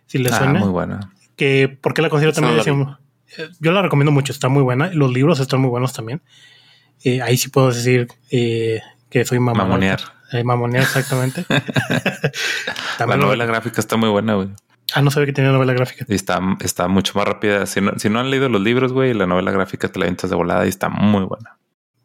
si 0.08 0.18
le 0.18 0.30
ah, 0.30 0.38
suena. 0.38 0.60
muy 0.60 0.70
buena. 0.70 1.14
Que, 1.36 1.70
¿Por 1.70 1.94
qué 1.94 2.02
la 2.02 2.10
considero 2.10 2.34
también? 2.34 2.98
Eh, 3.38 3.50
yo 3.60 3.72
la 3.72 3.82
recomiendo 3.82 4.12
mucho, 4.12 4.32
está 4.32 4.50
muy 4.50 4.64
buena. 4.64 4.90
Los 4.94 5.12
libros 5.12 5.40
están 5.40 5.62
muy 5.62 5.70
buenos 5.70 5.94
también. 5.94 6.22
Eh, 7.04 7.22
ahí 7.22 7.38
sí 7.38 7.50
puedo 7.50 7.68
decir 7.68 8.08
eh, 8.32 8.82
que 9.10 9.26
soy 9.26 9.40
mamón. 9.40 9.68
Mamonear. 9.68 10.00
Mamonear, 10.44 10.84
exactamente. 10.84 11.46
la 13.00 13.18
novela 13.18 13.46
gráfica 13.46 13.82
está 13.82 13.98
muy 13.98 14.10
buena, 14.10 14.36
güey. 14.36 14.50
Ah, 14.94 15.02
no 15.02 15.12
sabía 15.12 15.28
que 15.28 15.34
tenía 15.34 15.52
novela 15.52 15.74
gráfica. 15.74 16.06
Y 16.08 16.16
está, 16.16 16.40
está 16.62 16.88
mucho 16.88 17.14
más 17.16 17.28
rápida. 17.28 17.66
Si 17.66 17.82
no, 17.82 17.92
si 17.98 18.10
no 18.10 18.20
han 18.20 18.30
leído 18.30 18.48
los 18.48 18.62
libros, 18.62 18.94
güey, 18.94 19.14
la 19.14 19.28
novela 19.28 19.52
gráfica 19.52 19.90
te 19.90 20.00
la 20.00 20.08
entras 20.08 20.30
de 20.30 20.36
volada 20.36 20.66
y 20.66 20.70
está 20.70 20.90
muy 20.90 21.24
buena. 21.24 21.58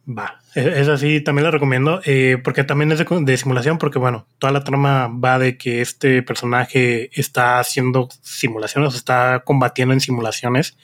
Va, 0.09 0.41
e-, 0.55 0.81
es 0.81 0.89
así, 0.89 1.21
también 1.21 1.45
la 1.45 1.51
recomiendo, 1.53 2.01
eh, 2.05 2.39
porque 2.43 2.65
también 2.65 2.91
es 2.91 2.99
de, 2.99 3.37
simulación, 3.37 3.79
porque 3.79 3.99
bueno, 3.99 4.27
toda 4.39 4.53
la 4.53 4.65
trama 4.65 5.09
va 5.09 5.39
de 5.39 5.57
que 5.57 5.81
este 5.81 6.23
personaje 6.23 7.11
está 7.19 7.61
haciendo 7.61 8.09
simulaciones, 8.21 8.95
está 8.95 9.43
combatiendo 9.45 9.95
en 9.95 10.01
simulaciones, 10.01 10.77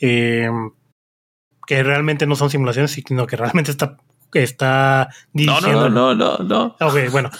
eh, 0.00 0.50
que 1.66 1.82
realmente 1.82 2.26
no 2.26 2.34
son 2.34 2.50
simulaciones, 2.50 2.90
sino 2.90 3.26
que 3.26 3.36
realmente 3.36 3.70
está 3.70 3.96
está 4.32 5.08
diciendo. 5.32 5.88
No, 5.88 6.14
no, 6.14 6.14
no, 6.14 6.38
no, 6.38 6.44
no. 6.44 6.76
Ok, 6.80 7.10
bueno. 7.10 7.30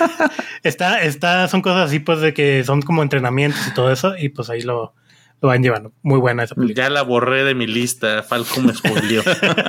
está, 0.62 1.02
está, 1.02 1.48
son 1.48 1.62
cosas 1.62 1.86
así, 1.88 2.00
pues, 2.00 2.20
de 2.20 2.34
que 2.34 2.64
son 2.64 2.82
como 2.82 3.02
entrenamientos 3.02 3.66
y 3.68 3.74
todo 3.74 3.90
eso, 3.92 4.16
y 4.16 4.30
pues 4.30 4.50
ahí 4.50 4.62
lo, 4.62 4.94
lo 5.40 5.48
van 5.48 5.62
llevando. 5.62 5.92
Muy 6.02 6.18
buena 6.18 6.44
esa 6.44 6.54
película. 6.54 6.84
Ya 6.84 6.90
la 6.90 7.02
borré 7.02 7.44
de 7.44 7.54
mi 7.54 7.66
lista. 7.66 8.22
Falco 8.22 8.60
me 8.60 8.74
spoileó. 8.74 9.22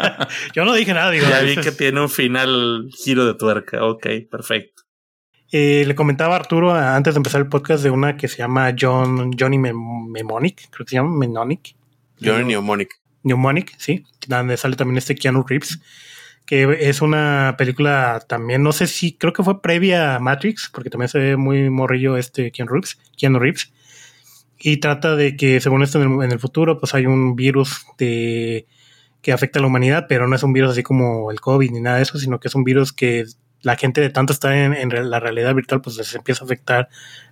Yo 0.53 0.65
no 0.65 0.73
dije 0.73 0.93
nada, 0.93 1.11
digo. 1.11 1.27
Ya 1.29 1.41
vi 1.41 1.57
que 1.57 1.71
tiene 1.71 2.01
un 2.01 2.09
final 2.09 2.89
giro 2.95 3.25
de 3.25 3.33
tuerca. 3.35 3.85
Ok, 3.85 4.07
perfecto. 4.29 4.85
Eh, 5.51 5.85
le 5.85 5.95
comentaba 5.95 6.35
a 6.35 6.39
Arturo 6.39 6.73
antes 6.73 7.13
de 7.13 7.19
empezar 7.19 7.39
el 7.39 7.47
podcast 7.47 7.83
de 7.83 7.89
una 7.89 8.17
que 8.17 8.27
se 8.27 8.37
llama 8.37 8.75
John, 8.77 9.31
Johnny 9.39 9.57
Mnemonic, 9.57 10.69
creo 10.69 10.85
que 10.85 10.89
se 10.89 10.95
llama 10.95 11.11
Mnemonic. 11.11 11.75
Johnny 12.21 12.43
Mnemonic. 12.43 12.99
Mnemonic, 13.23 13.73
sí, 13.77 14.03
donde 14.27 14.57
sale 14.57 14.75
también 14.75 14.97
este 14.97 15.15
Keanu 15.15 15.45
Reeves, 15.47 15.79
que 16.45 16.89
es 16.89 17.01
una 17.01 17.55
película 17.57 18.23
también, 18.27 18.63
no 18.63 18.72
sé 18.72 18.88
si, 18.88 19.13
creo 19.13 19.34
que 19.34 19.43
fue 19.43 19.61
previa 19.61 20.15
a 20.15 20.19
Matrix, 20.19 20.69
porque 20.73 20.89
también 20.89 21.09
se 21.09 21.19
ve 21.19 21.38
muy 21.38 21.69
morrillo 21.69 22.17
este 22.17 22.51
Keanu 22.51 22.72
Reeves, 22.72 22.99
Keanu 23.17 23.39
Reeves 23.39 23.73
y 24.59 24.77
trata 24.77 25.15
de 25.15 25.35
que, 25.35 25.59
según 25.59 25.84
esto, 25.84 26.01
en 26.01 26.31
el, 26.31 26.39
futuro, 26.39 26.80
pues 26.80 26.93
hay 26.93 27.05
un 27.05 27.35
virus 27.35 27.85
de, 27.97 28.67
que 29.22 29.31
afecta 29.31 29.59
a 29.59 29.61
la 29.61 29.67
humanidad, 29.67 30.05
pero 30.07 30.27
no 30.27 30.35
es 30.35 30.43
un 30.43 30.53
virus 30.53 30.72
así 30.72 30.84
como 30.84 31.31
el 31.31 31.41
COVID 31.41 31.72
ni 31.72 31.81
nada 31.81 31.97
de 31.97 32.03
eso, 32.03 32.17
sino 32.17 32.39
que 32.39 32.47
es 32.47 32.55
un 32.55 32.63
virus 32.63 32.93
que 32.93 33.26
la 33.61 33.76
gente 33.76 33.99
de 33.99 34.09
tanto 34.09 34.31
está 34.31 34.55
en, 34.55 35.09
la 35.09 35.19
realidad 35.19 35.55
virtual, 35.55 35.81
pues 35.81 35.97
les 35.97 36.13
empieza 36.13 36.43
a 36.43 36.45
afectar 36.45 36.89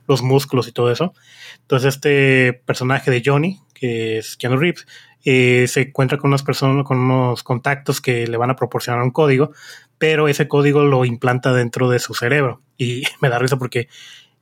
los 0.08 0.22
músculos 0.22 0.68
y 0.68 0.72
todo 0.72 0.92
eso. 0.92 1.14
Entonces, 1.62 1.96
este 1.96 2.62
personaje 2.66 3.12
de 3.12 3.22
Johnny, 3.24 3.60
que 3.74 4.18
es 4.18 4.36
Keanu 4.38 4.58
Reeves, 4.58 4.86
eh, 5.24 5.66
se 5.68 5.82
encuentra 5.82 6.18
con 6.18 6.30
unas 6.30 6.44
personas, 6.44 6.86
con 6.86 7.00
unos 7.00 7.44
contactos 7.44 8.02
que 8.02 8.28
le 8.28 8.38
van 8.38 8.50
a 8.50 8.56
proporcionar 8.56 9.02
un 9.02 9.12
código, 9.12 9.52
pero 9.98 10.28
ese 10.28 10.48
código 10.48 10.84
lo 10.84 11.06
implanta 11.06 11.54
dentro 11.54 11.90
de 11.90 12.00
su 12.00 12.14
cerebro. 12.14 12.62
Y 12.78 13.04
me 13.22 13.30
da 13.30 13.40
risa 13.40 13.58
porque 13.58 13.88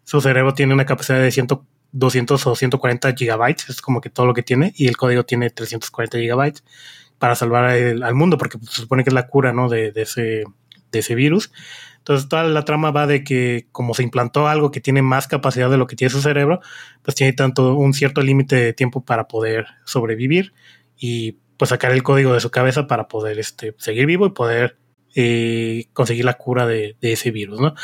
su 0.04 0.22
cerebro 0.22 0.54
tiene 0.54 0.74
una 0.74 0.86
capacidad 0.86 1.20
de 1.20 1.32
100 1.32 1.48
200 1.94 2.48
o 2.48 2.56
140 2.56 3.14
gigabytes, 3.14 3.70
es 3.70 3.82
como 3.82 4.02
que 4.02 4.10
todo 4.10 4.26
lo 4.26 4.34
que 4.34 4.44
tiene, 4.44 4.74
y 4.78 4.88
el 4.88 4.98
código 4.98 5.24
tiene 5.24 5.50
340 5.50 6.20
gigabytes 6.20 6.64
para 7.20 7.36
salvar 7.36 7.66
al 7.66 8.16
mundo, 8.16 8.38
porque 8.38 8.58
se 8.64 8.82
supone 8.82 9.04
que 9.04 9.10
es 9.10 9.14
la 9.14 9.28
cura, 9.28 9.54
¿no? 9.54 9.70
De, 9.70 9.92
ese, 9.96 10.44
de 10.92 11.00
ese 11.00 11.16
virus. 11.16 11.52
Entonces 12.02 12.28
toda 12.28 12.44
la 12.46 12.66
trama 12.66 12.90
va 12.90 13.06
de 13.06 13.24
que 13.24 13.68
como 13.72 13.94
se 13.94 14.02
implantó 14.02 14.48
algo 14.48 14.72
que 14.72 14.82
tiene 14.82 15.04
más 15.04 15.28
capacidad 15.28 15.70
de 15.70 15.78
lo 15.78 15.86
que 15.86 15.96
tiene 15.96 16.10
su 16.10 16.20
cerebro, 16.20 16.60
pues 17.04 17.14
tiene 17.14 17.34
tanto 17.34 17.76
un 17.76 17.94
cierto 17.94 18.22
límite 18.22 18.56
de 18.56 18.74
tiempo 18.74 19.06
para 19.06 19.28
poder 19.28 19.68
sobrevivir 19.86 20.52
y 20.98 21.38
pues 21.58 21.70
sacar 21.70 21.92
el 21.92 22.02
código 22.02 22.34
de 22.34 22.40
su 22.40 22.50
cabeza 22.50 22.88
para 22.88 23.08
poder 23.08 23.38
este, 23.38 23.76
seguir 23.78 24.08
vivo 24.08 24.26
y 24.26 24.32
poder 24.32 24.78
eh, 25.14 25.86
conseguir 25.94 26.26
la 26.26 26.34
cura 26.34 26.66
de, 26.66 26.96
ese 27.02 27.30
virus, 27.30 27.60
¿no? 27.60 27.76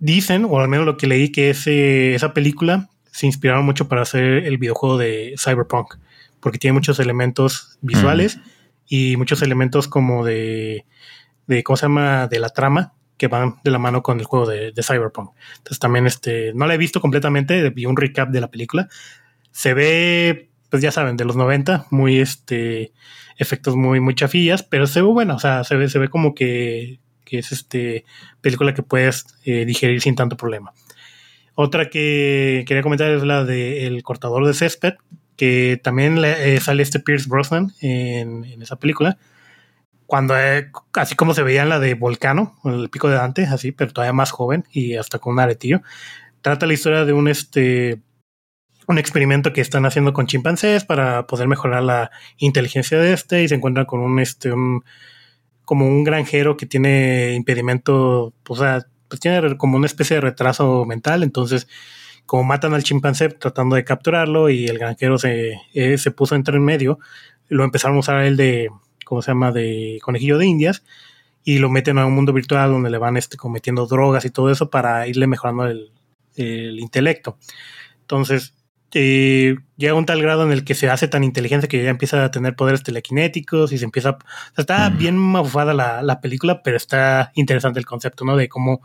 Dicen, 0.00 0.44
o 0.44 0.58
al 0.58 0.68
menos 0.68 0.84
lo 0.84 0.96
que 0.96 1.06
leí, 1.06 1.30
que 1.30 1.50
ese, 1.50 2.16
esa 2.16 2.34
película 2.34 2.88
se 3.12 3.26
inspiraron 3.26 3.64
mucho 3.64 3.86
para 3.86 4.02
hacer 4.02 4.44
el 4.44 4.58
videojuego 4.58 4.98
de 4.98 5.36
Cyberpunk, 5.38 5.98
porque 6.40 6.58
tiene 6.58 6.74
muchos 6.74 6.98
elementos 6.98 7.78
visuales 7.80 8.40
y 8.88 9.16
muchos 9.16 9.40
elementos 9.42 9.86
como 9.86 10.24
de, 10.24 10.84
de, 11.46 11.62
¿cómo 11.62 11.76
se 11.76 11.82
llama?, 11.82 12.26
de 12.26 12.40
la 12.40 12.48
trama 12.48 12.94
que 13.20 13.28
van 13.28 13.56
de 13.62 13.70
la 13.70 13.78
mano 13.78 14.02
con 14.02 14.18
el 14.18 14.24
juego 14.24 14.46
de, 14.46 14.72
Cyberpunk. 14.82 15.32
Entonces 15.58 15.78
también 15.78 16.06
este, 16.06 16.54
no 16.54 16.66
la 16.66 16.72
he 16.72 16.78
visto 16.78 17.02
completamente, 17.02 17.68
vi 17.68 17.84
un 17.84 17.98
recap 17.98 18.30
de 18.30 18.40
la 18.40 18.48
película. 18.48 18.88
Se 19.50 19.74
ve, 19.74 20.48
pues 20.70 20.82
ya 20.82 20.90
saben, 20.90 21.18
de 21.18 21.26
los 21.26 21.36
90, 21.36 21.84
muy 21.90 22.18
este, 22.18 22.92
efectos 23.36 23.76
muy, 23.76 24.00
muy 24.00 24.14
chafillas, 24.14 24.62
pero 24.62 24.86
se 24.86 25.02
ve 25.02 25.08
bueno, 25.08 25.34
o 25.34 25.38
sea, 25.38 25.64
se 25.64 25.76
ve, 25.76 25.90
se 25.90 25.98
ve 25.98 26.08
como 26.08 26.34
que, 26.34 26.98
que 27.26 27.40
es 27.40 27.52
este 27.52 28.06
película 28.40 28.72
que 28.72 28.82
puedes 28.82 29.26
eh, 29.44 29.66
digerir 29.66 30.00
sin 30.00 30.16
tanto 30.16 30.38
problema. 30.38 30.72
Otra 31.54 31.90
que 31.90 32.64
quería 32.66 32.82
comentar 32.82 33.10
es 33.10 33.22
la 33.22 33.44
de 33.44 33.86
El 33.86 34.02
cortador 34.02 34.46
de 34.46 34.54
césped, 34.54 34.94
que 35.36 35.78
también 35.82 36.16
eh, 36.24 36.58
sale 36.58 36.82
este 36.82 37.00
Pierce 37.00 37.28
Brosnan 37.28 37.74
en, 37.82 38.62
esa 38.62 38.76
película. 38.76 39.18
Cuando, 40.10 40.36
eh, 40.36 40.72
así 40.94 41.14
como 41.14 41.34
se 41.34 41.44
veía 41.44 41.62
en 41.62 41.68
la 41.68 41.78
de 41.78 41.94
Volcano, 41.94 42.56
el 42.64 42.90
pico 42.90 43.08
de 43.08 43.14
Dante, 43.14 43.44
así, 43.44 43.70
pero 43.70 43.92
todavía 43.92 44.12
más 44.12 44.32
joven 44.32 44.64
y 44.72 44.96
hasta 44.96 45.20
con 45.20 45.34
un 45.34 45.38
aretillo. 45.38 45.82
Trata 46.42 46.66
la 46.66 46.72
historia 46.72 47.04
de 47.04 47.12
un 47.12 47.28
este 47.28 48.02
un 48.88 48.98
experimento 48.98 49.52
que 49.52 49.60
están 49.60 49.86
haciendo 49.86 50.12
con 50.12 50.26
chimpancés 50.26 50.84
para 50.84 51.28
poder 51.28 51.46
mejorar 51.46 51.84
la 51.84 52.10
inteligencia 52.38 52.98
de 52.98 53.12
este 53.12 53.44
y 53.44 53.48
se 53.48 53.54
encuentran 53.54 53.86
con 53.86 54.00
un 54.00 54.18
este 54.18 54.50
como 55.64 55.86
un 55.86 56.02
granjero 56.02 56.56
que 56.56 56.66
tiene 56.66 57.34
impedimento, 57.34 58.34
o 58.48 58.56
sea, 58.56 58.84
pues 59.06 59.20
tiene 59.20 59.56
como 59.58 59.76
una 59.76 59.86
especie 59.86 60.16
de 60.16 60.22
retraso 60.22 60.84
mental, 60.86 61.22
entonces 61.22 61.68
como 62.26 62.42
matan 62.42 62.74
al 62.74 62.82
chimpancé 62.82 63.28
tratando 63.28 63.76
de 63.76 63.84
capturarlo 63.84 64.50
y 64.50 64.66
el 64.66 64.78
granjero 64.80 65.18
se, 65.18 65.52
eh, 65.72 65.98
se 65.98 66.10
puso 66.10 66.34
entre 66.34 66.56
en 66.56 66.64
medio, 66.64 66.98
lo 67.48 67.62
empezaron 67.62 67.96
a 67.96 68.00
usar 68.00 68.24
él 68.24 68.36
de, 68.36 68.70
¿cómo 69.10 69.22
se 69.22 69.32
llama?, 69.32 69.50
de 69.50 69.98
conejillo 70.02 70.38
de 70.38 70.46
indias 70.46 70.84
y 71.42 71.58
lo 71.58 71.68
meten 71.68 71.98
a 71.98 72.06
un 72.06 72.14
mundo 72.14 72.32
virtual 72.32 72.70
donde 72.70 72.90
le 72.90 72.98
van 72.98 73.16
este, 73.16 73.36
cometiendo 73.36 73.86
drogas 73.86 74.24
y 74.24 74.30
todo 74.30 74.52
eso 74.52 74.70
para 74.70 75.08
irle 75.08 75.26
mejorando 75.26 75.66
el, 75.66 75.90
el 76.36 76.78
intelecto. 76.78 77.36
Entonces, 78.02 78.54
eh, 78.94 79.56
llega 79.76 79.92
a 79.94 79.96
un 79.96 80.06
tal 80.06 80.22
grado 80.22 80.44
en 80.44 80.52
el 80.52 80.64
que 80.64 80.74
se 80.74 80.88
hace 80.88 81.08
tan 81.08 81.24
inteligente 81.24 81.66
que 81.66 81.82
ya 81.82 81.90
empieza 81.90 82.24
a 82.24 82.30
tener 82.30 82.54
poderes 82.54 82.84
telequinéticos 82.84 83.72
y 83.72 83.78
se 83.78 83.84
empieza... 83.84 84.18
está 84.56 84.90
bien 84.90 85.16
mafufada 85.16 85.74
la, 85.74 86.02
la, 86.02 86.20
película, 86.20 86.62
pero 86.62 86.76
está 86.76 87.32
interesante 87.34 87.80
el 87.80 87.86
concepto, 87.86 88.24
¿no? 88.24 88.36
De 88.36 88.48
cómo 88.48 88.80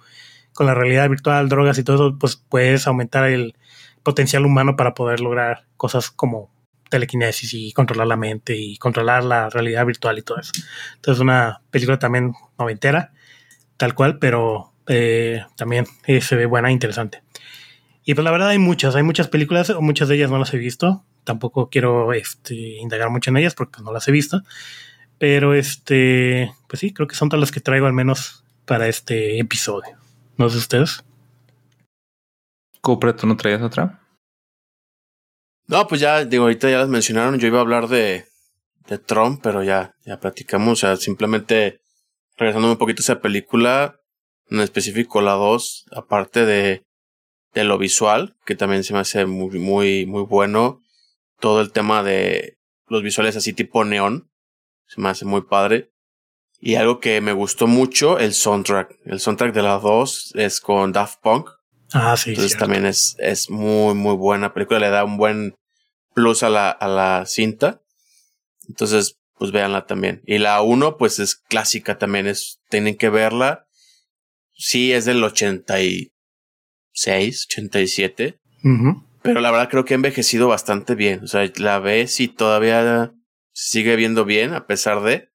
con 0.54 0.66
la 0.66 0.74
realidad 0.74 1.08
virtual, 1.08 1.50
drogas 1.50 1.78
y 1.78 1.84
todo 1.84 1.96
eso, 1.96 2.18
pues 2.20 2.36
puedes 2.38 2.88
aumentar 2.88 3.30
el 3.30 3.56
potencial 4.02 4.44
humano 4.44 4.76
para 4.76 4.96
poder 4.96 5.20
lograr 5.20 5.66
cosas 5.78 6.10
como 6.10 6.50
telequinesis 6.90 7.54
y 7.54 7.72
controlar 7.72 8.08
la 8.08 8.16
mente 8.16 8.56
y 8.56 8.78
controlar 8.78 9.24
la 9.24 9.50
realidad 9.50 9.86
virtual 9.86 10.18
y 10.18 10.22
todo 10.22 10.40
eso. 10.40 10.52
Entonces, 10.96 11.22
una 11.22 11.62
película 11.72 12.00
también 12.00 12.34
noventera, 12.58 13.14
tal 13.78 13.96
cual, 13.96 14.20
pero 14.20 14.74
eh, 14.88 15.44
también 15.56 15.86
eh, 16.06 16.22
se 16.22 16.36
ve 16.36 16.46
buena 16.46 16.70
e 16.70 16.74
interesante. 16.74 17.24
Y 18.04 18.14
pues 18.14 18.24
la 18.24 18.32
verdad 18.32 18.50
hay 18.50 18.60
muchas, 18.60 18.96
hay 18.96 19.04
muchas 19.04 19.28
películas, 19.28 19.74
muchas 19.80 20.08
de 20.08 20.16
ellas 20.16 20.30
no 20.30 20.38
las 20.38 20.54
he 20.54 20.58
visto. 20.58 21.04
Tampoco 21.24 21.70
quiero 21.70 22.14
este, 22.14 22.54
indagar 22.54 23.10
mucho 23.10 23.32
en 23.32 23.38
ellas 23.38 23.56
porque 23.56 23.82
no 23.82 23.92
las 23.92 24.08
he 24.08 24.12
visto. 24.12 24.44
Pero 25.18 25.56
este, 25.56 26.54
pues 26.68 26.80
sí, 26.80 26.94
creo 26.94 27.08
que 27.08 27.16
son 27.16 27.30
todas 27.30 27.42
las 27.42 27.52
que 27.52 27.62
traigo 27.62 27.88
al 27.88 27.94
menos 27.94 28.44
para 28.66 28.88
este 28.88 29.40
episodio. 29.40 29.98
No 30.38 30.50
sé 30.50 30.58
ustedes. 30.58 31.04
Cupra, 32.82 33.16
¿tú 33.16 33.26
no 33.26 33.36
traías 33.36 33.64
otra? 33.64 34.05
No, 35.68 35.88
pues 35.88 36.02
ya, 36.02 36.26
digo, 36.26 36.44
ahorita 36.44 36.70
ya 36.70 36.80
las 36.80 36.90
mencionaron. 36.90 37.40
Yo 37.40 37.48
iba 37.48 37.58
a 37.58 37.62
hablar 37.62 37.88
de, 37.88 38.26
de 38.88 38.98
Trump, 38.98 39.40
pero 39.42 39.64
ya, 39.64 39.96
ya 40.06 40.20
platicamos. 40.20 40.74
O 40.74 40.76
sea, 40.76 40.96
simplemente 40.98 41.82
regresando 42.38 42.72
un 42.72 42.78
poquito 42.78 43.02
a 43.02 43.04
esa 43.04 43.22
película, 43.22 44.00
en 44.50 44.60
específico 44.62 45.22
la 45.22 45.34
2, 45.34 45.86
aparte 45.92 46.46
de 46.46 46.86
de 47.56 47.64
lo 47.64 47.78
visual, 47.78 48.36
que 48.46 48.56
también 48.56 48.84
se 48.84 48.94
me 48.94 49.00
hace 49.00 49.26
muy, 49.26 49.58
muy, 49.58 50.06
muy 50.06 50.24
bueno. 50.24 50.82
Todo 51.40 51.62
el 51.62 51.72
tema 51.72 52.04
de 52.04 52.58
los 52.88 53.02
visuales 53.02 53.36
así 53.36 53.54
tipo 53.54 53.84
neón, 53.86 54.30
se 54.86 55.02
me 55.02 55.10
hace 55.10 55.26
muy 55.26 55.42
padre. 55.42 55.90
Y 56.60 56.76
algo 56.76 57.00
que 57.00 57.22
me 57.22 57.32
gustó 57.32 57.66
mucho, 57.66 58.20
el 58.20 58.34
soundtrack. 58.34 59.00
El 59.06 59.20
soundtrack 59.20 59.54
de 59.54 59.62
las 59.64 59.82
dos 59.82 60.34
es 60.36 60.60
con 60.60 60.92
Daft 60.92 61.22
Punk. 61.22 61.50
Ah, 61.94 62.18
sí. 62.18 62.32
Entonces 62.32 62.58
también 62.58 62.86
es, 62.86 63.16
es 63.20 63.50
muy, 63.50 63.94
muy 63.94 64.16
buena 64.16 64.54
película. 64.54 64.80
Le 64.80 64.90
da 64.90 65.04
un 65.04 65.18
buen 65.18 65.56
plus 66.14 66.44
a 66.44 66.50
la, 66.50 66.70
a 66.70 66.88
la 66.88 67.26
cinta. 67.26 67.82
Entonces, 68.68 69.18
pues 69.38 69.52
véanla 69.52 69.86
también. 69.86 70.22
Y 70.26 70.38
la 70.40 70.62
uno, 70.62 70.98
pues 70.98 71.20
es 71.20 71.36
clásica 71.36 71.98
también. 71.98 72.28
Es, 72.28 72.60
tienen 72.70 72.98
que 72.98 73.10
verla. 73.10 73.66
Sí, 74.54 74.94
es 74.94 75.06
del 75.06 75.24
80 75.24 75.82
y 75.82 76.12
86, 76.96 77.48
87. 77.52 78.40
Pero 79.22 79.42
la 79.42 79.52
verdad 79.52 79.70
creo 79.70 79.86
que 79.86 79.94
ha 79.94 79.96
envejecido 79.96 80.48
bastante 80.48 80.96
bien. 80.96 81.24
O 81.24 81.28
sea, 81.28 81.50
la 81.58 81.80
ves 81.80 82.20
y 82.20 82.28
todavía 82.28 83.14
sigue 83.52 83.96
viendo 83.96 84.26
bien 84.26 84.54
a 84.54 84.66
pesar 84.66 85.02
de. 85.02 85.30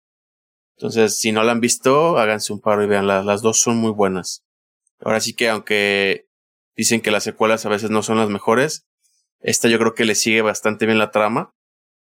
Entonces, 0.77 1.18
si 1.18 1.32
no 1.32 1.43
la 1.43 1.52
han 1.52 1.60
visto, 1.60 2.18
háganse 2.18 2.52
un 2.52 2.60
paro 2.60 2.82
y 2.82 2.86
vean. 2.86 3.06
Las 3.06 3.43
dos 3.43 3.60
son 3.60 3.77
muy 3.77 3.93
buenas. 3.93 4.43
Ahora 5.01 5.20
sí 5.20 5.35
que 5.35 5.48
aunque 5.48 6.30
dicen 6.76 7.01
que 7.01 7.10
las 7.10 7.24
secuelas 7.24 7.66
a 7.66 7.68
veces 7.68 7.90
no 7.90 8.02
son 8.02 8.18
las 8.18 8.28
mejores, 8.28 8.86
esta 9.40 9.68
yo 9.68 9.78
creo 9.78 9.94
que 9.94 10.05
le 10.05 10.14
sigue 10.14 10.42
bastante 10.42 10.86
bien 10.86 10.98
la 10.98 11.10
trama. 11.10 11.55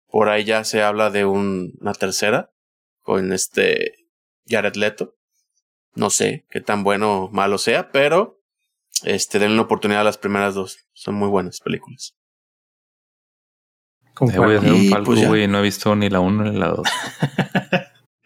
Por 0.08 0.30
ahí 0.30 0.44
ya 0.44 0.64
se 0.64 0.82
habla 0.82 1.12
de 1.12 1.26
una 1.26 1.94
tercera 1.94 2.52
con 3.02 3.32
este 3.32 4.08
Jared 4.48 4.76
Leto. 4.76 5.16
No 5.96 6.10
sé 6.10 6.46
qué 6.50 6.62
tan 6.62 6.84
bueno 6.84 7.26
o 7.26 7.30
malo 7.30 7.58
sea, 7.58 7.92
pero 7.92 8.40
este, 9.04 9.40
denle 9.40 9.56
una 9.56 9.64
oportunidad 9.64 10.02
a 10.02 10.06
las 10.06 10.18
primeras 10.18 10.56
dos. 10.56 10.80
Son 10.94 11.16
muy 11.16 11.30
buenas 11.30 11.60
películas. 11.60 12.16
Eh, 14.22 14.38
voy 14.38 14.56
a 14.56 14.60
hacer 14.60 14.74
un 14.74 14.90
falco, 14.90 15.06
pues 15.06 15.28
güey. 15.28 15.48
no 15.48 15.60
he 15.60 15.62
visto 15.62 15.96
ni 15.96 16.10
la 16.10 16.20
uno 16.20 16.44
ni 16.44 16.58
la 16.58 16.70
dos. 16.70 16.88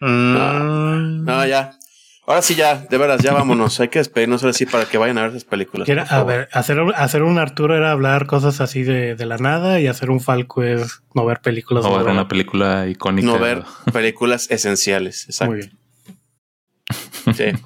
no, 0.00 1.46
ya. 1.46 1.78
Ahora 2.26 2.40
sí, 2.40 2.54
ya, 2.54 2.76
de 2.76 2.96
veras, 2.96 3.20
ya 3.22 3.34
vámonos. 3.34 3.80
Hay 3.80 3.88
que 3.88 3.98
despedirnos 3.98 4.42
ahora 4.42 4.54
sí 4.54 4.64
para 4.64 4.86
que 4.86 4.96
vayan 4.96 5.18
a 5.18 5.22
ver 5.22 5.30
esas 5.30 5.44
películas. 5.44 5.88
a 6.10 6.24
ver, 6.24 6.48
hacer, 6.52 6.78
hacer 6.96 7.22
un 7.22 7.38
Arturo 7.38 7.76
era 7.76 7.92
hablar 7.92 8.26
cosas 8.26 8.62
así 8.62 8.82
de, 8.82 9.14
de, 9.14 9.26
la 9.26 9.36
nada 9.36 9.78
y 9.80 9.86
hacer 9.86 10.10
un 10.10 10.20
Falco 10.20 10.62
es 10.62 11.02
no 11.14 11.26
ver 11.26 11.40
películas. 11.40 11.84
No 11.84 11.98
ver 11.98 12.06
una 12.08 12.26
película 12.26 12.88
icónica. 12.88 13.26
No 13.26 13.38
ver 13.38 13.62
películas 13.92 14.50
esenciales, 14.50 15.24
exacto. 15.26 15.54
Muy 15.54 15.60
bien. 15.60 15.78
Sí. 17.34 17.64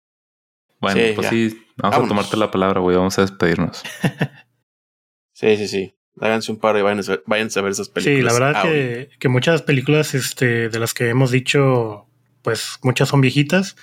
bueno, 0.80 1.00
pues 1.14 1.28
sí, 1.28 1.66
Vamos 1.76 2.04
a 2.04 2.08
tomarte 2.08 2.36
la 2.36 2.50
palabra, 2.50 2.80
güey. 2.80 2.96
Vamos 2.96 3.18
a 3.18 3.22
despedirnos. 3.22 3.82
sí, 5.32 5.56
sí, 5.56 5.68
sí. 5.68 5.94
Háganse 6.20 6.52
un 6.52 6.58
par 6.58 6.76
y 6.76 6.82
vayan, 6.82 6.98
a 7.00 7.60
ver 7.60 7.70
esas 7.70 7.88
películas. 7.88 8.18
Sí, 8.18 8.22
la 8.22 8.32
verdad 8.32 8.62
que, 8.62 9.10
que, 9.18 9.28
muchas 9.28 9.62
películas 9.62 10.14
este, 10.14 10.68
de 10.68 10.78
las 10.78 10.92
que 10.92 11.08
hemos 11.08 11.30
dicho, 11.30 12.09
pues 12.42 12.78
muchas 12.82 13.08
son 13.08 13.20
viejitas. 13.20 13.76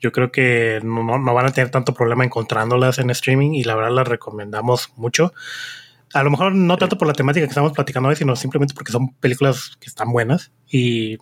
Yo 0.00 0.12
creo 0.12 0.32
que 0.32 0.80
no, 0.82 1.18
no, 1.18 1.34
van 1.34 1.46
a 1.46 1.52
tener 1.52 1.70
tanto 1.70 1.94
problema 1.94 2.24
encontrándolas 2.24 2.98
en 2.98 3.10
streaming 3.10 3.52
y 3.52 3.64
la 3.64 3.74
verdad 3.74 3.92
las 3.92 4.08
recomendamos 4.08 4.92
mucho. 4.96 5.32
A 6.12 6.22
lo 6.22 6.30
mejor 6.30 6.54
no 6.54 6.76
tanto 6.76 6.98
por 6.98 7.06
la 7.06 7.14
temática 7.14 7.46
que 7.46 7.50
estamos 7.50 7.72
platicando 7.72 8.08
hoy, 8.08 8.16
sino 8.16 8.34
simplemente 8.34 8.74
porque 8.74 8.92
son 8.92 9.14
películas 9.14 9.76
que 9.78 9.88
están 9.88 10.12
buenas 10.12 10.52
y 10.68 11.18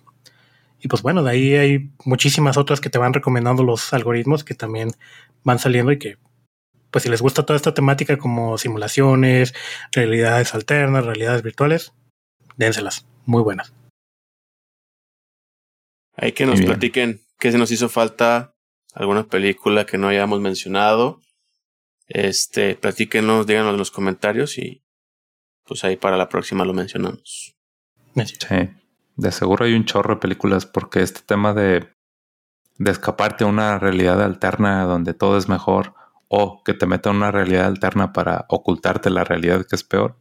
y 0.81 0.89
pues 0.89 1.03
bueno, 1.03 1.23
de 1.23 1.31
ahí 1.31 1.55
hay 1.55 1.91
muchísimas 2.05 2.57
otras 2.57 2.81
que 2.81 2.91
te 2.91 2.99
van 2.99 3.13
recomendando 3.13 3.65
los 3.65 3.93
algoritmos 3.93 4.45
que 4.45 4.55
también 4.55 4.91
van 5.43 5.59
saliendo 5.59 5.93
y 5.93 5.99
que, 5.99 6.19
pues 6.91 7.03
si 7.03 7.11
les 7.11 7.21
gusta 7.21 7.45
toda 7.45 7.57
esta 7.57 7.75
temática 7.75 8.17
como 8.17 8.59
simulaciones, 8.59 9.55
realidades 9.93 10.55
alternas, 10.55 11.05
realidades 11.05 11.43
virtuales, 11.43 11.93
dénselas, 12.57 13.07
muy 13.27 13.43
buenas. 13.43 13.73
Hay 16.19 16.33
que 16.33 16.47
nos 16.47 16.61
platiquen 16.61 17.23
qué 17.39 17.53
se 17.53 17.59
nos 17.59 17.71
hizo 17.71 17.89
falta, 17.89 18.55
alguna 18.93 19.29
película 19.29 19.87
que 19.87 19.99
no 19.99 20.09
hayamos 20.09 20.41
mencionado. 20.41 21.21
Este, 22.09 22.75
platíquenos, 22.75 23.47
díganos 23.47 23.73
en 23.73 23.79
los 23.79 23.91
comentarios 23.91 24.59
y 24.59 24.83
pues 25.65 25.85
ahí 25.85 25.97
para 25.97 26.17
la 26.17 26.29
próxima 26.29 26.65
lo 26.65 26.75
mencionamos. 26.75 27.55
Sí 28.15 28.69
de 29.19 29.33
seguro 29.33 29.65
hay 29.65 29.75
un 29.75 29.85
chorro 29.85 30.15
de 30.15 30.21
películas 30.21 30.65
porque 30.65 31.03
este 31.03 31.21
tema 31.23 31.53
de, 31.53 31.93
de 32.79 32.91
escaparte 32.91 33.43
a 33.43 33.49
una 33.49 33.79
realidad 33.79 34.23
alterna 34.23 34.85
donde 34.85 35.13
todo 35.13 35.37
es 35.37 35.49
mejor 35.49 35.95
o 36.29 36.63
que 36.63 36.73
te 36.73 36.87
meta 36.87 37.11
a 37.11 37.13
una 37.13 37.33
realidad 37.33 37.67
alterna 37.67 38.13
para 38.13 38.47
ocultarte 38.49 39.11
la 39.11 39.25
realidad 39.25 39.67
que 39.67 39.75
es 39.75 39.83
peor, 39.83 40.17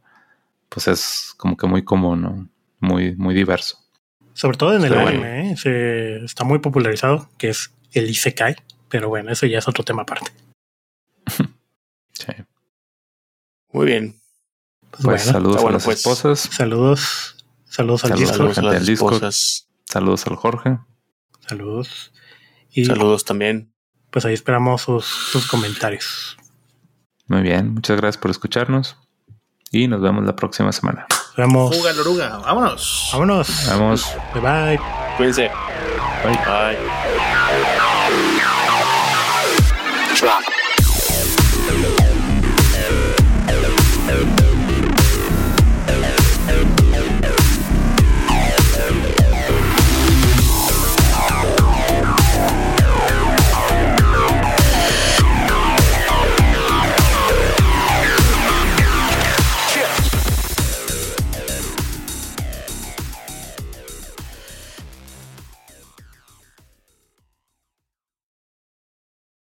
pues 0.68 0.88
es 0.88 1.32
como 1.36 1.56
que 1.56 1.68
muy 1.68 1.84
común, 1.84 2.50
muy, 2.80 3.14
muy 3.14 3.34
diverso. 3.36 3.78
Sobre 4.38 4.56
todo 4.56 4.74
en 4.76 4.84
el 4.84 4.92
Sí. 4.92 4.98
anime, 4.98 5.50
¿eh? 5.52 5.56
Se- 5.56 6.24
está 6.24 6.44
muy 6.44 6.60
popularizado, 6.60 7.28
que 7.38 7.48
es 7.48 7.72
el 7.92 8.08
Isekai. 8.08 8.54
Pero 8.88 9.08
bueno, 9.08 9.32
eso 9.32 9.46
ya 9.46 9.58
es 9.58 9.66
otro 9.68 9.82
tema 9.84 10.02
aparte. 10.02 10.30
Sí. 12.12 12.32
Muy 13.72 13.86
bien. 13.86 14.20
Pues, 14.90 14.90
Pues 14.90 15.04
bueno, 15.04 15.18
saludos 15.32 15.56
Está 15.56 15.68
a 15.68 15.72
las 15.72 15.84
pues. 15.84 15.98
esposas, 15.98 16.40
saludos. 16.40 17.36
Saludos 17.66 18.04
al 18.04 18.10
Saludos. 18.10 18.20
Discord. 18.20 18.36
Saludos 18.38 18.58
a 18.58 18.60
gente 18.60 18.70
las 18.72 18.74
del 18.80 18.86
Discord. 18.86 19.14
esposas. 19.14 19.68
saludos 19.86 20.26
al 20.26 20.36
Jorge. 20.36 20.78
Saludos. 21.46 22.12
Y 22.72 22.84
Saludos 22.84 23.24
también. 23.24 23.72
pues 24.10 24.24
ahí 24.24 24.34
esperamos 24.34 24.82
sus, 24.82 25.04
sus 25.04 25.46
comentarios. 25.46 26.36
Muy 27.26 27.42
bien, 27.42 27.74
muchas 27.74 27.96
gracias 27.98 28.20
por 28.20 28.30
escucharnos 28.30 28.96
y 29.70 29.88
nos 29.88 30.00
vemos 30.00 30.24
la 30.24 30.34
próxima 30.34 30.72
semana. 30.72 31.06
Nos 31.10 31.36
vemos. 31.36 31.76
Fuga, 31.76 31.92
Loruga. 31.92 32.38
Vámonos. 32.38 33.10
Vámonos. 33.12 33.66
Vamos. 33.68 34.06
Bye 34.34 34.42
bye. 34.42 34.80
Cuídense. 35.16 35.50
Bye. 36.24 36.36
Bye. 36.36 37.07